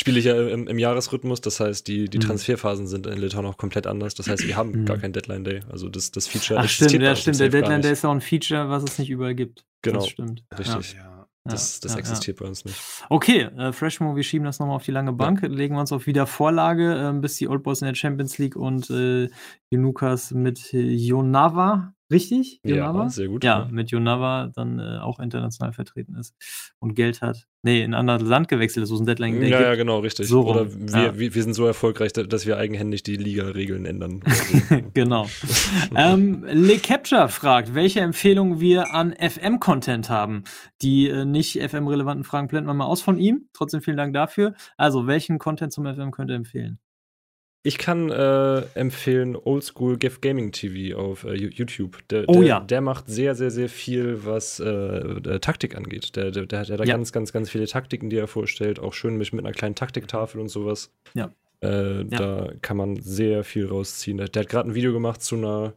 spiele 0.01 0.19
ich 0.19 0.25
ja 0.25 0.49
im, 0.49 0.67
im, 0.67 0.79
Jahresrhythmus, 0.79 1.41
das 1.43 1.61
heißt, 1.61 1.87
die, 1.87 2.09
die 2.09 2.19
mhm. 2.19 2.23
Transferphasen 2.23 2.87
sind 2.87 3.07
in 3.07 3.19
Litauen 3.19 3.47
auch 3.47 3.59
komplett 3.59 3.87
anders. 3.87 4.15
Das 4.15 4.29
heißt, 4.29 4.47
wir 4.47 4.57
haben 4.57 4.73
mhm. 4.73 4.85
gar 4.87 4.99
keinen 4.99 5.13
Deadline 5.13 5.45
Day. 5.45 5.61
Also 5.71 5.89
das, 5.89 6.11
das 6.11 6.27
Feature 6.27 6.59
Ach, 6.59 6.69
stimmt, 6.69 6.95
ja, 6.95 7.15
stimmt. 7.15 7.39
Der 7.39 7.51
Deadline 7.51 7.83
Day 7.83 7.93
ist 7.93 8.05
auch 8.05 8.11
ein 8.11 8.21
Feature, 8.21 8.69
was 8.71 8.83
es 8.83 8.99
nicht 8.99 9.11
überall 9.11 9.35
gibt. 9.35 9.65
Genau. 9.83 10.01
Das 10.01 10.09
stimmt. 10.09 10.43
Richtig. 10.59 10.95
Ja. 10.95 11.29
Das, 11.45 11.81
das 11.81 11.93
ja, 11.93 11.99
existiert 11.99 12.39
ja. 12.39 12.45
bei 12.45 12.49
uns 12.49 12.65
nicht. 12.65 12.77
Okay, 13.09 13.43
äh, 13.43 13.73
Freshmo, 13.73 14.15
wir 14.15 14.23
schieben 14.23 14.45
das 14.45 14.59
nochmal 14.59 14.77
auf 14.77 14.85
die 14.85 14.91
lange 14.91 15.13
Bank, 15.13 15.43
ja. 15.43 15.49
legen 15.49 15.75
wir 15.75 15.81
uns 15.81 15.93
auf 15.93 16.07
Wiedervorlage, 16.07 17.11
äh, 17.11 17.19
bis 17.19 17.37
die 17.37 17.49
Old 17.49 17.63
Boys 17.63 17.81
in 17.81 17.87
der 17.87 17.95
Champions 17.95 18.39
League 18.39 18.57
und 18.57 18.91
äh, 18.91 19.29
Junukas 19.71 20.33
mit 20.33 20.73
Jonava 20.73 21.95
Richtig? 22.11 22.61
Jonava? 22.65 23.05
Ja, 23.05 23.09
sehr 23.09 23.29
gut. 23.29 23.45
Ja, 23.45 23.69
mit 23.71 23.91
Jonava 23.91 24.51
dann 24.55 24.81
äh, 24.81 24.99
auch 24.99 25.21
international 25.21 25.73
vertreten 25.73 26.17
ist 26.17 26.35
und 26.81 26.95
Geld 26.95 27.23
hat. 27.23 27.47
Nee, 27.63 27.83
in 27.83 27.95
ein 27.95 28.09
anderes 28.09 28.29
Land 28.29 28.49
gewechselt 28.49 28.85
ist, 28.85 28.91
wo 28.91 28.95
es 28.95 29.01
ein 29.01 29.07
Deadline 29.07 29.39
gibt. 29.39 29.51
Ja, 29.51 29.61
ja, 29.61 29.75
genau, 29.75 29.99
richtig. 29.99 30.27
So 30.29 30.47
Oder 30.49 30.67
wir, 30.73 31.03
ja. 31.03 31.19
wir, 31.19 31.35
wir, 31.35 31.43
sind 31.43 31.55
so 31.55 31.67
erfolgreich, 31.67 32.13
dass 32.13 32.47
wir 32.47 32.57
eigenhändig 32.57 33.03
die 33.03 33.17
Liga-Regeln 33.17 33.85
ändern. 33.85 34.23
genau. 34.95 35.29
ähm, 35.95 36.45
Le 36.51 36.79
Capture 36.79 37.29
fragt, 37.29 37.75
welche 37.75 38.01
Empfehlungen 38.01 38.61
wir 38.61 38.95
an 38.95 39.13
FM-Content 39.13 40.09
haben. 40.09 40.45
Die 40.83 41.09
äh, 41.09 41.25
nicht 41.25 41.61
FM-relevanten 41.61 42.25
Fragen 42.25 42.49
blenden 42.49 42.69
wir 42.69 42.75
mal 42.75 42.87
aus 42.87 43.03
von 43.03 43.19
ihm. 43.19 43.49
Trotzdem 43.53 43.83
vielen 43.83 43.99
Dank 43.99 44.15
dafür. 44.15 44.55
Also, 44.77 45.07
welchen 45.07 45.39
Content 45.39 45.73
zum 45.73 45.85
FM 45.85 46.11
könnt 46.11 46.31
ihr 46.31 46.37
empfehlen? 46.37 46.79
Ich 47.63 47.77
kann 47.77 48.11
äh, 48.11 48.61
empfehlen 48.75 49.37
Oldschool 49.37 49.99
Gift 49.99 50.23
Gaming 50.23 50.51
TV 50.51 50.99
auf 50.99 51.25
äh, 51.25 51.35
YouTube. 51.35 51.99
Der, 52.09 52.27
oh 52.27 52.41
der, 52.41 52.43
ja. 52.43 52.61
Der 52.61 52.81
macht 52.81 53.09
sehr, 53.09 53.35
sehr, 53.35 53.51
sehr 53.51 53.69
viel, 53.69 54.25
was 54.25 54.61
äh, 54.61 55.41
Taktik 55.41 55.77
angeht. 55.77 56.17
Der, 56.17 56.31
der, 56.31 56.47
der 56.47 56.61
hat 56.61 56.71
da 56.71 56.77
ja. 56.77 56.85
ganz, 56.85 57.13
ganz, 57.13 57.33
ganz 57.33 57.51
viele 57.51 57.67
Taktiken, 57.67 58.09
die 58.09 58.17
er 58.17 58.29
vorstellt. 58.29 58.79
Auch 58.79 58.95
schön 58.95 59.19
mit, 59.19 59.33
mit 59.35 59.45
einer 59.45 59.53
kleinen 59.53 59.75
Taktiktafel 59.75 60.41
und 60.41 60.49
sowas. 60.49 60.91
Ja. 61.13 61.33
Äh, 61.63 62.05
ja. 62.05 62.05
Da 62.05 62.53
kann 62.63 62.79
man 62.79 62.97
sehr 62.97 63.45
viel 63.45 63.67
rausziehen. 63.67 64.17
Der, 64.17 64.29
der 64.29 64.45
hat 64.45 64.49
gerade 64.49 64.71
ein 64.71 64.75
Video 64.75 64.95
gemacht 64.95 65.21
zu 65.23 65.37
einer 65.37 65.75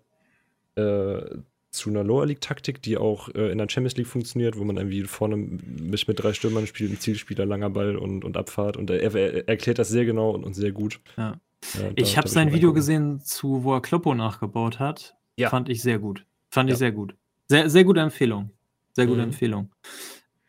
äh, 0.75 1.37
zu 1.69 1.89
einer 1.89 2.03
Lower 2.03 2.27
League 2.27 2.39
Taktik, 2.39 2.81
die 2.83 2.97
auch 2.97 3.29
äh, 3.29 3.51
in 3.51 3.57
der 3.57 3.67
Champions 3.67 3.97
League 3.97 4.07
funktioniert, 4.07 4.57
wo 4.57 4.63
man 4.63 4.77
irgendwie 4.77 5.03
vorne 5.03 5.35
mit, 5.35 6.07
mit 6.07 6.23
drei 6.23 6.31
Stürmern 6.33 6.67
spielt, 6.67 6.91
ein 6.91 6.99
Zielspieler, 6.99 7.45
langer 7.45 7.71
Ball 7.71 7.97
und, 7.97 8.23
und 8.23 8.37
Abfahrt. 8.37 8.77
Und 8.77 8.91
er, 8.91 9.13
er 9.15 9.49
erklärt 9.49 9.79
das 9.79 9.89
sehr 9.89 10.05
genau 10.05 10.29
und, 10.31 10.43
und 10.43 10.53
sehr 10.53 10.71
gut. 10.71 11.01
Ja. 11.17 11.39
Ja, 11.73 11.91
ich 11.95 12.17
habe 12.17 12.27
sein 12.27 12.51
Video 12.51 12.73
gesehen, 12.73 13.21
zu 13.21 13.63
wo 13.63 13.73
er 13.73 13.81
Kloppo 13.81 14.13
nachgebaut 14.13 14.79
hat. 14.79 15.15
Ja. 15.37 15.49
Fand 15.49 15.69
ich 15.69 15.81
sehr 15.81 15.99
gut. 15.99 16.25
Fand 16.49 16.69
ja. 16.69 16.73
ich 16.73 16.79
sehr 16.79 16.91
gut. 16.91 17.15
Sehr, 17.47 17.69
sehr 17.69 17.83
gute 17.83 18.01
Empfehlung. 18.01 18.51
Sehr 18.93 19.07
gute 19.07 19.19
mhm. 19.19 19.25
Empfehlung. 19.25 19.71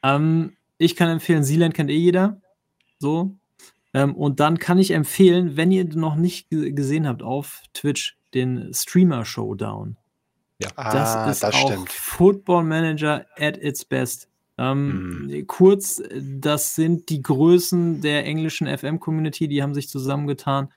Ähm, 0.02 0.56
ich 0.78 0.96
kann 0.96 1.08
empfehlen, 1.08 1.44
Sealand 1.44 1.74
kennt 1.74 1.90
eh 1.90 1.96
jeder. 1.96 2.40
So. 2.98 3.36
Ähm, 3.94 4.14
und 4.14 4.40
dann 4.40 4.58
kann 4.58 4.78
ich 4.78 4.90
empfehlen, 4.90 5.56
wenn 5.56 5.70
ihr 5.70 5.84
noch 5.84 6.16
nicht 6.16 6.48
gesehen 6.50 7.06
habt 7.06 7.22
auf 7.22 7.62
Twitch, 7.72 8.16
den 8.34 8.72
Streamer 8.74 9.24
Showdown. 9.24 9.96
Ja, 10.60 10.68
das 10.76 11.16
ah, 11.16 11.30
ist 11.30 11.42
das 11.42 11.54
auch 11.54 11.68
stimmt. 11.68 11.92
Football 11.92 12.64
Manager 12.64 13.24
at 13.38 13.56
its 13.56 13.84
best. 13.84 14.28
Ähm, 14.56 15.26
mhm. 15.26 15.46
Kurz, 15.46 16.02
das 16.20 16.74
sind 16.74 17.08
die 17.08 17.22
Größen 17.22 18.00
der 18.00 18.24
englischen 18.24 18.66
FM-Community, 18.66 19.48
die 19.48 19.62
haben 19.62 19.74
sich 19.74 19.88
zusammengetan 19.88 20.68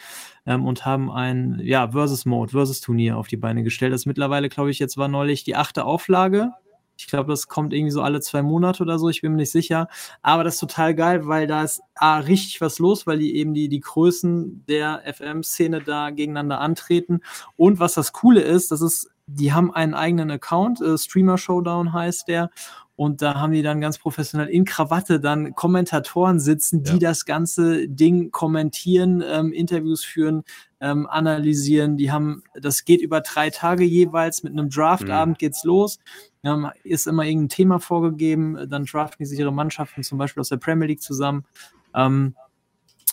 ähm, 0.46 0.66
und 0.66 0.86
haben 0.86 1.12
ein 1.12 1.60
ja, 1.64 1.92
Versus-Mode, 1.92 2.52
Versus-Turnier 2.52 3.18
auf 3.18 3.28
die 3.28 3.38
Beine 3.38 3.64
gestellt. 3.64 3.94
Das 3.94 4.06
mittlerweile, 4.06 4.50
glaube 4.50 4.72
ich, 4.72 4.80
jetzt 4.80 4.98
war 4.98 5.08
neulich 5.08 5.44
die 5.44 5.56
achte 5.56 5.86
Auflage. 5.86 6.52
Ich 7.00 7.06
glaube, 7.06 7.30
das 7.30 7.48
kommt 7.48 7.74
irgendwie 7.74 7.92
so 7.92 8.02
alle 8.02 8.22
zwei 8.22 8.42
Monate 8.42 8.82
oder 8.82 8.98
so, 8.98 9.08
ich 9.10 9.22
bin 9.22 9.34
mir 9.34 9.38
nicht 9.38 9.52
sicher. 9.52 9.88
Aber 10.24 10.44
das 10.44 10.56
ist 10.56 10.62
total 10.62 10.96
geil, 10.96 11.28
weil 11.28 11.46
da 11.46 11.64
ist 11.64 11.82
A, 11.96 12.18
richtig 12.20 12.60
was 12.60 12.80
los, 12.80 13.06
weil 13.06 13.20
die 13.20 13.36
eben 13.36 13.54
die, 13.54 13.70
die 13.70 13.80
Größen 13.80 14.66
der 14.68 15.04
FM-Szene 15.06 15.82
da 15.82 16.10
gegeneinander 16.10 16.60
antreten. 16.60 17.22
Und 17.56 17.80
was 17.80 17.94
das 17.94 18.14
Coole 18.14 18.42
ist, 18.42 18.72
das 18.72 18.82
ist, 18.82 19.12
die 19.28 19.54
haben 19.54 19.72
einen 19.72 19.94
eigenen 19.94 20.32
Account, 20.32 20.82
äh, 20.82 20.98
Streamer 20.98 21.38
Showdown 21.38 21.94
heißt 21.94 22.28
der. 22.28 22.50
Und 22.98 23.22
da 23.22 23.36
haben 23.36 23.54
die 23.54 23.62
dann 23.62 23.80
ganz 23.80 24.00
professionell 24.00 24.48
in 24.48 24.66
Krawatte 24.66 25.20
dann 25.20 25.54
Kommentatoren 25.54 26.40
sitzen, 26.40 26.82
die 26.82 26.94
ja. 26.94 26.98
das 26.98 27.26
ganze 27.26 27.88
Ding 27.88 28.32
kommentieren, 28.32 29.24
ähm, 29.24 29.54
Interviews 29.54 30.04
führen, 30.04 30.44
ähm, 30.82 31.06
analysieren. 31.06 31.98
Die 31.98 32.12
haben, 32.12 32.42
das 32.60 32.86
geht 32.86 33.02
über 33.02 33.22
drei 33.22 33.52
Tage 33.52 33.84
jeweils. 33.84 34.42
Mit 34.42 34.54
einem 34.54 34.72
Draftabend 34.72 35.38
mhm. 35.38 35.38
geht's 35.38 35.64
los. 35.64 36.00
Ähm, 36.42 36.72
ist 36.84 37.06
immer 37.06 37.24
irgendein 37.24 37.50
Thema 37.50 37.80
vorgegeben. 37.80 38.68
Dann 38.68 38.86
draften 38.86 39.18
die 39.20 39.26
sich 39.26 39.38
ihre 39.38 39.54
Mannschaften 39.54 40.02
zum 40.02 40.18
Beispiel 40.18 40.42
aus 40.42 40.50
der 40.50 40.58
Premier 40.58 40.88
League 40.88 41.04
zusammen. 41.04 41.46
Ähm, 41.94 42.34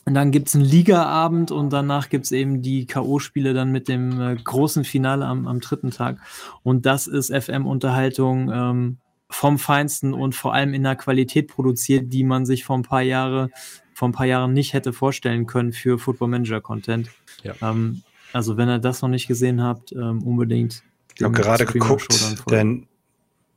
und 0.06 0.15
dann 0.15 0.31
gibt's 0.31 0.55
einen 0.55 0.65
Ligaabend 0.65 1.51
und 1.51 1.74
danach 1.74 2.09
gibt's 2.09 2.32
eben 2.32 2.62
die 2.62 2.86
K.O.-Spiele 2.86 3.52
dann 3.52 3.70
mit 3.70 3.89
dem 3.89 4.19
äh, 4.19 4.35
großen 4.36 4.85
Finale 4.85 5.27
am, 5.27 5.47
am 5.47 5.61
dritten 5.61 5.90
Tag. 5.90 6.20
Und 6.62 6.86
das 6.86 7.06
ist 7.06 7.31
FM-Unterhaltung 7.31 8.51
ähm, 8.51 8.98
vom 9.30 9.59
Feinsten 9.59 10.14
und 10.14 10.34
vor 10.34 10.55
allem 10.55 10.74
in 10.74 10.86
einer 10.86 10.96
Qualität 10.96 11.48
produziert, 11.48 12.12
die 12.12 12.24
man 12.24 12.46
sich 12.46 12.64
vor 12.64 12.76
ein 12.76 12.82
paar 12.82 13.02
Jahre, 13.02 13.51
vor 13.94 14.09
ein 14.09 14.12
paar 14.12 14.26
Jahren 14.26 14.52
nicht 14.52 14.72
hätte 14.72 14.92
vorstellen 14.92 15.46
können 15.46 15.72
für 15.72 15.98
Football 15.98 16.28
Manager 16.28 16.60
Content. 16.60 17.10
Ja. 17.42 17.55
Ähm, 17.62 18.02
also 18.32 18.56
wenn 18.56 18.68
ihr 18.68 18.78
das 18.78 19.02
noch 19.02 19.09
nicht 19.09 19.28
gesehen 19.28 19.62
habt, 19.62 19.92
ähm, 19.92 20.22
unbedingt. 20.22 20.82
Ich 21.16 21.22
habe 21.22 21.34
gerade 21.34 21.64
geguckt, 21.64 22.12
denn 22.51 22.88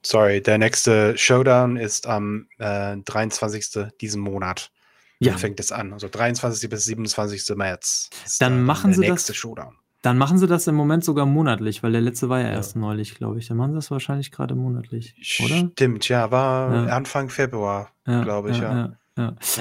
sorry, 0.03 0.41
der 0.41 0.57
nächste 0.59 1.17
Showdown 1.17 1.77
ist 1.77 2.07
am 2.07 2.47
äh, 2.59 2.97
23. 2.97 3.89
diesen 3.99 4.21
Monat. 4.21 4.71
Ja. 5.19 5.31
Dann 5.31 5.39
fängt 5.39 5.59
es 5.59 5.71
an. 5.71 5.93
Also 5.93 6.07
23. 6.07 6.69
bis 6.69 6.85
27. 6.85 7.55
März. 7.55 8.09
Dann 8.39 8.63
machen 8.63 8.93
sie 8.93 9.07
das. 9.07 9.35
Showdown. 9.35 9.75
Dann 10.07 10.17
machen 10.17 10.37
sie 10.37 10.47
das 10.47 10.65
im 10.67 10.75
Moment 10.75 11.03
sogar 11.03 11.25
monatlich, 11.25 11.83
weil 11.83 11.91
der 11.91 11.99
letzte 11.99 12.29
war 12.29 12.39
ja, 12.39 12.47
ja. 12.47 12.53
erst 12.53 12.77
neulich, 12.77 13.15
glaube 13.15 13.39
ich. 13.39 13.49
Dann 13.49 13.57
machen 13.57 13.71
sie 13.71 13.75
das 13.75 13.91
wahrscheinlich 13.91 14.31
gerade 14.31 14.55
monatlich, 14.55 15.15
oder? 15.43 15.69
Stimmt, 15.73 16.07
ja, 16.07 16.31
war 16.31 16.73
ja. 16.73 16.95
Anfang 16.95 17.27
Februar, 17.27 17.91
ja, 18.07 18.23
glaube 18.23 18.51
ich, 18.51 18.59
ja, 18.59 18.95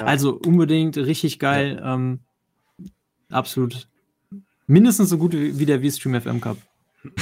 Also 0.04 0.36
unbedingt 0.36 0.98
richtig 0.98 1.40
geil. 1.40 1.82
Ähm, 1.84 2.20
absolut. 3.28 3.88
Mindestens 4.68 5.08
so 5.08 5.18
gut 5.18 5.32
wie, 5.32 5.58
wie 5.58 5.66
der 5.66 5.80
V-Stream 5.82 6.20
FM 6.20 6.40
Cup. 6.40 6.58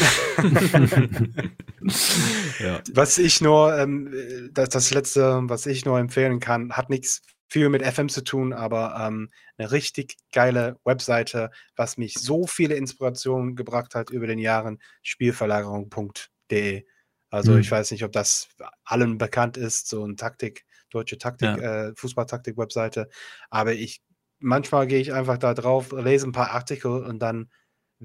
Was 2.92 3.16
ich 3.16 3.40
nur, 3.40 3.74
ähm, 3.78 4.12
das, 4.52 4.68
das 4.68 4.90
letzte, 4.90 5.40
was 5.44 5.64
ich 5.64 5.86
nur 5.86 5.98
empfehlen 5.98 6.40
kann, 6.40 6.72
hat 6.72 6.90
nichts 6.90 7.22
viel 7.54 7.68
mit 7.68 7.86
FM 7.86 8.08
zu 8.08 8.24
tun, 8.24 8.52
aber 8.52 8.96
ähm, 9.00 9.30
eine 9.56 9.70
richtig 9.70 10.16
geile 10.32 10.76
Webseite, 10.82 11.52
was 11.76 11.96
mich 11.96 12.14
so 12.14 12.48
viele 12.48 12.74
Inspirationen 12.74 13.54
gebracht 13.54 13.94
hat 13.94 14.10
über 14.10 14.26
den 14.26 14.40
Jahren, 14.40 14.80
spielverlagerung.de. 15.02 16.84
Also 17.30 17.52
mhm. 17.52 17.60
ich 17.60 17.70
weiß 17.70 17.92
nicht, 17.92 18.02
ob 18.02 18.10
das 18.10 18.48
allen 18.82 19.18
bekannt 19.18 19.56
ist, 19.56 19.86
so 19.86 20.04
ein 20.04 20.16
Taktik, 20.16 20.64
deutsche 20.90 21.16
Taktik, 21.16 21.46
ja. 21.46 21.90
äh, 21.90 21.92
Fußballtaktik-Webseite, 21.94 23.08
aber 23.50 23.74
ich 23.74 24.02
manchmal 24.40 24.88
gehe 24.88 24.98
ich 24.98 25.12
einfach 25.12 25.38
da 25.38 25.54
drauf, 25.54 25.92
lese 25.92 26.26
ein 26.26 26.32
paar 26.32 26.50
Artikel 26.50 27.04
und 27.04 27.20
dann 27.20 27.52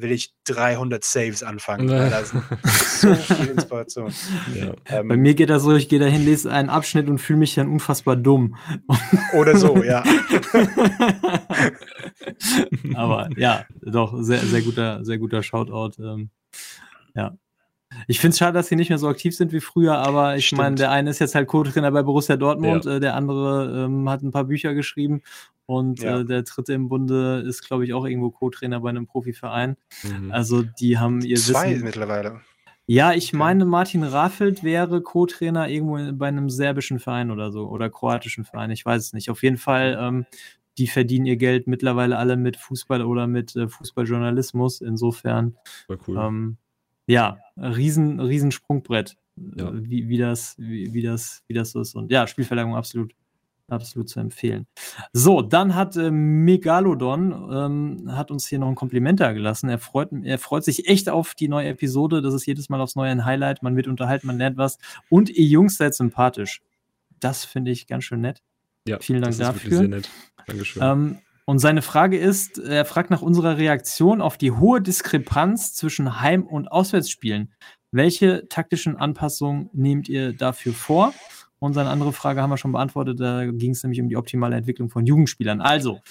will 0.02 0.12
ich 0.12 0.34
300 0.46 1.04
Saves 1.04 1.44
anfangen. 1.44 1.90
Weil 1.90 2.10
da 2.10 2.24
sind 2.24 2.44
so 2.64 3.14
viel 3.36 3.48
Inspiration. 3.48 4.14
Ja. 4.56 4.74
Ähm, 4.86 5.08
Bei 5.08 5.18
mir 5.18 5.34
geht 5.34 5.50
das 5.50 5.64
so, 5.64 5.76
ich 5.76 5.90
gehe 5.90 6.00
dahin, 6.00 6.26
lese 6.26 6.52
einen 6.52 6.70
Abschnitt 6.70 7.08
und 7.10 7.20
fühle 7.20 7.40
mich 7.40 7.56
dann 7.56 7.68
unfassbar 7.70 8.16
dumm. 8.16 8.56
Oder 9.34 9.58
so, 9.58 9.84
ja. 9.84 10.04
Aber 12.96 13.30
ja, 13.38 13.66
doch, 13.82 14.16
sehr, 14.22 14.40
sehr 14.40 14.62
guter, 14.62 15.04
sehr 15.04 15.18
guter 15.18 15.44
Shoutout. 15.44 16.02
Ähm, 16.02 16.30
ja. 17.16 17.38
Ich 18.08 18.20
finde 18.20 18.34
es 18.34 18.40
schade, 18.40 18.54
dass 18.54 18.68
sie 18.68 18.76
nicht 18.76 18.90
mehr 18.90 18.98
so 18.98 19.08
aktiv 19.08 19.36
sind 19.36 19.52
wie 19.52 19.60
früher, 19.60 19.98
aber 19.98 20.36
ich 20.38 20.52
meine, 20.52 20.76
der 20.76 20.92
eine 20.92 21.10
ist 21.10 21.20
jetzt 21.20 21.36
halt 21.36 21.48
Co-Trainer 21.48 21.92
bei 21.92 22.04
Borussia 22.04 22.38
Dortmund, 22.38 22.86
ja. 22.86 22.96
äh, 22.96 23.00
der 23.00 23.16
andere 23.16 23.86
ähm, 23.86 24.10
hat 24.10 24.22
ein 24.22 24.32
paar 24.32 24.46
Bücher 24.46 24.74
geschrieben 24.74 25.22
und 25.66 26.02
ja. 26.02 26.20
äh, 26.20 26.26
der 26.26 26.44
dritte 26.44 26.74
im 26.74 26.90
Bunde 26.90 27.44
ist, 27.48 27.62
glaube 27.68 27.86
ich, 27.86 27.94
auch 27.94 28.06
irgendwo 28.06 28.32
Co-Trainer 28.32 28.80
bei 28.80 28.90
einem 28.90 29.08
Profiverein. 29.08 29.78
Mhm. 30.04 30.32
Also 30.32 30.64
die 30.64 30.98
haben 30.98 31.22
ihr 31.22 31.38
Zwei 31.38 31.72
Wissen. 31.72 31.84
mittlerweile. 31.84 32.42
Ja, 32.88 33.14
ich 33.14 33.34
meine, 33.34 33.66
Martin 33.66 34.04
Raffelt 34.04 34.64
wäre 34.64 35.02
Co-Trainer 35.02 35.70
irgendwo 35.70 36.12
bei 36.18 36.28
einem 36.28 36.50
serbischen 36.50 37.00
Verein 37.00 37.30
oder 37.30 37.52
so 37.52 37.68
oder 37.68 37.90
kroatischen 37.90 38.46
Verein, 38.46 38.72
ich 38.72 38.84
weiß 38.84 39.04
es 39.04 39.14
nicht. 39.14 39.30
Auf 39.30 39.44
jeden 39.44 39.58
Fall, 39.58 39.96
ähm, 40.02 40.26
die 40.80 40.88
verdienen 40.88 41.28
ihr 41.28 41.36
Geld 41.36 41.68
mittlerweile 41.68 42.18
alle 42.18 42.36
mit 42.36 42.58
Fußball 42.58 43.04
oder 43.04 43.28
mit 43.28 43.56
äh, 43.56 43.68
Fußballjournalismus. 43.68 44.82
Insofern. 44.82 45.56
Cool. 46.08 46.18
Ähm, 46.18 46.58
ja, 47.10 47.40
riesen, 47.58 48.20
riesen 48.20 48.52
Sprungbrett, 48.52 49.18
ja. 49.36 49.72
wie, 49.74 50.08
wie, 50.10 50.18
das, 50.18 50.56
wie, 50.60 50.94
wie, 50.94 51.02
das, 51.02 51.44
wie 51.48 51.54
das 51.56 51.72
so 51.72 51.82
ist. 51.82 51.96
Und 51.96 52.12
ja, 52.12 52.28
Spielverlagerung 52.28 52.76
absolut, 52.76 53.14
absolut 53.68 54.10
zu 54.10 54.20
empfehlen. 54.20 54.68
So, 55.12 55.42
dann 55.42 55.74
hat 55.74 55.98
äh, 55.98 56.12
Megalodon 56.12 57.50
ähm, 57.52 58.16
hat 58.16 58.30
uns 58.30 58.48
hier 58.48 58.60
noch 58.60 58.68
ein 58.68 58.76
Kompliment 58.76 59.20
da 59.20 59.34
gelassen. 59.34 59.70
Er 59.70 59.80
freut, 59.80 60.10
er 60.24 60.38
freut 60.38 60.64
sich 60.64 60.88
echt 60.88 61.10
auf 61.10 61.34
die 61.34 61.48
neue 61.48 61.70
Episode. 61.70 62.22
Das 62.22 62.36
ist 62.36 62.46
jedes 62.46 62.70
Mal 62.70 62.80
aufs 62.80 62.96
Neue 62.96 63.10
ein 63.10 63.26
Highlight. 63.26 63.64
Man 63.64 63.76
wird 63.76 63.88
unterhalten, 63.88 64.28
man 64.28 64.38
lernt 64.38 64.58
was. 64.58 64.78
Und 65.10 65.32
ihr 65.32 65.46
Jungs 65.46 65.78
seid 65.78 65.96
sympathisch. 65.96 66.62
Das 67.20 67.44
finde 67.44 67.72
ich 67.72 67.88
ganz 67.88 68.04
schön 68.04 68.22
nett. 68.22 68.44
Ja, 68.88 69.00
Vielen 69.00 69.22
Dank 69.22 69.36
das 69.36 69.48
dafür. 69.48 69.72
Ist 69.72 69.80
wirklich 69.80 69.80
sehr 69.80 69.88
nett. 69.88 70.10
Dankeschön. 70.46 70.84
Ähm, 70.84 71.18
und 71.50 71.58
seine 71.58 71.82
Frage 71.82 72.16
ist, 72.16 72.60
er 72.60 72.86
fragt 72.86 73.10
nach 73.10 73.24
unserer 73.24 73.58
Reaktion 73.58 74.22
auf 74.22 74.38
die 74.38 74.52
hohe 74.52 74.84
Diskrepanz 74.84 75.74
zwischen 75.74 76.22
Heim- 76.22 76.46
und 76.46 76.72
Auswärtsspielen. 76.72 77.52
Welche 77.90 78.48
taktischen 78.50 78.98
Anpassungen 78.98 79.68
nehmt 79.74 80.08
ihr 80.10 80.32
dafür 80.32 80.74
vor? 80.74 81.12
Und 81.58 81.74
seine 81.74 81.90
andere 81.90 82.14
Frage 82.14 82.44
haben 82.44 82.52
wir 82.52 82.58
schon 82.58 82.72
beantwortet. 82.72 83.20
Da 83.20 83.48
ging 83.48 83.72
es 83.72 83.82
nämlich 83.82 84.00
um 84.00 84.10
die 84.10 84.16
optimale 84.16 84.58
Entwicklung 84.58 84.92
von 84.92 85.08
Jugendspielern. 85.08 85.60
Also, 85.60 86.02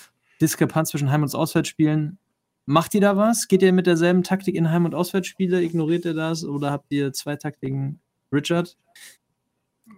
Diskrepanz 0.40 0.90
zwischen 0.90 1.12
Heim- 1.12 1.22
und 1.22 1.32
Auswärtsspielen. 1.32 2.18
Macht 2.66 2.96
ihr 2.96 3.00
da 3.00 3.16
was? 3.16 3.46
Geht 3.46 3.62
ihr 3.62 3.72
mit 3.72 3.86
derselben 3.86 4.24
Taktik 4.24 4.56
in 4.56 4.72
Heim- 4.72 4.86
und 4.86 4.96
Auswärtsspiele? 4.96 5.62
Ignoriert 5.62 6.04
ihr 6.04 6.14
das? 6.14 6.44
Oder 6.44 6.72
habt 6.72 6.90
ihr 6.90 7.12
zwei 7.12 7.36
Taktiken? 7.36 8.00
Richard? 8.32 8.76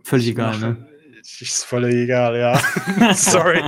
Völlig 0.04 0.26
ich 0.26 0.32
egal, 0.32 0.58
mache, 0.58 0.72
ne? 0.72 0.89
Ist 1.20 1.64
völlig 1.64 1.94
egal, 1.94 2.36
ja. 2.36 3.14
Sorry. 3.14 3.62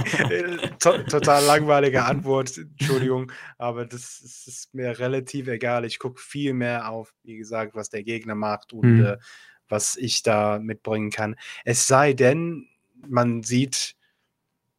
to 0.78 0.98
total 1.04 1.44
langweilige 1.44 2.04
Antwort, 2.04 2.56
Entschuldigung. 2.56 3.30
Aber 3.58 3.84
das 3.84 4.20
ist, 4.20 4.48
ist 4.48 4.74
mir 4.74 4.98
relativ 4.98 5.48
egal. 5.48 5.84
Ich 5.84 5.98
gucke 5.98 6.20
viel 6.20 6.54
mehr 6.54 6.88
auf, 6.88 7.14
wie 7.22 7.36
gesagt, 7.36 7.74
was 7.74 7.90
der 7.90 8.02
Gegner 8.02 8.34
macht 8.34 8.72
und 8.72 8.84
hm. 8.84 9.04
äh, 9.04 9.16
was 9.68 9.96
ich 9.96 10.22
da 10.22 10.58
mitbringen 10.58 11.10
kann. 11.10 11.36
Es 11.64 11.86
sei 11.86 12.12
denn, 12.12 12.68
man 13.06 13.42
sieht, 13.42 13.96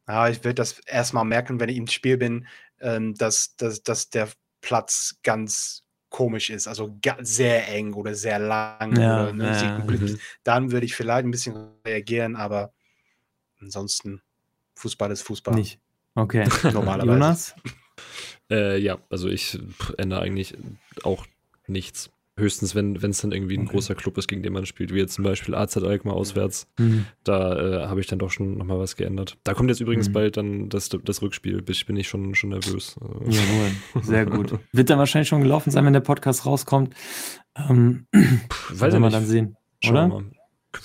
ja, 0.06 0.28
ich 0.28 0.44
werde 0.44 0.54
das 0.54 0.78
erstmal 0.80 1.24
merken, 1.24 1.60
wenn 1.60 1.68
ich 1.68 1.76
im 1.76 1.86
Spiel 1.86 2.16
bin, 2.16 2.46
ähm, 2.80 3.14
dass, 3.14 3.56
dass, 3.56 3.82
dass 3.82 4.10
der 4.10 4.28
Platz 4.60 5.18
ganz 5.22 5.83
komisch 6.14 6.50
ist, 6.50 6.68
also 6.68 6.96
sehr 7.22 7.68
eng 7.70 7.92
oder 7.92 8.14
sehr 8.14 8.38
lang 8.38 8.96
ja, 8.96 9.24
oder 9.24 9.32
ne, 9.32 9.46
ja, 9.46 9.78
mhm. 9.80 10.16
dann 10.44 10.70
würde 10.70 10.86
ich 10.86 10.94
vielleicht 10.94 11.26
ein 11.26 11.32
bisschen 11.32 11.56
reagieren, 11.84 12.36
aber 12.36 12.72
ansonsten 13.58 14.22
Fußball 14.76 15.10
ist 15.10 15.22
Fußball. 15.22 15.56
Nicht. 15.56 15.80
Okay. 16.14 16.48
Normalerweise. 16.72 17.10
Jonas? 17.10 17.54
Äh, 18.48 18.78
ja, 18.78 18.98
also 19.10 19.28
ich 19.28 19.58
ändere 19.98 20.20
eigentlich 20.20 20.54
auch 21.02 21.26
nichts. 21.66 22.10
Höchstens, 22.36 22.74
wenn 22.74 22.96
es 22.96 23.20
dann 23.20 23.30
irgendwie 23.30 23.56
ein 23.56 23.66
okay. 23.66 23.72
großer 23.72 23.94
Club 23.94 24.18
ist, 24.18 24.26
gegen 24.26 24.42
den 24.42 24.52
man 24.52 24.66
spielt, 24.66 24.92
wie 24.92 24.98
jetzt 24.98 25.14
zum 25.14 25.22
Beispiel 25.22 25.54
AZ 25.54 25.76
Alkmaar 25.76 26.16
auswärts. 26.16 26.66
Mhm. 26.78 27.06
Da 27.22 27.84
äh, 27.84 27.86
habe 27.86 28.00
ich 28.00 28.08
dann 28.08 28.18
doch 28.18 28.30
schon 28.30 28.58
nochmal 28.58 28.80
was 28.80 28.96
geändert. 28.96 29.38
Da 29.44 29.54
kommt 29.54 29.70
jetzt 29.70 29.80
übrigens 29.80 30.08
mhm. 30.08 30.14
bald 30.14 30.36
dann 30.36 30.68
das, 30.68 30.88
das 30.88 31.22
Rückspiel. 31.22 31.62
Bin 31.62 31.96
ich 31.96 32.08
schon, 32.08 32.34
schon 32.34 32.50
nervös. 32.50 32.96
Jawohl, 33.00 34.02
sehr 34.02 34.26
gut. 34.30 34.58
Wird 34.72 34.90
dann 34.90 34.98
wahrscheinlich 34.98 35.28
schon 35.28 35.42
gelaufen 35.42 35.70
sein, 35.70 35.84
wenn 35.84 35.92
der 35.92 36.00
Podcast 36.00 36.44
rauskommt. 36.44 36.92
Ähm, 37.56 38.06
weiß 38.70 38.94
wir 38.94 39.10
dann 39.10 39.26
sehen. 39.26 39.56
Oder? 39.88 40.08
Mal. 40.08 40.24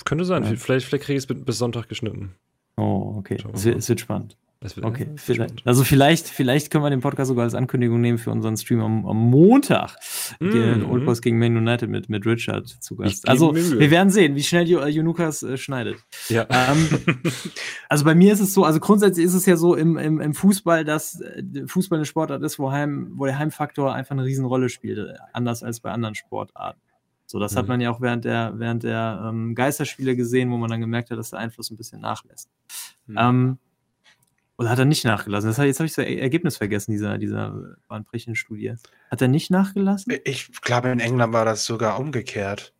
Könnte 0.04 0.24
sein. 0.24 0.44
Ja. 0.44 0.54
Vielleicht, 0.54 0.86
vielleicht 0.86 1.04
kriege 1.04 1.18
ich 1.18 1.28
es 1.28 1.44
bis 1.44 1.58
Sonntag 1.58 1.88
geschnitten. 1.88 2.36
Oh, 2.76 3.16
okay. 3.18 3.38
Es 3.52 3.64
wird, 3.64 3.78
es 3.78 3.88
wird 3.88 4.00
spannend. 4.00 4.36
Okay, 4.82 5.08
vielleicht, 5.16 5.66
also 5.66 5.84
vielleicht, 5.84 6.28
vielleicht 6.28 6.70
können 6.70 6.84
wir 6.84 6.90
den 6.90 7.00
Podcast 7.00 7.28
sogar 7.28 7.44
als 7.44 7.54
Ankündigung 7.54 7.98
nehmen 7.98 8.18
für 8.18 8.30
unseren 8.30 8.58
Stream 8.58 8.80
am, 8.80 9.06
am 9.06 9.16
Montag. 9.16 9.96
Mm 10.38 10.84
Old 10.84 11.06
Boys 11.06 11.22
gegen 11.22 11.38
Man 11.38 11.56
United 11.56 11.88
mit, 11.88 12.10
mit 12.10 12.26
Richard 12.26 12.68
zu 12.68 12.96
Gast. 12.96 13.26
Also 13.26 13.54
wir 13.54 13.90
werden 13.90 14.10
sehen, 14.10 14.34
wie 14.34 14.42
schnell 14.42 14.68
Junukas 14.68 15.42
äh, 15.42 15.56
schneidet. 15.56 15.96
Ja. 16.28 16.46
Ähm, 16.50 16.88
also 17.88 18.04
bei 18.04 18.14
mir 18.14 18.34
ist 18.34 18.40
es 18.40 18.52
so, 18.52 18.64
also 18.64 18.80
grundsätzlich 18.80 19.24
ist 19.24 19.32
es 19.32 19.46
ja 19.46 19.56
so 19.56 19.74
im, 19.74 19.96
im, 19.96 20.20
im 20.20 20.34
Fußball, 20.34 20.84
dass 20.84 21.22
äh, 21.22 21.42
Fußball 21.66 21.98
eine 21.98 22.04
Sportart 22.04 22.42
ist, 22.42 22.58
wo, 22.58 22.70
Heim, 22.70 23.12
wo 23.14 23.24
der 23.24 23.38
Heimfaktor 23.38 23.94
einfach 23.94 24.12
eine 24.12 24.24
Riesenrolle 24.24 24.68
spielt, 24.68 24.98
äh, 24.98 25.14
anders 25.32 25.62
als 25.62 25.80
bei 25.80 25.90
anderen 25.90 26.14
Sportarten. 26.14 26.80
So, 27.24 27.38
das 27.38 27.54
mhm. 27.54 27.58
hat 27.58 27.68
man 27.68 27.80
ja 27.80 27.90
auch 27.90 28.02
während 28.02 28.26
der, 28.26 28.52
während 28.56 28.82
der 28.82 29.24
ähm, 29.26 29.54
Geisterspiele 29.54 30.16
gesehen, 30.16 30.50
wo 30.50 30.58
man 30.58 30.68
dann 30.68 30.80
gemerkt 30.80 31.10
hat, 31.10 31.16
dass 31.16 31.30
der 31.30 31.38
Einfluss 31.38 31.70
ein 31.70 31.78
bisschen 31.78 32.02
nachlässt. 32.02 32.50
Mhm. 33.06 33.16
Ähm, 33.18 33.58
oder 34.60 34.68
hat 34.68 34.78
er 34.78 34.84
nicht 34.84 35.06
nachgelassen? 35.06 35.48
Das, 35.48 35.56
jetzt 35.56 35.80
habe 35.80 35.86
ich 35.86 35.94
das 35.94 36.04
Ergebnis 36.04 36.58
vergessen, 36.58 36.90
dieser, 36.92 37.16
dieser 37.16 37.78
Bahnbrechen-Studie. 37.88 38.74
Hat 39.10 39.22
er 39.22 39.28
nicht 39.28 39.50
nachgelassen? 39.50 40.12
Ich 40.24 40.52
glaube, 40.60 40.90
in 40.90 41.00
England 41.00 41.32
war 41.32 41.46
das 41.46 41.64
sogar 41.64 41.98
umgekehrt. 41.98 42.74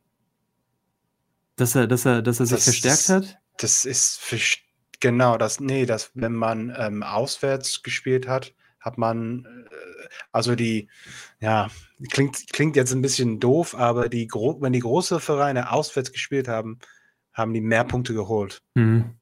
Dass 1.57 1.75
er, 1.75 1.87
dass 1.87 2.05
er, 2.05 2.21
dass 2.21 2.39
er 2.39 2.45
sich 2.45 2.57
das 2.57 2.65
verstärkt 2.65 3.09
hat? 3.09 3.39
Das 3.57 3.87
ist 3.87 4.21
genau 5.01 5.39
das, 5.39 5.59
nee, 5.59 5.87
das, 5.87 6.11
wenn 6.13 6.35
man 6.35 6.71
ähm, 6.77 7.03
auswärts 7.03 7.83
gespielt 7.83 8.29
hat, 8.29 8.53
hat 8.79 8.99
man, 8.99 9.47
äh, 9.47 10.09
also 10.33 10.57
die, 10.57 10.91
ja, 11.41 11.71
klingt, 12.11 12.53
klingt 12.53 12.77
jetzt 12.77 12.93
ein 12.93 13.01
bisschen 13.01 13.41
doof, 13.41 13.75
aber 13.75 14.11
die, 14.11 14.29
wenn 14.29 14.75
die 14.75 14.81
große 14.81 15.19
Vereine 15.19 15.73
auswärts 15.73 16.13
gespielt 16.13 16.47
haben, 16.47 16.79
haben 17.33 17.55
die 17.55 17.63
mehr 17.63 17.85
Punkte 17.85 18.13
geholt. 18.13 18.61
Mhm 18.75 19.15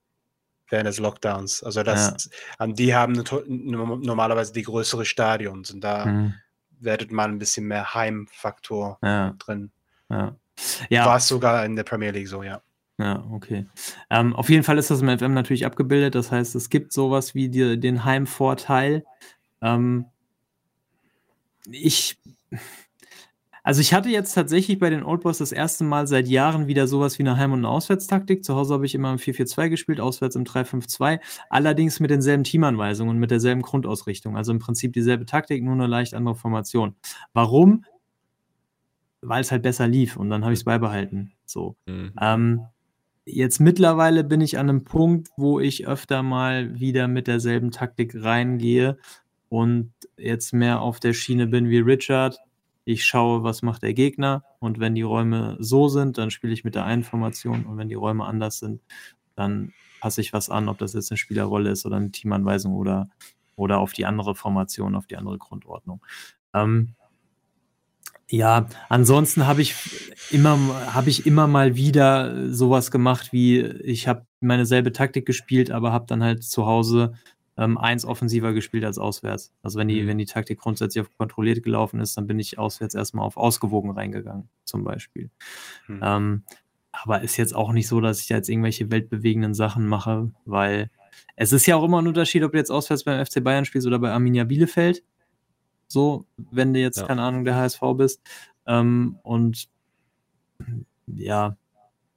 während 0.69 0.89
des 0.89 0.99
Lockdowns. 0.99 1.63
Also 1.63 1.83
das, 1.83 2.29
ja. 2.59 2.67
die 2.67 2.95
haben 2.95 3.25
normalerweise 3.59 4.53
die 4.53 4.63
größere 4.63 5.05
Stadions 5.05 5.71
und 5.71 5.83
da 5.83 6.07
mhm. 6.07 6.35
werdet 6.81 7.11
man 7.11 7.33
ein 7.33 7.39
bisschen 7.39 7.67
mehr 7.67 7.95
Heimfaktor 7.95 8.99
ja. 9.03 9.35
drin. 9.39 9.71
Ja. 10.11 10.37
ja. 10.89 11.07
War 11.07 11.17
es 11.17 11.29
sogar 11.29 11.65
in 11.65 11.77
der 11.77 11.85
Premier 11.85 12.11
League 12.11 12.29
so, 12.29 12.43
ja. 12.43 12.61
Ja, 13.01 13.25
okay. 13.31 13.65
Ähm, 14.11 14.35
auf 14.35 14.51
jeden 14.51 14.65
Fall 14.65 14.77
ist 14.77 14.91
das 14.91 15.03
im 15.03 15.19
FM 15.19 15.33
natürlich 15.33 15.65
abgebildet. 15.65 16.17
Das 16.17 16.33
heißt, 16.33 16.57
es 16.57 16.69
gibt 16.69 16.93
sowas 16.93 17.35
wie 17.35 17.49
die, 17.49 17.79
den 17.79 18.05
Heimvorteil. 18.05 19.05
Ähm, 19.63 20.07
ich 21.71 22.19
also 23.69 23.83
ich 23.83 23.93
hatte 23.93 24.09
jetzt 24.09 24.33
tatsächlich 24.33 24.79
bei 24.79 24.89
den 24.89 25.03
Old 25.03 25.21
Boys 25.21 25.37
das 25.37 25.53
erste 25.53 25.85
Mal 25.85 26.07
seit 26.07 26.27
Jahren 26.27 26.69
wieder 26.69 26.87
sowas 26.87 27.19
wie 27.19 27.23
eine 27.23 27.37
Heim- 27.37 27.53
und 27.53 27.59
eine 27.59 27.69
Auswärtstaktik. 27.69 28.43
Zu 28.43 28.55
Hause 28.55 28.73
habe 28.73 28.87
ich 28.87 28.95
immer 28.95 29.11
im 29.13 29.19
4-4-2 29.19 29.69
gespielt, 29.69 30.01
auswärts 30.01 30.37
im 30.37 30.45
3-5-2, 30.45 31.21
allerdings 31.51 32.01
mit 32.01 32.11
denselben 32.11 32.45
Teamanweisungen 32.45 33.11
und 33.11 33.21
mit 33.21 33.31
derselben 33.31 33.61
Grundausrichtung. 33.61 34.39
Also 34.39 34.53
im 34.53 34.59
Prinzip 34.59 34.95
dieselbe 34.95 35.27
Taktik, 35.27 35.63
nur 35.63 35.75
eine 35.75 35.87
leicht 35.87 36.15
andere 36.15 36.35
Formation. 36.35 36.95
Warum? 37.35 37.85
Weil 39.21 39.43
es 39.43 39.53
halt 39.53 39.65
besser 39.65 39.87
lief 39.87 40.17
und 40.17 40.31
dann 40.31 40.45
habe 40.45 40.55
ich 40.55 40.61
es 40.61 40.65
beibehalten. 40.65 41.35
So. 41.45 41.77
Mhm. 41.85 42.15
Ähm, 42.19 42.61
jetzt 43.27 43.61
mittlerweile 43.61 44.25
bin 44.25 44.41
ich 44.41 44.57
an 44.57 44.71
einem 44.71 44.85
Punkt, 44.85 45.29
wo 45.37 45.61
ich 45.61 45.87
öfter 45.87 46.23
mal 46.23 46.81
wieder 46.81 47.07
mit 47.07 47.27
derselben 47.27 47.71
Taktik 47.71 48.15
reingehe 48.15 48.97
und 49.51 49.93
jetzt 50.17 50.55
mehr 50.55 50.81
auf 50.81 51.01
der 51.01 51.13
Schiene 51.13 51.47
bin 51.47 51.69
wie 51.69 51.81
Richard 51.81 52.39
ich 52.89 53.05
schaue, 53.05 53.43
was 53.43 53.61
macht 53.61 53.83
der 53.83 53.93
Gegner 53.93 54.45
und 54.61 54.81
wenn 54.81 54.95
die 54.95 55.03
Räume 55.03 55.59
so 55.61 55.89
sind, 55.89 56.17
dann 56.17 56.31
spiele 56.31 56.55
ich 56.55 56.65
mit 56.65 56.75
der 56.75 56.87
einen 56.87 57.05
Formation 57.05 57.67
und 57.67 57.77
wenn 57.77 57.91
die 57.91 57.95
Räume 57.95 58.25
anders 58.25 58.61
sind, 58.61 58.81
dann 59.35 59.75
passe 60.01 60.23
ich 60.23 60.33
was 60.33 60.49
an, 60.49 60.71
ob 60.71 60.79
das 60.79 60.95
jetzt 60.95 61.11
eine 61.11 61.19
Spielerrolle 61.19 61.71
ist 61.71 61.85
oder 61.85 61.97
eine 61.97 62.11
Teamanweisung 62.11 62.73
oder, 62.73 63.11
oder 63.57 63.79
auf 63.79 63.93
die 63.93 64.07
andere 64.07 64.35
Formation, 64.35 64.95
auf 64.95 65.07
die 65.07 65.19
andere 65.19 65.37
Grundordnung. 65.37 66.01
Ähm, 66.55 66.95
ja, 68.31 68.69
ansonsten 68.89 69.47
habe 69.47 69.61
ich 69.61 69.75
immer, 70.31 70.59
habe 70.95 71.11
ich 71.11 71.27
immer 71.27 71.47
mal 71.47 71.77
wieder 71.77 72.51
sowas 72.51 72.91
gemacht 72.91 73.35
wie, 73.35 73.61
ich 73.61 74.09
habe 74.09 74.27
meine 74.41 74.65
selbe 74.65 74.93
Taktik 74.93 75.27
gespielt, 75.27 75.71
aber 75.71 75.93
habe 75.93 76.07
dann 76.07 76.23
halt 76.23 76.43
zu 76.43 76.65
Hause 76.65 77.13
ähm, 77.59 77.77
eins 77.77 78.05
offensiver 78.05 78.53
gespielt 78.53 78.85
als 78.85 78.99
auswärts. 78.99 79.53
Also 79.63 79.79
wenn 79.79 79.89
die, 79.89 80.03
mhm. 80.03 80.07
wenn 80.07 80.19
die 80.19 80.27
Taktik 80.27 80.61
grundsätzlich 80.61 81.03
auf 81.03 81.19
kontrolliert 81.19 81.63
gelaufen 81.63 82.01
ist, 82.01 82.17
dann 82.17 82.29
bin 82.29 82.39
ich 82.39 82.59
auswärts 82.59 82.95
erstmal 82.95 83.27
auf 83.27 83.37
ausgewogen 83.37 83.91
reingegangen, 83.91 84.49
zum 84.65 84.85
Beispiel. 84.85 85.31
Mhm. 85.89 86.01
Ähm, 86.03 86.43
aber 86.93 87.21
ist 87.23 87.37
jetzt 87.37 87.55
auch 87.55 87.73
nicht 87.73 87.89
so, 87.89 88.01
dass 88.01 88.21
ich 88.21 88.29
da 88.29 88.37
jetzt 88.37 88.49
irgendwelche 88.49 88.91
weltbewegenden 88.91 89.55
Sachen 89.55 89.87
mache, 89.87 90.31
weil 90.45 90.91
es 91.37 91.53
ist 91.53 91.67
ja 91.67 91.77
auch 91.77 91.85
immer 91.85 92.01
ein 92.01 92.07
Unterschied, 92.07 92.45
ob 92.45 92.53
du 92.53 92.59
jetzt 92.59 92.71
auswärts 92.71 93.05
beim 93.05 93.25
FC 93.25 93.43
Bayern 93.43 93.65
spielst 93.65 93.87
oder 93.87 93.99
bei 93.99 94.13
Arminia 94.13 94.45
Bielefeld. 94.45 95.03
So, 95.89 96.27
wenn 96.37 96.73
du 96.73 96.81
jetzt, 96.81 96.99
ja. 96.99 97.07
keine 97.07 97.23
Ahnung, 97.23 97.45
der 97.45 97.57
HSV 97.57 97.81
bist. 97.97 98.21
Ähm, 98.67 99.19
und 99.23 99.69
ja, 101.07 101.57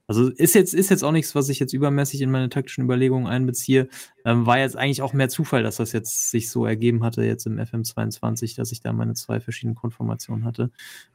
also 0.06 0.28
ist 0.28 0.54
jetzt, 0.54 0.74
ist 0.74 0.90
jetzt 0.90 1.04
auch 1.04 1.12
nichts, 1.12 1.34
was 1.34 1.48
ich 1.48 1.58
jetzt 1.58 1.72
übermäßig 1.72 2.20
in 2.20 2.30
meine 2.30 2.48
taktischen 2.48 2.84
Überlegungen 2.84 3.26
einbeziehe. 3.26 3.88
Ähm, 4.24 4.46
war 4.46 4.58
jetzt 4.58 4.76
eigentlich 4.76 5.02
auch 5.02 5.12
mehr 5.12 5.28
Zufall, 5.28 5.62
dass 5.62 5.76
das 5.76 5.92
jetzt 5.92 6.30
sich 6.30 6.50
so 6.50 6.66
ergeben 6.66 7.04
hatte, 7.04 7.22
jetzt 7.24 7.46
im 7.46 7.58
FM22, 7.58 8.56
dass 8.56 8.72
ich 8.72 8.80
da 8.80 8.92
meine 8.92 9.14
zwei 9.14 9.40
verschiedenen 9.40 9.76
Konformationen 9.76 10.44
hatte. 10.44 10.70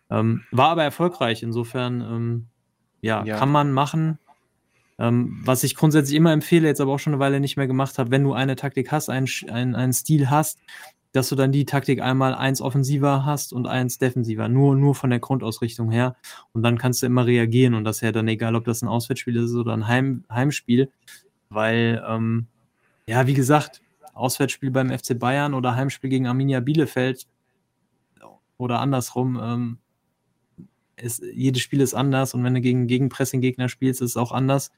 Ähm, 0.10 0.44
war 0.52 0.70
aber 0.70 0.84
erfolgreich. 0.84 1.44
Insofern, 1.44 2.02
ähm, 2.02 2.48
ja, 3.02 3.24
ja, 3.26 3.38
kann 3.38 3.50
man 3.50 3.72
machen. 3.72 4.20
Ähm, 5.00 5.42
was 5.44 5.64
ich 5.64 5.76
grundsätzlich 5.76 6.16
immer 6.16 6.32
empfehle, 6.32 6.68
jetzt 6.68 6.82
aber 6.82 6.94
auch 6.94 7.00
schon 7.00 7.14
eine 7.14 7.20
Weile 7.20 7.40
nicht 7.40 7.58
mehr 7.58 7.68
gemacht 7.68 8.00
habe, 8.00 8.10
wenn 8.10 8.24
du 8.24 8.34
eine 8.34 8.56
Taktik 8.56 8.92
hast, 8.92 9.10
einen, 9.10 9.28
einen, 9.50 9.76
einen 9.76 9.94
Stil 9.94 10.30
hast, 10.30 10.60
dass 11.12 11.30
du 11.30 11.36
dann 11.36 11.52
die 11.52 11.66
Taktik 11.66 12.02
einmal 12.02 12.34
eins 12.36 12.62
offensiver 12.62 13.26
hast 13.26 13.54
und 13.54 13.68
eins 13.68 13.98
defensiver, 13.98 14.50
nur, 14.50 14.76
nur 14.76 14.96
von 14.96 15.10
der 15.10 15.20
Grundausrichtung 15.20 15.92
her. 15.92 16.16
Und 16.54 16.64
dann 16.64 16.78
kannst 16.78 17.02
du 17.02 17.06
immer 17.06 17.26
reagieren 17.26 17.74
und 17.74 17.84
das 17.84 17.98
ist 17.98 18.02
ja 18.02 18.12
dann 18.12 18.28
egal, 18.28 18.56
ob 18.56 18.66
das 18.66 18.82
ein 18.82 18.88
Auswärtsspiel 18.88 19.36
ist 19.38 19.54
oder 19.54 19.74
ein 19.74 19.88
Heim, 19.88 20.24
Heimspiel, 20.30 20.92
weil, 21.50 22.04
ähm, 22.08 22.48
ja, 23.08 23.26
wie 23.28 23.34
gesagt, 23.34 23.82
Auswärtsspiel 24.14 24.72
beim 24.72 24.90
FC 24.90 25.18
Bayern 25.18 25.54
oder 25.54 25.76
Heimspiel 25.76 26.10
gegen 26.10 26.28
Arminia 26.28 26.60
Bielefeld 26.60 27.28
oder 28.58 28.80
andersrum, 28.80 29.40
ähm, 29.42 29.78
ist, 30.98 31.24
jedes 31.34 31.62
Spiel 31.62 31.82
ist 31.82 31.94
anders 31.94 32.34
und 32.34 32.44
wenn 32.44 32.56
du 32.56 32.62
gegen 32.62 32.88
Gegenpressing-Gegner 32.88 33.70
spielst, 33.70 34.02
ist 34.02 34.12
es 34.12 34.18
auch 34.18 34.32
anders, 34.32 34.72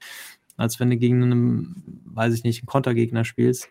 als 0.57 0.79
wenn 0.79 0.89
du 0.89 0.97
gegen 0.97 1.23
einen, 1.23 2.01
weiß 2.05 2.33
ich 2.33 2.43
nicht, 2.43 2.61
einen 2.61 2.67
Kontergegner 2.67 3.23
spielst. 3.23 3.69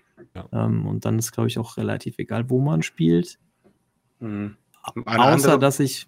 Ja. 0.53 0.65
Ähm, 0.67 0.87
und 0.87 1.05
dann 1.05 1.19
ist, 1.19 1.33
glaube 1.33 1.49
ich, 1.49 1.59
auch 1.59 1.77
relativ 1.77 2.19
egal, 2.19 2.51
wo 2.51 2.61
man 2.61 2.83
spielt. 2.83 3.39
Mhm. 4.21 4.57
Außer, 4.83 5.19
andere, 5.19 5.59
dass 5.59 5.81
ich. 5.81 6.07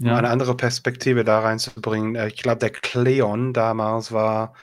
Ja. 0.00 0.16
Eine 0.16 0.28
andere 0.28 0.56
Perspektive 0.56 1.22
da 1.22 1.40
reinzubringen. 1.40 2.16
Äh, 2.16 2.28
ich 2.28 2.36
glaube, 2.42 2.58
der 2.58 2.70
Cleon 2.70 3.52
damals 3.52 4.10
war 4.10 4.54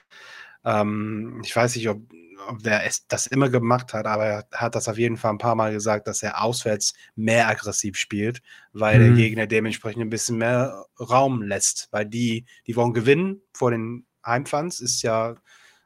Ähm, 0.64 1.42
ich 1.44 1.56
weiß 1.56 1.76
nicht, 1.76 1.90
ob, 1.90 2.02
ob 2.48 2.66
er 2.66 2.86
es, 2.86 3.08
das 3.08 3.28
immer 3.28 3.50
gemacht 3.50 3.94
hat, 3.94 4.06
aber 4.06 4.26
er 4.26 4.48
hat 4.54 4.76
das 4.76 4.88
auf 4.88 4.98
jeden 4.98 5.18
Fall 5.18 5.32
ein 5.32 5.38
paar 5.38 5.56
Mal 5.56 5.72
gesagt, 5.74 6.08
dass 6.08 6.24
er 6.24 6.44
auswärts 6.44 6.94
mehr 7.16 7.48
aggressiv 7.48 7.98
spielt, 7.98 8.42
weil 8.74 9.00
mhm. 9.00 9.04
der 9.04 9.16
Gegner 9.16 9.48
dementsprechend 9.48 10.02
ein 10.02 10.10
bisschen 10.10 10.38
mehr 10.38 10.86
Raum 11.00 11.42
lässt, 11.42 11.88
weil 11.92 12.06
die, 12.06 12.46
die 12.68 12.76
wollen 12.76 12.94
gewinnen 12.94 13.42
vor 13.54 13.72
den 13.72 14.06
Heimfans, 14.26 14.80
ist 14.82 15.02
ja 15.02 15.36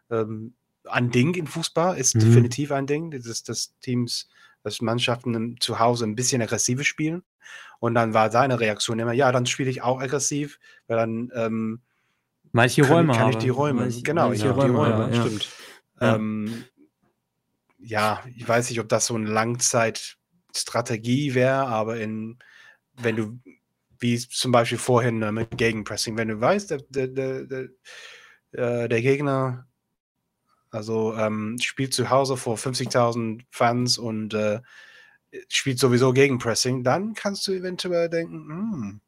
ähm, 0.09 0.55
ein 0.87 1.11
Ding 1.11 1.35
im 1.35 1.47
Fußball, 1.47 1.97
ist 1.97 2.15
mhm. 2.15 2.19
definitiv 2.21 2.71
ein 2.71 2.87
Ding, 2.87 3.11
dass, 3.11 3.43
dass 3.43 3.77
Teams, 3.79 4.29
dass 4.63 4.81
Mannschaften 4.81 5.57
zu 5.59 5.79
Hause 5.79 6.05
ein 6.05 6.15
bisschen 6.15 6.41
aggressiver 6.41 6.83
spielen. 6.83 7.23
Und 7.79 7.95
dann 7.95 8.13
war 8.13 8.31
seine 8.31 8.59
Reaktion 8.59 8.99
immer, 8.99 9.13
ja, 9.13 9.31
dann 9.31 9.45
spiele 9.45 9.69
ich 9.69 9.81
auch 9.81 10.01
aggressiv, 10.01 10.59
weil 10.87 10.97
dann 10.97 11.31
ähm, 11.35 11.79
manche 12.51 12.85
Räume 12.87 13.13
kann, 13.13 13.21
kann 13.21 13.29
ich 13.31 13.37
die 13.37 13.49
Räume, 13.49 13.81
manche, 13.81 14.01
genau, 14.01 14.29
manche 14.29 14.47
ich 14.47 14.55
Räume, 14.55 14.65
die 14.65 14.71
Räume, 14.75 15.09
ja, 15.13 15.21
stimmt. 15.21 15.49
Ja. 15.99 16.15
Ähm, 16.15 16.63
ja, 17.77 18.23
ich 18.35 18.47
weiß 18.47 18.69
nicht, 18.69 18.79
ob 18.79 18.87
das 18.89 19.07
so 19.07 19.15
eine 19.15 19.29
Langzeitstrategie 19.29 21.33
wäre, 21.35 21.67
aber 21.67 21.97
in, 21.97 22.39
wenn 22.95 23.15
du, 23.15 23.39
wie 23.99 24.17
zum 24.17 24.51
Beispiel 24.51 24.79
vorhin 24.79 25.21
äh, 25.21 25.31
mit 25.31 25.57
Gegenpressing, 25.57 26.17
wenn 26.17 26.29
du 26.29 26.41
weißt, 26.41 26.71
der, 26.71 26.81
der, 26.89 27.07
der, 27.07 27.43
der, 27.43 27.69
äh, 28.53 28.89
der 28.89 29.01
Gegner 29.01 29.67
also 30.75 31.15
ähm, 31.15 31.57
spielt 31.61 31.93
zu 31.93 32.09
Hause 32.09 32.37
vor 32.37 32.57
50.000 32.57 33.41
Fans 33.49 33.97
und 33.97 34.33
äh, 34.33 34.59
spielt 35.49 35.79
sowieso 35.79 36.13
Gegenpressing, 36.13 36.83
dann 36.83 37.13
kannst 37.13 37.47
du 37.47 37.53
eventuell 37.53 38.09
denken, 38.09 38.47
hm, 38.49 39.01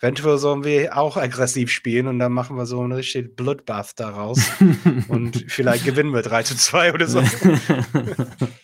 eventuell 0.00 0.38
sollen 0.38 0.64
wir 0.64 0.96
auch 0.96 1.16
aggressiv 1.16 1.70
spielen 1.70 2.06
und 2.06 2.18
dann 2.18 2.32
machen 2.32 2.56
wir 2.56 2.66
so 2.66 2.80
einen 2.80 2.92
richtigen 2.92 3.34
Bloodbath 3.34 3.98
daraus 4.00 4.50
und 5.08 5.44
vielleicht 5.48 5.84
gewinnen 5.84 6.12
wir 6.12 6.22
3 6.22 6.42
zu 6.42 6.56
2 6.56 6.92
oder 6.94 7.06
so. 7.06 7.22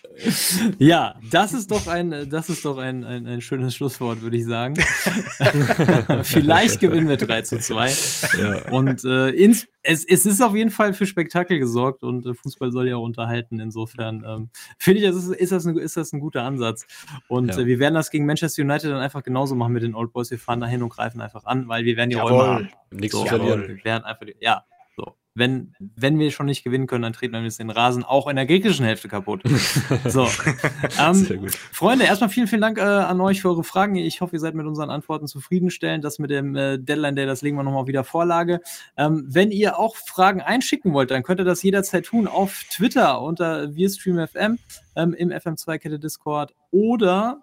ja, 0.79 1.15
das 1.31 1.53
ist 1.53 1.71
doch 1.71 1.87
ein, 1.87 2.29
das 2.29 2.49
ist 2.49 2.65
doch 2.65 2.79
ein, 2.79 3.05
ein, 3.05 3.27
ein 3.27 3.41
schönes 3.41 3.75
Schlusswort, 3.75 4.23
würde 4.23 4.37
ich 4.37 4.45
sagen. 4.45 4.75
Vielleicht 6.23 6.81
gewinnen 6.81 7.09
wir 7.09 7.17
3 7.17 7.43
zu 7.43 7.59
2. 7.59 7.93
Ja. 8.41 8.71
Und 8.71 9.05
äh, 9.05 9.31
ins, 9.31 9.67
es, 9.83 10.05
es 10.05 10.27
ist 10.27 10.43
auf 10.43 10.55
jeden 10.55 10.71
Fall 10.71 10.93
für 10.93 11.07
Spektakel 11.07 11.59
gesorgt 11.59 12.03
und 12.03 12.27
äh, 12.27 12.35
Fußball 12.35 12.71
soll 12.73 12.89
ja 12.89 12.97
auch 12.97 13.03
unterhalten. 13.03 13.61
Insofern 13.61 14.25
ähm, 14.27 14.51
finde 14.79 15.01
ich, 15.01 15.07
das 15.07 15.17
ist, 15.17 15.31
ist, 15.31 15.53
das 15.53 15.67
ein, 15.67 15.79
ist 15.79 15.97
das 15.97 16.13
ein 16.13 16.21
guter 16.21 16.43
Ansatz. 16.43 16.87
Und 17.29 17.49
ja. 17.49 17.59
äh, 17.59 17.67
wir 17.67 17.79
werden 17.79 17.95
das 17.95 18.11
gegen 18.11 18.27
Manchester 18.27 18.63
United 18.63 18.91
dann 18.91 19.01
einfach 19.01 19.23
genauso 19.23 19.55
machen 19.55 19.73
mit 19.73 19.83
den 19.83 19.95
Old 19.95 20.13
Boys. 20.13 20.31
Wir 20.31 20.39
fahren 20.39 20.61
da 20.61 20.67
hin 20.67 20.83
und 20.83 20.91
greifen 20.91 21.21
einfach 21.21 21.45
an, 21.45 21.69
weil 21.69 21.85
wir 21.85 21.97
werden 21.97 22.11
die 22.11 22.17
Räume 22.17 22.47
haben. 22.47 22.69
Nichts 22.91 23.17
so, 23.17 23.25
verlieren. 23.25 23.69
Wir 23.69 23.85
werden 23.85 24.05
einfach 24.05 24.27
die, 24.27 24.37
ja, 24.41 24.65
wenn, 25.41 25.75
wenn 25.97 26.21
wir 26.21 26.31
schon 26.31 26.47
nicht 26.47 26.63
gewinnen 26.63 26.87
können, 26.87 27.03
dann 27.03 27.13
treten 27.13 27.33
wir 27.33 27.51
den 27.51 27.71
Rasen 27.71 28.05
auch 28.05 28.29
in 28.29 28.37
der 28.37 28.47
griechischen 28.47 28.85
Hälfte 28.85 29.09
kaputt. 29.09 29.43
so. 30.07 30.29
ähm, 31.01 31.49
Freunde, 31.73 32.05
erstmal 32.05 32.31
vielen, 32.31 32.47
vielen 32.47 32.61
Dank 32.61 32.79
äh, 32.79 32.83
an 32.83 33.21
euch 33.21 33.41
für 33.41 33.49
eure 33.49 33.65
Fragen. 33.65 33.97
Ich 33.97 34.21
hoffe, 34.21 34.37
ihr 34.37 34.41
seid 34.41 34.55
mit 34.55 34.67
unseren 34.67 34.91
Antworten 34.91 35.27
zufriedenstellend. 35.27 36.05
Das 36.05 36.21
mit 36.21 36.31
dem 36.31 36.55
äh, 36.55 36.79
Deadline 36.79 37.17
Day, 37.17 37.27
das 37.27 37.43
legen 37.43 37.57
wir 37.57 37.65
nochmal 37.65 37.89
wieder 37.89 38.05
Vorlage. 38.05 38.61
Ähm, 38.97 39.25
wenn 39.27 39.51
ihr 39.51 39.79
auch 39.79 39.97
Fragen 39.97 40.41
einschicken 40.41 40.93
wollt, 40.93 41.11
dann 41.11 41.25
könnt 41.25 41.41
ihr 41.41 41.45
das 41.45 41.63
jederzeit 41.63 42.05
tun 42.05 42.29
auf 42.29 42.63
Twitter 42.71 43.21
unter 43.21 43.75
WeStreamFM 43.75 44.59
ähm, 44.95 45.15
im 45.15 45.31
FM2-Kette 45.31 45.99
Discord 45.99 46.55
oder 46.71 47.41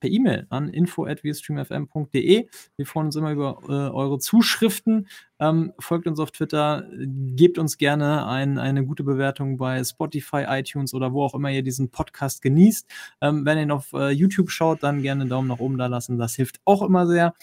per 0.00 0.10
E-Mail 0.10 0.46
an 0.50 0.68
info.wirstreamfm.de. 0.68 2.48
Wir 2.76 2.86
freuen 2.86 3.06
uns 3.06 3.16
immer 3.16 3.32
über 3.32 3.58
äh, 3.68 3.72
eure 3.72 4.18
Zuschriften. 4.18 5.08
Ähm, 5.40 5.72
folgt 5.78 6.06
uns 6.06 6.18
auf 6.18 6.32
Twitter, 6.32 6.84
gebt 6.96 7.58
uns 7.58 7.78
gerne 7.78 8.26
ein, 8.26 8.58
eine 8.58 8.84
gute 8.84 9.04
Bewertung 9.04 9.56
bei 9.56 9.82
Spotify, 9.84 10.44
iTunes 10.48 10.94
oder 10.94 11.12
wo 11.12 11.22
auch 11.22 11.34
immer 11.34 11.50
ihr 11.50 11.62
diesen 11.62 11.90
Podcast 11.90 12.42
genießt. 12.42 12.88
Ähm, 13.20 13.44
wenn 13.44 13.58
ihr 13.58 13.64
ihn 13.64 13.70
auf 13.70 13.92
äh, 13.92 14.10
YouTube 14.10 14.50
schaut, 14.50 14.82
dann 14.82 15.02
gerne 15.02 15.22
einen 15.22 15.30
Daumen 15.30 15.48
nach 15.48 15.60
oben 15.60 15.78
da 15.78 15.86
lassen. 15.86 16.18
Das 16.18 16.34
hilft 16.34 16.60
auch 16.64 16.82
immer 16.82 17.06
sehr. 17.06 17.34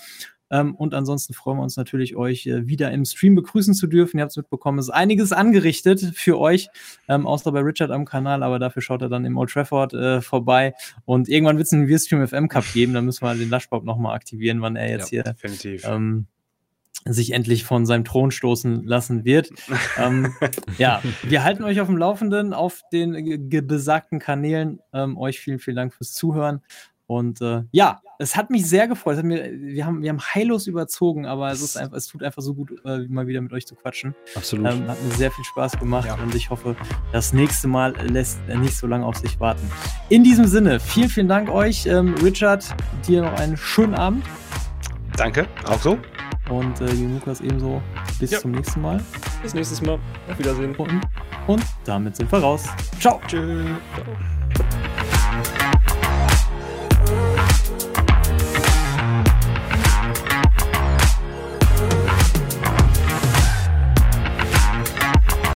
Ähm, 0.55 0.75
und 0.75 0.93
ansonsten 0.93 1.33
freuen 1.33 1.57
wir 1.57 1.63
uns 1.63 1.75
natürlich, 1.75 2.15
euch 2.15 2.45
äh, 2.47 2.67
wieder 2.67 2.91
im 2.91 3.03
Stream 3.03 3.35
begrüßen 3.35 3.73
zu 3.73 3.87
dürfen. 3.87 4.17
Ihr 4.17 4.21
habt 4.21 4.31
es 4.31 4.37
mitbekommen, 4.37 4.79
es 4.79 4.85
ist 4.85 4.93
einiges 4.93 5.33
angerichtet 5.33 6.13
für 6.15 6.39
euch, 6.39 6.69
ähm, 7.09 7.27
außer 7.27 7.51
bei 7.51 7.59
Richard 7.59 7.91
am 7.91 8.05
Kanal, 8.05 8.41
aber 8.41 8.57
dafür 8.57 8.81
schaut 8.81 9.01
er 9.01 9.09
dann 9.09 9.25
im 9.25 9.37
Old 9.37 9.49
Trafford 9.49 9.93
äh, 9.93 10.21
vorbei. 10.21 10.73
Und 11.03 11.27
irgendwann 11.27 11.57
wird 11.57 11.67
es 11.67 11.73
einen 11.73 11.87
Wirstream 11.87 12.25
FM 12.25 12.47
Cup 12.47 12.63
geben, 12.73 12.93
da 12.93 13.01
müssen 13.01 13.25
wir 13.25 13.35
den 13.35 13.49
Lushbob 13.49 13.83
nochmal 13.83 14.15
aktivieren, 14.15 14.61
wann 14.61 14.77
er 14.77 14.89
jetzt 14.89 15.11
ja, 15.11 15.23
hier 15.43 15.81
ähm, 15.83 16.27
sich 17.07 17.33
endlich 17.33 17.65
von 17.65 17.85
seinem 17.85 18.05
Thron 18.05 18.31
stoßen 18.31 18.85
lassen 18.85 19.25
wird. 19.25 19.49
ähm, 19.97 20.33
ja, 20.77 21.01
wir 21.23 21.43
halten 21.43 21.63
euch 21.63 21.81
auf 21.81 21.87
dem 21.87 21.97
Laufenden 21.97 22.53
auf 22.53 22.81
den 22.93 23.49
besagten 23.49 24.19
Kanälen. 24.19 24.79
Ähm, 24.93 25.17
euch 25.17 25.39
vielen, 25.39 25.59
vielen 25.59 25.75
Dank 25.75 25.93
fürs 25.93 26.13
Zuhören 26.13 26.61
und 27.07 27.41
äh, 27.41 27.63
ja, 27.71 28.01
es 28.17 28.35
hat 28.35 28.49
mich 28.49 28.67
sehr 28.67 28.87
gefreut. 28.87 29.21
Mir, 29.23 29.51
wir, 29.53 29.85
haben, 29.85 30.01
wir 30.01 30.09
haben 30.09 30.21
heillos 30.21 30.67
überzogen, 30.67 31.25
aber 31.25 31.51
es, 31.51 31.61
ist 31.61 31.77
einfach, 31.77 31.97
es 31.97 32.07
tut 32.07 32.23
einfach 32.23 32.41
so 32.41 32.53
gut, 32.53 32.73
äh, 32.85 32.99
mal 33.07 33.27
wieder 33.27 33.41
mit 33.41 33.51
euch 33.53 33.67
zu 33.67 33.75
quatschen. 33.75 34.15
Absolut. 34.35 34.71
Ähm, 34.71 34.87
hat 34.87 35.01
mir 35.03 35.11
sehr 35.11 35.31
viel 35.31 35.43
Spaß 35.43 35.77
gemacht 35.79 36.07
ja. 36.07 36.15
und 36.15 36.33
ich 36.33 36.49
hoffe, 36.49 36.75
das 37.11 37.33
nächste 37.33 37.67
Mal 37.67 37.95
lässt 38.07 38.39
er 38.47 38.57
nicht 38.57 38.75
so 38.75 38.87
lange 38.87 39.05
auf 39.05 39.17
sich 39.17 39.39
warten. 39.39 39.69
In 40.09 40.23
diesem 40.23 40.45
Sinne, 40.45 40.79
vielen, 40.79 41.09
vielen 41.09 41.27
Dank 41.27 41.49
euch. 41.49 41.85
Ähm, 41.85 42.15
Richard, 42.23 42.65
dir 43.07 43.21
noch 43.21 43.33
einen 43.33 43.57
schönen 43.57 43.95
Abend. 43.95 44.25
Danke, 45.17 45.47
auch 45.65 45.81
so. 45.81 45.97
Und 46.49 46.79
äh, 46.81 46.91
Lukas 46.91 47.41
ebenso. 47.41 47.81
Bis 48.19 48.31
ja. 48.31 48.39
zum 48.39 48.51
nächsten 48.51 48.81
Mal. 48.81 49.01
Bis 49.41 49.53
nächstes 49.53 49.81
Mal. 49.81 49.99
Auf 50.29 50.39
Wiedersehen. 50.39 50.75
Und, 50.75 51.01
und 51.47 51.63
damit 51.85 52.15
sind 52.15 52.31
wir 52.31 52.39
raus. 52.39 52.65
Ciao. 52.99 53.19
Tschüss. 53.27 53.65
Ciao. 53.95 54.34